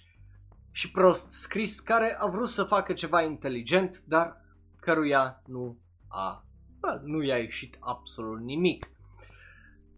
și 0.71 0.91
prost 0.91 1.31
scris, 1.31 1.79
care 1.79 2.15
a 2.19 2.27
vrut 2.27 2.49
să 2.49 2.63
facă 2.63 2.93
ceva 2.93 3.21
inteligent, 3.21 4.01
dar 4.05 4.41
căruia 4.79 5.41
nu 5.45 5.77
a, 6.07 6.45
well, 6.81 7.01
nu 7.05 7.23
i-a 7.23 7.37
ieșit 7.37 7.77
absolut 7.79 8.41
nimic. 8.41 8.89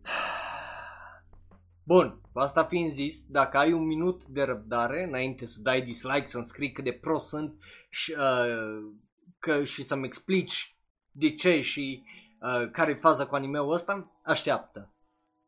Bun, 1.84 2.18
cu 2.22 2.23
asta 2.42 2.64
fiind 2.64 2.92
zis, 2.92 3.26
dacă 3.28 3.58
ai 3.58 3.72
un 3.72 3.86
minut 3.86 4.26
de 4.26 4.42
răbdare 4.42 5.04
înainte 5.04 5.46
să 5.46 5.62
dai 5.62 5.82
dislike, 5.82 6.28
să-mi 6.28 6.46
scrii 6.46 6.72
cât 6.72 6.84
de 6.84 6.92
prost 6.92 7.28
sunt 7.28 7.56
și, 7.90 8.16
uh, 8.18 8.94
că, 9.40 9.64
și 9.64 9.84
să-mi 9.84 10.06
explici 10.06 10.78
de 11.12 11.34
ce 11.34 11.62
și 11.62 12.04
uh, 12.40 12.70
care 12.72 12.92
e 12.92 12.96
faza 12.96 13.26
cu 13.26 13.36
animeul 13.36 13.74
ăsta, 13.74 14.12
așteaptă. 14.24 14.94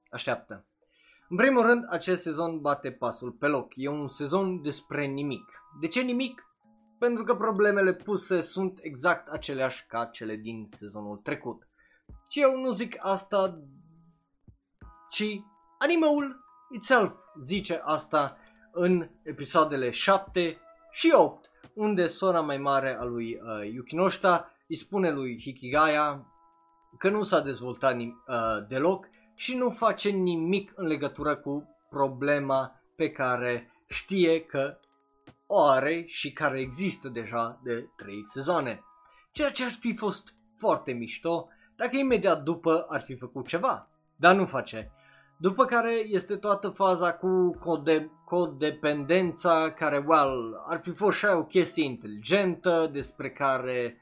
Așteaptă. 0.09 0.65
În 1.29 1.37
primul 1.37 1.65
rând, 1.65 1.85
acest 1.89 2.21
sezon 2.21 2.61
bate 2.61 2.91
pasul 2.91 3.31
pe 3.31 3.47
loc. 3.47 3.71
E 3.75 3.89
un 3.89 4.09
sezon 4.09 4.61
despre 4.61 5.05
nimic. 5.05 5.45
De 5.81 5.87
ce 5.87 6.01
nimic? 6.01 6.43
Pentru 6.99 7.23
că 7.23 7.35
problemele 7.35 7.93
puse 7.93 8.41
sunt 8.41 8.79
exact 8.81 9.27
aceleași 9.27 9.85
ca 9.87 10.05
cele 10.05 10.35
din 10.35 10.69
sezonul 10.71 11.17
trecut. 11.17 11.67
Și 12.29 12.41
eu 12.41 12.59
nu 12.59 12.71
zic 12.71 12.95
asta, 12.99 13.61
ci 15.09 15.23
Animeul 15.77 16.44
itself 16.71 17.11
zice 17.41 17.81
asta 17.83 18.37
în 18.71 19.09
episoadele 19.23 19.91
7 19.91 20.59
și 20.91 21.11
8, 21.15 21.49
unde 21.73 22.07
sora 22.07 22.41
mai 22.41 22.57
mare 22.57 22.97
a 22.99 23.03
lui 23.03 23.33
uh, 23.33 23.71
Yukinoshita 23.73 24.51
îi 24.67 24.75
spune 24.75 25.11
lui 25.11 25.39
Hikigaya 25.41 26.25
că 26.97 27.09
nu 27.09 27.23
s-a 27.23 27.39
dezvoltat 27.39 27.97
uh, 27.97 28.13
deloc 28.67 29.07
și 29.35 29.55
nu 29.55 29.69
face 29.69 30.09
nimic 30.09 30.71
în 30.75 30.85
legătură 30.85 31.35
cu 31.35 31.75
problema 31.89 32.81
pe 32.95 33.11
care 33.11 33.71
știe 33.87 34.41
că 34.45 34.77
o 35.45 35.61
are 35.63 36.03
și 36.07 36.31
care 36.31 36.59
există 36.59 37.07
deja 37.07 37.59
de 37.63 37.89
3 37.95 38.23
sezoane. 38.25 38.83
Ceea 39.31 39.51
ce 39.51 39.63
ar 39.63 39.71
fi 39.71 39.95
fost 39.95 40.35
foarte 40.57 40.91
mișto 40.91 41.47
dacă 41.75 41.97
imediat 41.97 42.43
după 42.43 42.85
ar 42.89 43.01
fi 43.01 43.15
făcut 43.15 43.47
ceva, 43.47 43.89
dar 44.15 44.35
nu 44.35 44.45
face. 44.45 44.91
După 45.37 45.65
care 45.65 45.91
este 45.91 46.35
toată 46.35 46.69
faza 46.69 47.13
cu 47.13 47.57
code, 47.59 48.11
codependența 48.25 49.73
care, 49.77 49.97
well, 50.07 50.63
ar 50.67 50.79
fi 50.83 50.91
fost 50.91 51.17
și 51.17 51.25
o 51.25 51.43
chestie 51.43 51.83
inteligentă 51.83 52.89
despre 52.91 53.29
care, 53.29 54.01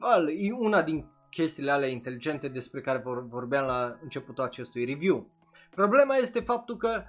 well, 0.00 0.28
e 0.28 0.52
una 0.52 0.82
din 0.82 1.06
chestiile 1.30 1.70
alea 1.70 1.88
inteligente 1.88 2.48
despre 2.48 2.80
care 2.80 3.02
vorbeam 3.28 3.66
la 3.66 3.98
începutul 4.02 4.44
acestui 4.44 4.84
review. 4.84 5.26
Problema 5.74 6.16
este 6.16 6.40
faptul 6.40 6.76
că 6.76 7.02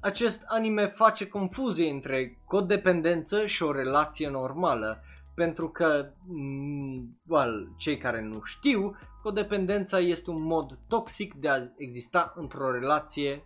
acest 0.00 0.42
anime 0.46 0.86
face 0.86 1.28
confuzie 1.28 1.90
între 1.90 2.38
codependență 2.44 3.46
și 3.46 3.62
o 3.62 3.72
relație 3.72 4.28
normală, 4.28 5.02
pentru 5.36 5.68
că, 5.68 6.12
mm, 6.26 7.20
well, 7.26 7.74
cei 7.76 7.98
care 7.98 8.22
nu 8.22 8.40
știu, 8.44 8.96
Codependența 9.26 9.98
este 9.98 10.30
un 10.30 10.42
mod 10.42 10.78
toxic 10.88 11.34
de 11.34 11.48
a 11.48 11.62
exista 11.76 12.32
într-o 12.36 12.70
relație 12.70 13.44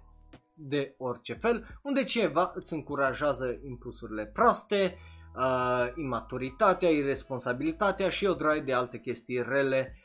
de 0.54 0.94
orice 0.98 1.34
fel, 1.34 1.66
unde 1.82 2.04
cineva 2.04 2.52
îți 2.54 2.72
încurajează 2.72 3.60
impulsurile 3.66 4.26
proaste, 4.26 4.98
uh, 5.36 5.92
imaturitatea, 5.96 6.88
irresponsabilitatea 6.88 8.08
și 8.08 8.26
o 8.26 8.34
droaie 8.34 8.60
de 8.60 8.72
alte 8.72 8.98
chestii 8.98 9.42
rele, 9.42 9.96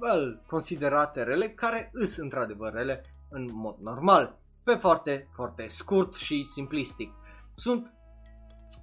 well, 0.00 0.42
considerate 0.46 1.22
rele, 1.22 1.48
care 1.48 1.90
îs 1.92 2.16
într-adevăr 2.16 2.72
rele 2.72 3.04
în 3.30 3.48
mod 3.52 3.76
normal, 3.80 4.38
pe 4.64 4.74
foarte, 4.74 5.28
foarte 5.34 5.66
scurt 5.68 6.14
și 6.14 6.48
simplistic. 6.52 7.12
Sunt 7.54 7.92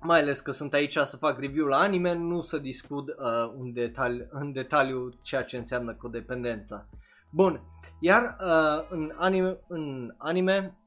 mai 0.02 0.20
ales 0.20 0.40
că 0.40 0.52
sunt 0.52 0.74
aici 0.74 0.98
să 0.98 1.18
fac 1.18 1.40
review 1.40 1.66
la 1.66 1.78
anime, 1.78 2.14
nu 2.14 2.42
să 2.42 2.58
discut 2.58 3.08
uh, 3.08 3.54
un 3.58 3.74
detali- 3.74 4.28
în 4.30 4.52
detaliu 4.52 5.14
ceea 5.22 5.44
ce 5.44 5.58
înseamnă 5.58 5.94
codependența. 5.94 6.86
Bun, 7.30 7.62
iar 8.00 8.38
uh, 8.42 8.86
în 8.90 9.14
anime, 9.16 9.58
în 9.68 10.14
anime 10.18 10.78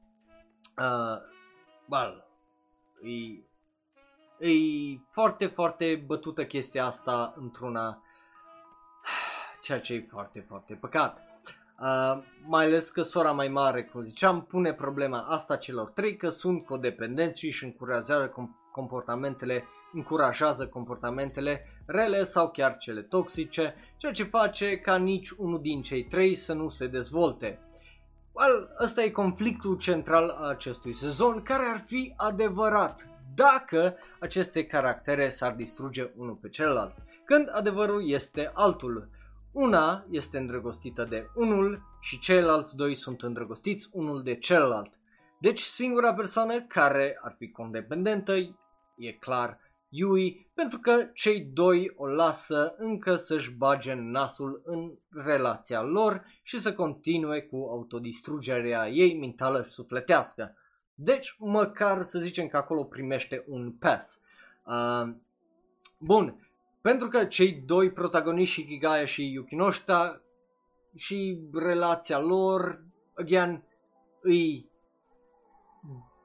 uh, 0.77 1.17
well, 1.89 2.25
e, 3.01 4.47
e 4.47 4.99
foarte, 5.11 5.45
foarte 5.45 6.03
bătută 6.05 6.45
chestia 6.45 6.85
asta 6.85 7.33
într-una, 7.37 8.03
ceea 9.61 9.79
ce 9.79 9.93
e 9.93 10.07
foarte, 10.09 10.45
foarte 10.47 10.73
păcat. 10.73 11.27
Uh, 11.79 12.23
mai 12.45 12.65
ales 12.65 12.89
că 12.89 13.01
sora 13.01 13.31
mai 13.31 13.47
mare, 13.47 13.83
cum 13.83 14.01
ziceam, 14.01 14.45
pune 14.45 14.73
problema 14.73 15.19
asta 15.19 15.55
celor 15.55 15.89
trei 15.89 16.17
că 16.17 16.29
sunt 16.29 16.65
codependenți 16.65 17.39
și 17.39 17.45
își 17.45 17.63
încurajează 17.63 18.29
comportamentele, 18.73 19.63
încurajează 19.93 20.67
comportamentele 20.67 21.65
rele 21.85 22.23
sau 22.23 22.49
chiar 22.49 22.77
cele 22.77 23.01
toxice, 23.01 23.75
ceea 23.97 24.11
ce 24.11 24.23
face 24.23 24.77
ca 24.77 24.95
nici 24.95 25.29
unul 25.29 25.61
din 25.61 25.81
cei 25.81 26.03
trei 26.03 26.35
să 26.35 26.53
nu 26.53 26.69
se 26.69 26.87
dezvolte. 26.87 27.59
Well, 28.31 28.69
ăsta 28.83 29.03
e 29.03 29.09
conflictul 29.09 29.77
central 29.77 30.29
al 30.29 30.49
acestui 30.49 30.93
sezon, 30.93 31.43
care 31.43 31.63
ar 31.73 31.83
fi 31.87 32.13
adevărat 32.17 33.07
dacă 33.35 33.95
aceste 34.19 34.65
caractere 34.65 35.29
s-ar 35.29 35.53
distruge 35.53 36.11
unul 36.15 36.35
pe 36.41 36.49
celălalt, 36.49 36.93
când 37.25 37.49
adevărul 37.51 38.09
este 38.09 38.51
altul. 38.53 39.09
Una 39.51 40.05
este 40.09 40.37
îndrăgostită 40.37 41.03
de 41.03 41.29
unul 41.35 41.81
și 41.99 42.19
ceilalți 42.19 42.75
doi 42.75 42.95
sunt 42.95 43.21
îndrăgostiți 43.21 43.89
unul 43.91 44.23
de 44.23 44.35
celălalt. 44.35 44.93
Deci 45.39 45.61
singura 45.61 46.13
persoană 46.13 46.61
care 46.61 47.19
ar 47.21 47.35
fi 47.37 47.51
condependentă 47.51 48.33
e 48.95 49.11
clar 49.11 49.59
Yui, 49.95 50.49
pentru 50.53 50.79
că 50.79 51.09
cei 51.13 51.41
doi 51.41 51.93
o 51.95 52.07
lasă 52.07 52.75
încă 52.77 53.15
să-și 53.15 53.51
bage 53.51 53.93
nasul 53.93 54.61
în 54.65 54.91
relația 55.23 55.81
lor 55.81 56.25
și 56.43 56.59
să 56.59 56.73
continue 56.73 57.41
cu 57.41 57.55
autodistrugerea 57.55 58.89
ei 58.89 59.19
mentală 59.19 59.63
și 59.63 59.69
sufletească. 59.69 60.57
Deci, 60.95 61.35
măcar 61.37 62.03
să 62.03 62.19
zicem 62.19 62.47
că 62.47 62.57
acolo 62.57 62.83
primește 62.83 63.43
un 63.47 63.71
pass. 63.71 64.19
Uh, 64.65 65.13
bun, 65.97 66.47
pentru 66.81 67.07
că 67.07 67.25
cei 67.25 67.63
doi 67.65 67.91
protagoniști, 67.91 68.61
Hikigaya 68.61 69.05
și 69.05 69.31
Yukinoshita, 69.31 70.21
și 70.95 71.39
relația 71.53 72.19
lor, 72.19 72.83
again, 73.13 73.63
îi 74.21 74.69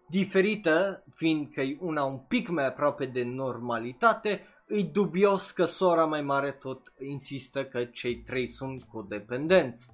diferită, 0.09 1.05
fiindcă 1.15 1.61
e 1.61 1.77
una 1.81 2.05
un 2.05 2.19
pic 2.19 2.49
mai 2.49 2.67
aproape 2.67 3.07
de 3.07 3.23
normalitate, 3.23 4.41
îi 4.67 4.85
dubios 4.85 5.51
că 5.51 5.65
sora 5.65 6.05
mai 6.05 6.23
mare 6.23 6.51
tot 6.51 6.93
insistă 6.99 7.65
că 7.65 7.85
cei 7.85 8.17
trei 8.17 8.51
sunt 8.51 8.83
codependenți. 8.83 9.89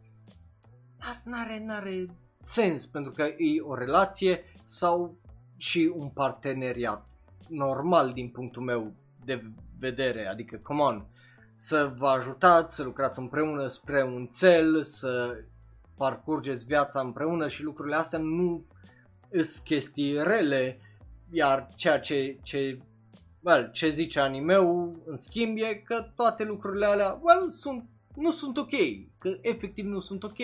Dar 0.99 1.23
n-are, 1.25 1.65
n-are 1.67 2.07
sens, 2.43 2.87
pentru 2.87 3.13
că 3.13 3.23
e 3.23 3.61
o 3.61 3.75
relație 3.75 4.45
sau 4.65 5.19
și 5.57 5.93
un 5.97 6.09
parteneriat 6.09 7.07
normal 7.49 8.13
din 8.13 8.29
punctul 8.29 8.63
meu 8.63 8.93
de 9.25 9.43
vedere, 9.79 10.27
adică, 10.27 10.57
come 10.63 10.81
on, 10.81 11.07
să 11.57 11.93
vă 11.97 12.07
ajutați, 12.07 12.75
să 12.75 12.83
lucrați 12.83 13.19
împreună 13.19 13.69
spre 13.69 14.03
un 14.03 14.29
cel, 14.37 14.85
să 14.85 15.39
parcurgeți 15.97 16.65
viața 16.65 17.01
împreună 17.01 17.49
și 17.49 17.63
lucrurile 17.63 17.97
astea 17.97 18.19
nu 18.19 18.65
îs 19.35 19.59
chestii 19.59 20.23
rele, 20.23 20.81
iar 21.31 21.69
ceea 21.77 22.01
ce, 22.01 22.39
ce, 22.43 22.79
well, 23.43 23.71
ce 23.73 23.89
zice 23.89 24.21
animeul 24.21 25.03
în 25.07 25.17
schimb 25.17 25.57
e 25.59 25.75
că 25.75 26.07
toate 26.17 26.45
lucrurile 26.45 26.87
alea 26.87 27.21
well, 27.23 27.51
sunt, 27.53 27.85
nu 28.17 28.31
sunt 28.31 28.57
ok, 28.57 28.73
că 29.19 29.37
efectiv 29.41 29.85
nu 29.85 30.01
sunt 30.01 30.23
ok. 30.23 30.39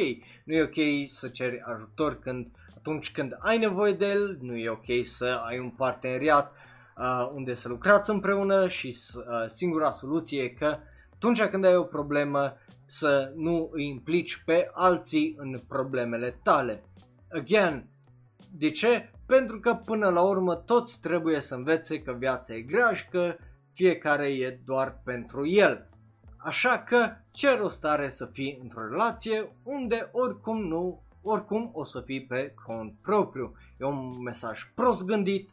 Nu 0.45 0.55
e 0.55 0.63
ok 0.63 1.09
să 1.09 1.29
ceri 1.29 1.63
ajutor 1.75 2.19
când, 2.19 2.47
atunci 2.77 3.13
când 3.13 3.37
ai 3.39 3.59
nevoie 3.59 3.93
de 3.93 4.07
el, 4.07 4.39
nu 4.41 4.57
e 4.57 4.69
ok 4.69 5.07
să 5.07 5.43
ai 5.47 5.59
un 5.59 5.71
parteneriat 5.71 6.53
uh, 6.97 7.31
unde 7.35 7.55
să 7.55 7.69
lucrați 7.69 8.11
împreună 8.11 8.69
și 8.69 8.99
uh, 9.15 9.23
singura 9.49 9.93
soluție 9.93 10.43
e 10.43 10.49
că 10.49 10.79
atunci 11.15 11.43
când 11.43 11.65
ai 11.65 11.77
o 11.77 11.83
problemă 11.83 12.57
să 12.87 13.33
nu 13.37 13.71
îi 13.73 13.89
implici 13.89 14.43
pe 14.45 14.71
alții 14.73 15.35
în 15.39 15.61
problemele 15.69 16.41
tale. 16.43 16.85
Again, 17.33 17.90
de 18.57 18.71
ce? 18.71 19.11
Pentru 19.27 19.61
că 19.61 19.75
până 19.75 20.09
la 20.09 20.23
urmă 20.23 20.55
toți 20.55 21.01
trebuie 21.01 21.41
să 21.41 21.55
învețe 21.55 22.03
că 22.03 22.13
viața 22.13 22.55
e 22.55 22.61
grea 22.61 22.95
și 22.95 23.09
că 23.11 23.37
fiecare 23.73 24.29
e 24.29 24.61
doar 24.65 25.01
pentru 25.05 25.47
el. 25.47 25.89
Așa 26.37 26.79
că 26.79 27.11
ce 27.31 27.51
rost 27.51 27.85
are 27.85 28.09
să 28.09 28.27
fii 28.27 28.59
într-o 28.63 28.89
relație 28.89 29.53
unde 29.63 30.09
oricum 30.13 30.67
nu, 30.67 31.03
oricum 31.23 31.71
o 31.73 31.85
să 31.85 32.01
fii 32.01 32.25
pe 32.25 32.55
cont 32.67 32.95
propriu. 33.03 33.57
E 33.79 33.85
un 33.85 34.23
mesaj 34.23 34.71
prost 34.75 35.03
gândit 35.03 35.51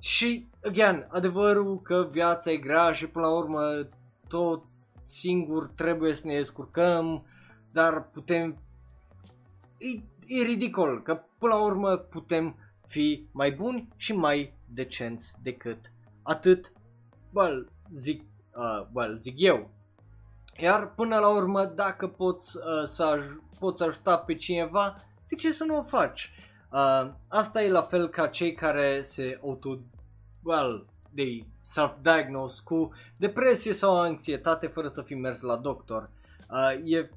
și, 0.00 0.48
again, 0.64 1.06
adevărul 1.08 1.80
că 1.80 2.08
viața 2.10 2.50
e 2.50 2.56
grea 2.56 2.92
și 2.92 3.06
până 3.06 3.26
la 3.26 3.32
urmă 3.32 3.88
tot 4.28 4.64
singur 5.04 5.70
trebuie 5.74 6.14
să 6.14 6.26
ne 6.26 6.34
descurcăm, 6.34 7.24
dar 7.72 8.02
putem... 8.02 8.58
E, 9.78 10.00
e 10.26 10.42
ridicol 10.42 11.02
că 11.02 11.22
până 11.40 11.54
la 11.54 11.60
urmă 11.60 11.96
putem 11.96 12.56
fi 12.86 13.26
mai 13.32 13.50
buni 13.50 13.88
și 13.96 14.12
mai 14.12 14.54
decenți 14.66 15.32
decât 15.42 15.78
atât, 16.22 16.72
well, 17.32 17.70
zic, 17.98 18.22
uh, 18.54 18.86
well, 18.92 19.18
zic 19.20 19.34
eu. 19.36 19.70
Iar 20.58 20.94
până 20.94 21.18
la 21.18 21.28
urmă, 21.28 21.64
dacă 21.64 22.08
poți, 22.08 22.56
uh, 22.56 22.84
să 22.84 23.04
aj- 23.04 23.58
poți 23.58 23.82
ajuta 23.82 24.18
pe 24.18 24.34
cineva, 24.34 24.96
de 25.28 25.34
ce 25.34 25.52
să 25.52 25.64
nu 25.64 25.76
o 25.76 25.82
faci? 25.82 26.30
Uh, 26.72 27.10
asta 27.28 27.62
e 27.62 27.70
la 27.70 27.82
fel 27.82 28.08
ca 28.08 28.26
cei 28.26 28.54
care 28.54 29.02
se 29.02 29.38
auto, 29.42 29.78
well, 30.42 30.86
they 31.14 31.46
self-diagnose 31.62 32.60
cu 32.64 32.92
depresie 33.16 33.72
sau 33.72 34.00
anxietate 34.00 34.66
fără 34.66 34.88
să 34.88 35.02
fi 35.02 35.14
mers 35.14 35.40
la 35.40 35.56
doctor. 35.56 36.10
Uh, 36.50 36.92
e 36.92 37.10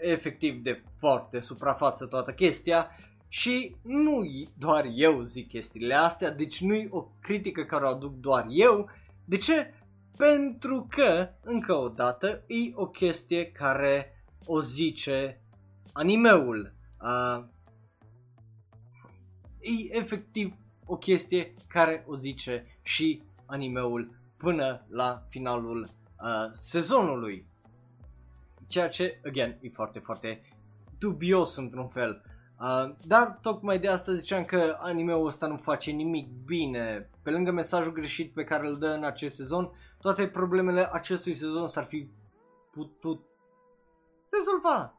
efectiv 0.00 0.62
de 0.62 0.82
foarte 0.98 1.40
suprafață 1.40 2.06
toată 2.06 2.32
chestia 2.32 2.90
și 3.34 3.76
nu 3.82 4.22
doar 4.58 4.86
eu 4.94 5.22
zic 5.22 5.48
chestiile 5.48 5.94
astea, 5.94 6.30
deci 6.30 6.60
nu 6.60 6.74
e 6.74 6.88
o 6.90 7.02
critică 7.20 7.64
care 7.64 7.84
o 7.84 7.88
aduc 7.88 8.14
doar 8.14 8.46
eu. 8.48 8.90
De 9.24 9.36
ce? 9.36 9.74
Pentru 10.16 10.86
că, 10.90 11.28
încă 11.40 11.74
o 11.74 11.88
dată, 11.88 12.44
e 12.46 12.72
o 12.74 12.86
chestie 12.86 13.46
care 13.46 14.24
o 14.46 14.60
zice 14.60 15.40
animeul. 15.92 16.74
Uh, 17.00 17.44
e 19.60 19.96
efectiv 19.96 20.54
o 20.86 20.96
chestie 20.96 21.54
care 21.68 22.04
o 22.06 22.16
zice 22.16 22.66
și 22.82 23.22
animeul 23.46 24.10
până 24.36 24.86
la 24.88 25.26
finalul 25.28 25.80
uh, 25.82 26.50
sezonului. 26.52 27.46
Ceea 28.66 28.88
ce, 28.88 29.20
again, 29.24 29.58
e 29.60 29.68
foarte, 29.68 29.98
foarte 29.98 30.42
dubios 30.98 31.56
într-un 31.56 31.88
fel. 31.88 32.31
Uh, 32.62 32.94
dar 33.06 33.38
tocmai 33.40 33.78
de 33.78 33.88
asta 33.88 34.14
ziceam 34.14 34.44
că 34.44 34.76
animeul 34.80 35.26
ăsta 35.26 35.46
nu 35.46 35.56
face 35.56 35.90
nimic 35.90 36.28
bine. 36.44 37.10
Pe 37.22 37.30
lângă 37.30 37.50
mesajul 37.50 37.92
greșit 37.92 38.32
pe 38.32 38.44
care 38.44 38.66
îl 38.66 38.78
dă 38.78 38.86
în 38.86 39.04
acest 39.04 39.36
sezon, 39.36 39.70
toate 40.00 40.26
problemele 40.26 40.88
acestui 40.92 41.34
sezon 41.34 41.68
s-ar 41.68 41.84
fi 41.84 42.08
putut 42.72 43.24
rezolva. 44.28 44.94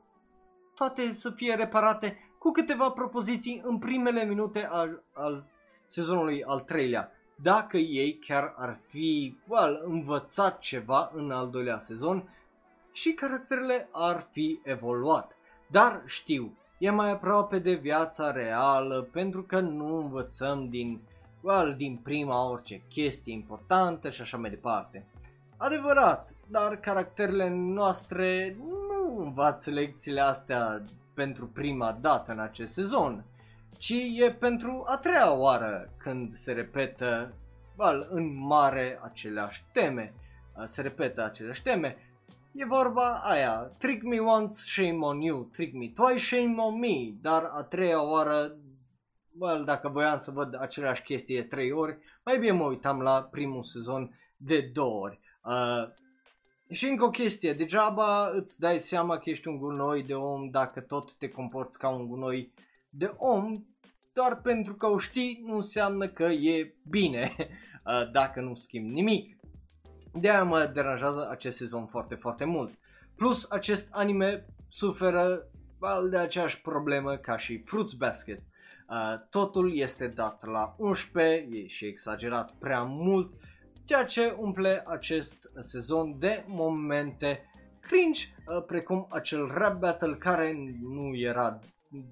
Toate 0.76 1.14
să 1.14 1.30
fie 1.30 1.56
reparate 1.56 2.34
cu 2.38 2.52
câteva 2.52 2.90
propoziții 2.90 3.61
în 3.65 3.77
primele 3.80 4.26
minute 4.26 4.68
al, 4.72 5.03
al 5.14 5.45
sezonului 5.88 6.44
al 6.44 6.60
treilea. 6.60 7.11
Dacă 7.35 7.77
ei 7.77 8.18
chiar 8.18 8.53
ar 8.57 8.80
fi 8.88 9.38
well, 9.48 9.81
învățat 9.85 10.60
ceva 10.60 11.11
în 11.14 11.31
al 11.31 11.49
doilea 11.49 11.80
sezon 11.80 12.30
și 12.91 13.14
caracterele 13.14 13.90
ar 13.91 14.27
fi 14.31 14.60
evoluat. 14.64 15.35
Dar 15.68 16.03
știu, 16.06 16.57
e 16.84 16.89
mai 16.89 17.11
aproape 17.11 17.60
de 17.60 17.73
viața 17.73 18.31
reală 18.31 19.01
pentru 19.11 19.43
că 19.43 19.60
nu 19.60 19.97
învățăm 19.97 20.69
din, 20.69 21.01
well, 21.41 21.73
din 21.77 21.99
prima 22.03 22.49
orice 22.49 22.81
chestie 22.89 23.34
importantă 23.34 24.10
și 24.10 24.22
așa 24.22 24.38
mai 24.38 24.49
departe. 24.49 25.05
Adevărat, 25.57 26.34
dar 26.47 26.76
caracterele 26.76 27.49
noastre 27.49 28.57
nu 28.60 29.22
învață 29.22 29.69
lecțiile 29.69 30.22
astea 30.22 30.84
pentru 31.14 31.47
prima 31.47 31.97
dată 32.01 32.31
în 32.31 32.39
acest 32.39 32.73
sezon, 32.73 33.26
ci 33.77 33.93
e 34.15 34.31
pentru 34.31 34.84
a 34.88 34.97
treia 34.97 35.34
oară 35.34 35.89
când 35.97 36.35
se 36.35 36.51
repetă 36.51 37.34
well, 37.77 38.07
în 38.10 38.38
mare 38.38 38.99
aceleași 39.03 39.64
teme. 39.72 40.14
Se 40.65 40.81
repetă 40.81 41.23
aceleași 41.23 41.64
teme 41.64 41.97
E 42.56 42.66
vorba 42.66 43.22
aia, 43.24 43.76
trick 43.80 44.04
me 44.04 44.20
once, 44.20 44.62
shame 44.70 45.06
on 45.06 45.22
you, 45.22 45.50
trick 45.54 45.74
me 45.74 45.88
twice, 45.88 46.20
shame 46.20 46.62
on 46.62 46.80
me, 46.80 47.14
dar 47.22 47.44
a 47.44 47.64
treia 47.64 48.04
oară, 48.04 48.58
well, 49.40 49.64
dacă 49.64 49.90
voiam 49.90 50.20
să 50.20 50.32
văd 50.32 50.56
aceleași 50.60 51.02
chestii 51.02 51.36
de 51.36 51.42
trei 51.42 51.72
ori, 51.72 51.98
mai 52.26 52.40
bine 52.40 52.52
mă 52.52 52.64
uitam 52.64 53.02
la 53.02 53.28
primul 53.32 53.64
sezon 53.64 54.20
de 54.38 54.62
două 54.74 55.00
ori. 55.00 55.20
Uh, 55.44 55.90
și 56.72 56.88
încă 56.88 57.04
o 57.04 57.10
chestie, 57.10 57.54
degeaba 57.54 58.30
îți 58.34 58.60
dai 58.60 58.80
seama 58.80 59.18
că 59.18 59.30
ești 59.30 59.48
un 59.48 59.58
gunoi 59.58 60.04
de 60.04 60.16
om 60.16 60.50
dacă 60.50 60.82
tot 60.82 61.14
te 61.18 61.30
comporți 61.30 61.78
ca 61.78 61.90
un 61.90 62.08
gunoi 62.08 62.54
de 62.90 63.14
om, 63.18 63.64
doar 64.14 64.42
pentru 64.42 64.76
că 64.76 64.88
o 64.88 64.98
știi 64.98 65.44
nu 65.46 65.56
înseamnă 65.56 66.08
că 66.08 66.24
e 66.24 66.76
bine 66.90 67.36
uh, 67.40 68.12
dacă 68.12 68.42
nu 68.42 68.56
schimbi 68.56 68.94
nimic. 68.94 69.38
De 70.14 70.30
aia 70.30 70.44
mă 70.44 70.72
deranjează 70.73 71.27
acest 71.31 71.57
sezon 71.57 71.85
foarte, 71.85 72.15
foarte 72.15 72.45
mult. 72.45 72.72
Plus, 73.15 73.45
acest 73.49 73.88
anime 73.91 74.45
suferă 74.69 75.48
de 76.10 76.18
aceeași 76.18 76.61
problemă 76.61 77.15
ca 77.15 77.38
și 77.38 77.64
Fruits 77.65 77.94
Basket. 77.94 78.40
Uh, 78.90 79.19
totul 79.30 79.77
este 79.77 80.07
dat 80.07 80.45
la 80.45 80.76
11, 80.77 81.48
e 81.52 81.68
și 81.68 81.85
exagerat 81.85 82.52
prea 82.60 82.84
mult, 82.84 83.34
ceea 83.85 84.06
ce 84.06 84.35
umple 84.38 84.84
acest 84.85 85.49
sezon 85.61 86.19
de 86.19 86.44
momente 86.48 87.45
cringe, 87.80 88.27
uh, 88.48 88.64
precum 88.65 89.07
acel 89.10 89.48
rap 89.48 89.80
battle 89.80 90.14
care 90.14 90.56
nu 90.81 91.15
era 91.15 91.60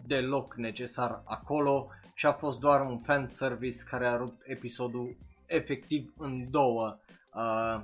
deloc 0.07 0.55
necesar 0.55 1.21
acolo 1.25 1.87
și 2.15 2.25
a 2.25 2.33
fost 2.33 2.59
doar 2.59 2.81
un 2.81 2.97
fan 2.97 3.27
service 3.27 3.77
care 3.89 4.05
a 4.05 4.15
rupt 4.15 4.41
episodul 4.45 5.17
efectiv 5.45 6.13
în 6.17 6.47
două. 6.49 6.97
Uh, 7.35 7.81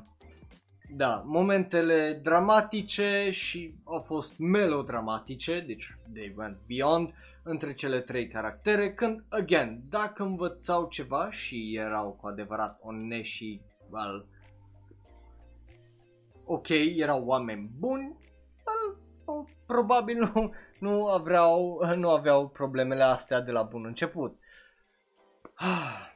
da, 0.89 1.23
momentele 1.25 2.19
dramatice 2.23 3.31
și 3.31 3.73
au 3.83 4.01
fost 4.01 4.39
melodramatice, 4.39 5.63
deci 5.67 5.97
they 6.13 6.33
went 6.37 6.57
beyond 6.67 7.13
între 7.43 7.73
cele 7.73 8.01
trei 8.01 8.27
caractere, 8.27 8.93
când, 8.93 9.23
again, 9.29 9.81
dacă 9.89 10.23
învățau 10.23 10.87
ceva 10.87 11.31
și 11.31 11.75
erau 11.75 12.17
cu 12.21 12.27
adevărat 12.27 12.79
onești 12.81 13.35
și, 13.35 13.61
well, 13.89 14.25
ok, 16.45 16.67
erau 16.95 17.25
oameni 17.25 17.69
buni, 17.79 18.17
well, 18.65 19.47
probabil 19.65 20.31
nu, 20.33 20.53
nu, 20.79 21.07
aveau, 21.07 21.81
nu 21.95 22.09
aveau 22.09 22.47
problemele 22.47 23.03
astea 23.03 23.41
de 23.41 23.51
la 23.51 23.63
bun 23.63 23.85
început. 23.85 24.39
Ah. 25.53 26.06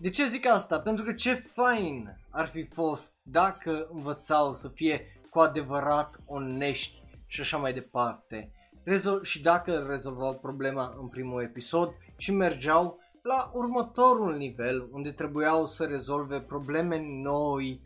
De 0.00 0.10
ce 0.10 0.28
zic 0.28 0.46
asta? 0.46 0.80
Pentru 0.80 1.04
că 1.04 1.12
ce 1.12 1.34
fain 1.34 2.16
ar 2.30 2.48
fi 2.48 2.64
fost 2.64 3.12
dacă 3.22 3.88
învățau 3.92 4.54
să 4.54 4.68
fie 4.68 5.20
cu 5.30 5.38
adevărat 5.38 6.20
onești 6.26 7.02
și 7.26 7.40
așa 7.40 7.56
mai 7.56 7.72
departe. 7.72 8.52
Rezol- 8.84 9.22
și 9.22 9.42
dacă 9.42 9.86
rezolvau 9.88 10.34
problema 10.34 10.96
în 11.00 11.08
primul 11.08 11.42
episod 11.42 11.90
și 12.16 12.32
mergeau 12.32 12.98
la 13.22 13.50
următorul 13.54 14.36
nivel 14.36 14.88
unde 14.92 15.10
trebuiau 15.10 15.66
să 15.66 15.84
rezolve 15.84 16.40
probleme 16.40 17.00
noi 17.22 17.80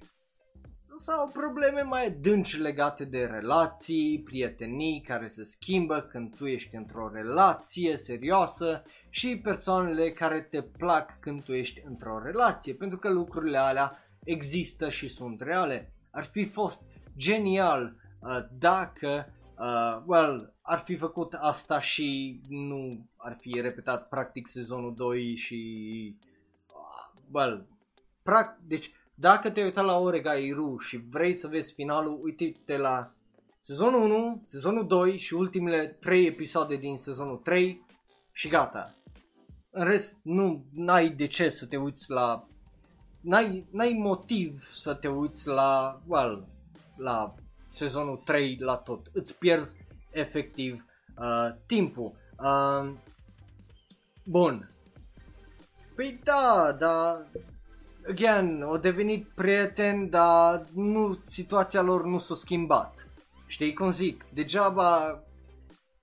sau 0.97 1.29
probleme 1.29 1.83
mai 1.83 2.07
adânci 2.07 2.57
legate 2.57 3.05
de 3.05 3.25
relații, 3.25 4.23
prietenii 4.25 5.01
care 5.07 5.29
se 5.29 5.45
schimbă 5.45 6.01
când 6.01 6.37
tu 6.37 6.47
ești 6.47 6.75
într-o 6.75 7.11
relație 7.13 7.97
serioasă 7.97 8.83
și 9.11 9.41
persoanele 9.43 10.11
care 10.11 10.41
te 10.41 10.63
plac 10.63 11.21
când 11.21 11.45
tu 11.45 11.53
ești 11.53 11.83
într-o 11.85 12.23
relație, 12.25 12.75
pentru 12.75 12.99
că 12.99 13.09
lucrurile 13.09 13.59
alea 13.59 13.99
există 14.25 14.91
și 14.91 15.09
sunt 15.09 15.41
reale. 15.41 15.93
Ar 16.11 16.25
fi 16.25 16.45
fost 16.45 16.81
genial 17.17 17.97
uh, 18.21 18.39
dacă, 18.59 19.33
uh, 19.59 20.03
well, 20.07 20.55
ar 20.63 20.79
fi 20.79 20.97
făcut 20.97 21.33
asta 21.33 21.81
și 21.81 22.41
nu 22.49 23.07
ar 23.17 23.37
fi 23.41 23.61
repetat 23.61 24.09
practic 24.09 24.49
sezonul 24.49 24.95
2 24.95 25.37
și, 25.37 26.17
uh, 26.67 27.23
well, 27.31 27.67
practic, 28.23 28.67
deci 28.67 28.91
dacă 29.23 29.51
te-ai 29.51 29.67
uitat 29.67 29.85
la 29.85 29.99
Orega 29.99 30.33
Iru 30.33 30.79
și 30.79 30.97
vrei 31.11 31.37
să 31.37 31.49
vezi 31.49 31.73
finalul, 31.73 32.21
uite-te 32.23 32.77
la 32.77 33.13
sezonul 33.61 34.11
1, 34.11 34.45
sezonul 34.49 34.87
2 34.87 35.19
și 35.19 35.35
ultimele 35.35 35.87
3 36.01 36.27
episoade 36.27 36.77
din 36.77 36.97
sezonul 36.97 37.37
3 37.37 37.87
și 38.33 38.49
gata. 38.49 38.95
în 39.71 39.85
rest 39.85 40.17
nu 40.23 40.65
ai 40.87 41.11
de 41.11 41.27
ce 41.27 41.49
să 41.51 41.67
te 41.67 41.77
uiți 41.77 42.11
la 42.11 42.49
n-ai, 43.21 43.67
n-ai 43.71 43.93
motiv 43.93 44.69
să 44.73 44.95
te 44.95 45.09
uiți 45.09 45.47
la 45.47 46.01
well, 46.07 46.47
la 46.97 47.35
sezonul 47.73 48.17
3 48.17 48.57
la 48.61 48.77
tot. 48.77 49.07
Îți 49.13 49.39
pierzi 49.39 49.77
efectiv 50.11 50.85
uh, 51.19 51.49
timpul. 51.67 52.13
Uh, 52.39 52.93
bun. 54.25 54.73
Păi 55.95 56.21
da, 56.25 56.77
da, 56.79 57.27
again, 58.09 58.63
au 58.63 58.77
devenit 58.77 59.29
prieteni, 59.35 60.09
dar 60.09 60.65
nu, 60.75 61.19
situația 61.25 61.83
lor 61.83 62.05
nu 62.05 62.19
s-a 62.19 62.35
schimbat. 62.35 63.07
Știi 63.47 63.73
cum 63.73 63.91
zic? 63.91 64.25
Degeaba 64.35 65.23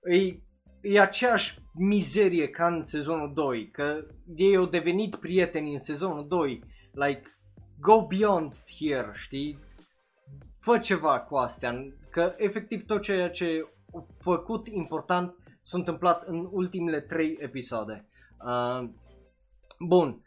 e, 0.02 0.36
e 0.80 1.00
aceeași 1.00 1.58
mizerie 1.74 2.48
ca 2.48 2.66
în 2.66 2.82
sezonul 2.82 3.32
2, 3.34 3.70
că 3.70 4.06
ei 4.36 4.56
au 4.56 4.66
devenit 4.66 5.16
prieteni 5.16 5.72
în 5.72 5.78
sezonul 5.78 6.26
2, 6.28 6.62
like, 6.92 7.22
go 7.80 8.06
beyond 8.06 8.54
here, 8.78 9.10
știi? 9.14 9.58
Fă 10.60 10.78
ceva 10.78 11.20
cu 11.20 11.36
astea, 11.36 11.84
că 12.10 12.34
efectiv 12.36 12.86
tot 12.86 13.02
ceea 13.02 13.30
ce 13.30 13.68
a 13.94 14.06
făcut 14.18 14.66
important 14.66 15.34
s-a 15.62 15.78
întâmplat 15.78 16.26
în 16.26 16.48
ultimele 16.50 17.00
3 17.00 17.36
episoade. 17.40 18.08
Uh, 18.44 18.88
bun. 19.78 20.24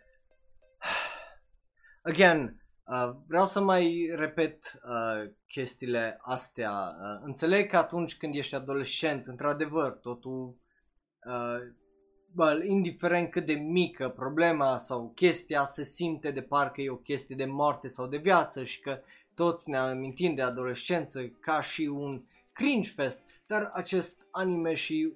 Again, 2.06 2.62
uh, 2.86 3.16
vreau 3.28 3.46
să 3.46 3.62
mai 3.62 4.12
repet 4.16 4.80
uh, 4.90 5.32
chestiile 5.48 6.20
astea. 6.22 6.72
Uh, 6.72 7.22
înțeleg 7.26 7.70
că 7.70 7.78
atunci 7.78 8.18
când 8.18 8.36
ești 8.36 8.56
adolescent, 8.56 9.28
într-adevăr, 9.28 9.92
totul, 9.92 10.56
uh, 11.26 11.58
well, 12.36 12.64
indiferent 12.64 13.32
cât 13.32 13.46
de 13.46 13.54
mică 13.54 14.10
problema 14.10 14.78
sau 14.78 15.12
chestia, 15.16 15.66
se 15.66 15.84
simte 15.84 16.32
de 16.32 16.42
parcă 16.42 16.82
e 16.82 16.90
o 16.90 16.96
chestie 16.96 17.36
de 17.36 17.46
moarte 17.46 17.88
sau 17.88 18.08
de 18.08 18.18
viață 18.18 18.64
și 18.64 18.80
că 18.80 19.00
toți 19.36 19.70
ne 19.70 19.78
amintim 19.78 20.36
de 20.36 20.42
adolescență 20.42 21.28
ca 21.40 21.62
și 21.62 21.82
un 21.82 22.22
cringe 22.54 22.92
fest, 22.92 23.22
dar 23.48 23.72
acest 23.74 24.28
anime 24.32 24.74
și 24.74 25.14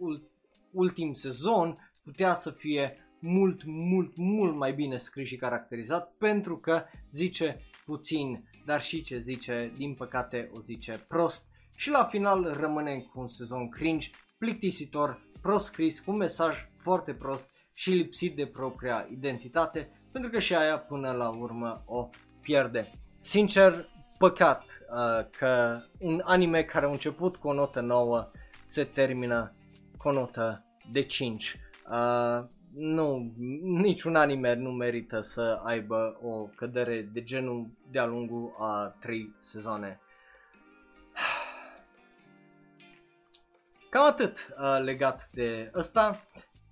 ultim 0.72 1.14
sezon 1.14 1.92
putea 2.04 2.34
să 2.34 2.52
fie 2.52 3.07
mult, 3.20 3.62
mult, 3.66 4.18
mult 4.18 4.56
mai 4.56 4.74
bine 4.74 4.98
scris 4.98 5.28
și 5.28 5.36
caracterizat 5.36 6.14
pentru 6.18 6.58
că 6.58 6.84
zice 7.12 7.60
puțin, 7.86 8.44
dar 8.66 8.82
și 8.82 9.04
ce 9.04 9.20
zice, 9.20 9.72
din 9.78 9.94
păcate 9.94 10.50
o 10.54 10.60
zice 10.60 11.06
prost 11.08 11.46
și 11.76 11.90
la 11.90 12.04
final 12.04 12.56
rămânem 12.60 13.00
cu 13.00 13.20
un 13.20 13.28
sezon 13.28 13.70
cringe, 13.70 14.10
plictisitor, 14.38 15.22
prost 15.42 15.66
scris, 15.66 16.00
cu 16.00 16.12
un 16.12 16.18
mesaj 16.18 16.56
foarte 16.78 17.14
prost 17.14 17.50
și 17.74 17.90
lipsit 17.90 18.36
de 18.36 18.46
propria 18.46 19.08
identitate, 19.12 19.90
pentru 20.12 20.30
că 20.30 20.40
și 20.40 20.56
aia 20.56 20.78
până 20.78 21.12
la 21.12 21.30
urmă 21.30 21.84
o 21.86 22.10
pierde. 22.42 22.92
Sincer, 23.22 23.90
păcat 24.18 24.64
uh, 24.64 25.30
că 25.38 25.82
un 26.00 26.22
anime 26.24 26.64
care 26.64 26.86
a 26.86 26.90
început 26.90 27.36
cu 27.36 27.48
o 27.48 27.54
notă 27.54 27.82
nouă 27.82 28.32
se 28.66 28.84
termină 28.84 29.56
cu 29.98 30.08
o 30.08 30.12
notă 30.12 30.66
de 30.92 31.02
5. 31.02 31.56
Uh, 31.90 32.46
nu, 32.78 33.34
niciun 33.62 34.16
anime 34.16 34.54
nu 34.54 34.72
merită 34.72 35.22
să 35.22 35.62
aibă 35.64 36.20
o 36.22 36.46
cădere 36.56 37.10
de 37.14 37.24
genul 37.24 37.68
de-a 37.92 38.06
lungul 38.06 38.56
a 38.60 38.96
3 39.00 39.36
sezoane. 39.42 40.00
Cam 43.90 44.06
atât 44.06 44.56
uh, 44.60 44.78
legat 44.84 45.30
de 45.32 45.72
ăsta 45.76 46.24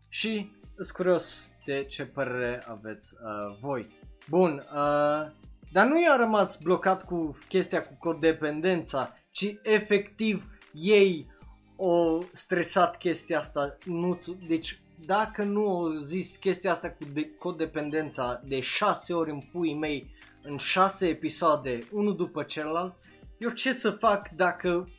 și 0.09 0.51
sunt 0.75 0.91
curios 0.91 1.41
de 1.65 1.83
ce 1.83 2.05
părere 2.05 2.63
aveți 2.67 3.13
uh, 3.13 3.57
voi. 3.61 3.87
Bun, 4.29 4.53
uh, 4.53 5.31
dar 5.71 5.87
nu 5.87 6.01
i-a 6.01 6.15
rămas 6.15 6.57
blocat 6.57 7.05
cu 7.05 7.37
chestia 7.47 7.85
cu 7.85 7.95
codependența, 7.99 9.17
ci 9.31 9.55
efectiv 9.63 10.43
ei 10.73 11.31
o 11.75 12.19
stresat 12.31 12.97
chestia 12.97 13.39
asta. 13.39 13.77
Nu, 13.85 14.19
deci 14.47 14.79
dacă 15.05 15.43
nu 15.43 15.69
au 15.69 16.01
zis 16.01 16.35
chestia 16.35 16.71
asta 16.71 16.89
cu 16.89 17.03
de- 17.13 17.35
codependența 17.39 18.41
de 18.45 18.59
șase 18.59 19.13
ori 19.13 19.31
în 19.31 19.41
puii 19.51 19.77
mei, 19.77 20.13
în 20.41 20.57
șase 20.57 21.07
episoade, 21.07 21.87
unul 21.91 22.15
după 22.15 22.43
celălalt, 22.43 22.95
eu 23.37 23.49
ce 23.49 23.73
să 23.73 23.91
fac 23.91 24.29
dacă 24.29 24.89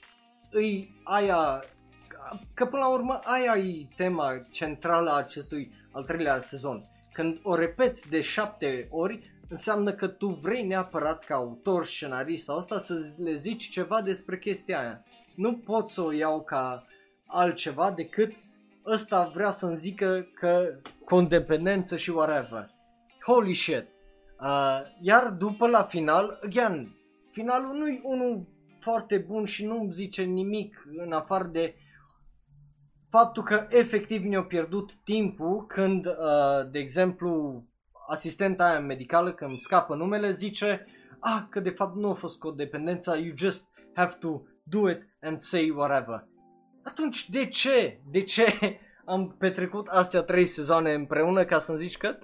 îi 0.51 1.01
aia, 1.05 1.65
că 2.55 2.67
până 2.67 2.83
la 2.83 2.93
urmă 2.93 3.21
aia 3.25 3.57
e 3.57 3.87
tema 3.97 4.47
centrală 4.51 5.11
a 5.11 5.17
acestui 5.17 5.73
al 5.93 6.05
treilea 6.05 6.41
sezon. 6.41 6.85
Când 7.13 7.39
o 7.43 7.55
repeți 7.55 8.09
de 8.09 8.21
șapte 8.21 8.89
ori, 8.91 9.35
înseamnă 9.49 9.93
că 9.93 10.07
tu 10.07 10.27
vrei 10.27 10.67
neapărat 10.67 11.25
ca 11.25 11.35
autor, 11.35 11.87
scenarist 11.87 12.45
sau 12.45 12.57
asta 12.57 12.79
să 12.81 13.15
le 13.19 13.37
zici 13.37 13.71
ceva 13.71 14.03
despre 14.03 14.39
chestia 14.39 14.81
aia. 14.81 15.05
Nu 15.35 15.57
pot 15.57 15.89
să 15.89 16.01
o 16.01 16.13
iau 16.13 16.43
ca 16.43 16.87
altceva 17.27 17.91
decât 17.91 18.33
ăsta 18.87 19.31
vrea 19.35 19.51
să-mi 19.51 19.77
zică 19.77 20.27
că 20.35 20.81
condependență 21.05 21.97
și 21.97 22.11
whatever. 22.11 22.71
Holy 23.27 23.55
shit. 23.55 23.87
Uh, 24.41 24.81
iar 25.01 25.31
după 25.31 25.67
la 25.67 25.83
final, 25.83 26.39
again, 26.45 26.97
finalul 27.31 27.77
nu 27.77 27.89
e 27.89 28.01
unul 28.03 28.47
foarte 28.81 29.19
bun 29.19 29.45
și 29.45 29.65
nu 29.65 29.89
zice 29.93 30.23
nimic 30.23 30.87
în 30.97 31.13
afară 31.13 31.45
de 31.45 31.75
faptul 33.11 33.43
că 33.43 33.67
efectiv 33.71 34.23
ne-au 34.23 34.45
pierdut 34.45 34.95
timpul 35.05 35.67
când, 35.67 36.07
uh, 36.07 36.71
de 36.71 36.79
exemplu, 36.79 37.63
asistenta 38.09 38.69
aia 38.69 38.81
medicală, 38.81 39.33
când 39.33 39.51
îmi 39.51 39.61
scapă 39.61 39.95
numele, 39.95 40.33
zice 40.33 40.87
ah, 41.21 41.43
că 41.51 41.61
de 41.61 41.71
fapt 41.71 41.97
nu 41.97 42.11
a 42.11 42.15
fost 42.15 42.39
codependența, 42.39 43.17
you 43.17 43.37
just 43.37 43.65
have 43.95 44.17
to 44.21 44.41
do 44.63 44.91
it 44.91 45.03
and 45.21 45.41
say 45.41 45.71
whatever. 45.77 46.27
Atunci 46.87 47.31
de 47.31 47.47
ce? 47.47 48.01
De 48.11 48.23
ce 48.23 48.45
am 49.05 49.37
petrecut 49.39 49.87
astea 49.87 50.23
trei 50.23 50.47
sezoane 50.47 50.93
împreună 50.95 51.45
ca 51.45 51.59
să-mi 51.59 51.79
zici 51.79 51.97
că 51.97 52.19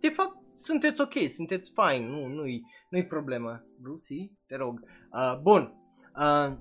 de 0.00 0.08
fapt 0.08 0.36
sunteți 0.54 1.00
ok, 1.00 1.12
sunteți 1.28 1.72
fine, 1.74 2.06
nu, 2.06 2.26
nu-i, 2.26 2.62
nu-i 2.88 3.06
problemă. 3.06 3.64
Lucy, 3.82 4.32
te 4.46 4.56
rog. 4.56 4.80
Uh, 5.12 5.38
bun, 5.42 5.74
uh, 6.16 6.56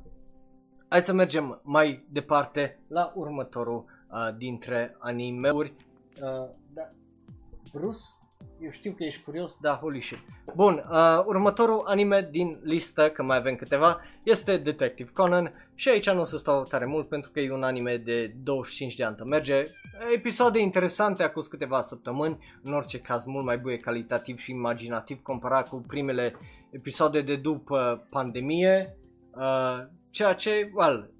hai 0.89 1.01
să 1.01 1.13
mergem 1.13 1.61
mai 1.63 2.05
departe 2.09 2.79
la 2.87 3.11
următorul 3.15 3.85
uh, 4.11 4.35
dintre 4.37 4.95
animeuri. 4.99 5.73
Uh, 6.21 6.49
da. 6.73 6.87
Bruce? 7.73 7.99
Eu 8.61 8.71
știu 8.71 8.91
că 8.91 9.03
ești 9.03 9.23
curios, 9.23 9.57
da, 9.61 9.75
holy 9.75 10.01
shit. 10.01 10.17
Bun, 10.55 10.85
uh, 10.91 11.23
următorul 11.25 11.83
anime 11.85 12.27
din 12.31 12.59
listă, 12.63 13.09
că 13.09 13.23
mai 13.23 13.37
avem 13.37 13.55
câteva, 13.55 14.01
este 14.23 14.57
Detective 14.57 15.11
Conan 15.13 15.51
și 15.75 15.89
aici 15.89 16.09
nu 16.09 16.21
o 16.21 16.25
să 16.25 16.37
stau 16.37 16.63
tare 16.63 16.85
mult 16.85 17.07
pentru 17.07 17.31
că 17.31 17.39
e 17.39 17.51
un 17.51 17.63
anime 17.63 17.97
de 17.97 18.33
25 18.43 18.95
de 18.95 19.03
ani. 19.03 19.15
Merge 19.25 19.63
episoade 20.13 20.59
interesante 20.59 21.23
acum 21.23 21.45
câteva 21.49 21.81
săptămâni, 21.81 22.37
în 22.63 22.73
orice 22.73 22.99
caz 22.99 23.25
mult 23.25 23.45
mai 23.45 23.57
bune 23.57 23.75
calitativ 23.75 24.37
și 24.37 24.51
imaginativ 24.51 25.21
comparat 25.21 25.69
cu 25.69 25.83
primele 25.87 26.33
episoade 26.69 27.21
de 27.21 27.35
după 27.35 28.07
pandemie, 28.09 28.97
uh, 29.35 29.85
ceea 30.09 30.33
ce, 30.33 30.71
well, 30.73 31.13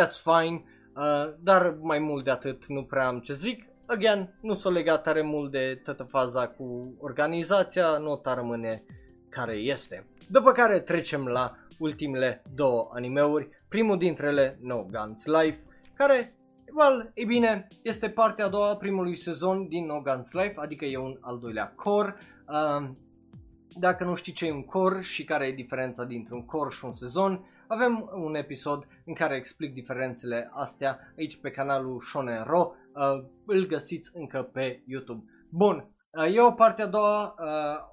that's 0.00 0.22
fine, 0.22 0.64
uh, 0.96 1.34
dar 1.38 1.76
mai 1.80 1.98
mult 1.98 2.24
de 2.24 2.30
atât 2.30 2.66
nu 2.66 2.84
prea 2.84 3.06
am 3.06 3.20
ce 3.20 3.32
zic 3.32 3.73
again, 3.86 4.34
nu 4.40 4.54
s-o 4.54 4.70
legat 4.70 5.02
tare 5.02 5.22
mult 5.22 5.50
de 5.50 5.80
toată 5.84 6.02
faza 6.02 6.48
cu 6.48 6.96
organizația, 7.00 7.98
nota 7.98 8.34
rămâne 8.34 8.84
care 9.28 9.54
este. 9.54 10.06
După 10.28 10.52
care 10.52 10.80
trecem 10.80 11.26
la 11.26 11.56
ultimele 11.78 12.42
două 12.54 12.90
animeuri, 12.92 13.48
primul 13.68 13.98
dintre 13.98 14.26
ele 14.26 14.58
No 14.60 14.82
Guns 14.82 15.24
Life, 15.24 15.62
care, 15.94 16.36
well, 16.74 17.10
e 17.14 17.24
bine, 17.24 17.66
este 17.82 18.08
partea 18.08 18.44
a 18.44 18.48
doua 18.48 18.76
primului 18.76 19.16
sezon 19.16 19.68
din 19.68 19.86
No 19.86 20.00
Guns 20.00 20.32
Life, 20.32 20.54
adică 20.56 20.84
e 20.84 20.98
un 20.98 21.16
al 21.20 21.38
doilea 21.38 21.72
core. 21.76 22.16
Uh, 22.48 22.90
dacă 23.78 24.04
nu 24.04 24.14
știi 24.14 24.32
ce 24.32 24.46
e 24.46 24.52
un 24.52 24.64
core 24.64 25.02
și 25.02 25.24
care 25.24 25.46
e 25.46 25.52
diferența 25.52 26.04
dintre 26.04 26.34
un 26.34 26.44
core 26.44 26.74
și 26.74 26.84
un 26.84 26.92
sezon, 26.92 27.46
avem 27.66 28.10
un 28.14 28.34
episod 28.34 28.86
în 29.04 29.14
care 29.14 29.36
explic 29.36 29.72
diferențele 29.72 30.50
astea 30.52 30.98
aici 31.18 31.36
pe 31.40 31.50
canalul 31.50 32.00
Shonen 32.00 32.44
Ro, 32.46 32.72
uh, 32.94 33.24
îl 33.46 33.66
găsiți 33.66 34.10
încă 34.14 34.42
pe 34.52 34.82
YouTube. 34.86 35.24
Bun, 35.48 35.88
uh, 36.10 36.34
e 36.34 36.40
o 36.40 36.52
parte 36.52 36.82
a 36.82 36.86
doua 36.86 37.34
uh, 37.38 37.92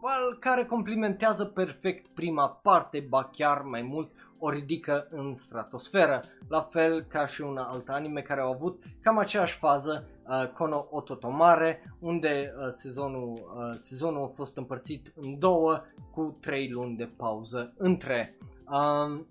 well, 0.00 0.38
care 0.40 0.64
complimentează 0.64 1.44
perfect 1.44 2.14
prima 2.14 2.48
parte, 2.62 3.06
ba 3.08 3.24
chiar 3.32 3.62
mai 3.62 3.82
mult 3.82 4.10
o 4.38 4.50
ridică 4.50 5.06
în 5.10 5.34
stratosferă, 5.36 6.22
la 6.48 6.60
fel 6.60 7.02
ca 7.02 7.26
și 7.26 7.40
un 7.40 7.56
alt 7.56 7.88
anime 7.88 8.20
care 8.20 8.40
au 8.40 8.52
avut 8.52 8.82
cam 9.02 9.18
aceeași 9.18 9.58
fază, 9.58 10.08
uh, 10.28 10.48
Kono 10.52 10.86
Ototomare, 10.90 11.92
unde 12.00 12.52
uh, 12.56 12.72
sezonul, 12.72 13.30
uh, 13.32 13.78
sezonul 13.78 14.22
a 14.22 14.32
fost 14.34 14.56
împărțit 14.56 15.12
în 15.14 15.38
două 15.38 15.82
cu 16.10 16.36
trei 16.40 16.70
luni 16.70 16.96
de 16.96 17.08
pauză 17.16 17.74
între. 17.76 18.36
Um, 18.68 19.26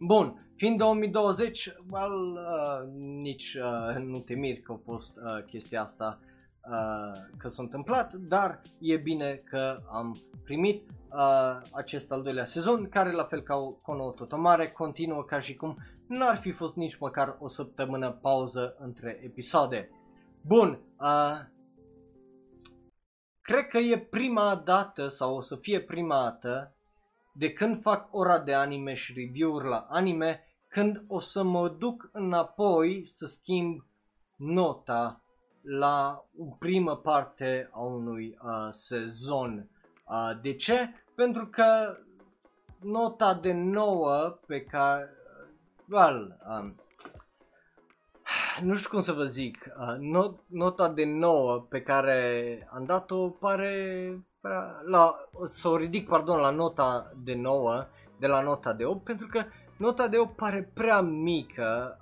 bun, 0.00 0.52
fiind 0.56 0.78
2020, 0.78 1.72
well, 1.90 2.32
uh, 2.32 2.88
nici 2.98 3.54
uh, 3.54 3.96
nu 4.02 4.18
te 4.18 4.34
mir 4.34 4.60
că 4.60 4.72
a 4.72 4.80
fost 4.84 5.16
uh, 5.16 5.44
chestia 5.44 5.82
asta 5.82 6.18
uh, 6.70 7.20
că 7.36 7.48
s-a 7.48 7.62
întâmplat, 7.62 8.12
dar 8.12 8.60
e 8.78 8.96
bine 8.96 9.34
că 9.34 9.80
am 9.90 10.16
primit 10.44 10.90
uh, 11.12 11.60
acest 11.72 12.10
al 12.10 12.22
doilea 12.22 12.44
sezon, 12.44 12.88
care 12.88 13.12
la 13.12 13.24
fel 13.24 13.40
ca 13.40 13.56
o 13.56 13.68
Kono 13.68 14.10
Totomare 14.10 14.68
continuă 14.68 15.24
ca 15.24 15.40
și 15.40 15.54
cum 15.54 15.76
n-ar 16.08 16.38
fi 16.40 16.50
fost 16.50 16.74
nici 16.74 16.98
măcar 16.98 17.36
o 17.38 17.48
săptămână 17.48 18.10
pauză 18.10 18.76
între 18.78 19.20
episoade. 19.22 19.90
Bun, 20.46 20.80
uh, 21.00 21.40
cred 23.40 23.66
că 23.66 23.78
e 23.78 23.98
prima 23.98 24.62
dată 24.64 25.08
sau 25.08 25.36
o 25.36 25.40
să 25.40 25.56
fie 25.56 25.80
prima 25.80 26.22
dată 26.22 26.77
de 27.38 27.52
când 27.52 27.82
fac 27.82 28.14
ora 28.14 28.38
de 28.38 28.54
anime 28.54 28.94
și 28.94 29.12
review-uri 29.12 29.68
la 29.68 29.86
anime, 29.88 30.44
când 30.68 31.04
o 31.06 31.20
să 31.20 31.42
mă 31.42 31.68
duc 31.68 32.08
înapoi 32.12 33.08
să 33.10 33.26
schimb 33.26 33.86
nota 34.36 35.22
la 35.62 36.24
o 36.38 36.44
primă 36.58 36.96
parte 36.96 37.68
a 37.72 37.80
unui 37.80 38.38
uh, 38.42 38.72
sezon. 38.72 39.70
Uh, 40.04 40.40
de 40.42 40.54
ce? 40.54 40.94
Pentru 41.14 41.46
că 41.46 41.96
nota 42.80 43.34
de 43.34 43.52
9 43.52 44.38
pe 44.46 44.60
care... 44.60 45.10
Well, 45.88 46.38
um, 46.48 46.74
nu 48.62 48.76
știu 48.76 48.90
cum 48.90 49.00
să 49.00 49.12
vă 49.12 49.24
zic, 49.24 49.70
uh, 49.78 49.96
not, 49.98 50.40
nota 50.46 50.88
de 50.88 51.04
9 51.04 51.66
pe 51.68 51.82
care 51.82 52.68
am 52.72 52.84
dat-o 52.84 53.28
pare 53.28 54.12
la, 54.86 55.14
să 55.46 55.68
o 55.68 55.76
ridic, 55.76 56.08
pardon, 56.08 56.38
la 56.40 56.50
nota 56.50 57.12
de 57.24 57.34
9 57.34 57.86
de 58.18 58.26
la 58.26 58.40
nota 58.40 58.72
de 58.72 58.84
8 58.84 59.04
pentru 59.04 59.26
că 59.26 59.44
nota 59.76 60.08
de 60.08 60.18
8 60.18 60.36
pare 60.36 60.70
prea 60.74 61.00
mică 61.00 61.98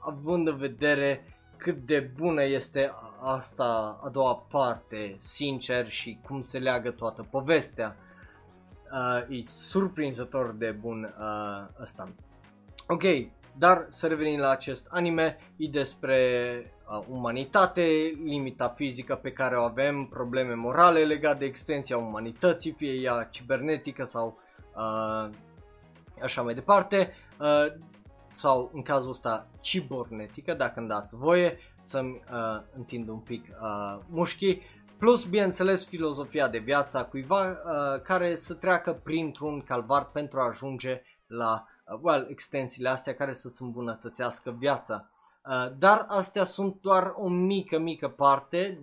având 0.00 0.48
în 0.48 0.56
vedere 0.56 1.24
cât 1.56 1.76
de 1.76 2.10
bună 2.16 2.42
este 2.42 2.92
asta 3.22 4.00
a 4.04 4.08
doua 4.08 4.34
parte, 4.34 5.16
sincer, 5.18 5.88
și 5.88 6.18
cum 6.26 6.42
se 6.42 6.58
leagă 6.58 6.90
toată 6.90 7.26
povestea. 7.30 7.96
Uh, 8.92 9.38
e 9.38 9.42
surprinzător 9.44 10.54
de 10.58 10.70
bun 10.70 11.14
uh, 11.18 11.82
ăsta. 11.82 12.08
Ok, 12.86 13.02
dar 13.60 13.86
să 13.88 14.06
revenim 14.06 14.38
la 14.38 14.50
acest 14.50 14.86
anime, 14.90 15.36
e 15.56 15.68
despre 15.68 16.18
uh, 16.88 17.04
umanitate, 17.08 17.82
limita 18.24 18.68
fizică 18.68 19.14
pe 19.14 19.32
care 19.32 19.56
o 19.56 19.62
avem, 19.62 20.06
probleme 20.10 20.54
morale 20.54 21.04
legate 21.04 21.38
de 21.38 21.44
extensia 21.44 21.96
umanității, 21.96 22.72
fie 22.72 22.92
ea 22.92 23.28
cibernetică 23.30 24.04
sau 24.04 24.38
uh, 24.74 25.30
așa 26.22 26.42
mai 26.42 26.54
departe, 26.54 27.12
uh, 27.40 27.66
sau 28.28 28.70
în 28.72 28.82
cazul 28.82 29.10
ăsta 29.10 29.46
cibernetică, 29.60 30.54
dacă 30.54 30.80
îmi 30.80 30.88
dați 30.88 31.16
voie 31.16 31.58
să-mi 31.82 32.20
uh, 32.32 32.62
întind 32.76 33.08
un 33.08 33.18
pic 33.18 33.44
uh, 33.48 34.02
mușchii, 34.08 34.62
plus 34.98 35.24
bineînțeles 35.24 35.84
filozofia 35.84 36.48
de 36.48 36.58
viață 36.58 36.98
a 36.98 37.04
cuiva 37.04 37.48
uh, 37.48 38.02
care 38.02 38.36
să 38.36 38.54
treacă 38.54 38.92
printr-un 38.92 39.60
calvar 39.60 40.10
pentru 40.12 40.40
a 40.40 40.48
ajunge 40.48 41.02
la 41.26 41.64
uh, 41.92 41.98
well, 42.02 42.26
extensiile 42.30 42.88
astea 42.88 43.14
care 43.14 43.32
să-ți 43.32 43.62
îmbunătățească 43.62 44.50
viața. 44.58 45.10
Uh, 45.46 45.72
dar 45.78 46.04
astea 46.08 46.44
sunt 46.44 46.80
doar 46.80 47.12
o 47.16 47.28
mică, 47.28 47.78
mică 47.78 48.08
parte 48.08 48.80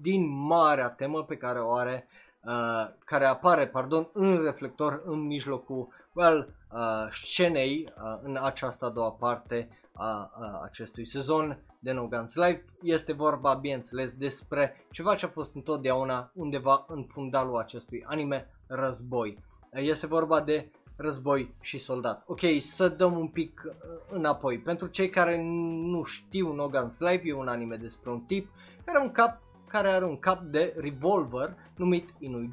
din 0.00 0.46
marea 0.46 0.88
temă 0.88 1.24
pe 1.24 1.36
care 1.36 1.58
o 1.58 1.72
are, 1.72 2.08
uh, 2.40 2.88
care 3.04 3.24
apare, 3.26 3.66
pardon, 3.66 4.08
în 4.12 4.42
reflector 4.42 5.02
în 5.04 5.18
mijlocul, 5.18 5.88
well, 6.12 6.54
uh, 6.72 7.12
scenei 7.12 7.92
uh, 7.96 8.18
în 8.22 8.38
această 8.42 8.84
a 8.84 8.90
doua 8.90 9.10
parte 9.10 9.68
a, 9.92 10.30
a 10.34 10.60
acestui 10.64 11.06
sezon 11.06 11.58
de 11.78 11.92
No 11.92 12.06
Guns 12.06 12.34
Life. 12.34 12.64
Este 12.82 13.12
vorba, 13.12 13.54
bineînțeles, 13.54 14.12
despre 14.12 14.86
ceva 14.90 15.14
ce 15.14 15.24
a 15.24 15.28
fost 15.28 15.54
întotdeauna 15.54 16.30
undeva 16.34 16.84
în 16.88 17.04
fundalul 17.04 17.58
acestui 17.58 18.04
anime, 18.06 18.50
război. 18.66 19.38
Este 19.72 20.06
vorba 20.06 20.40
de 20.40 20.70
război 20.96 21.54
și 21.60 21.78
soldați. 21.78 22.24
Ok, 22.26 22.40
să 22.60 22.88
dăm 22.88 23.18
un 23.18 23.28
pic 23.28 23.62
uh, 23.66 23.72
înapoi. 24.10 24.58
Pentru 24.58 24.86
cei 24.86 25.10
care 25.10 25.42
nu 25.42 26.04
știu 26.04 26.52
No 26.52 26.68
Guns 26.68 26.98
Life, 26.98 27.22
e 27.24 27.34
un 27.34 27.48
anime 27.48 27.76
despre 27.76 28.10
un 28.10 28.20
tip 28.20 28.48
care 28.84 28.98
are 28.98 29.06
un 29.06 29.12
cap 29.12 29.40
care 29.68 29.88
are 29.88 30.04
un 30.04 30.18
cap 30.18 30.40
de 30.40 30.74
revolver 30.76 31.54
numit 31.76 32.08
Inui 32.18 32.50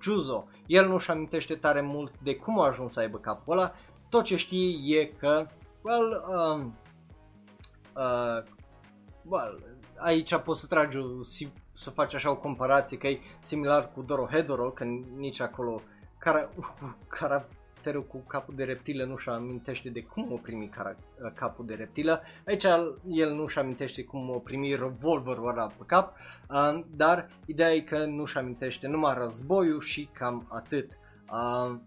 Juzo. 0.00 0.48
El 0.66 0.88
nu-și 0.88 1.10
amintește 1.10 1.54
tare 1.54 1.80
mult 1.80 2.12
de 2.22 2.36
cum 2.36 2.60
a 2.60 2.66
ajuns 2.66 2.92
să 2.92 3.00
aibă 3.00 3.18
capul 3.18 3.52
ăla, 3.52 3.74
tot 4.08 4.24
ce 4.24 4.36
știe 4.36 4.98
e 4.98 5.04
că, 5.04 5.46
well, 5.82 6.24
um, 6.28 6.78
uh, 7.96 8.42
well 9.24 9.76
aici 9.98 10.36
poți 10.36 10.60
să 10.60 10.66
tragi, 10.66 10.96
o, 10.96 11.02
să 11.72 11.90
faci 11.90 12.14
așa 12.14 12.30
o 12.30 12.36
comparație 12.36 12.98
că 12.98 13.06
e 13.06 13.20
similar 13.42 13.92
cu 13.92 14.02
Dorohedoro, 14.02 14.70
că 14.70 14.84
nici 15.16 15.40
acolo 15.40 15.80
care, 16.18 16.48
care 17.18 17.48
caracterul 17.86 18.20
cu 18.20 18.26
capul 18.28 18.54
de 18.56 18.64
reptilă 18.64 19.04
nu-și 19.04 19.28
amintește 19.28 19.88
de 19.88 20.02
cum 20.02 20.32
o 20.32 20.36
primi 20.36 20.68
cara- 20.68 20.96
capul 21.34 21.66
de 21.66 21.74
reptilă. 21.74 22.22
Aici 22.46 22.64
el 23.08 23.34
nu-și 23.34 23.58
amintește 23.58 24.04
cum 24.04 24.30
o 24.30 24.38
primi 24.38 24.74
revolverul 24.74 25.48
ăla 25.48 25.66
pe 25.66 25.84
cap, 25.86 26.16
uh, 26.48 26.80
dar 26.96 27.28
ideea 27.46 27.72
e 27.72 27.80
că 27.80 28.04
nu-și 28.04 28.36
amintește 28.38 28.86
numai 28.86 29.14
războiul 29.14 29.80
și 29.80 30.08
cam 30.12 30.46
atât. 30.48 30.90
Uh, 31.30 31.78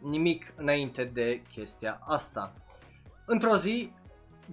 nimic 0.00 0.52
înainte 0.56 1.04
de 1.04 1.42
chestia 1.52 1.98
asta. 2.06 2.52
Într-o 3.26 3.56
zi, 3.56 3.92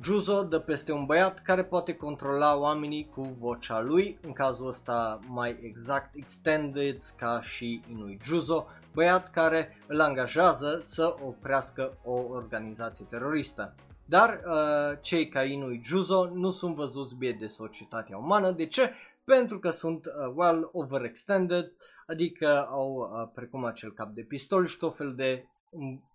Juzo 0.01 0.43
dă 0.43 0.59
peste 0.59 0.91
un 0.91 1.05
băiat 1.05 1.39
care 1.39 1.63
poate 1.63 1.93
controla 1.93 2.57
oamenii 2.57 3.09
cu 3.15 3.21
vocea 3.39 3.81
lui, 3.81 4.17
în 4.21 4.33
cazul 4.33 4.67
ăsta 4.67 5.19
mai 5.27 5.59
exact 5.61 6.15
Extended 6.15 7.01
ca 7.17 7.41
și 7.41 7.81
Inui 7.89 8.19
Juzo, 8.23 8.67
băiat 8.93 9.31
care 9.31 9.77
îl 9.87 10.01
angajează 10.01 10.79
să 10.83 11.15
oprească 11.25 11.97
o 12.03 12.13
organizație 12.13 13.05
teroristă. 13.09 13.75
Dar 14.05 14.41
uh, 14.45 14.97
cei 15.01 15.27
ca 15.27 15.43
Inui 15.43 15.81
Juzo 15.83 16.29
nu 16.33 16.51
sunt 16.51 16.75
văzuți 16.75 17.15
bine 17.15 17.37
de 17.39 17.47
societatea 17.47 18.17
umană. 18.17 18.51
De 18.51 18.65
ce? 18.65 18.91
Pentru 19.23 19.59
că 19.59 19.69
sunt 19.69 20.05
uh, 20.05 20.11
well 20.35 20.69
overextended, 20.73 21.71
adică 22.07 22.67
au 22.69 22.93
uh, 22.93 23.29
precum 23.33 23.65
acel 23.65 23.91
cap 23.91 24.09
de 24.09 24.21
pistol 24.21 24.65
și 24.65 24.77
tot 24.77 24.95
fel 24.95 25.15
de 25.15 25.45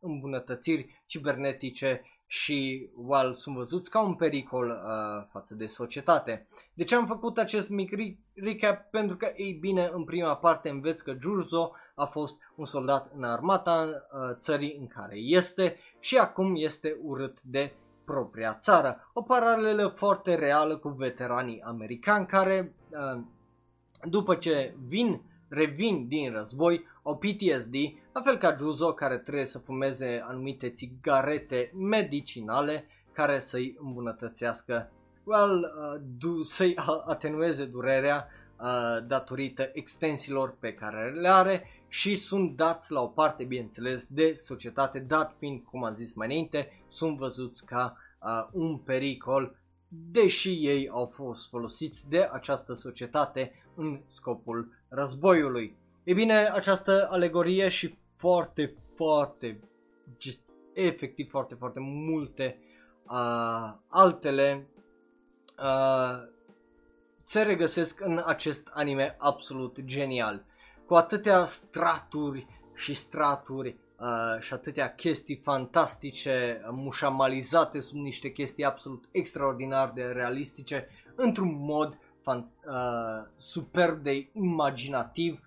îmbunătățiri 0.01 1.03
cibernetice 1.07 2.03
și 2.27 2.89
well, 2.97 3.35
sunt 3.35 3.57
văzuți 3.57 3.91
ca 3.91 4.03
un 4.03 4.15
pericol 4.15 4.67
uh, 4.67 5.27
față 5.33 5.55
de 5.55 5.67
societate. 5.67 6.47
De 6.75 6.85
ce 6.85 6.95
am 6.95 7.07
făcut 7.07 7.39
acest 7.39 7.69
mic 7.69 7.91
recap? 8.35 8.91
Pentru 8.91 9.17
că, 9.17 9.33
ei 9.37 9.53
bine, 9.53 9.91
în 9.93 10.05
prima 10.05 10.37
parte 10.37 10.69
înveți 10.69 11.05
că 11.05 11.17
Jurzo 11.21 11.73
a 11.99 12.05
fost 12.05 12.37
un 12.55 12.65
soldat 12.65 13.11
în 13.17 13.23
armata 13.23 13.85
uh, 13.85 14.37
țării 14.39 14.77
în 14.81 14.87
care 14.87 15.17
este 15.17 15.77
și 16.01 16.17
acum 16.17 16.53
este 16.57 16.97
urât 17.03 17.39
de 17.43 17.73
propria 18.05 18.59
țară. 18.61 19.11
O 19.13 19.23
paralelă 19.23 19.87
foarte 19.97 20.35
reală 20.35 20.77
cu 20.77 20.89
veteranii 20.89 21.61
americani 21.61 22.27
care, 22.27 22.75
uh, 22.91 23.23
după 24.03 24.35
ce 24.35 24.75
vin, 24.87 25.21
revin 25.49 26.09
din 26.09 26.33
război, 26.33 26.87
au 27.03 27.19
PTSD, 27.19 27.75
la 28.13 28.21
fel 28.21 28.37
ca 28.37 28.55
Juzo 28.59 28.93
care 28.93 29.19
trebuie 29.19 29.47
să 29.47 29.59
fumeze 29.59 30.25
anumite 30.27 30.71
țigarete 30.71 31.73
medicinale 31.75 32.87
care 33.13 33.41
să-i 33.41 33.77
îmbunătățească, 33.81 34.93
well, 35.25 35.59
uh, 35.59 36.01
du- 36.19 36.43
să-i 36.43 36.77
atenueze 37.07 37.65
durerea 37.65 38.29
uh, 38.61 39.07
datorită 39.07 39.71
extensiilor 39.73 40.57
pe 40.61 40.75
care 40.75 41.11
le 41.11 41.29
are 41.29 41.71
și 41.89 42.17
sunt 42.17 42.57
dați 42.57 42.93
la 42.93 43.01
o 43.01 43.07
parte, 43.07 43.45
bineînțeles, 43.45 44.07
de 44.07 44.35
societate, 44.37 44.99
dat 44.99 45.35
fiind, 45.39 45.63
cum 45.63 45.85
am 45.85 45.95
zis 45.95 46.15
mai 46.15 46.27
înainte, 46.27 46.83
sunt 46.89 47.17
văzuți 47.17 47.65
ca 47.65 47.97
uh, 48.23 48.49
un 48.53 48.79
pericol, 48.79 49.57
deși 49.89 50.67
ei 50.67 50.89
au 50.89 51.13
fost 51.15 51.49
folosiți 51.49 52.09
de 52.09 52.29
această 52.33 52.75
societate 52.75 53.53
în 53.75 54.01
scopul 54.07 54.73
războiului. 54.89 55.77
E 56.05 56.13
bine, 56.13 56.35
această 56.35 57.09
alegorie 57.11 57.69
și 57.69 57.99
foarte, 58.17 58.75
foarte, 58.95 59.61
just, 60.19 60.41
efectiv 60.73 61.31
foarte, 61.31 61.55
foarte 61.55 61.81
multe 61.81 62.59
uh, 63.05 63.75
altele 63.89 64.67
uh, 65.59 66.37
se 67.29 67.43
regăsesc 67.43 68.01
în 68.01 68.23
acest 68.27 68.69
anime 68.73 69.17
absolut 69.19 69.79
genial. 69.85 70.45
Cu 70.87 70.95
atâtea 70.95 71.47
straturi 71.47 72.47
și 72.75 72.95
straturi 72.95 73.77
uh, 73.99 74.41
și 74.41 74.53
atâtea 74.53 74.95
chestii 74.95 75.41
fantastice, 75.45 76.61
mușamalizate 76.71 77.81
sub 77.81 77.97
niște 77.97 78.31
chestii 78.31 78.65
absolut 78.65 79.05
extraordinar 79.11 79.91
de 79.95 80.03
realistice, 80.03 80.89
într-un 81.15 81.57
mod 81.59 81.99
fan, 82.23 82.39
uh, 82.39 83.29
superb 83.37 84.03
de 84.03 84.29
imaginativ 84.33 85.41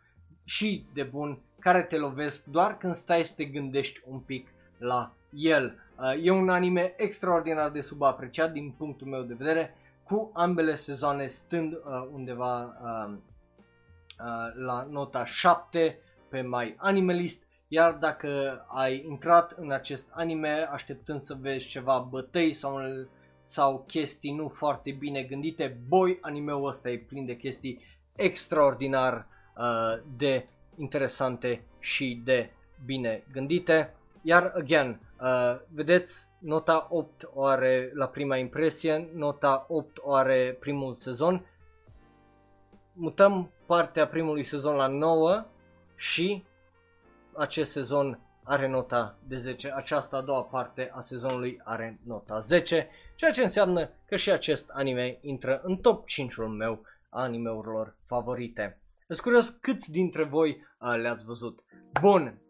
și 0.44 0.86
de 0.94 1.04
bun 1.04 1.40
care 1.60 1.84
te 1.84 1.98
lovesc 1.98 2.46
doar 2.46 2.78
când 2.78 2.96
stai 2.96 3.26
să 3.26 3.34
te 3.36 3.46
gândești 3.46 4.02
un 4.06 4.20
pic 4.20 4.48
la 4.78 5.14
el. 5.34 5.76
Uh, 5.98 6.26
e 6.26 6.32
un 6.32 6.50
anime 6.50 6.94
extraordinar 6.98 7.72
de 7.72 7.82
subapreciat 7.82 8.52
din 8.52 8.74
punctul 8.78 9.08
meu 9.08 9.22
de 9.22 9.34
vedere, 9.34 9.76
cu 10.12 10.32
ambele 10.34 10.76
sezoane 10.76 11.28
stând 11.28 11.74
uh, 11.74 11.80
undeva 12.12 12.64
uh, 12.64 13.14
uh, 13.14 14.54
la 14.66 14.88
nota 14.90 15.26
7 15.26 16.00
pe 16.30 16.42
My 16.42 16.76
Animalist, 16.78 17.44
iar 17.68 17.94
dacă 17.94 18.62
ai 18.68 19.06
intrat 19.08 19.52
în 19.52 19.72
acest 19.72 20.08
anime 20.10 20.68
așteptând 20.72 21.22
să 21.22 21.38
vezi 21.40 21.68
ceva 21.68 22.08
bătăi 22.10 22.54
sau, 22.54 22.80
sau 23.42 23.84
chestii 23.88 24.36
nu 24.36 24.48
foarte 24.48 24.92
bine 24.92 25.24
gândite, 25.24 25.80
boy, 25.88 26.18
animeul 26.22 26.68
ăsta 26.70 26.90
e 26.90 26.98
plin 26.98 27.26
de 27.26 27.36
chestii 27.36 27.82
extraordinar 28.16 29.28
uh, 29.58 30.04
de 30.18 30.48
interesante 30.78 31.64
și 31.80 32.22
de 32.24 32.50
bine 32.86 33.24
gândite. 33.32 33.96
Iar, 34.22 34.54
again, 34.56 35.00
uh, 35.22 35.60
vedeți, 35.74 36.28
nota 36.42 36.88
8 36.90 37.30
o 37.34 37.46
are 37.46 37.92
la 37.94 38.08
prima 38.08 38.38
impresie, 38.38 39.10
nota 39.14 39.66
8 39.70 39.98
o 40.02 40.14
are 40.14 40.58
primul 40.60 40.96
sezon. 40.96 41.46
Mutăm 42.94 43.52
partea 43.66 44.08
primului 44.08 44.44
sezon 44.44 44.76
la 44.76 44.88
9 44.88 45.46
și 45.96 46.44
acest 47.34 47.72
sezon 47.72 48.20
are 48.44 48.68
nota 48.68 49.18
de 49.28 49.38
10. 49.38 49.72
Această 49.76 50.16
a 50.16 50.22
doua 50.22 50.44
parte 50.44 50.92
a 50.94 51.00
sezonului 51.00 51.62
are 51.64 52.00
nota 52.06 52.40
10, 52.40 52.90
ceea 53.16 53.32
ce 53.32 53.44
înseamnă 53.44 53.90
că 54.06 54.16
și 54.16 54.32
acest 54.32 54.70
anime 54.70 55.18
intră 55.22 55.62
în 55.64 55.78
top 55.78 56.04
5-ul 56.10 56.48
meu 56.48 56.82
a 57.10 57.22
animeurilor 57.22 57.96
favorite. 58.06 58.82
Sunt 59.08 59.20
curios 59.20 59.50
câți 59.50 59.92
dintre 59.92 60.24
voi 60.24 60.66
uh, 60.80 60.96
le-ați 60.96 61.26
văzut. 61.26 61.64
Bun, 62.02 62.42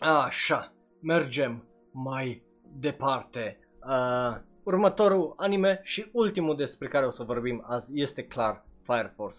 așa, 0.00 0.72
mergem 1.00 1.64
mai 1.90 2.49
departe. 2.78 3.58
Uh, 3.86 4.36
următorul 4.62 5.34
anime 5.36 5.80
și 5.82 6.08
ultimul 6.12 6.56
despre 6.56 6.88
care 6.88 7.06
o 7.06 7.10
să 7.10 7.22
vorbim 7.22 7.64
azi 7.66 8.00
este 8.00 8.24
clar 8.24 8.64
Fire 8.82 9.12
Force. 9.16 9.38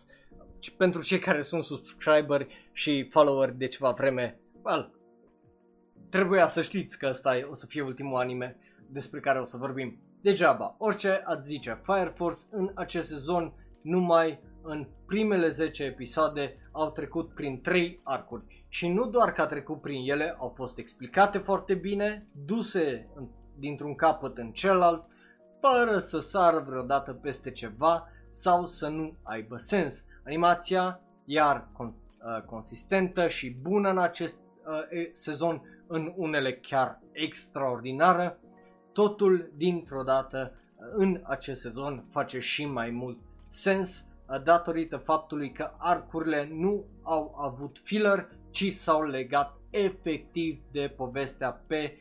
Pentru 0.77 1.01
cei 1.01 1.19
care 1.19 1.41
sunt 1.41 1.63
subscriberi 1.63 2.69
și 2.73 3.07
followeri 3.11 3.57
de 3.57 3.67
ceva 3.67 3.91
vreme, 3.91 4.39
well, 4.63 4.91
trebuia 6.09 6.47
să 6.47 6.61
știți 6.61 6.97
că 6.97 7.07
ăsta 7.09 7.47
o 7.49 7.53
să 7.53 7.65
fie 7.65 7.81
ultimul 7.81 8.19
anime 8.19 8.57
despre 8.89 9.19
care 9.19 9.39
o 9.39 9.45
să 9.45 9.57
vorbim. 9.57 9.99
Degeaba, 10.21 10.75
orice 10.77 11.21
ați 11.25 11.47
zice, 11.47 11.81
Fire 11.83 12.13
Force 12.15 12.41
în 12.51 12.71
acest 12.75 13.07
sezon 13.07 13.53
numai 13.81 14.39
în 14.61 14.87
primele 15.05 15.49
10 15.49 15.83
episoade 15.83 16.69
au 16.71 16.91
trecut 16.91 17.33
prin 17.33 17.61
3 17.61 17.99
arcuri. 18.03 18.60
Și 18.73 18.87
nu 18.87 19.05
doar 19.05 19.33
că 19.33 19.41
a 19.41 19.45
trecut 19.45 19.81
prin 19.81 20.09
ele, 20.09 20.35
au 20.39 20.53
fost 20.55 20.77
explicate 20.77 21.37
foarte 21.37 21.73
bine, 21.73 22.27
duse 22.45 23.09
dintr-un 23.59 23.95
capăt 23.95 24.37
în 24.37 24.51
celălalt, 24.51 25.05
fără 25.59 25.99
să 25.99 26.19
sară 26.19 26.63
vreodată 26.67 27.13
peste 27.13 27.51
ceva 27.51 28.07
sau 28.31 28.65
să 28.65 28.87
nu 28.87 29.13
aibă 29.23 29.57
sens. 29.57 30.03
Animația, 30.25 30.99
iar 31.25 31.67
cons- 31.73 31.95
uh, 31.95 32.43
consistentă 32.45 33.27
și 33.27 33.49
bună 33.61 33.89
în 33.89 33.97
acest 33.97 34.39
uh, 34.39 35.09
sezon, 35.13 35.61
în 35.87 36.13
unele 36.15 36.53
chiar 36.53 36.99
extraordinară, 37.11 38.39
totul 38.93 39.51
dintr-o 39.55 40.03
dată 40.03 40.53
uh, 40.53 40.85
în 40.95 41.21
acest 41.23 41.61
sezon 41.61 42.05
face 42.11 42.39
și 42.39 42.65
mai 42.65 42.89
mult 42.89 43.17
sens 43.49 44.05
datorită 44.43 44.97
faptului 44.97 45.51
că 45.51 45.71
arcurile 45.77 46.49
nu 46.51 46.85
au 47.01 47.35
avut 47.37 47.79
filler, 47.83 48.29
ci 48.51 48.73
s-au 48.73 49.01
legat 49.03 49.57
efectiv 49.69 50.61
de 50.71 50.93
povestea 50.97 51.63
pe 51.67 51.97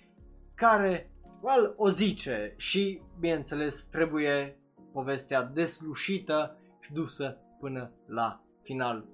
care 0.55 1.11
well, 1.41 1.75
o 1.77 1.89
zice 1.89 2.55
și, 2.57 3.03
bineînțeles, 3.19 3.85
trebuie 3.85 4.59
povestea 4.93 5.43
deslușită 5.43 6.59
și 6.81 6.93
dusă 6.93 7.37
până 7.61 7.93
la 8.07 8.41
final, 8.63 9.05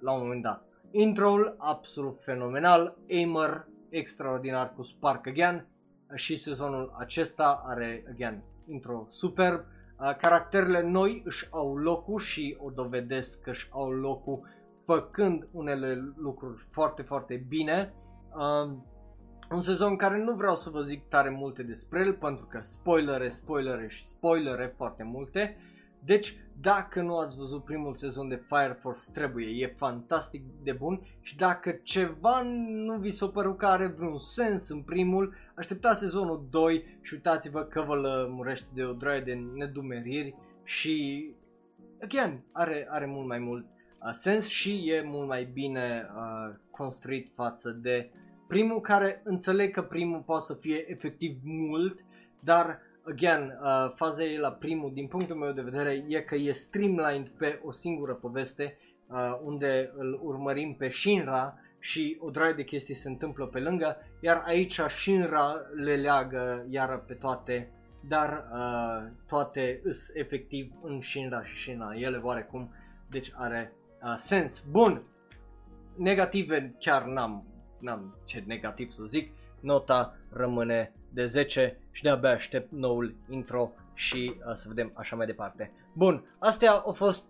la 0.00 0.12
un 0.12 0.20
moment 0.20 0.42
dat. 0.42 0.66
Intro-ul 0.90 1.54
absolut 1.58 2.20
fenomenal, 2.22 2.96
Aimer 3.10 3.66
extraordinar 3.88 4.74
cu 4.74 4.82
Spark 4.82 5.26
Again 5.26 5.66
și 6.14 6.36
sezonul 6.36 6.94
acesta 6.98 7.62
are, 7.66 8.04
again, 8.10 8.42
intro 8.66 9.06
superb 9.08 9.64
Caracterele 10.18 10.82
noi 10.82 11.22
își 11.24 11.48
au 11.50 11.76
locul 11.76 12.20
și 12.20 12.56
o 12.58 12.70
dovedesc 12.70 13.40
că 13.40 13.50
își 13.50 13.68
au 13.70 13.90
locul 13.90 14.48
făcând 14.84 15.48
unele 15.52 16.12
lucruri 16.16 16.66
foarte, 16.70 17.02
foarte 17.02 17.44
bine. 17.48 17.94
Un 19.50 19.62
sezon 19.62 19.96
care 19.96 20.18
nu 20.18 20.34
vreau 20.34 20.56
să 20.56 20.70
vă 20.70 20.82
zic 20.82 21.08
tare 21.08 21.30
multe 21.30 21.62
despre 21.62 22.00
el 22.00 22.12
pentru 22.12 22.44
că 22.44 22.60
spoilere, 22.62 23.30
spoilere 23.30 23.88
și 23.88 24.06
spoilere 24.06 24.74
foarte 24.76 25.02
multe. 25.02 25.56
Deci, 26.04 26.36
dacă 26.60 27.02
nu 27.02 27.16
ați 27.16 27.36
văzut 27.36 27.64
primul 27.64 27.94
sezon 27.94 28.28
de 28.28 28.42
Fire 28.48 28.78
Force, 28.80 29.10
trebuie, 29.12 29.46
e 29.46 29.74
fantastic 29.76 30.42
de 30.62 30.72
bun 30.72 31.00
și 31.20 31.36
dacă 31.36 31.80
ceva 31.82 32.42
nu 32.68 32.96
vi 32.98 33.10
s-a 33.10 33.26
părut 33.26 33.58
că 33.58 33.66
are 33.66 33.86
vreun 33.86 34.18
sens 34.18 34.68
în 34.68 34.82
primul, 34.82 35.34
așteptați 35.54 35.98
sezonul 35.98 36.46
2 36.50 36.98
și 37.00 37.14
uitați-vă 37.14 37.62
că 37.62 37.80
vă 37.80 37.94
lămurește 37.94 38.66
de 38.74 38.84
o 38.84 38.92
droaie 38.92 39.20
de 39.20 39.34
nedumeriri 39.54 40.34
și, 40.64 41.26
again, 42.02 42.42
are, 42.52 42.86
are 42.90 43.06
mult 43.06 43.26
mai 43.26 43.38
mult 43.38 43.64
uh, 43.64 43.71
sens 44.10 44.46
și 44.46 44.90
e 44.90 45.02
mult 45.02 45.28
mai 45.28 45.44
bine 45.44 46.06
uh, 46.16 46.54
construit 46.70 47.30
față 47.34 47.70
de 47.70 48.10
primul 48.48 48.80
care 48.80 49.20
înțeleg 49.24 49.72
că 49.72 49.82
primul 49.82 50.20
poate 50.20 50.44
să 50.44 50.54
fie 50.54 50.90
efectiv 50.90 51.36
mult, 51.42 52.04
dar 52.40 52.80
again, 53.02 53.58
uh, 53.62 53.92
faza 53.94 54.24
e 54.24 54.38
la 54.38 54.52
primul, 54.52 54.90
din 54.94 55.06
punctul 55.06 55.36
meu 55.36 55.52
de 55.52 55.62
vedere, 55.62 56.04
e 56.08 56.20
că 56.20 56.34
e 56.34 56.52
streamlined 56.52 57.28
pe 57.28 57.60
o 57.64 57.72
singură 57.72 58.12
poveste, 58.12 58.78
uh, 59.06 59.38
unde 59.42 59.92
îl 59.96 60.20
urmărim 60.22 60.74
pe 60.74 60.88
Shinra 60.88 61.58
și 61.78 62.16
o 62.20 62.30
draie 62.30 62.52
de 62.52 62.64
chestii 62.64 62.94
se 62.94 63.08
întâmplă 63.08 63.46
pe 63.46 63.58
lângă, 63.58 63.96
iar 64.20 64.42
aici 64.46 64.80
Shinra 64.88 65.54
le 65.74 65.96
leagă 65.96 66.66
iară 66.70 67.04
pe 67.06 67.14
toate, 67.14 67.70
dar 68.08 68.44
uh, 68.52 69.10
toate 69.28 69.80
îs 69.84 70.08
efectiv 70.14 70.72
în 70.82 71.00
Shinra 71.00 71.44
și 71.44 71.56
Shinra, 71.56 71.94
ele 71.94 72.16
oarecum, 72.16 72.74
deci 73.10 73.32
are 73.34 73.72
uh, 74.02 74.14
sens. 74.16 74.64
Bun, 74.70 75.02
negative 75.96 76.74
chiar 76.78 77.04
n-am, 77.04 77.46
n-am 77.78 78.16
ce 78.24 78.44
negativ 78.46 78.90
să 78.90 79.04
zic, 79.04 79.32
nota 79.60 80.16
rămâne 80.30 80.92
de 81.12 81.26
10 81.26 81.78
și 81.90 82.02
de-abia 82.02 82.30
aștept 82.30 82.72
noul 82.72 83.14
intro 83.28 83.72
și 83.94 84.34
uh, 84.46 84.54
să 84.54 84.68
vedem 84.68 84.92
așa 84.94 85.16
mai 85.16 85.26
departe. 85.26 85.72
Bun, 85.92 86.24
astea 86.38 86.72
au 86.72 86.92
fost 86.92 87.24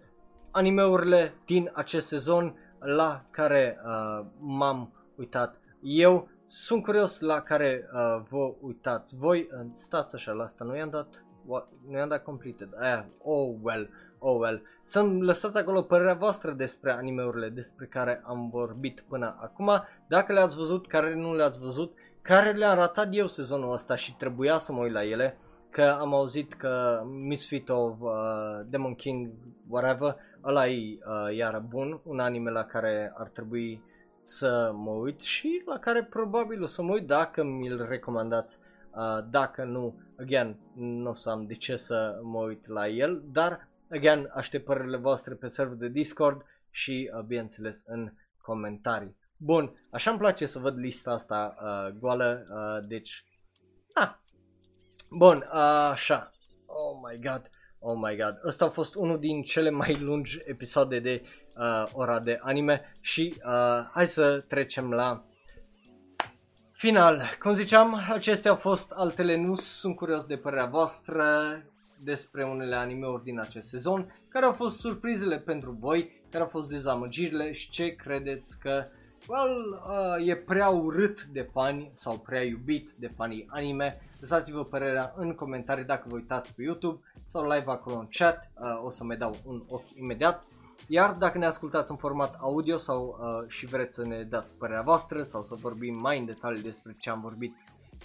animeurile 0.51 1.35
din 1.47 1.71
acest 1.73 2.07
sezon 2.07 2.57
la 2.79 3.25
care 3.31 3.79
uh, 3.85 4.27
m-am 4.39 4.93
uitat 5.17 5.61
eu. 5.83 6.29
Sunt 6.47 6.83
curios 6.83 7.21
la 7.21 7.41
care 7.41 7.89
uh, 7.93 8.23
vă 8.29 8.55
uitați 8.61 9.17
voi. 9.17 9.49
Stați 9.75 10.15
așa 10.15 10.33
la 10.33 10.45
asta, 10.45 10.65
nu 10.65 10.77
i-am 10.77 10.91
dat, 10.91 11.25
what, 11.47 11.69
nu 11.89 11.97
i-am 11.97 12.09
dat 12.09 12.23
completed. 12.23 12.69
Eh, 12.81 13.05
oh 13.19 13.57
well, 13.63 13.91
oh 14.19 14.39
well. 14.39 14.63
Să-mi 14.85 15.23
lăsați 15.23 15.59
acolo 15.59 15.83
părerea 15.83 16.15
voastră 16.15 16.51
despre 16.51 16.93
animeurile 16.93 17.49
despre 17.49 17.87
care 17.87 18.23
am 18.25 18.49
vorbit 18.51 19.05
până 19.09 19.37
acum. 19.41 19.71
Dacă 20.07 20.33
le-ați 20.33 20.57
văzut, 20.57 20.87
care 20.87 21.15
nu 21.15 21.35
le-ați 21.35 21.59
văzut, 21.59 21.95
care 22.23 22.51
le-am 22.51 22.77
ratat 22.77 23.09
eu 23.11 23.27
sezonul 23.27 23.73
ăsta 23.73 23.97
și 23.97 24.17
trebuia 24.17 24.59
să 24.59 24.73
mă 24.73 24.81
uit 24.81 24.93
la 24.93 25.05
ele, 25.05 25.39
că 25.71 25.97
am 26.01 26.15
auzit 26.15 26.53
că 26.53 27.03
Misfit 27.07 27.69
of 27.69 28.01
uh, 28.01 28.11
Demon 28.67 28.95
King, 28.95 29.31
whatever, 29.69 30.17
ăla 30.45 30.69
e 30.69 30.99
uh, 30.99 31.37
iară 31.37 31.65
bun, 31.69 32.01
un 32.05 32.19
anime 32.19 32.51
la 32.51 32.65
care 32.65 33.13
ar 33.17 33.29
trebui 33.29 33.83
să 34.23 34.73
mă 34.75 34.91
uit 34.91 35.21
și 35.21 35.63
la 35.67 35.79
care 35.79 36.05
probabil 36.05 36.63
o 36.63 36.67
să 36.67 36.83
mă 36.83 36.93
uit 36.93 37.07
dacă 37.07 37.43
mi-l 37.43 37.87
recomandați. 37.89 38.59
Uh, 38.91 39.25
dacă 39.31 39.65
nu, 39.65 39.95
again, 40.21 40.57
nu 40.75 41.11
o 41.11 41.15
să 41.15 41.31
am 41.31 41.47
de 41.47 41.55
ce 41.55 41.77
să 41.77 42.19
mă 42.23 42.39
uit 42.39 42.67
la 42.69 42.89
el, 42.89 43.23
dar, 43.33 43.69
again, 43.93 44.31
aștept 44.35 44.65
părerile 44.65 44.97
voastre 44.97 45.35
pe 45.35 45.49
server 45.49 45.77
de 45.77 45.89
Discord 45.89 46.45
și, 46.71 47.11
uh, 47.15 47.23
bineînțeles, 47.25 47.83
în 47.87 48.13
comentarii. 48.43 49.17
Bun, 49.37 49.87
așa 49.91 50.11
îmi 50.11 50.19
place 50.19 50.47
să 50.47 50.59
văd 50.59 50.79
lista 50.79 51.11
asta 51.11 51.57
uh, 51.63 51.99
goală, 51.99 52.47
uh, 52.51 52.89
deci... 52.89 53.25
Ah. 53.95 54.11
Bun, 55.09 55.37
uh, 55.37 55.61
așa. 55.91 56.31
Oh 56.67 57.01
my 57.03 57.21
god, 57.21 57.51
oh 57.79 57.97
my 57.97 58.17
god. 58.17 58.41
Ăsta 58.45 58.65
a 58.65 58.69
fost 58.69 58.95
unul 58.95 59.19
din 59.19 59.43
cele 59.43 59.71
mai 59.71 60.01
lungi 60.01 60.39
episoade 60.45 60.99
de 60.99 61.23
uh, 61.57 61.85
ora 61.93 62.21
de 62.21 62.39
anime 62.43 62.93
și 63.01 63.35
uh, 63.37 63.87
hai 63.91 64.07
să 64.07 64.45
trecem 64.49 64.93
la 64.93 65.25
final. 66.73 67.23
Cum 67.41 67.55
ziceam, 67.55 68.07
acestea 68.13 68.51
au 68.51 68.57
fost 68.57 68.91
altele 68.91 69.37
nu 69.37 69.55
sunt 69.55 69.97
curios 69.97 70.25
de 70.25 70.37
părerea 70.37 70.67
voastră 70.67 71.25
despre 72.05 72.45
unele 72.45 72.77
animeuri 72.77 73.23
din 73.23 73.41
acest 73.41 73.69
sezon, 73.69 74.15
care 74.29 74.45
au 74.45 74.53
fost 74.53 74.79
surprizele 74.79 75.39
pentru 75.39 75.77
voi, 75.81 76.23
care 76.31 76.43
au 76.43 76.49
fost 76.49 76.69
dezamăgirile 76.69 77.53
și 77.53 77.71
ce 77.71 77.95
credeți 77.95 78.59
că 78.59 78.83
well, 79.29 79.83
uh, 79.89 80.29
e 80.29 80.35
prea 80.35 80.69
urât 80.69 81.25
de 81.25 81.49
fani 81.53 81.93
sau 81.95 82.19
prea 82.19 82.43
iubit 82.43 82.91
de 82.99 83.13
fanii 83.17 83.47
anime 83.49 84.01
lăsați-vă 84.21 84.63
părerea 84.63 85.13
în 85.17 85.35
comentarii 85.35 85.85
dacă 85.85 86.05
vă 86.09 86.15
uitați 86.15 86.55
pe 86.55 86.63
YouTube 86.63 87.01
sau 87.27 87.43
live 87.43 87.71
acolo 87.71 87.99
în 87.99 88.09
chat, 88.11 88.51
uh, 88.55 88.85
o 88.85 88.91
să 88.91 89.05
mai 89.05 89.17
dau 89.17 89.37
un 89.45 89.63
ochi 89.69 89.95
imediat. 89.95 90.45
Iar 90.89 91.11
dacă 91.11 91.39
ne 91.39 91.47
ascultați 91.47 91.91
în 91.91 91.97
format 91.97 92.37
audio 92.41 92.79
sau 92.79 93.19
uh, 93.21 93.49
și 93.49 93.67
vreți 93.67 93.95
să 93.95 94.07
ne 94.07 94.23
dați 94.23 94.55
părerea 94.55 94.83
voastră 94.83 95.23
sau 95.23 95.45
să 95.45 95.55
vorbim 95.55 96.01
mai 96.01 96.19
în 96.19 96.25
detaliu 96.25 96.63
despre 96.63 96.93
ce 96.99 97.11
am 97.11 97.21
vorbit 97.21 97.55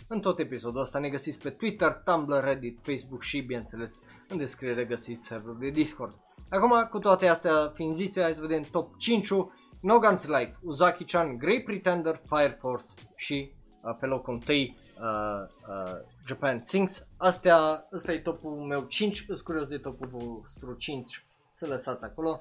în 0.07 0.19
tot 0.19 0.39
episodul 0.39 0.81
ăsta, 0.81 0.99
ne 0.99 1.09
găsiți 1.09 1.39
pe 1.39 1.49
Twitter, 1.49 2.01
Tumblr, 2.05 2.43
Reddit, 2.43 2.79
Facebook 2.81 3.23
și, 3.23 3.39
bineînțeles, 3.39 3.99
în 4.27 4.37
descriere 4.37 4.85
găsiți 4.85 5.25
serverul 5.25 5.57
de 5.59 5.69
Discord. 5.69 6.13
Acum, 6.49 6.87
cu 6.89 6.99
toate 6.99 7.27
astea 7.27 7.71
fiind 7.73 7.95
zise, 7.95 8.21
hai 8.21 8.33
să 8.33 8.41
vedem 8.41 8.61
top 8.61 8.93
5-ul. 8.93 9.51
No 9.81 9.99
Guns 9.99 10.25
Life, 10.25 10.57
Uzaki-chan, 10.61 11.37
Great 11.37 11.63
Pretender, 11.63 12.21
Fire 12.29 12.57
Force 12.59 12.85
și 13.15 13.51
uh, 13.81 13.95
pe 13.99 14.05
locul 14.05 14.33
1 14.33 14.57
uh, 14.57 14.65
uh, 14.65 15.93
Japan 16.27 16.59
Sings. 16.59 17.07
Astea, 17.17 17.87
ăsta 17.93 18.11
e 18.11 18.19
topul 18.19 18.51
meu 18.51 18.81
5, 18.81 19.25
îs 19.27 19.41
curios 19.41 19.67
de 19.67 19.77
topul 19.77 20.07
vostru 20.07 20.73
5 20.73 21.25
să 21.51 21.65
lăsați 21.67 22.03
acolo. 22.03 22.39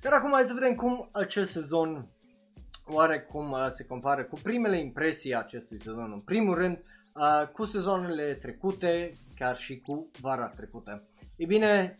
Dar 0.00 0.12
acum 0.12 0.30
hai 0.32 0.44
să 0.44 0.54
vedem 0.54 0.74
cum 0.74 1.08
acest 1.12 1.50
sezon 1.50 2.08
oarecum 2.92 3.50
uh, 3.50 3.66
se 3.68 3.84
compară 3.84 4.24
cu 4.24 4.38
primele 4.42 4.78
impresii 4.78 5.34
acestui 5.34 5.80
sezon. 5.80 6.12
În 6.12 6.20
primul 6.20 6.54
rând, 6.54 6.78
uh, 7.14 7.48
cu 7.52 7.64
sezoanele 7.64 8.34
trecute, 8.34 9.12
chiar 9.34 9.58
și 9.58 9.80
cu 9.80 10.10
vara 10.20 10.48
trecută. 10.48 11.08
E 11.36 11.46
bine, 11.46 11.94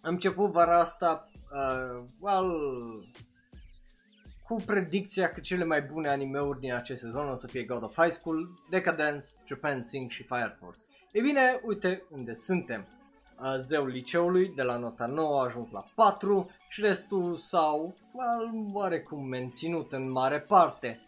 am 0.00 0.12
început 0.12 0.50
vara 0.50 0.80
asta, 0.80 1.28
uh, 1.52 2.04
well, 2.20 2.50
cu 4.42 4.62
predicția 4.66 5.30
că 5.30 5.40
cele 5.40 5.64
mai 5.64 5.82
bune 5.82 6.08
animeuri 6.08 6.60
din 6.60 6.72
acest 6.72 7.00
sezon 7.00 7.28
o 7.28 7.36
să 7.36 7.46
fie 7.46 7.64
God 7.64 7.82
of 7.82 7.94
High 7.96 8.12
School, 8.12 8.54
Decadence, 8.70 9.26
Japan 9.46 9.82
Sing 9.82 10.10
și 10.10 10.22
Fire 10.22 10.56
Force. 10.58 10.80
E 11.12 11.20
bine, 11.20 11.60
uite 11.64 12.02
unde 12.10 12.34
suntem. 12.34 12.86
Uh, 13.42 13.58
zeul 13.60 13.88
liceului 13.88 14.52
de 14.54 14.62
la 14.62 14.76
nota 14.76 15.06
9 15.06 15.40
a 15.40 15.44
ajuns 15.44 15.70
la 15.70 15.84
4 15.94 16.50
și 16.68 16.80
restul 16.80 17.36
s-au 17.36 17.94
well, 18.12 18.66
oarecum 18.72 19.24
menținut 19.24 19.92
în 19.92 20.10
mare 20.10 20.40
parte. 20.40 20.98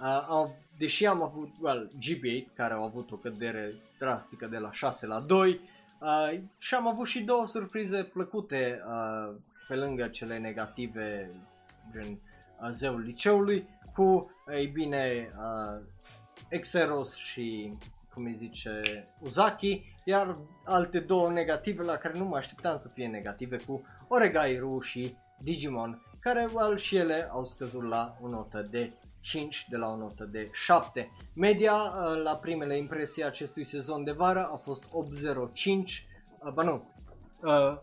Uh, 0.00 0.24
au, 0.28 0.56
deși 0.78 1.06
am 1.06 1.22
avut 1.22 1.48
well, 1.60 1.90
GB8 1.98 2.54
care 2.54 2.74
au 2.74 2.84
avut 2.84 3.10
o 3.10 3.16
cădere 3.16 3.72
drastică 3.98 4.46
de 4.46 4.58
la 4.58 4.72
6 4.72 5.06
la 5.06 5.20
2 5.20 5.60
uh, 6.00 6.40
și 6.58 6.74
am 6.74 6.86
avut 6.86 7.06
și 7.06 7.20
două 7.20 7.46
surprize 7.46 8.02
plăcute 8.02 8.82
uh, 8.86 9.34
pe 9.68 9.74
lângă 9.74 10.08
cele 10.08 10.38
negative 10.38 11.30
gen 11.92 12.20
uh, 12.60 12.70
zeul 12.72 13.00
liceului 13.00 13.68
cu, 13.94 14.30
ei 14.52 14.66
bine, 14.66 15.28
uh, 15.38 15.82
Exeros 16.48 17.14
și 17.14 17.78
cum 18.14 18.24
îi 18.24 18.36
zice 18.38 18.82
Uzaki, 19.20 19.94
iar 20.04 20.36
alte 20.64 20.98
două 20.98 21.30
negative 21.30 21.82
la 21.82 21.96
care 21.96 22.18
nu 22.18 22.24
mă 22.24 22.36
așteptam 22.36 22.78
să 22.78 22.88
fie 22.88 23.06
negative 23.06 23.56
cu 23.56 23.82
Oregairu 24.08 24.80
și 24.80 25.16
Digimon, 25.38 26.02
care 26.20 26.48
well, 26.52 26.76
și 26.76 26.96
ele 26.96 27.28
au 27.30 27.44
scăzut 27.44 27.88
la 27.88 28.16
o 28.20 28.28
notă 28.28 28.66
de 28.70 28.92
5 29.20 29.66
de 29.70 29.76
la 29.76 29.88
o 29.88 29.96
notă 29.96 30.24
de 30.24 30.48
7. 30.52 31.10
Media 31.34 31.72
uh, 31.72 32.22
la 32.22 32.36
primele 32.36 32.76
impresii 32.76 33.24
acestui 33.24 33.66
sezon 33.66 34.04
de 34.04 34.12
vară 34.12 34.48
a 34.52 34.56
fost 34.56 34.84
805, 34.92 36.06
uh, 36.44 36.52
ba 36.52 36.62
nu, 36.62 36.82
uh, 37.42 37.76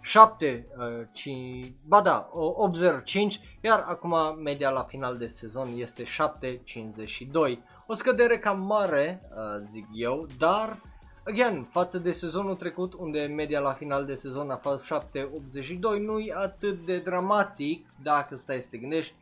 7, 0.00 0.64
uh, 0.76 1.06
5, 1.12 1.72
ba 1.86 2.00
da, 2.02 2.28
805, 2.32 3.40
iar 3.60 3.84
acum 3.86 4.42
media 4.42 4.70
la 4.70 4.82
final 4.82 5.16
de 5.18 5.26
sezon 5.26 5.72
este 5.76 6.04
752. 6.04 7.62
O 7.92 7.94
scădere 7.94 8.38
cam 8.38 8.66
mare, 8.66 9.20
uh, 9.30 9.66
zic 9.70 9.86
eu, 9.92 10.26
dar, 10.38 10.80
again, 11.24 11.62
față 11.62 11.98
de 11.98 12.12
sezonul 12.12 12.54
trecut, 12.54 12.94
unde 12.94 13.26
media 13.26 13.60
la 13.60 13.72
final 13.72 14.04
de 14.04 14.14
sezon 14.14 14.50
a 14.50 14.56
fost 14.56 14.84
782, 14.84 16.00
nu 16.00 16.18
e 16.18 16.34
atât 16.36 16.84
de 16.84 16.98
dramatic, 16.98 17.86
dacă 18.02 18.36
stai 18.36 18.60
să 18.60 18.66
te 18.70 18.76
gândești, 18.76 19.14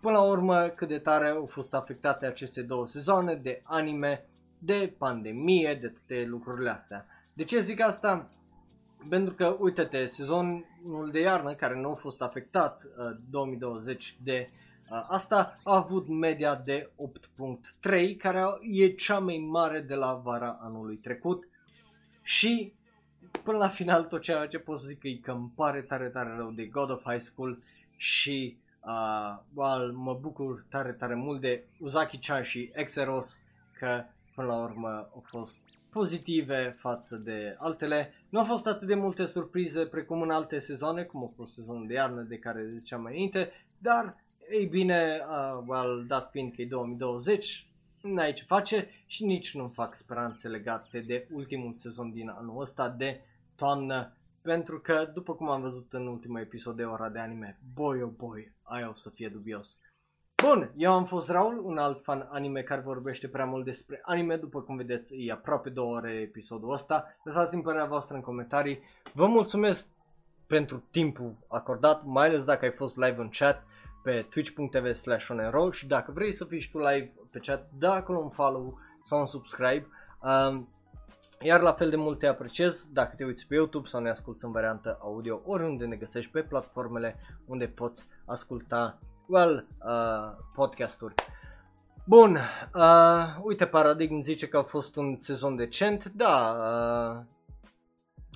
până 0.00 0.16
la 0.16 0.22
urmă 0.22 0.66
cât 0.66 0.88
de 0.88 0.98
tare 0.98 1.28
au 1.28 1.46
fost 1.46 1.74
afectate 1.74 2.26
aceste 2.26 2.62
două 2.62 2.86
sezoane 2.86 3.34
de 3.34 3.60
anime, 3.64 4.26
de 4.58 4.94
pandemie, 4.98 5.78
de 5.80 5.88
toate 5.88 6.24
lucrurile 6.26 6.70
astea. 6.70 7.06
De 7.34 7.44
ce 7.44 7.60
zic 7.60 7.80
asta? 7.80 8.30
Pentru 9.08 9.34
că, 9.34 9.56
uite-te, 9.58 10.06
sezonul 10.06 11.08
de 11.12 11.20
iarnă 11.20 11.54
care 11.54 11.80
nu 11.80 11.90
a 11.90 11.94
fost 11.94 12.20
afectat 12.20 12.82
uh, 12.84 13.16
2020 13.30 14.16
de 14.22 14.46
uh, 14.48 14.71
asta 15.08 15.52
a 15.62 15.76
avut 15.76 16.08
media 16.08 16.54
de 16.54 16.90
8.3 17.90 18.16
care 18.18 18.42
e 18.70 18.88
cea 18.88 19.18
mai 19.18 19.46
mare 19.50 19.80
de 19.80 19.94
la 19.94 20.14
vara 20.14 20.58
anului 20.62 20.96
trecut 20.96 21.48
și 22.22 22.72
până 23.42 23.58
la 23.58 23.68
final 23.68 24.04
tot 24.04 24.20
ceea 24.20 24.46
ce 24.46 24.58
pot 24.58 24.80
să 24.80 24.86
zic 24.86 25.02
e 25.02 25.16
că 25.16 25.30
îmi 25.30 25.52
pare 25.54 25.80
tare 25.80 26.08
tare 26.08 26.34
rău 26.36 26.50
de 26.50 26.64
God 26.64 26.90
of 26.90 27.02
High 27.04 27.20
School 27.20 27.62
și 27.96 28.56
uh, 28.80 29.38
well, 29.54 29.92
mă 29.92 30.18
bucur 30.20 30.64
tare 30.70 30.92
tare 30.92 31.14
mult 31.14 31.40
de 31.40 31.64
Uzaki-chan 31.78 32.42
și 32.42 32.70
Exeros 32.74 33.40
că 33.78 34.04
până 34.34 34.46
la 34.46 34.62
urmă 34.62 34.88
au 34.88 35.24
fost 35.26 35.58
pozitive 35.90 36.76
față 36.78 37.16
de 37.16 37.56
altele. 37.58 38.14
Nu 38.28 38.38
au 38.38 38.44
fost 38.44 38.66
atât 38.66 38.86
de 38.88 38.94
multe 38.94 39.26
surprize 39.26 39.86
precum 39.86 40.22
în 40.22 40.30
alte 40.30 40.58
sezoane, 40.58 41.02
cum 41.02 41.22
a 41.22 41.32
fost 41.36 41.54
sezonul 41.54 41.86
de 41.86 41.94
iarnă 41.94 42.20
de 42.20 42.38
care 42.38 42.66
ziceam 42.66 43.02
mai 43.02 43.12
înainte, 43.12 43.52
dar 43.78 44.21
ei 44.50 44.66
bine, 44.66 45.20
uh, 45.28 45.62
well, 45.66 46.04
dat 46.06 46.30
fiind 46.30 46.54
că 46.54 46.62
e 46.62 46.66
2020, 46.66 47.66
n-ai 48.00 48.32
ce 48.32 48.44
face 48.44 48.88
și 49.06 49.24
nici 49.24 49.54
nu 49.54 49.68
fac 49.68 49.94
speranțe 49.94 50.48
legate 50.48 51.00
de 51.00 51.28
ultimul 51.32 51.74
sezon 51.74 52.12
din 52.12 52.28
anul 52.28 52.60
ăsta 52.60 52.88
de 52.88 53.20
toamnă, 53.56 54.16
pentru 54.42 54.80
că, 54.80 55.10
după 55.14 55.34
cum 55.34 55.48
am 55.48 55.60
văzut 55.60 55.92
în 55.92 56.06
ultimul 56.06 56.40
episod 56.40 56.76
de 56.76 56.84
ora 56.84 57.08
de 57.08 57.18
anime, 57.18 57.58
boy 57.74 58.02
oh 58.02 58.10
boy, 58.16 58.52
aia 58.62 58.88
o 58.88 58.94
să 58.94 59.10
fie 59.10 59.28
dubios. 59.28 59.78
Bun, 60.42 60.72
eu 60.76 60.92
am 60.92 61.04
fost 61.04 61.28
Raul, 61.28 61.64
un 61.64 61.78
alt 61.78 62.02
fan 62.02 62.28
anime 62.30 62.62
care 62.62 62.80
vorbește 62.80 63.28
prea 63.28 63.44
mult 63.44 63.64
despre 63.64 64.00
anime, 64.04 64.36
după 64.36 64.60
cum 64.60 64.76
vedeți, 64.76 65.14
e 65.14 65.32
aproape 65.32 65.70
două 65.70 65.96
ore 65.96 66.10
episodul 66.10 66.72
ăsta. 66.72 67.16
Lăsați-mi 67.24 67.62
părerea 67.62 67.86
voastră 67.86 68.14
în 68.14 68.20
comentarii. 68.20 68.80
Vă 69.12 69.26
mulțumesc 69.26 69.88
pentru 70.46 70.82
timpul 70.90 71.36
acordat, 71.48 72.04
mai 72.04 72.26
ales 72.26 72.44
dacă 72.44 72.64
ai 72.64 72.70
fost 72.70 72.96
live 72.96 73.20
în 73.20 73.28
chat 73.28 73.66
pe 74.02 74.26
twitch.tv 74.30 74.94
slash 74.94 75.26
și 75.70 75.86
dacă 75.86 76.12
vrei 76.12 76.32
să 76.32 76.44
fii 76.44 76.60
și 76.60 76.70
tu 76.70 76.78
live 76.78 77.12
pe 77.30 77.38
chat, 77.38 77.70
da 77.78 77.92
acolo 77.92 78.18
un 78.18 78.30
follow 78.30 78.78
sau 79.04 79.18
un 79.18 79.26
subscribe. 79.26 79.86
Um, 80.20 80.68
iar 81.40 81.60
la 81.60 81.72
fel 81.72 81.90
de 81.90 81.96
mult 81.96 82.18
te 82.18 82.26
apreciez 82.26 82.86
dacă 82.92 83.14
te 83.16 83.24
uiți 83.24 83.46
pe 83.46 83.54
YouTube 83.54 83.88
sau 83.88 84.00
ne 84.00 84.10
asculti 84.10 84.44
în 84.44 84.52
variantă 84.52 84.98
audio 85.00 85.40
oriunde 85.44 85.84
ne 85.84 85.96
găsești 85.96 86.30
pe 86.30 86.42
platformele 86.42 87.16
unde 87.46 87.66
poți 87.66 88.06
asculta 88.26 88.98
well, 89.26 89.66
uh, 89.78 90.36
podcasturi. 90.54 91.14
Bun, 92.04 92.38
uh, 92.74 93.36
uite, 93.42 93.66
Paradigm 93.66 94.22
zice 94.22 94.48
că 94.48 94.56
a 94.56 94.62
fost 94.62 94.96
un 94.96 95.16
sezon 95.18 95.56
decent, 95.56 96.04
da, 96.04 96.56
uh, 96.58 97.24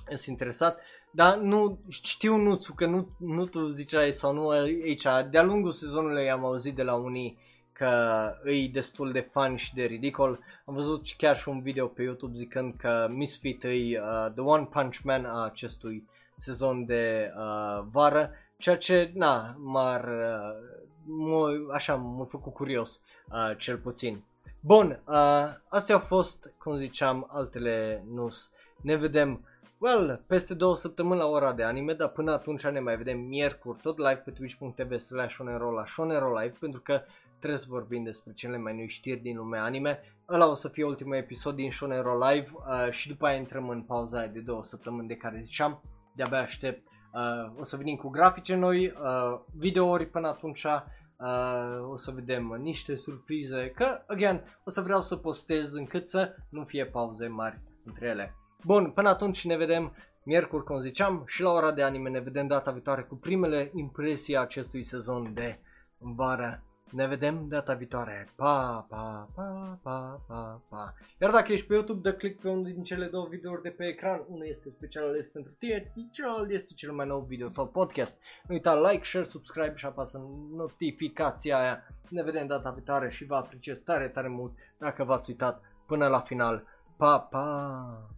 sunt 0.07 0.25
interesat, 0.25 0.79
dar 1.11 1.37
nu 1.37 1.79
știu 1.89 2.35
Nuțu, 2.35 2.73
că 2.73 2.85
nu, 2.85 3.07
nu 3.17 3.45
tu 3.45 3.67
ziceai 3.67 4.13
sau 4.13 4.33
nu 4.33 4.49
aici, 4.49 5.05
de-a 5.31 5.43
lungul 5.43 5.71
sezonului 5.71 6.31
am 6.31 6.45
auzit 6.45 6.75
de 6.75 6.83
la 6.83 6.95
unii 6.95 7.37
că 7.77 8.33
e 8.45 8.67
destul 8.67 9.11
de 9.11 9.29
fun 9.31 9.55
și 9.55 9.73
de 9.73 9.83
ridicol. 9.83 10.39
Am 10.65 10.73
văzut 10.73 11.05
chiar 11.17 11.37
și 11.37 11.49
un 11.49 11.61
video 11.61 11.87
pe 11.87 12.01
YouTube 12.01 12.37
zicând 12.37 12.73
că 12.77 13.07
Misfit 13.09 13.63
e 13.63 13.69
uh, 13.69 14.31
The 14.31 14.41
One 14.41 14.67
Punch 14.71 14.97
Man 15.03 15.25
a 15.25 15.43
acestui 15.43 16.07
sezon 16.37 16.85
de 16.85 17.31
uh, 17.37 17.83
vară, 17.91 18.31
ceea 18.57 18.77
ce, 18.77 19.11
na, 19.13 19.55
m-ar, 19.57 20.03
uh, 20.03 20.69
mă, 21.05 21.49
așa, 21.73 21.95
m-a 21.95 22.25
făcut 22.29 22.53
curios, 22.53 23.01
uh, 23.31 23.57
cel 23.57 23.77
puțin. 23.77 24.23
Bun, 24.59 24.99
uh, 25.07 25.47
astea 25.67 25.95
au 25.95 26.01
fost, 26.01 26.51
cum 26.57 26.77
ziceam, 26.77 27.29
altele 27.31 28.03
news. 28.13 28.51
Ne 28.81 28.95
vedem, 28.95 29.45
well, 29.79 30.23
peste 30.27 30.53
două 30.53 30.75
săptămâni 30.75 31.19
la 31.19 31.25
ora 31.25 31.53
de 31.53 31.63
anime, 31.63 31.93
dar 31.93 32.09
până 32.09 32.31
atunci 32.31 32.67
ne 32.67 32.79
mai 32.79 32.97
vedem 32.97 33.19
miercuri, 33.19 33.79
tot 33.81 33.97
live 33.97 34.21
pe 34.25 34.31
twitch.tv 34.31 34.99
slash 34.99 35.37
la 35.75 35.85
Shonero 35.85 36.39
Live, 36.39 36.55
pentru 36.59 36.81
că 36.81 37.01
trebuie 37.39 37.59
să 37.59 37.65
vorbim 37.69 38.03
despre 38.03 38.33
cele 38.33 38.57
mai 38.57 38.75
noi 38.75 38.87
știri 38.87 39.19
din 39.19 39.37
lumea 39.37 39.63
anime. 39.63 39.99
Ăla 40.29 40.49
o 40.49 40.53
să 40.53 40.67
fie 40.67 40.83
ultimul 40.83 41.15
episod 41.15 41.55
din 41.55 41.71
Shonero 41.71 42.17
Live 42.29 42.51
uh, 42.53 42.91
și 42.91 43.07
după 43.07 43.25
aia 43.25 43.37
intrăm 43.37 43.69
în 43.69 43.81
pauza 43.81 44.25
de 44.25 44.39
două 44.39 44.63
săptămâni 44.63 45.07
de 45.07 45.15
care 45.15 45.39
ziceam. 45.41 45.81
De-abia 46.15 46.39
aștept 46.39 46.87
Uh, 47.17 47.59
o 47.59 47.63
să 47.63 47.77
venim 47.77 47.95
cu 47.95 48.09
grafice 48.09 48.55
noi, 48.55 48.87
uh, 48.87 49.39
videouri 49.53 50.05
până 50.05 50.27
atunci, 50.27 50.63
uh, 50.63 51.89
o 51.91 51.97
să 51.97 52.11
vedem 52.11 52.57
niște 52.61 52.95
surprize, 52.95 53.71
că, 53.75 54.01
again, 54.07 54.41
o 54.63 54.69
să 54.69 54.81
vreau 54.81 55.01
să 55.01 55.15
postez 55.15 55.73
încât 55.73 56.07
să 56.07 56.35
nu 56.49 56.63
fie 56.63 56.85
pauze 56.85 57.27
mari 57.27 57.61
între 57.85 58.07
ele. 58.07 58.35
Bun, 58.67 58.91
până 58.91 59.09
atunci 59.09 59.45
ne 59.45 59.57
vedem 59.57 59.95
miercuri, 60.23 60.63
cum 60.63 60.81
ziceam, 60.81 61.23
și 61.25 61.41
la 61.41 61.51
ora 61.51 61.71
de 61.71 61.83
anime 61.83 62.09
ne 62.09 62.19
vedem 62.19 62.47
data 62.47 62.71
viitoare 62.71 63.01
cu 63.01 63.15
primele 63.15 63.71
impresii 63.73 64.37
acestui 64.37 64.83
sezon 64.83 65.33
de 65.33 65.59
vară. 65.97 66.63
Ne 66.91 67.07
vedem 67.07 67.45
data 67.47 67.73
viitoare. 67.73 68.33
Pa, 68.35 68.85
pa, 68.89 69.29
pa, 69.35 69.79
pa, 69.83 70.21
pa, 70.27 70.61
pa. 70.69 70.93
Iar 71.21 71.31
dacă 71.31 71.51
ești 71.51 71.67
pe 71.67 71.73
YouTube, 71.73 72.09
dă 72.09 72.15
click 72.15 72.41
pe 72.41 72.49
unul 72.49 72.63
din 72.63 72.83
cele 72.83 73.05
două 73.05 73.27
videouri 73.29 73.61
de 73.61 73.69
pe 73.69 73.85
ecran. 73.85 74.23
Unul 74.27 74.47
este 74.47 74.69
special 74.69 75.03
ales 75.03 75.27
pentru 75.27 75.51
tine, 75.59 75.93
celălalt 76.11 76.49
este 76.49 76.73
cel 76.73 76.91
mai 76.91 77.07
nou 77.07 77.19
video 77.19 77.49
sau 77.49 77.67
podcast. 77.67 78.15
Nu 78.47 78.53
uita 78.53 78.89
like, 78.89 79.05
share, 79.05 79.25
subscribe 79.25 79.73
și 79.75 79.85
apasă 79.85 80.21
notificația 80.55 81.59
aia. 81.59 81.83
Ne 82.09 82.23
vedem 82.23 82.47
data 82.47 82.69
viitoare 82.69 83.09
și 83.09 83.25
vă 83.25 83.35
apreciez 83.35 83.77
tare, 83.77 84.07
tare 84.07 84.27
mult 84.27 84.51
dacă 84.77 85.03
v-ați 85.03 85.29
uitat 85.29 85.61
până 85.85 86.07
la 86.07 86.19
final. 86.19 86.63
Pa, 86.97 87.19
pa! 87.19 88.16